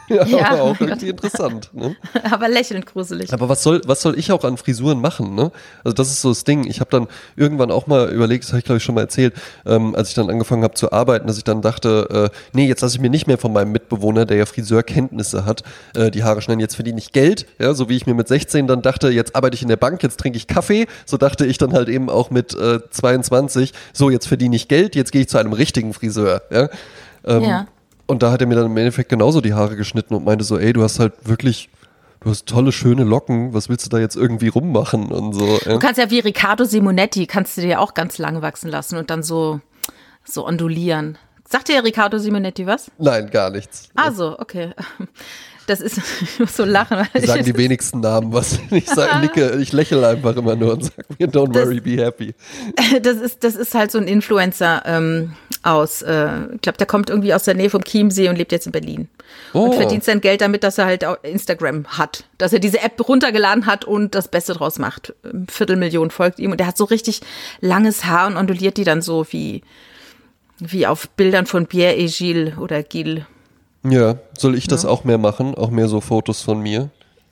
ja, 0.14 0.24
ja. 0.26 0.50
aber 0.50 0.62
auch 0.62 0.80
irgendwie 0.80 1.09
interessant. 1.09 1.70
Ne? 1.72 1.96
Aber 2.30 2.48
lächelnd 2.48 2.86
gruselig. 2.86 3.32
Aber 3.32 3.48
was 3.48 3.62
soll, 3.62 3.80
was 3.86 4.02
soll 4.02 4.18
ich 4.18 4.30
auch 4.32 4.44
an 4.44 4.56
Frisuren 4.56 5.00
machen? 5.00 5.34
Ne? 5.34 5.50
Also 5.82 5.94
das 5.94 6.09
ist 6.09 6.20
so 6.20 6.28
das 6.28 6.44
Ding. 6.44 6.66
Ich 6.68 6.80
habe 6.80 6.90
dann 6.90 7.06
irgendwann 7.36 7.70
auch 7.70 7.86
mal 7.86 8.11
überlegt, 8.11 8.44
das 8.44 8.50
habe 8.50 8.59
ich 8.59 8.64
glaube 8.64 8.78
ich 8.78 8.84
schon 8.84 8.94
mal 8.94 9.02
erzählt, 9.02 9.34
ähm, 9.66 9.94
als 9.94 10.11
ich 10.11 10.14
dann 10.14 10.28
angefangen 10.28 10.62
habe 10.62 10.74
zu 10.74 10.92
arbeiten, 10.92 11.26
dass 11.26 11.38
ich 11.38 11.44
dann 11.44 11.62
dachte, 11.62 12.30
äh, 12.32 12.38
nee, 12.52 12.66
jetzt 12.66 12.82
lasse 12.82 12.96
ich 12.96 13.00
mir 13.00 13.11
nicht 13.11 13.26
mehr 13.26 13.38
von 13.38 13.52
meinem 13.52 13.72
Mitbewohner, 13.72 14.26
der 14.26 14.36
ja 14.36 14.46
Friseurkenntnisse 14.46 15.44
hat, 15.44 15.62
äh, 15.94 16.11
die 16.11 16.24
Haare 16.24 16.42
schneiden. 16.42 16.61
Jetzt 16.61 16.74
verdiene 16.74 16.98
ich 16.98 17.12
Geld, 17.12 17.46
ja, 17.59 17.74
so 17.74 17.88
wie 17.88 17.96
ich 17.96 18.06
mir 18.06 18.14
mit 18.14 18.28
16 18.28 18.66
dann 18.66 18.82
dachte, 18.82 19.09
jetzt 19.09 19.34
arbeite 19.34 19.54
ich 19.54 19.62
in 19.62 19.68
der 19.68 19.76
Bank, 19.76 20.02
jetzt 20.02 20.20
trinke 20.20 20.36
ich 20.36 20.46
Kaffee. 20.46 20.86
So 21.06 21.16
dachte 21.16 21.46
ich 21.46 21.59
dann 21.59 21.72
halt 21.72 21.88
eben 21.88 22.11
auch 22.11 22.30
mit 22.30 22.54
äh, 22.54 22.80
22, 22.90 23.72
so 23.92 24.11
jetzt 24.11 24.26
verdiene 24.26 24.56
ich 24.56 24.68
Geld 24.68 24.96
jetzt 24.98 25.12
gehe 25.12 25.22
ich 25.22 25.28
zu 25.28 25.38
einem 25.38 25.54
richtigen 25.54 25.94
Friseur. 25.94 26.42
Ja? 26.50 26.68
Ähm, 27.24 27.42
ja. 27.42 27.66
Und 28.09 28.22
da 28.22 28.32
hat 28.32 28.40
er 28.40 28.46
mir 28.46 28.54
dann 28.54 28.66
im 28.66 28.76
Endeffekt 28.76 29.11
genauso 29.11 29.42
die 29.42 29.52
Haare 29.52 29.76
geschnitten 29.76 30.14
und 30.14 30.24
meinte 30.24 30.42
so, 30.42 30.59
ey, 30.59 30.72
du 30.72 30.82
hast 30.82 30.98
halt 30.98 31.12
wirklich, 31.28 31.68
du 32.20 32.30
hast 32.30 32.46
tolle, 32.46 32.72
schöne 32.72 33.04
Locken, 33.04 33.52
was 33.52 33.68
willst 33.68 33.84
du 33.84 33.90
da 33.90 33.98
jetzt 33.98 34.16
irgendwie 34.16 34.48
rummachen 34.48 35.12
und 35.12 35.34
so. 35.34 35.59
Ja? 35.66 35.74
Du 35.74 35.78
kannst 35.78 36.00
ja 36.00 36.11
wie 36.11 36.20
Riccardo 36.20 36.64
Simonetti, 36.64 37.26
kannst 37.26 37.59
du 37.59 37.61
dir 37.61 37.80
auch 37.80 37.92
ganz 37.92 38.16
lang 38.16 38.40
wachsen 38.40 38.70
lassen 38.70 38.96
und 38.96 39.11
dann 39.11 39.22
so, 39.22 39.61
so 40.24 40.46
ondulieren. 40.46 41.18
Sagt 41.46 41.68
dir 41.68 41.84
Riccardo 41.84 42.18
Simonetti 42.18 42.66
was? 42.66 42.90
Nein, 42.98 43.30
gar 43.30 43.50
nichts. 43.50 43.90
Ah 43.94 44.11
so, 44.11 44.38
okay. 44.38 44.72
Das 45.69 45.83
ist, 45.83 45.99
ich 46.23 46.41
muss 46.41 46.57
so 46.57 46.64
lachen. 46.64 47.07
Sagen 47.14 47.45
die 47.45 47.57
wenigsten 47.57 48.01
Namen 48.01 48.33
was. 48.33 48.59
Ich 48.71 48.89
sag, 48.89 49.21
nicke, 49.21 49.59
ich 49.61 49.73
lächle 49.73 50.09
einfach 50.09 50.35
immer 50.35 50.57
nur 50.57 50.73
und 50.73 50.85
sage 50.85 51.05
mir, 51.19 51.29
don't 51.29 51.53
das, 51.53 51.66
worry, 51.66 51.81
be 51.81 52.03
happy. 52.03 52.35
Das 53.03 53.19
ist, 53.19 53.45
das 53.45 53.55
ist 53.55 53.75
halt 53.75 53.91
so 53.91 53.99
ein 53.99 54.09
Influencer 54.09 54.83
ähm, 54.87 55.35
aus, 55.62 56.01
äh, 56.01 56.55
ich 56.55 56.62
glaube, 56.62 56.79
der 56.79 56.87
kommt 56.87 57.11
irgendwie 57.11 57.35
aus 57.35 57.45
der 57.45 57.53
Nähe 57.55 57.69
vom 57.69 57.85
Chiemsee 57.85 58.31
und 58.31 58.37
lebt 58.37 58.51
jetzt 58.51 58.64
in 58.64 58.73
Berlin. 58.73 59.09
Oh. 59.53 59.64
Und 59.64 59.75
verdient 59.75 60.05
sein 60.05 60.23
Geld 60.23 60.41
damit, 60.41 60.64
dass 60.64 60.79
er 60.79 60.87
halt 60.87 61.05
Instagram 61.23 61.87
hat. 61.87 62.25
Dass 62.39 62.55
er 62.55 62.61
diese 62.61 62.81
App 62.81 63.07
runtergeladen 63.07 63.66
hat 63.66 63.85
und 63.85 64.14
das 64.14 64.29
Beste 64.29 64.55
draus 64.55 64.79
macht. 64.79 65.14
Viertelmillion 65.51 66.11
folgt 66.11 66.39
ihm 66.39 66.51
und 66.53 66.61
der 66.61 66.66
hat 66.66 66.79
so 66.79 66.85
richtig 66.85 67.21
langes 67.61 68.07
Haar 68.07 68.29
und 68.29 68.39
onduliert 68.39 68.79
die 68.79 68.85
dann 68.85 69.03
so 69.03 69.27
wie, 69.31 69.62
wie 70.59 70.87
auf 70.87 71.11
Bildern 71.11 71.45
von 71.45 71.66
Pierre 71.66 71.97
et 71.97 72.11
Gilles 72.16 72.57
oder 72.57 72.83
Gilles. 72.83 73.25
Ja, 73.85 74.16
soll 74.37 74.57
ich 74.57 74.66
das 74.66 74.83
ja. 74.83 74.89
auch 74.89 75.05
mehr 75.05 75.18
machen? 75.18 75.55
Auch 75.55 75.70
mehr 75.70 75.89
so 75.89 76.01
Fotos 76.01 76.43
von 76.43 76.61
mir? 76.61 76.91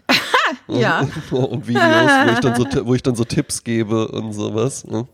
ja. 0.69 1.01
und 1.31 1.67
Videos, 1.67 1.85
wo 1.85 2.33
ich, 2.33 2.41
dann 2.41 2.55
so, 2.57 2.67
wo 2.87 2.95
ich 2.95 3.03
dann 3.03 3.17
so 3.17 3.25
Tipps 3.25 3.65
gebe 3.65 4.09
und 4.09 4.33
sowas. 4.33 4.85
Ne? 4.85 5.07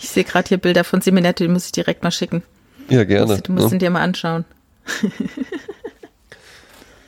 Ich 0.00 0.08
sehe 0.08 0.24
gerade 0.24 0.48
hier 0.48 0.58
Bilder 0.58 0.84
von 0.84 1.00
Simonette, 1.00 1.44
die 1.44 1.50
muss 1.50 1.66
ich 1.66 1.72
direkt 1.72 2.02
mal 2.02 2.10
schicken. 2.10 2.42
Ja, 2.88 3.04
gerne. 3.04 3.26
Du 3.26 3.32
musst, 3.32 3.48
du 3.48 3.52
musst 3.52 3.68
ne? 3.68 3.76
ihn 3.76 3.78
dir 3.78 3.90
mal 3.90 4.02
anschauen. 4.02 4.44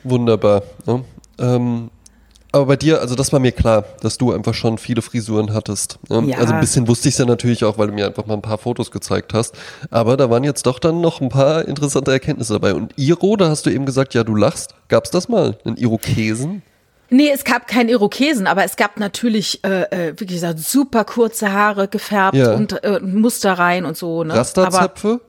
Wunderbar. 0.03 0.63
Ne? 0.85 1.03
Ähm, 1.39 1.89
aber 2.53 2.67
bei 2.67 2.75
dir, 2.75 3.01
also 3.01 3.15
das 3.15 3.33
war 3.33 3.39
mir 3.39 3.51
klar, 3.51 3.83
dass 4.01 4.19
du 4.19 4.31
einfach 4.31 4.53
schon 4.53 4.77
viele 4.77 5.01
Frisuren 5.01 5.53
hattest. 5.53 5.97
Ne? 6.09 6.23
Ja. 6.27 6.37
Also 6.37 6.53
ein 6.53 6.59
bisschen 6.59 6.87
wusste 6.87 7.09
ich 7.09 7.15
es 7.15 7.19
ja 7.19 7.25
natürlich 7.25 7.65
auch, 7.65 7.79
weil 7.79 7.87
du 7.87 7.93
mir 7.93 8.05
einfach 8.05 8.27
mal 8.27 8.35
ein 8.35 8.43
paar 8.43 8.59
Fotos 8.59 8.91
gezeigt 8.91 9.33
hast. 9.33 9.55
Aber 9.89 10.17
da 10.17 10.29
waren 10.29 10.43
jetzt 10.43 10.67
doch 10.67 10.77
dann 10.77 11.01
noch 11.01 11.19
ein 11.19 11.29
paar 11.29 11.67
interessante 11.67 12.11
Erkenntnisse 12.11 12.53
dabei. 12.53 12.75
Und 12.75 12.93
Iro, 12.95 13.35
da 13.37 13.49
hast 13.49 13.65
du 13.65 13.71
eben 13.71 13.87
gesagt, 13.87 14.13
ja, 14.13 14.23
du 14.23 14.35
lachst. 14.35 14.75
Gab 14.87 15.05
es 15.05 15.09
das 15.09 15.29
mal? 15.29 15.57
Einen 15.65 15.77
Irokesen? 15.77 16.61
Nee, 17.09 17.31
es 17.33 17.43
gab 17.43 17.67
keinen 17.67 17.89
Irokesen, 17.89 18.45
aber 18.45 18.63
es 18.63 18.75
gab 18.75 18.99
natürlich, 18.99 19.63
äh, 19.63 20.09
äh, 20.09 20.13
wie 20.17 20.27
gesagt, 20.27 20.59
super 20.59 21.05
kurze 21.05 21.51
Haare 21.51 21.87
gefärbt 21.87 22.37
ja. 22.37 22.53
und 22.53 22.83
äh, 22.83 22.99
Muster 22.99 23.53
rein 23.53 23.85
und 23.85 23.97
so. 23.97 24.23
Ne? 24.23 24.35
Rasterzöpfe? 24.35 25.21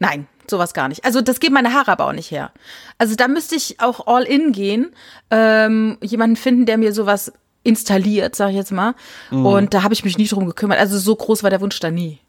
Nein, 0.00 0.26
sowas 0.50 0.74
gar 0.74 0.88
nicht. 0.88 1.04
Also 1.04 1.20
das 1.20 1.40
geben 1.40 1.54
meine 1.54 1.72
Haare 1.72 1.92
aber 1.92 2.06
auch 2.06 2.12
nicht 2.12 2.30
her. 2.30 2.52
Also 2.98 3.14
da 3.14 3.28
müsste 3.28 3.54
ich 3.54 3.80
auch 3.80 4.06
all 4.06 4.24
in 4.24 4.52
gehen, 4.52 4.94
ähm, 5.30 5.98
jemanden 6.00 6.36
finden, 6.36 6.66
der 6.66 6.78
mir 6.78 6.92
sowas 6.92 7.32
installiert, 7.62 8.36
sag 8.36 8.50
ich 8.50 8.56
jetzt 8.56 8.72
mal. 8.72 8.94
Mhm. 9.30 9.46
Und 9.46 9.74
da 9.74 9.82
habe 9.82 9.94
ich 9.94 10.04
mich 10.04 10.18
nie 10.18 10.28
drum 10.28 10.46
gekümmert. 10.46 10.78
Also 10.78 10.98
so 10.98 11.16
groß 11.16 11.42
war 11.42 11.50
der 11.50 11.60
Wunsch 11.60 11.80
da 11.80 11.90
nie. 11.90 12.20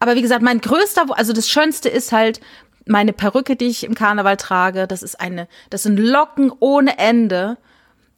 Aber 0.00 0.14
wie 0.16 0.22
gesagt, 0.22 0.42
mein 0.42 0.60
größter, 0.60 1.06
also 1.10 1.32
das 1.32 1.48
Schönste 1.48 1.88
ist 1.88 2.12
halt 2.12 2.40
meine 2.86 3.12
Perücke, 3.12 3.56
die 3.56 3.66
ich 3.66 3.84
im 3.84 3.94
Karneval 3.94 4.36
trage. 4.36 4.86
Das 4.86 5.02
ist 5.02 5.20
eine, 5.20 5.48
das 5.70 5.84
sind 5.84 5.98
Locken 5.98 6.52
ohne 6.58 6.98
Ende 6.98 7.56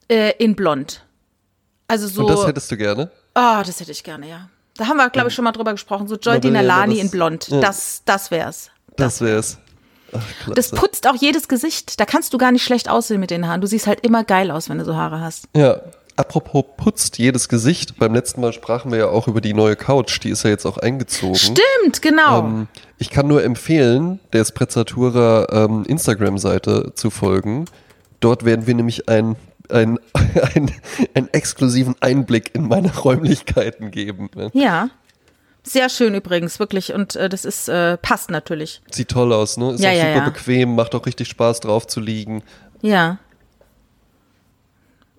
äh, 0.09 0.33
in 0.37 0.55
Blond. 0.55 1.05
Also 1.87 2.07
so. 2.07 2.21
Und 2.21 2.29
das 2.31 2.47
hättest 2.47 2.71
du 2.71 2.77
gerne? 2.77 3.11
Oh, 3.35 3.61
das 3.65 3.79
hätte 3.79 3.91
ich 3.91 4.03
gerne, 4.03 4.27
ja. 4.27 4.49
Da 4.77 4.87
haben 4.87 4.97
wir, 4.97 5.09
glaube 5.09 5.29
ich, 5.29 5.35
schon 5.35 5.45
mal 5.45 5.51
drüber 5.51 5.71
gesprochen. 5.71 6.07
So 6.07 6.15
Joy 6.15 6.39
Dinalani 6.39 6.99
in 6.99 7.09
Blond. 7.09 7.47
Ja. 7.47 7.61
Das, 7.61 8.01
das 8.05 8.31
wär's. 8.31 8.71
Das 8.97 9.21
wär's. 9.21 9.57
Ach, 10.13 10.53
das 10.53 10.71
putzt 10.71 11.07
auch 11.07 11.15
jedes 11.15 11.47
Gesicht. 11.47 11.99
Da 11.99 12.05
kannst 12.05 12.33
du 12.33 12.37
gar 12.37 12.51
nicht 12.51 12.63
schlecht 12.63 12.89
aussehen 12.89 13.19
mit 13.19 13.31
den 13.31 13.47
Haaren. 13.47 13.61
Du 13.61 13.67
siehst 13.67 13.87
halt 13.87 14.01
immer 14.01 14.23
geil 14.23 14.51
aus, 14.51 14.69
wenn 14.69 14.77
du 14.77 14.85
so 14.85 14.95
Haare 14.95 15.19
hast. 15.19 15.47
Ja. 15.55 15.81
Apropos 16.17 16.63
putzt 16.77 17.17
jedes 17.17 17.49
Gesicht. 17.49 17.97
Beim 17.99 18.13
letzten 18.13 18.39
Mal 18.39 18.53
sprachen 18.53 18.89
wir 18.89 18.97
ja 18.97 19.07
auch 19.09 19.27
über 19.27 19.41
die 19.41 19.53
neue 19.53 19.75
Couch. 19.75 20.17
Die 20.23 20.29
ist 20.29 20.43
ja 20.43 20.49
jetzt 20.49 20.65
auch 20.65 20.77
eingezogen. 20.77 21.35
Stimmt, 21.35 22.01
genau. 22.01 22.39
Ähm, 22.39 22.67
ich 22.97 23.09
kann 23.09 23.27
nur 23.27 23.43
empfehlen, 23.43 24.21
der 24.31 24.45
Sprezzatura 24.45 25.47
ähm, 25.51 25.83
Instagram-Seite 25.85 26.93
zu 26.95 27.09
folgen. 27.09 27.65
Dort 28.21 28.45
werden 28.45 28.65
wir 28.65 28.75
nämlich 28.75 29.09
ein 29.09 29.35
ein, 29.69 29.99
ein, 30.55 30.71
einen 31.13 31.33
exklusiven 31.33 31.95
Einblick 31.99 32.53
in 32.55 32.67
meine 32.67 32.95
Räumlichkeiten 32.95 33.91
geben. 33.91 34.29
Ja. 34.53 34.89
Sehr 35.65 35.89
schön 35.89 36.13
übrigens, 36.13 36.59
wirklich. 36.59 36.93
Und 36.93 37.15
äh, 37.15 37.27
das 37.27 37.43
ist, 37.43 37.67
äh, 37.67 37.97
passt 37.97 38.29
natürlich. 38.29 38.81
Sieht 38.91 39.09
toll 39.09 39.33
aus, 39.33 39.57
ne? 39.57 39.73
Ist 39.73 39.81
ja, 39.81 39.89
auch 39.89 39.95
ja, 39.95 40.01
super 40.01 40.17
ja. 40.17 40.29
bequem, 40.29 40.75
macht 40.75 40.93
auch 40.95 41.05
richtig 41.05 41.27
Spaß 41.27 41.61
drauf 41.61 41.87
zu 41.87 41.99
liegen. 41.99 42.43
Ja. 42.81 43.17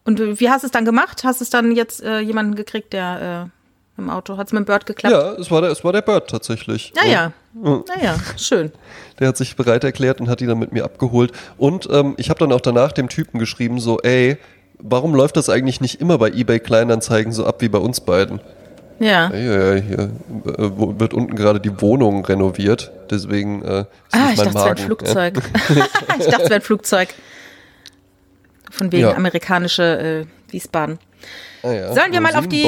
Und 0.05 0.41
wie 0.41 0.49
hast 0.49 0.63
du 0.63 0.67
es 0.67 0.73
dann 0.73 0.85
gemacht? 0.85 1.25
Hast 1.25 1.41
du 1.41 1.45
es 1.45 1.51
dann 1.51 1.75
jetzt 1.75 2.01
äh, 2.03 2.21
jemanden 2.21 2.55
gekriegt, 2.55 2.93
der 2.93 3.51
im 3.99 4.11
Auto? 4.11 4.37
Hat 4.37 4.47
es 4.47 4.53
mit 4.53 4.61
dem 4.61 4.67
Bird 4.67 4.87
geklappt? 4.87 5.13
Ja, 5.13 5.33
es 5.33 5.51
war 5.51 5.63
der, 5.63 5.71
es 5.71 5.83
war 5.83 5.93
der 5.93 6.03
Bird 6.03 6.31
tatsächlich. 6.31 6.93
Naja, 6.95 7.33
naja, 7.53 8.17
schön. 8.37 8.73
Der 9.19 9.29
hat 9.29 9.37
sich 9.37 9.57
bereit 9.57 9.83
erklärt 9.83 10.21
und 10.21 10.29
hat 10.29 10.43
ihn 10.43 10.49
dann 10.49 10.59
mit 10.59 10.73
mir 10.73 10.85
abgeholt. 10.85 11.33
Und 11.57 11.89
ähm, 11.91 12.15
ich 12.19 12.29
habe 12.29 12.39
dann 12.39 12.53
auch 12.53 12.61
danach 12.61 12.93
dem 12.93 13.09
Typen 13.09 13.39
geschrieben, 13.39 13.81
so, 13.81 13.99
ey, 14.01 14.37
warum 14.79 15.15
läuft 15.15 15.37
das 15.37 15.49
eigentlich 15.49 15.81
nicht 15.81 16.01
immer 16.01 16.19
bei 16.19 16.29
eBay 16.29 16.61
Kleinanzeigen 16.61 17.33
so 17.33 17.47
ab 17.47 17.63
wie 17.63 17.69
bei 17.69 17.79
uns 17.79 18.01
beiden? 18.01 18.41
Ja. 18.99 19.31
Ja, 19.31 19.75
ja, 19.75 19.83
hier 19.83 19.99
äh, 20.01 20.11
wird 20.99 21.13
unten 21.15 21.37
gerade 21.37 21.61
die 21.61 21.81
Wohnung 21.81 22.25
renoviert, 22.25 22.91
deswegen 23.11 23.63
äh, 23.63 23.81
ist 23.81 23.87
Ah, 24.13 24.31
ich 24.33 24.37
mein 24.39 24.47
dachte, 24.47 24.49
es 24.49 24.55
wäre 24.55 24.71
ein 24.71 24.77
Flugzeug. 24.79 25.35
ich 26.19 26.27
dachte, 26.27 26.43
es 26.43 26.51
wäre 26.51 26.55
ein 26.55 26.63
Flugzeug. 26.63 27.09
Von 28.71 28.93
wegen 28.93 29.03
Ja. 29.03 29.15
amerikanische 29.15 30.27
äh, 30.49 30.53
Wiesbaden. 30.53 30.99
Ja. 31.63 31.69
Ah, 31.69 31.73
ja. 31.73 31.95
Sollen 31.95 32.13
wir 32.13 32.21
mal 32.21 32.35
auf 32.37 32.47
die 32.49 32.63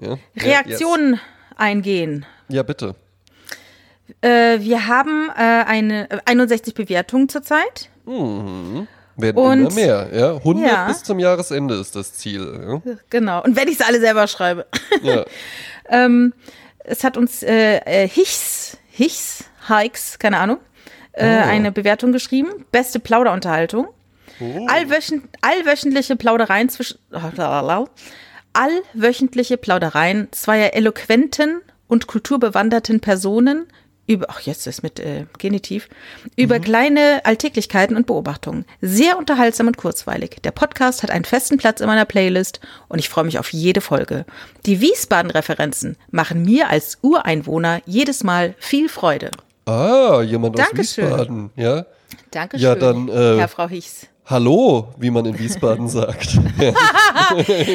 ja. 0.00 0.18
Reaktionen 0.36 1.20
eingehen. 1.56 2.26
Ja, 2.48 2.62
bitte. 2.62 2.94
Äh, 4.20 4.60
wir 4.60 4.86
haben 4.86 5.30
äh, 5.36 5.64
eine 5.66 6.10
äh, 6.10 6.18
61 6.26 6.74
Bewertungen 6.74 7.28
zurzeit. 7.28 7.88
Werden 9.16 9.36
Und- 9.38 9.60
immer 9.60 9.72
mehr. 9.74 10.08
Ja? 10.12 10.34
100 10.36 10.66
Ja. 10.70 10.86
bis 10.88 11.02
zum 11.02 11.18
Jahresende 11.18 11.74
ist 11.74 11.94
das 11.96 12.14
Ziel. 12.14 12.80
Genau. 13.10 13.42
Und 13.42 13.56
wenn 13.56 13.68
ich 13.68 13.78
es 13.80 13.86
alle 13.86 14.00
selber 14.00 14.26
schreibe. 14.26 14.66
Ja. 15.02 15.14
ja. 15.16 15.24
ähm, 15.88 16.32
es 16.80 17.04
hat 17.04 17.16
uns 17.16 17.42
äh, 17.42 17.76
äh, 17.84 18.08
Hichs, 18.08 18.76
Hichs, 18.90 19.44
Hikes, 19.68 20.18
keine 20.18 20.38
Ahnung, 20.38 20.58
äh, 21.12 21.24
Oh. 21.24 21.48
eine 21.48 21.72
Bewertung 21.72 22.12
geschrieben. 22.12 22.48
Beste 22.72 22.98
Plauderunterhaltung. 23.00 23.88
Oh. 24.40 24.66
Allwöchent, 24.68 25.24
allwöchentliche 25.42 26.16
Plaudereien 26.16 26.68
zwischen. 26.68 26.98
Allwöchentliche 28.52 29.56
Plaudereien 29.56 30.28
zweier 30.30 30.74
eloquenten 30.74 31.60
und 31.88 32.06
kulturbewanderten 32.06 33.00
Personen 33.00 33.66
über, 34.06 34.26
ach 34.28 34.40
jetzt 34.40 34.66
ist 34.66 34.82
mit 34.82 35.00
äh, 35.00 35.26
Genitiv, 35.38 35.88
über 36.36 36.58
kleine 36.60 37.20
Alltäglichkeiten 37.24 37.96
und 37.96 38.06
Beobachtungen. 38.06 38.64
Sehr 38.80 39.16
unterhaltsam 39.18 39.66
und 39.66 39.76
kurzweilig. 39.76 40.36
Der 40.44 40.50
Podcast 40.50 41.02
hat 41.02 41.10
einen 41.10 41.24
festen 41.24 41.56
Platz 41.56 41.80
in 41.80 41.86
meiner 41.86 42.04
Playlist 42.04 42.60
und 42.88 42.98
ich 42.98 43.08
freue 43.08 43.24
mich 43.24 43.38
auf 43.38 43.52
jede 43.52 43.80
Folge. 43.80 44.24
Die 44.66 44.80
Wiesbaden-Referenzen 44.80 45.96
machen 46.10 46.42
mir 46.42 46.68
als 46.70 46.98
Ureinwohner 47.02 47.80
jedes 47.86 48.24
Mal 48.24 48.54
viel 48.58 48.88
Freude. 48.88 49.30
Ah, 49.66 50.20
jemand 50.22 50.58
aus 50.60 50.66
Dankeschön. 50.66 51.04
Wiesbaden. 51.06 51.50
Ja. 51.56 51.86
Dankeschön, 52.30 52.64
Ja, 52.66 52.74
dann, 52.74 53.08
äh, 53.08 53.38
Herr 53.38 53.48
Frau 53.48 53.68
Hichs. 53.68 54.06
Hallo, 54.26 54.88
wie 54.96 55.10
man 55.10 55.26
in 55.26 55.38
Wiesbaden 55.38 55.88
sagt. 55.88 56.38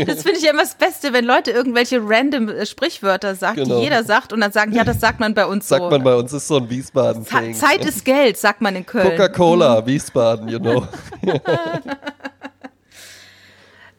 Das 0.05 0.23
finde 0.23 0.37
ich 0.37 0.43
ja 0.43 0.51
immer 0.51 0.61
das 0.63 0.75
Beste, 0.75 1.11
wenn 1.13 1.25
Leute 1.25 1.51
irgendwelche 1.51 1.99
random 2.03 2.49
äh, 2.49 2.65
Sprichwörter 2.65 3.35
sagen, 3.35 3.63
Genau. 3.63 3.77
die 3.77 3.83
jeder 3.83 4.03
sagt 4.03 4.31
und 4.33 4.41
dann 4.41 4.51
sagen, 4.51 4.71
ja, 4.73 4.83
das 4.83 4.99
sagt 4.99 5.19
man 5.19 5.33
bei 5.33 5.45
uns 5.45 5.67
Sagt 5.67 5.83
so. 5.83 5.89
man 5.89 6.03
bei 6.03 6.15
uns, 6.15 6.33
ist 6.33 6.47
so 6.47 6.57
ein 6.57 6.69
Wiesbaden-Thing. 6.69 7.53
Zeit 7.53 7.83
ist 7.85 8.03
Geld, 8.05 8.37
sagt 8.37 8.61
man 8.61 8.75
in 8.75 8.85
Köln. 8.85 9.09
Coca-Cola, 9.09 9.85
Wiesbaden, 9.85 10.47
you 10.49 10.59
know. 10.59 10.87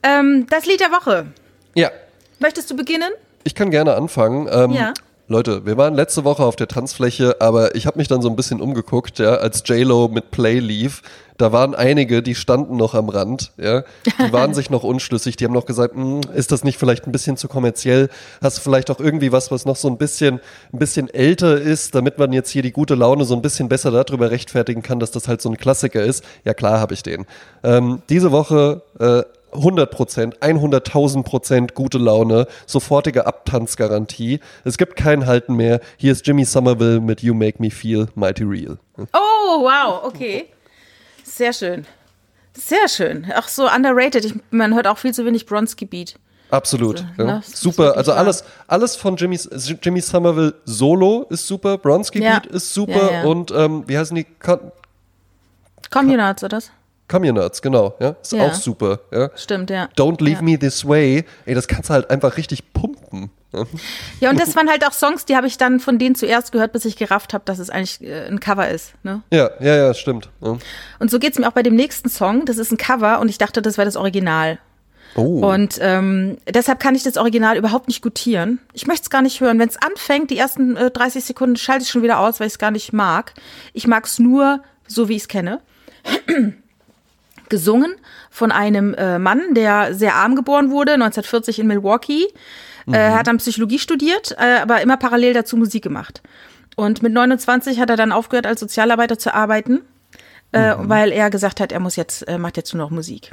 Ähm, 0.03 0.47
das 0.49 0.65
Lied 0.65 0.81
der 0.81 0.91
Woche. 0.93 1.27
Ja, 1.75 1.91
Möchtest 2.39 2.71
du 2.71 2.77
beginnen? 2.77 3.11
ich 3.45 3.55
kann 3.55 3.71
gerne 3.71 3.95
anfangen. 3.97 4.49
Ähm, 4.51 4.71
Ja. 4.73 4.95
Leute, 5.31 5.65
wir 5.65 5.77
waren 5.77 5.95
letzte 5.95 6.25
Woche 6.25 6.43
auf 6.43 6.57
der 6.57 6.67
Tanzfläche, 6.67 7.37
aber 7.41 7.77
ich 7.77 7.87
habe 7.87 7.99
mich 7.99 8.09
dann 8.09 8.21
so 8.21 8.29
ein 8.29 8.35
bisschen 8.35 8.61
umgeguckt, 8.61 9.21
ja, 9.21 9.37
als 9.37 9.63
J-Lo 9.65 10.09
mit 10.09 10.33
Play 10.33 10.59
lief. 10.59 11.03
Da 11.39 11.53
waren 11.53 11.77
einige, 11.77 12.21
die 12.21 12.35
standen 12.35 12.77
noch 12.77 12.95
am 12.95 13.09
Rand, 13.09 13.53
ja. 13.57 13.85
Die 14.19 14.33
waren 14.33 14.55
sich 14.55 14.71
noch 14.71 14.83
unschlüssig. 14.83 15.37
Die 15.37 15.45
haben 15.45 15.53
noch 15.53 15.67
gesagt, 15.67 15.95
"Hm, 15.95 16.23
ist 16.35 16.51
das 16.51 16.65
nicht 16.65 16.81
vielleicht 16.81 17.07
ein 17.07 17.13
bisschen 17.13 17.37
zu 17.37 17.47
kommerziell? 17.47 18.09
Hast 18.43 18.59
du 18.59 18.63
vielleicht 18.63 18.91
auch 18.91 18.99
irgendwie 18.99 19.31
was, 19.31 19.53
was 19.53 19.67
noch 19.67 19.77
so 19.77 19.87
ein 19.87 19.99
bisschen, 19.99 20.41
ein 20.73 20.81
bisschen 20.81 21.09
älter 21.09 21.61
ist, 21.61 21.95
damit 21.95 22.19
man 22.19 22.33
jetzt 22.33 22.51
hier 22.51 22.63
die 22.63 22.73
gute 22.73 22.97
Laune 22.97 23.25
so 23.25 23.37
ein 23.37 23.41
bisschen 23.41 23.69
besser 23.69 23.93
darüber 23.93 24.33
rechtfertigen 24.33 24.83
kann, 24.83 24.99
dass 24.99 25.13
das 25.13 25.29
halt 25.29 25.41
so 25.41 25.49
ein 25.49 25.59
Klassiker 25.59 26.03
ist? 26.03 26.25
Ja, 26.45 26.55
klar 26.55 26.81
habe 26.81 26.93
ich 26.93 27.05
den. 27.05 27.25
Ähm, 27.63 28.03
diese 28.09 28.33
Woche 28.33 28.83
äh, 28.99 29.23
100 29.53 29.91
Prozent, 29.91 30.39
100.000 30.41 31.23
Prozent 31.23 31.75
gute 31.75 31.99
Laune, 31.99 32.47
sofortige 32.67 33.27
Abtanzgarantie. 33.27 34.41
Es 34.65 34.79
gibt 34.79 34.97
kein 34.97 35.27
Halten 35.27 35.55
mehr. 35.55 35.81
Hier 35.97 36.13
ist 36.13 36.27
Jimmy 36.27 36.45
Somerville 36.45 37.01
mit 37.01 37.23
You 37.23 37.35
Make 37.35 37.61
Me 37.61 37.71
Feel 37.71 38.09
Mighty 38.15 38.45
Real. 38.45 38.79
Oh, 38.97 39.63
wow, 39.63 40.05
okay. 40.05 40.47
Sehr 41.25 41.53
schön. 41.53 41.87
Sehr 42.53 42.89
schön. 42.89 43.27
Auch 43.37 43.49
so 43.49 43.69
underrated. 43.69 44.25
Ich, 44.25 44.35
man 44.51 44.75
hört 44.75 44.87
auch 44.87 44.99
viel 44.99 45.15
zu 45.15 45.25
wenig 45.25 45.47
Bronski-Beat. 45.47 46.17
Absolut. 46.51 47.05
ne, 47.17 47.25
ja. 47.25 47.39
ist 47.39 47.57
Super. 47.57 47.97
Also 47.97 48.13
alles, 48.13 48.45
alles 48.67 48.97
von 48.97 49.17
Jimmy, 49.17 49.39
Jimmy 49.83 50.01
Somerville 50.01 50.55
Solo 50.65 51.27
ist 51.31 51.47
super, 51.47 51.79
Bronski 51.79 52.23
Ja. 52.23 52.41
Beat 52.41 52.47
ist 52.47 52.75
super 52.75 53.13
Ja, 53.13 53.23
und 53.25 53.53
ähm, 53.53 53.85
wie 53.87 53.97
heißen 53.97 54.17
die? 54.17 54.25
Com 54.25 54.73
Communards, 55.91 56.45
oder? 56.45 56.61
Das? 57.11 57.21
Communards, 57.21 57.63
genau. 57.63 57.95
Ja, 58.01 58.17
ist 58.23 58.33
Ja. 58.33 58.47
auch 58.47 58.55
super. 58.55 59.01
Ja. 59.13 59.31
Stimmt, 59.37 59.71
ja. 59.71 59.89
Don't 59.97 60.23
Leave 60.23 60.39
Ja. 60.39 60.43
Me 60.43 60.59
This 60.59 60.87
Way. 60.87 61.25
Ey, 61.47 61.55
das 61.55 61.69
kannst 61.69 61.91
du 61.91 61.95
halt 61.95 62.11
einfach 62.11 62.37
richtig 62.37 62.73
pumpen. 62.73 63.31
Ja. 63.53 63.65
Ja, 64.21 64.31
und 64.31 64.39
das 64.41 64.55
waren 64.55 64.69
halt 64.71 64.87
auch 64.87 64.93
Songs, 64.93 65.25
die 65.25 65.35
habe 65.37 65.47
ich 65.49 65.59
dann 65.59 65.81
von 65.81 65.99
denen 65.99 66.15
zuerst 66.15 66.53
gehört, 66.53 66.73
bis 66.73 66.85
ich 66.85 66.97
gerafft 66.97 67.35
habe, 67.35 67.43
dass 67.45 67.59
es 67.59 67.69
eigentlich 67.69 68.01
äh, 68.03 68.27
ein 68.29 68.39
Cover 68.39 68.69
ist. 68.69 68.93
Ne? 69.03 69.23
Ja, 69.33 69.51
ja, 69.61 69.75
ja, 69.77 69.95
stimmt. 69.95 70.29
Ja. 70.41 70.57
Und 71.01 71.11
so 71.11 71.19
geht's 71.19 71.39
mir 71.39 71.49
auch 71.49 71.53
bei 71.53 71.65
dem 71.65 71.75
nächsten 71.75 72.09
Song. 72.09 72.45
Das 72.45 72.59
ist 72.59 72.71
ein 72.71 72.77
Cover 72.77 73.19
und 73.21 73.29
ich 73.29 73.39
dachte, 73.39 73.61
das 73.61 73.77
wäre 73.77 73.87
das 73.87 73.97
Original. 73.97 74.59
Oh. 75.17 75.45
Und 75.45 75.79
ähm, 75.81 76.37
deshalb 76.49 76.79
kann 76.79 76.95
ich 76.95 77.03
das 77.03 77.17
Original 77.17 77.57
überhaupt 77.57 77.89
nicht 77.89 78.01
gutieren. 78.01 78.61
Ich 78.73 78.87
möchte 78.87 79.03
es 79.05 79.11
gar 79.11 79.23
nicht 79.23 79.41
hören. 79.41 79.59
Wenn 79.59 79.69
es 79.69 79.77
anfängt, 79.77 80.31
die 80.31 80.39
ersten 80.39 80.77
äh, 80.77 80.93
30 80.93 81.25
Sekunden 81.25 81.57
schalte 81.57 81.83
ich 81.83 81.91
schon 81.91 82.05
wieder 82.05 82.21
aus, 82.21 82.39
weil 82.39 82.47
ich 82.47 82.53
es 82.53 82.59
gar 82.61 82.71
nicht 82.71 82.93
mag. 82.93 83.35
Ich 83.73 83.89
mag 83.89 84.05
es 84.05 84.21
nur 84.21 84.61
so, 84.87 85.09
wie 85.09 85.17
ich 85.17 85.23
es 85.23 85.29
kenne. 85.29 85.61
Gesungen 87.51 87.95
von 88.31 88.53
einem 88.53 88.95
äh, 88.95 89.19
Mann, 89.19 89.55
der 89.55 89.95
sehr 89.95 90.15
arm 90.15 90.37
geboren 90.37 90.71
wurde, 90.71 90.95
1940 90.95 91.59
in 91.59 91.67
Milwaukee. 91.67 92.27
Äh, 92.91 93.11
hat 93.11 93.27
dann 93.27 93.37
Psychologie 93.37 93.79
studiert, 93.79 94.35
äh, 94.39 94.61
aber 94.63 94.81
immer 94.81 94.97
parallel 94.97 95.35
dazu 95.35 95.57
Musik 95.57 95.83
gemacht. 95.85 96.23
Und 96.77 97.03
mit 97.03 97.13
29 97.13 97.79
hat 97.79 97.91
er 97.91 97.97
dann 97.97 98.11
aufgehört, 98.11 98.47
als 98.47 98.61
Sozialarbeiter 98.61 99.19
zu 99.19 99.35
arbeiten, 99.35 99.83
äh, 100.53 100.75
weil 100.79 101.13
er 101.13 101.31
gesagt 101.31 101.61
hat, 101.61 101.73
er 101.73 101.81
muss 101.81 101.97
jetzt, 101.97 102.27
äh, 102.27 102.39
macht 102.39 102.57
jetzt 102.57 102.73
nur 102.75 102.83
noch 102.83 102.91
Musik. 102.91 103.31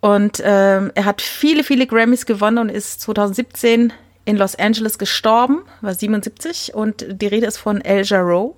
Und 0.00 0.42
ähm, 0.44 0.92
er 0.94 1.04
hat 1.04 1.22
viele, 1.22 1.64
viele 1.64 1.86
Grammys 1.86 2.26
gewonnen 2.26 2.58
und 2.58 2.68
ist 2.68 3.00
2017 3.00 3.92
in 4.24 4.36
Los 4.36 4.56
Angeles 4.56 4.98
gestorben, 4.98 5.62
war 5.80 5.94
77. 5.94 6.74
Und 6.74 7.06
die 7.08 7.26
Rede 7.26 7.46
ist 7.46 7.56
von 7.56 7.80
El 7.80 8.04
Jarreau. 8.04 8.56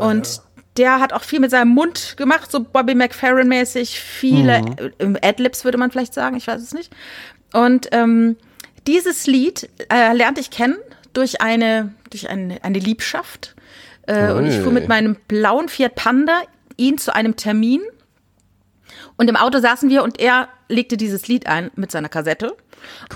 und 0.00 0.40
der 0.76 1.00
hat 1.00 1.12
auch 1.12 1.22
viel 1.22 1.40
mit 1.40 1.50
seinem 1.50 1.70
Mund 1.70 2.14
gemacht, 2.16 2.50
so 2.50 2.60
Bobby 2.60 2.94
McFerrin-mäßig, 2.94 4.00
viele 4.00 4.92
äh, 4.98 5.14
Adlibs 5.22 5.64
würde 5.64 5.78
man 5.78 5.90
vielleicht 5.90 6.14
sagen, 6.14 6.36
ich 6.36 6.46
weiß 6.46 6.62
es 6.62 6.72
nicht. 6.72 6.92
Und 7.52 7.88
ähm, 7.92 8.36
dieses 8.86 9.26
Lied 9.26 9.68
äh, 9.92 10.14
lernte 10.14 10.40
ich 10.40 10.50
kennen 10.50 10.76
durch 11.12 11.40
eine, 11.40 11.92
durch 12.10 12.30
eine, 12.30 12.62
eine 12.64 12.78
Liebschaft. 12.78 13.54
Äh, 14.06 14.32
und 14.32 14.46
ich 14.46 14.56
fuhr 14.56 14.72
mit 14.72 14.88
meinem 14.88 15.16
blauen 15.28 15.68
Fiat 15.68 15.94
Panda 15.94 16.40
ihn 16.76 16.98
zu 16.98 17.14
einem 17.14 17.36
Termin. 17.36 17.82
Und 19.16 19.28
im 19.28 19.36
Auto 19.36 19.58
saßen 19.58 19.90
wir 19.90 20.02
und 20.02 20.20
er 20.20 20.48
legte 20.68 20.96
dieses 20.96 21.28
Lied 21.28 21.46
ein 21.46 21.70
mit 21.74 21.90
seiner 21.92 22.08
Kassette. 22.08 22.56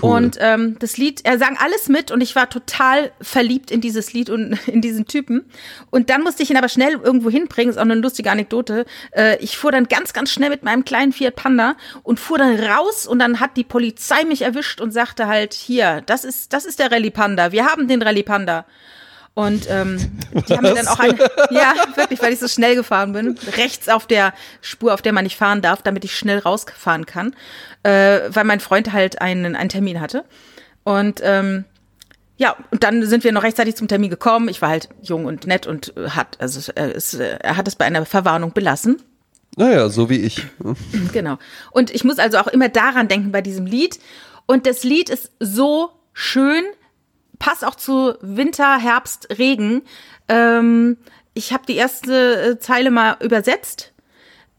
Cool. 0.01 0.15
Und 0.15 0.37
ähm, 0.39 0.77
das 0.79 0.97
Lied, 0.97 1.25
er 1.25 1.37
sang 1.37 1.57
alles 1.57 1.89
mit 1.89 2.11
und 2.11 2.21
ich 2.21 2.35
war 2.35 2.49
total 2.49 3.11
verliebt 3.21 3.71
in 3.71 3.81
dieses 3.81 4.13
Lied 4.13 4.29
und 4.29 4.57
in 4.67 4.81
diesen 4.81 5.05
Typen. 5.07 5.45
Und 5.89 6.09
dann 6.09 6.23
musste 6.23 6.43
ich 6.43 6.49
ihn 6.49 6.57
aber 6.57 6.69
schnell 6.69 6.93
irgendwo 6.93 7.29
hinbringen, 7.29 7.71
ist 7.71 7.77
auch 7.77 7.81
eine 7.81 7.95
lustige 7.95 8.31
Anekdote. 8.31 8.85
Äh, 9.11 9.37
ich 9.43 9.57
fuhr 9.57 9.71
dann 9.71 9.87
ganz, 9.87 10.13
ganz 10.13 10.31
schnell 10.31 10.49
mit 10.49 10.63
meinem 10.63 10.85
kleinen 10.85 11.11
Fiat 11.11 11.35
Panda 11.35 11.75
und 12.03 12.19
fuhr 12.19 12.37
dann 12.37 12.57
raus 12.59 13.07
und 13.07 13.19
dann 13.19 13.39
hat 13.39 13.57
die 13.57 13.63
Polizei 13.63 14.23
mich 14.23 14.43
erwischt 14.43 14.79
und 14.79 14.91
sagte 14.91 15.27
halt, 15.27 15.53
hier, 15.53 16.01
das 16.05 16.23
ist, 16.23 16.53
das 16.53 16.65
ist 16.65 16.79
der 16.79 16.91
Rallye 16.91 17.11
Panda, 17.11 17.51
wir 17.51 17.65
haben 17.65 17.87
den 17.87 18.01
Rallye 18.01 18.23
Panda. 18.23 18.65
Und 19.37 19.69
ähm, 19.69 19.99
die 20.49 20.57
haben 20.57 20.63
mir 20.63 20.73
dann 20.73 20.87
auch 20.87 20.99
eine, 20.99 21.15
ja, 21.51 21.75
wirklich, 21.93 22.19
weil 22.23 22.33
ich 22.33 22.39
so 22.39 22.47
schnell 22.47 22.75
gefahren 22.75 23.13
bin, 23.13 23.37
rechts 23.55 23.87
auf 23.87 24.07
der 24.07 24.33
Spur, 24.61 24.95
auf 24.95 25.03
der 25.03 25.13
man 25.13 25.25
nicht 25.25 25.37
fahren 25.37 25.61
darf, 25.61 25.83
damit 25.83 26.03
ich 26.03 26.17
schnell 26.17 26.39
rausfahren 26.39 27.05
kann, 27.05 27.35
äh, 27.83 28.21
weil 28.29 28.45
mein 28.45 28.59
Freund 28.59 28.93
halt 28.93 29.21
einen, 29.21 29.55
einen 29.55 29.69
Termin 29.69 30.01
hatte. 30.01 30.25
Und 30.83 31.21
ähm, 31.23 31.65
ja, 32.37 32.55
und 32.71 32.83
dann 32.83 33.05
sind 33.05 33.23
wir 33.23 33.31
noch 33.31 33.43
rechtzeitig 33.43 33.75
zum 33.75 33.87
Termin 33.87 34.09
gekommen. 34.09 34.49
Ich 34.49 34.63
war 34.63 34.69
halt 34.69 34.89
jung 35.03 35.25
und 35.25 35.45
nett 35.45 35.67
und 35.67 35.95
äh, 35.95 36.09
hat, 36.09 36.41
also 36.41 36.71
äh, 36.71 36.93
es, 36.93 37.13
äh, 37.13 37.37
er 37.39 37.57
hat 37.57 37.67
es 37.67 37.75
bei 37.75 37.85
einer 37.85 38.07
Verwarnung 38.07 38.53
belassen. 38.53 39.03
Naja, 39.55 39.89
so 39.89 40.09
wie 40.09 40.17
ich. 40.17 40.47
Genau. 41.13 41.37
Und 41.69 41.91
ich 41.91 42.03
muss 42.03 42.17
also 42.17 42.39
auch 42.39 42.47
immer 42.47 42.69
daran 42.69 43.07
denken 43.07 43.31
bei 43.31 43.43
diesem 43.43 43.67
Lied. 43.67 43.99
Und 44.47 44.65
das 44.65 44.83
Lied 44.83 45.11
ist 45.11 45.29
so 45.39 45.91
schön, 46.13 46.63
passt 47.39 47.65
auch 47.65 47.75
zu 47.75 48.15
Winter, 48.21 48.77
Herbst, 48.77 49.27
Regen. 49.37 49.83
Ähm, 50.27 50.97
ich 51.33 51.53
habe 51.53 51.65
die 51.67 51.75
erste 51.75 52.41
äh, 52.41 52.59
Zeile 52.59 52.91
mal 52.91 53.17
übersetzt. 53.21 53.93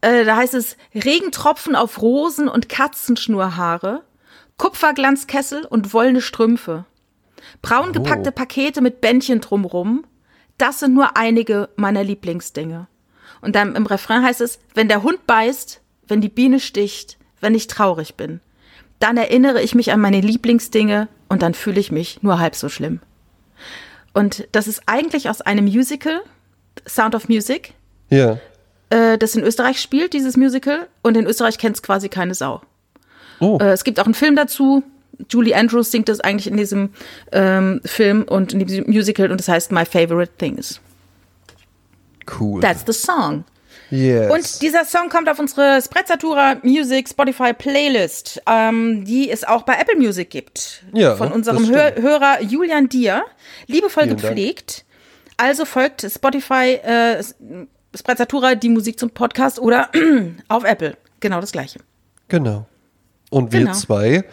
Äh, 0.01 0.23
da 0.23 0.37
heißt 0.37 0.53
es 0.53 0.77
Regentropfen 0.95 1.75
auf 1.75 2.01
Rosen 2.01 2.47
und 2.47 2.69
Katzenschnurhaare, 2.69 4.03
Kupferglanzkessel 4.57 5.65
und 5.65 5.93
wollene 5.93 6.21
Strümpfe. 6.21 6.85
Braun 7.61 7.93
gepackte 7.93 8.29
oh. 8.29 8.33
Pakete 8.33 8.81
mit 8.81 9.01
Bändchen 9.01 9.41
drumrum. 9.41 10.05
Das 10.57 10.79
sind 10.79 10.93
nur 10.93 11.17
einige 11.17 11.69
meiner 11.75 12.03
Lieblingsdinge. 12.03 12.87
Und 13.41 13.55
dann 13.55 13.75
im 13.75 13.85
Refrain 13.85 14.23
heißt 14.23 14.41
es, 14.41 14.59
wenn 14.73 14.89
der 14.89 15.03
Hund 15.03 15.25
beißt, 15.25 15.81
wenn 16.07 16.21
die 16.21 16.29
Biene 16.29 16.59
sticht, 16.59 17.17
wenn 17.39 17.55
ich 17.55 17.67
traurig 17.67 18.15
bin, 18.15 18.41
dann 18.99 19.15
erinnere 19.15 19.61
ich 19.61 19.75
mich 19.75 19.91
an 19.93 20.01
meine 20.01 20.19
Lieblingsdinge 20.19 21.07
und 21.29 21.41
dann 21.41 21.53
fühle 21.53 21.79
ich 21.79 21.91
mich 21.91 22.21
nur 22.21 22.39
halb 22.39 22.55
so 22.55 22.67
schlimm. 22.69 22.99
Und 24.13 24.47
das 24.51 24.67
ist 24.67 24.83
eigentlich 24.87 25.29
aus 25.29 25.41
einem 25.41 25.65
Musical, 25.65 26.21
Sound 26.87 27.15
of 27.15 27.29
Music. 27.29 27.73
Ja. 28.09 28.39
Äh, 28.89 29.17
das 29.17 29.35
in 29.35 29.43
Österreich 29.43 29.79
spielt, 29.79 30.13
dieses 30.13 30.35
Musical. 30.35 30.87
Und 31.03 31.15
in 31.15 31.25
Österreich 31.25 31.57
kennt 31.57 31.75
es 31.75 31.83
quasi 31.83 32.09
keine 32.09 32.33
Sau. 32.33 32.61
Oh. 33.39 33.57
Äh, 33.61 33.71
es 33.71 33.83
gibt 33.83 33.99
auch 33.99 34.05
einen 34.05 34.15
Film 34.15 34.35
dazu. 34.35 34.83
Julie 35.29 35.55
Andrews 35.55 35.91
singt 35.91 36.09
das 36.09 36.21
eigentlich 36.21 36.47
in 36.47 36.57
diesem 36.57 36.89
ähm, 37.31 37.81
Film 37.85 38.23
und 38.23 38.53
in 38.53 38.65
diesem 38.65 38.89
Musical 38.89 39.31
und 39.31 39.39
das 39.39 39.47
heißt 39.47 39.71
My 39.71 39.85
Favorite 39.85 40.31
Things. 40.37 40.79
Cool. 42.39 42.61
That's 42.61 42.83
the 42.85 42.93
song. 42.93 43.43
Yes. 43.91 44.31
Und 44.31 44.61
dieser 44.61 44.85
Song 44.85 45.09
kommt 45.09 45.29
auf 45.29 45.39
unsere 45.39 45.81
Sprezzatura 45.81 46.57
Music 46.63 47.09
Spotify 47.09 47.53
Playlist, 47.53 48.41
ähm, 48.47 49.03
die 49.05 49.29
es 49.31 49.43
auch 49.43 49.63
bei 49.63 49.73
Apple 49.73 49.97
Music 49.97 50.29
gibt. 50.29 50.83
Ja, 50.93 51.15
von 51.15 51.31
unserem 51.31 51.67
Hör 51.67 51.95
Hörer 51.95 52.41
Julian 52.41 52.87
Dier. 52.87 53.23
Liebevoll 53.67 54.03
Vielen 54.03 54.17
gepflegt. 54.17 54.77
Dank. 54.77 54.89
Also 55.37 55.65
folgt 55.65 56.05
Spotify 56.09 56.79
äh, 56.83 57.23
Sprezzatura 57.95 58.55
die 58.55 58.69
Musik 58.69 58.99
zum 58.99 59.09
Podcast 59.09 59.59
oder 59.59 59.89
auf 60.47 60.63
Apple. 60.63 60.95
Genau 61.19 61.41
das 61.41 61.51
gleiche. 61.51 61.79
Genau. 62.27 62.67
Und 63.29 63.51
wir 63.51 63.61
genau. 63.61 63.73
zwei, 63.73 64.23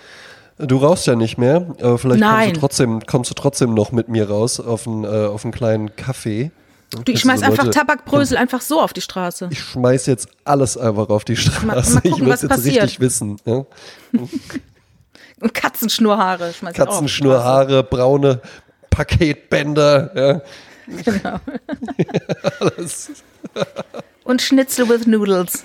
du 0.59 0.76
rauchst 0.76 1.07
ja 1.07 1.16
nicht 1.16 1.38
mehr, 1.38 1.74
aber 1.80 1.98
vielleicht 1.98 2.22
kommst 2.22 2.57
du, 2.57 2.61
trotzdem, 2.61 3.00
kommst 3.07 3.30
du 3.30 3.34
trotzdem 3.34 3.74
noch 3.74 3.92
mit 3.92 4.09
mir 4.09 4.28
raus 4.28 4.61
auf 4.61 4.86
einen, 4.86 5.04
äh, 5.04 5.26
auf 5.26 5.44
einen 5.44 5.52
kleinen 5.52 5.96
Kaffee. 5.96 6.50
Du, 6.91 7.03
ich 7.12 7.20
schmeiß 7.20 7.41
so 7.41 7.47
einfach 7.47 7.64
Leute, 7.64 7.78
Tabakbrösel 7.78 8.37
einfach 8.37 8.61
so 8.61 8.80
auf 8.80 8.93
die 8.93 9.01
Straße. 9.01 9.49
Ich 9.51 9.61
schmeiß 9.61 10.07
jetzt 10.07 10.28
alles 10.45 10.78
einfach 10.78 11.09
auf 11.09 11.24
die 11.24 11.37
Straße. 11.37 11.66
Mal, 11.66 11.82
mal 11.82 11.84
gucken, 11.84 12.12
ich 12.12 12.20
will 12.20 12.32
es 12.32 12.43
jetzt 12.43 12.51
passiert. 12.51 12.84
richtig 12.84 13.01
wissen. 13.01 13.37
Ja? 13.45 13.64
Und 15.41 15.53
Katzenschnurhaare. 15.53 16.55
Katzenschnurhaare, 16.72 17.82
braune 17.82 18.41
Paketbänder. 18.91 20.11
Ja. 20.14 20.43
Genau. 21.03 21.41
alles. 22.61 23.11
Und 24.24 24.41
Schnitzel 24.41 24.89
with 24.89 25.07
Noodles. 25.07 25.64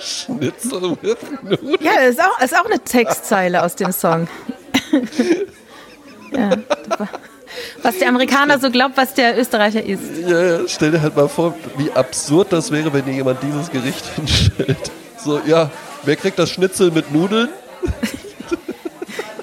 Schnitzel 0.00 0.96
with 1.02 1.18
Noodles. 1.42 1.80
Ja, 1.80 2.00
ist 2.00 2.20
auch, 2.20 2.40
ist 2.40 2.56
auch 2.56 2.64
eine 2.64 2.80
Textzeile 2.80 3.62
aus 3.62 3.76
dem 3.76 3.92
Song. 3.92 4.26
ja, 6.34 6.50
was 7.82 7.98
der 7.98 8.08
Amerikaner 8.08 8.58
so 8.58 8.70
glaubt, 8.70 8.96
was 8.96 9.14
der 9.14 9.38
Österreicher 9.38 9.82
isst. 9.84 10.02
Ja, 10.26 10.42
ja, 10.42 10.60
stell 10.66 10.90
dir 10.90 11.02
halt 11.02 11.16
mal 11.16 11.28
vor, 11.28 11.54
wie 11.76 11.90
absurd 11.92 12.52
das 12.52 12.70
wäre, 12.70 12.92
wenn 12.92 13.04
dir 13.04 13.12
jemand 13.12 13.42
dieses 13.42 13.70
Gericht 13.70 14.04
hinstellt. 14.16 14.90
So, 15.18 15.40
ja, 15.46 15.70
wer 16.04 16.16
kriegt 16.16 16.38
das 16.38 16.50
Schnitzel 16.50 16.90
mit 16.90 17.12
Nudeln? 17.12 17.48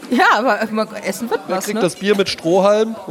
ja, 0.09 0.25
aber 0.35 0.59
essen 1.03 1.29
wird 1.29 1.41
wer 1.47 1.57
was. 1.57 1.67
Wer 1.67 1.73
kriegt 1.73 1.75
ne? 1.75 1.81
das 1.81 1.95
Bier 1.95 2.15
mit 2.15 2.29
Strohhalm? 2.29 2.95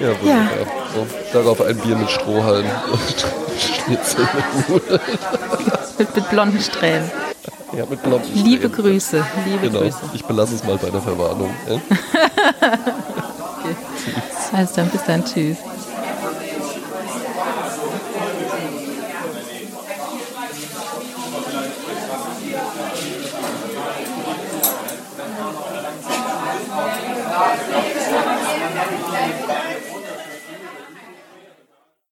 Ja, 0.00 0.08
wunderbar. 0.20 0.58
Ja. 0.58 0.66
So, 0.94 1.06
darauf 1.32 1.60
ein 1.62 1.76
Bier 1.78 1.96
mit 1.96 2.10
Strohhalm 2.10 2.66
und 2.92 3.26
Schnitzel 3.60 4.28
mit 4.34 4.68
Nudeln. 4.68 5.00
mit, 5.98 6.16
mit 6.16 6.30
blonden 6.30 6.60
Strähnen. 6.60 7.10
Ja, 7.72 7.84
mit 7.88 8.02
blonden 8.02 8.26
Strähnen. 8.26 8.44
Liebe 8.46 8.70
Grüße, 8.70 9.24
liebe 9.46 9.68
genau. 9.68 9.80
Grüße. 9.80 9.98
Ich 10.14 10.24
belasse 10.24 10.54
es 10.54 10.64
mal 10.64 10.76
bei 10.76 10.90
der 10.90 11.00
Verwarnung. 11.00 11.50
Ja? 11.68 11.74
okay. 13.58 13.76
Also 14.52 14.74
dann 14.76 14.88
bis 14.90 15.04
dann, 15.04 15.24
tschüss. 15.24 15.56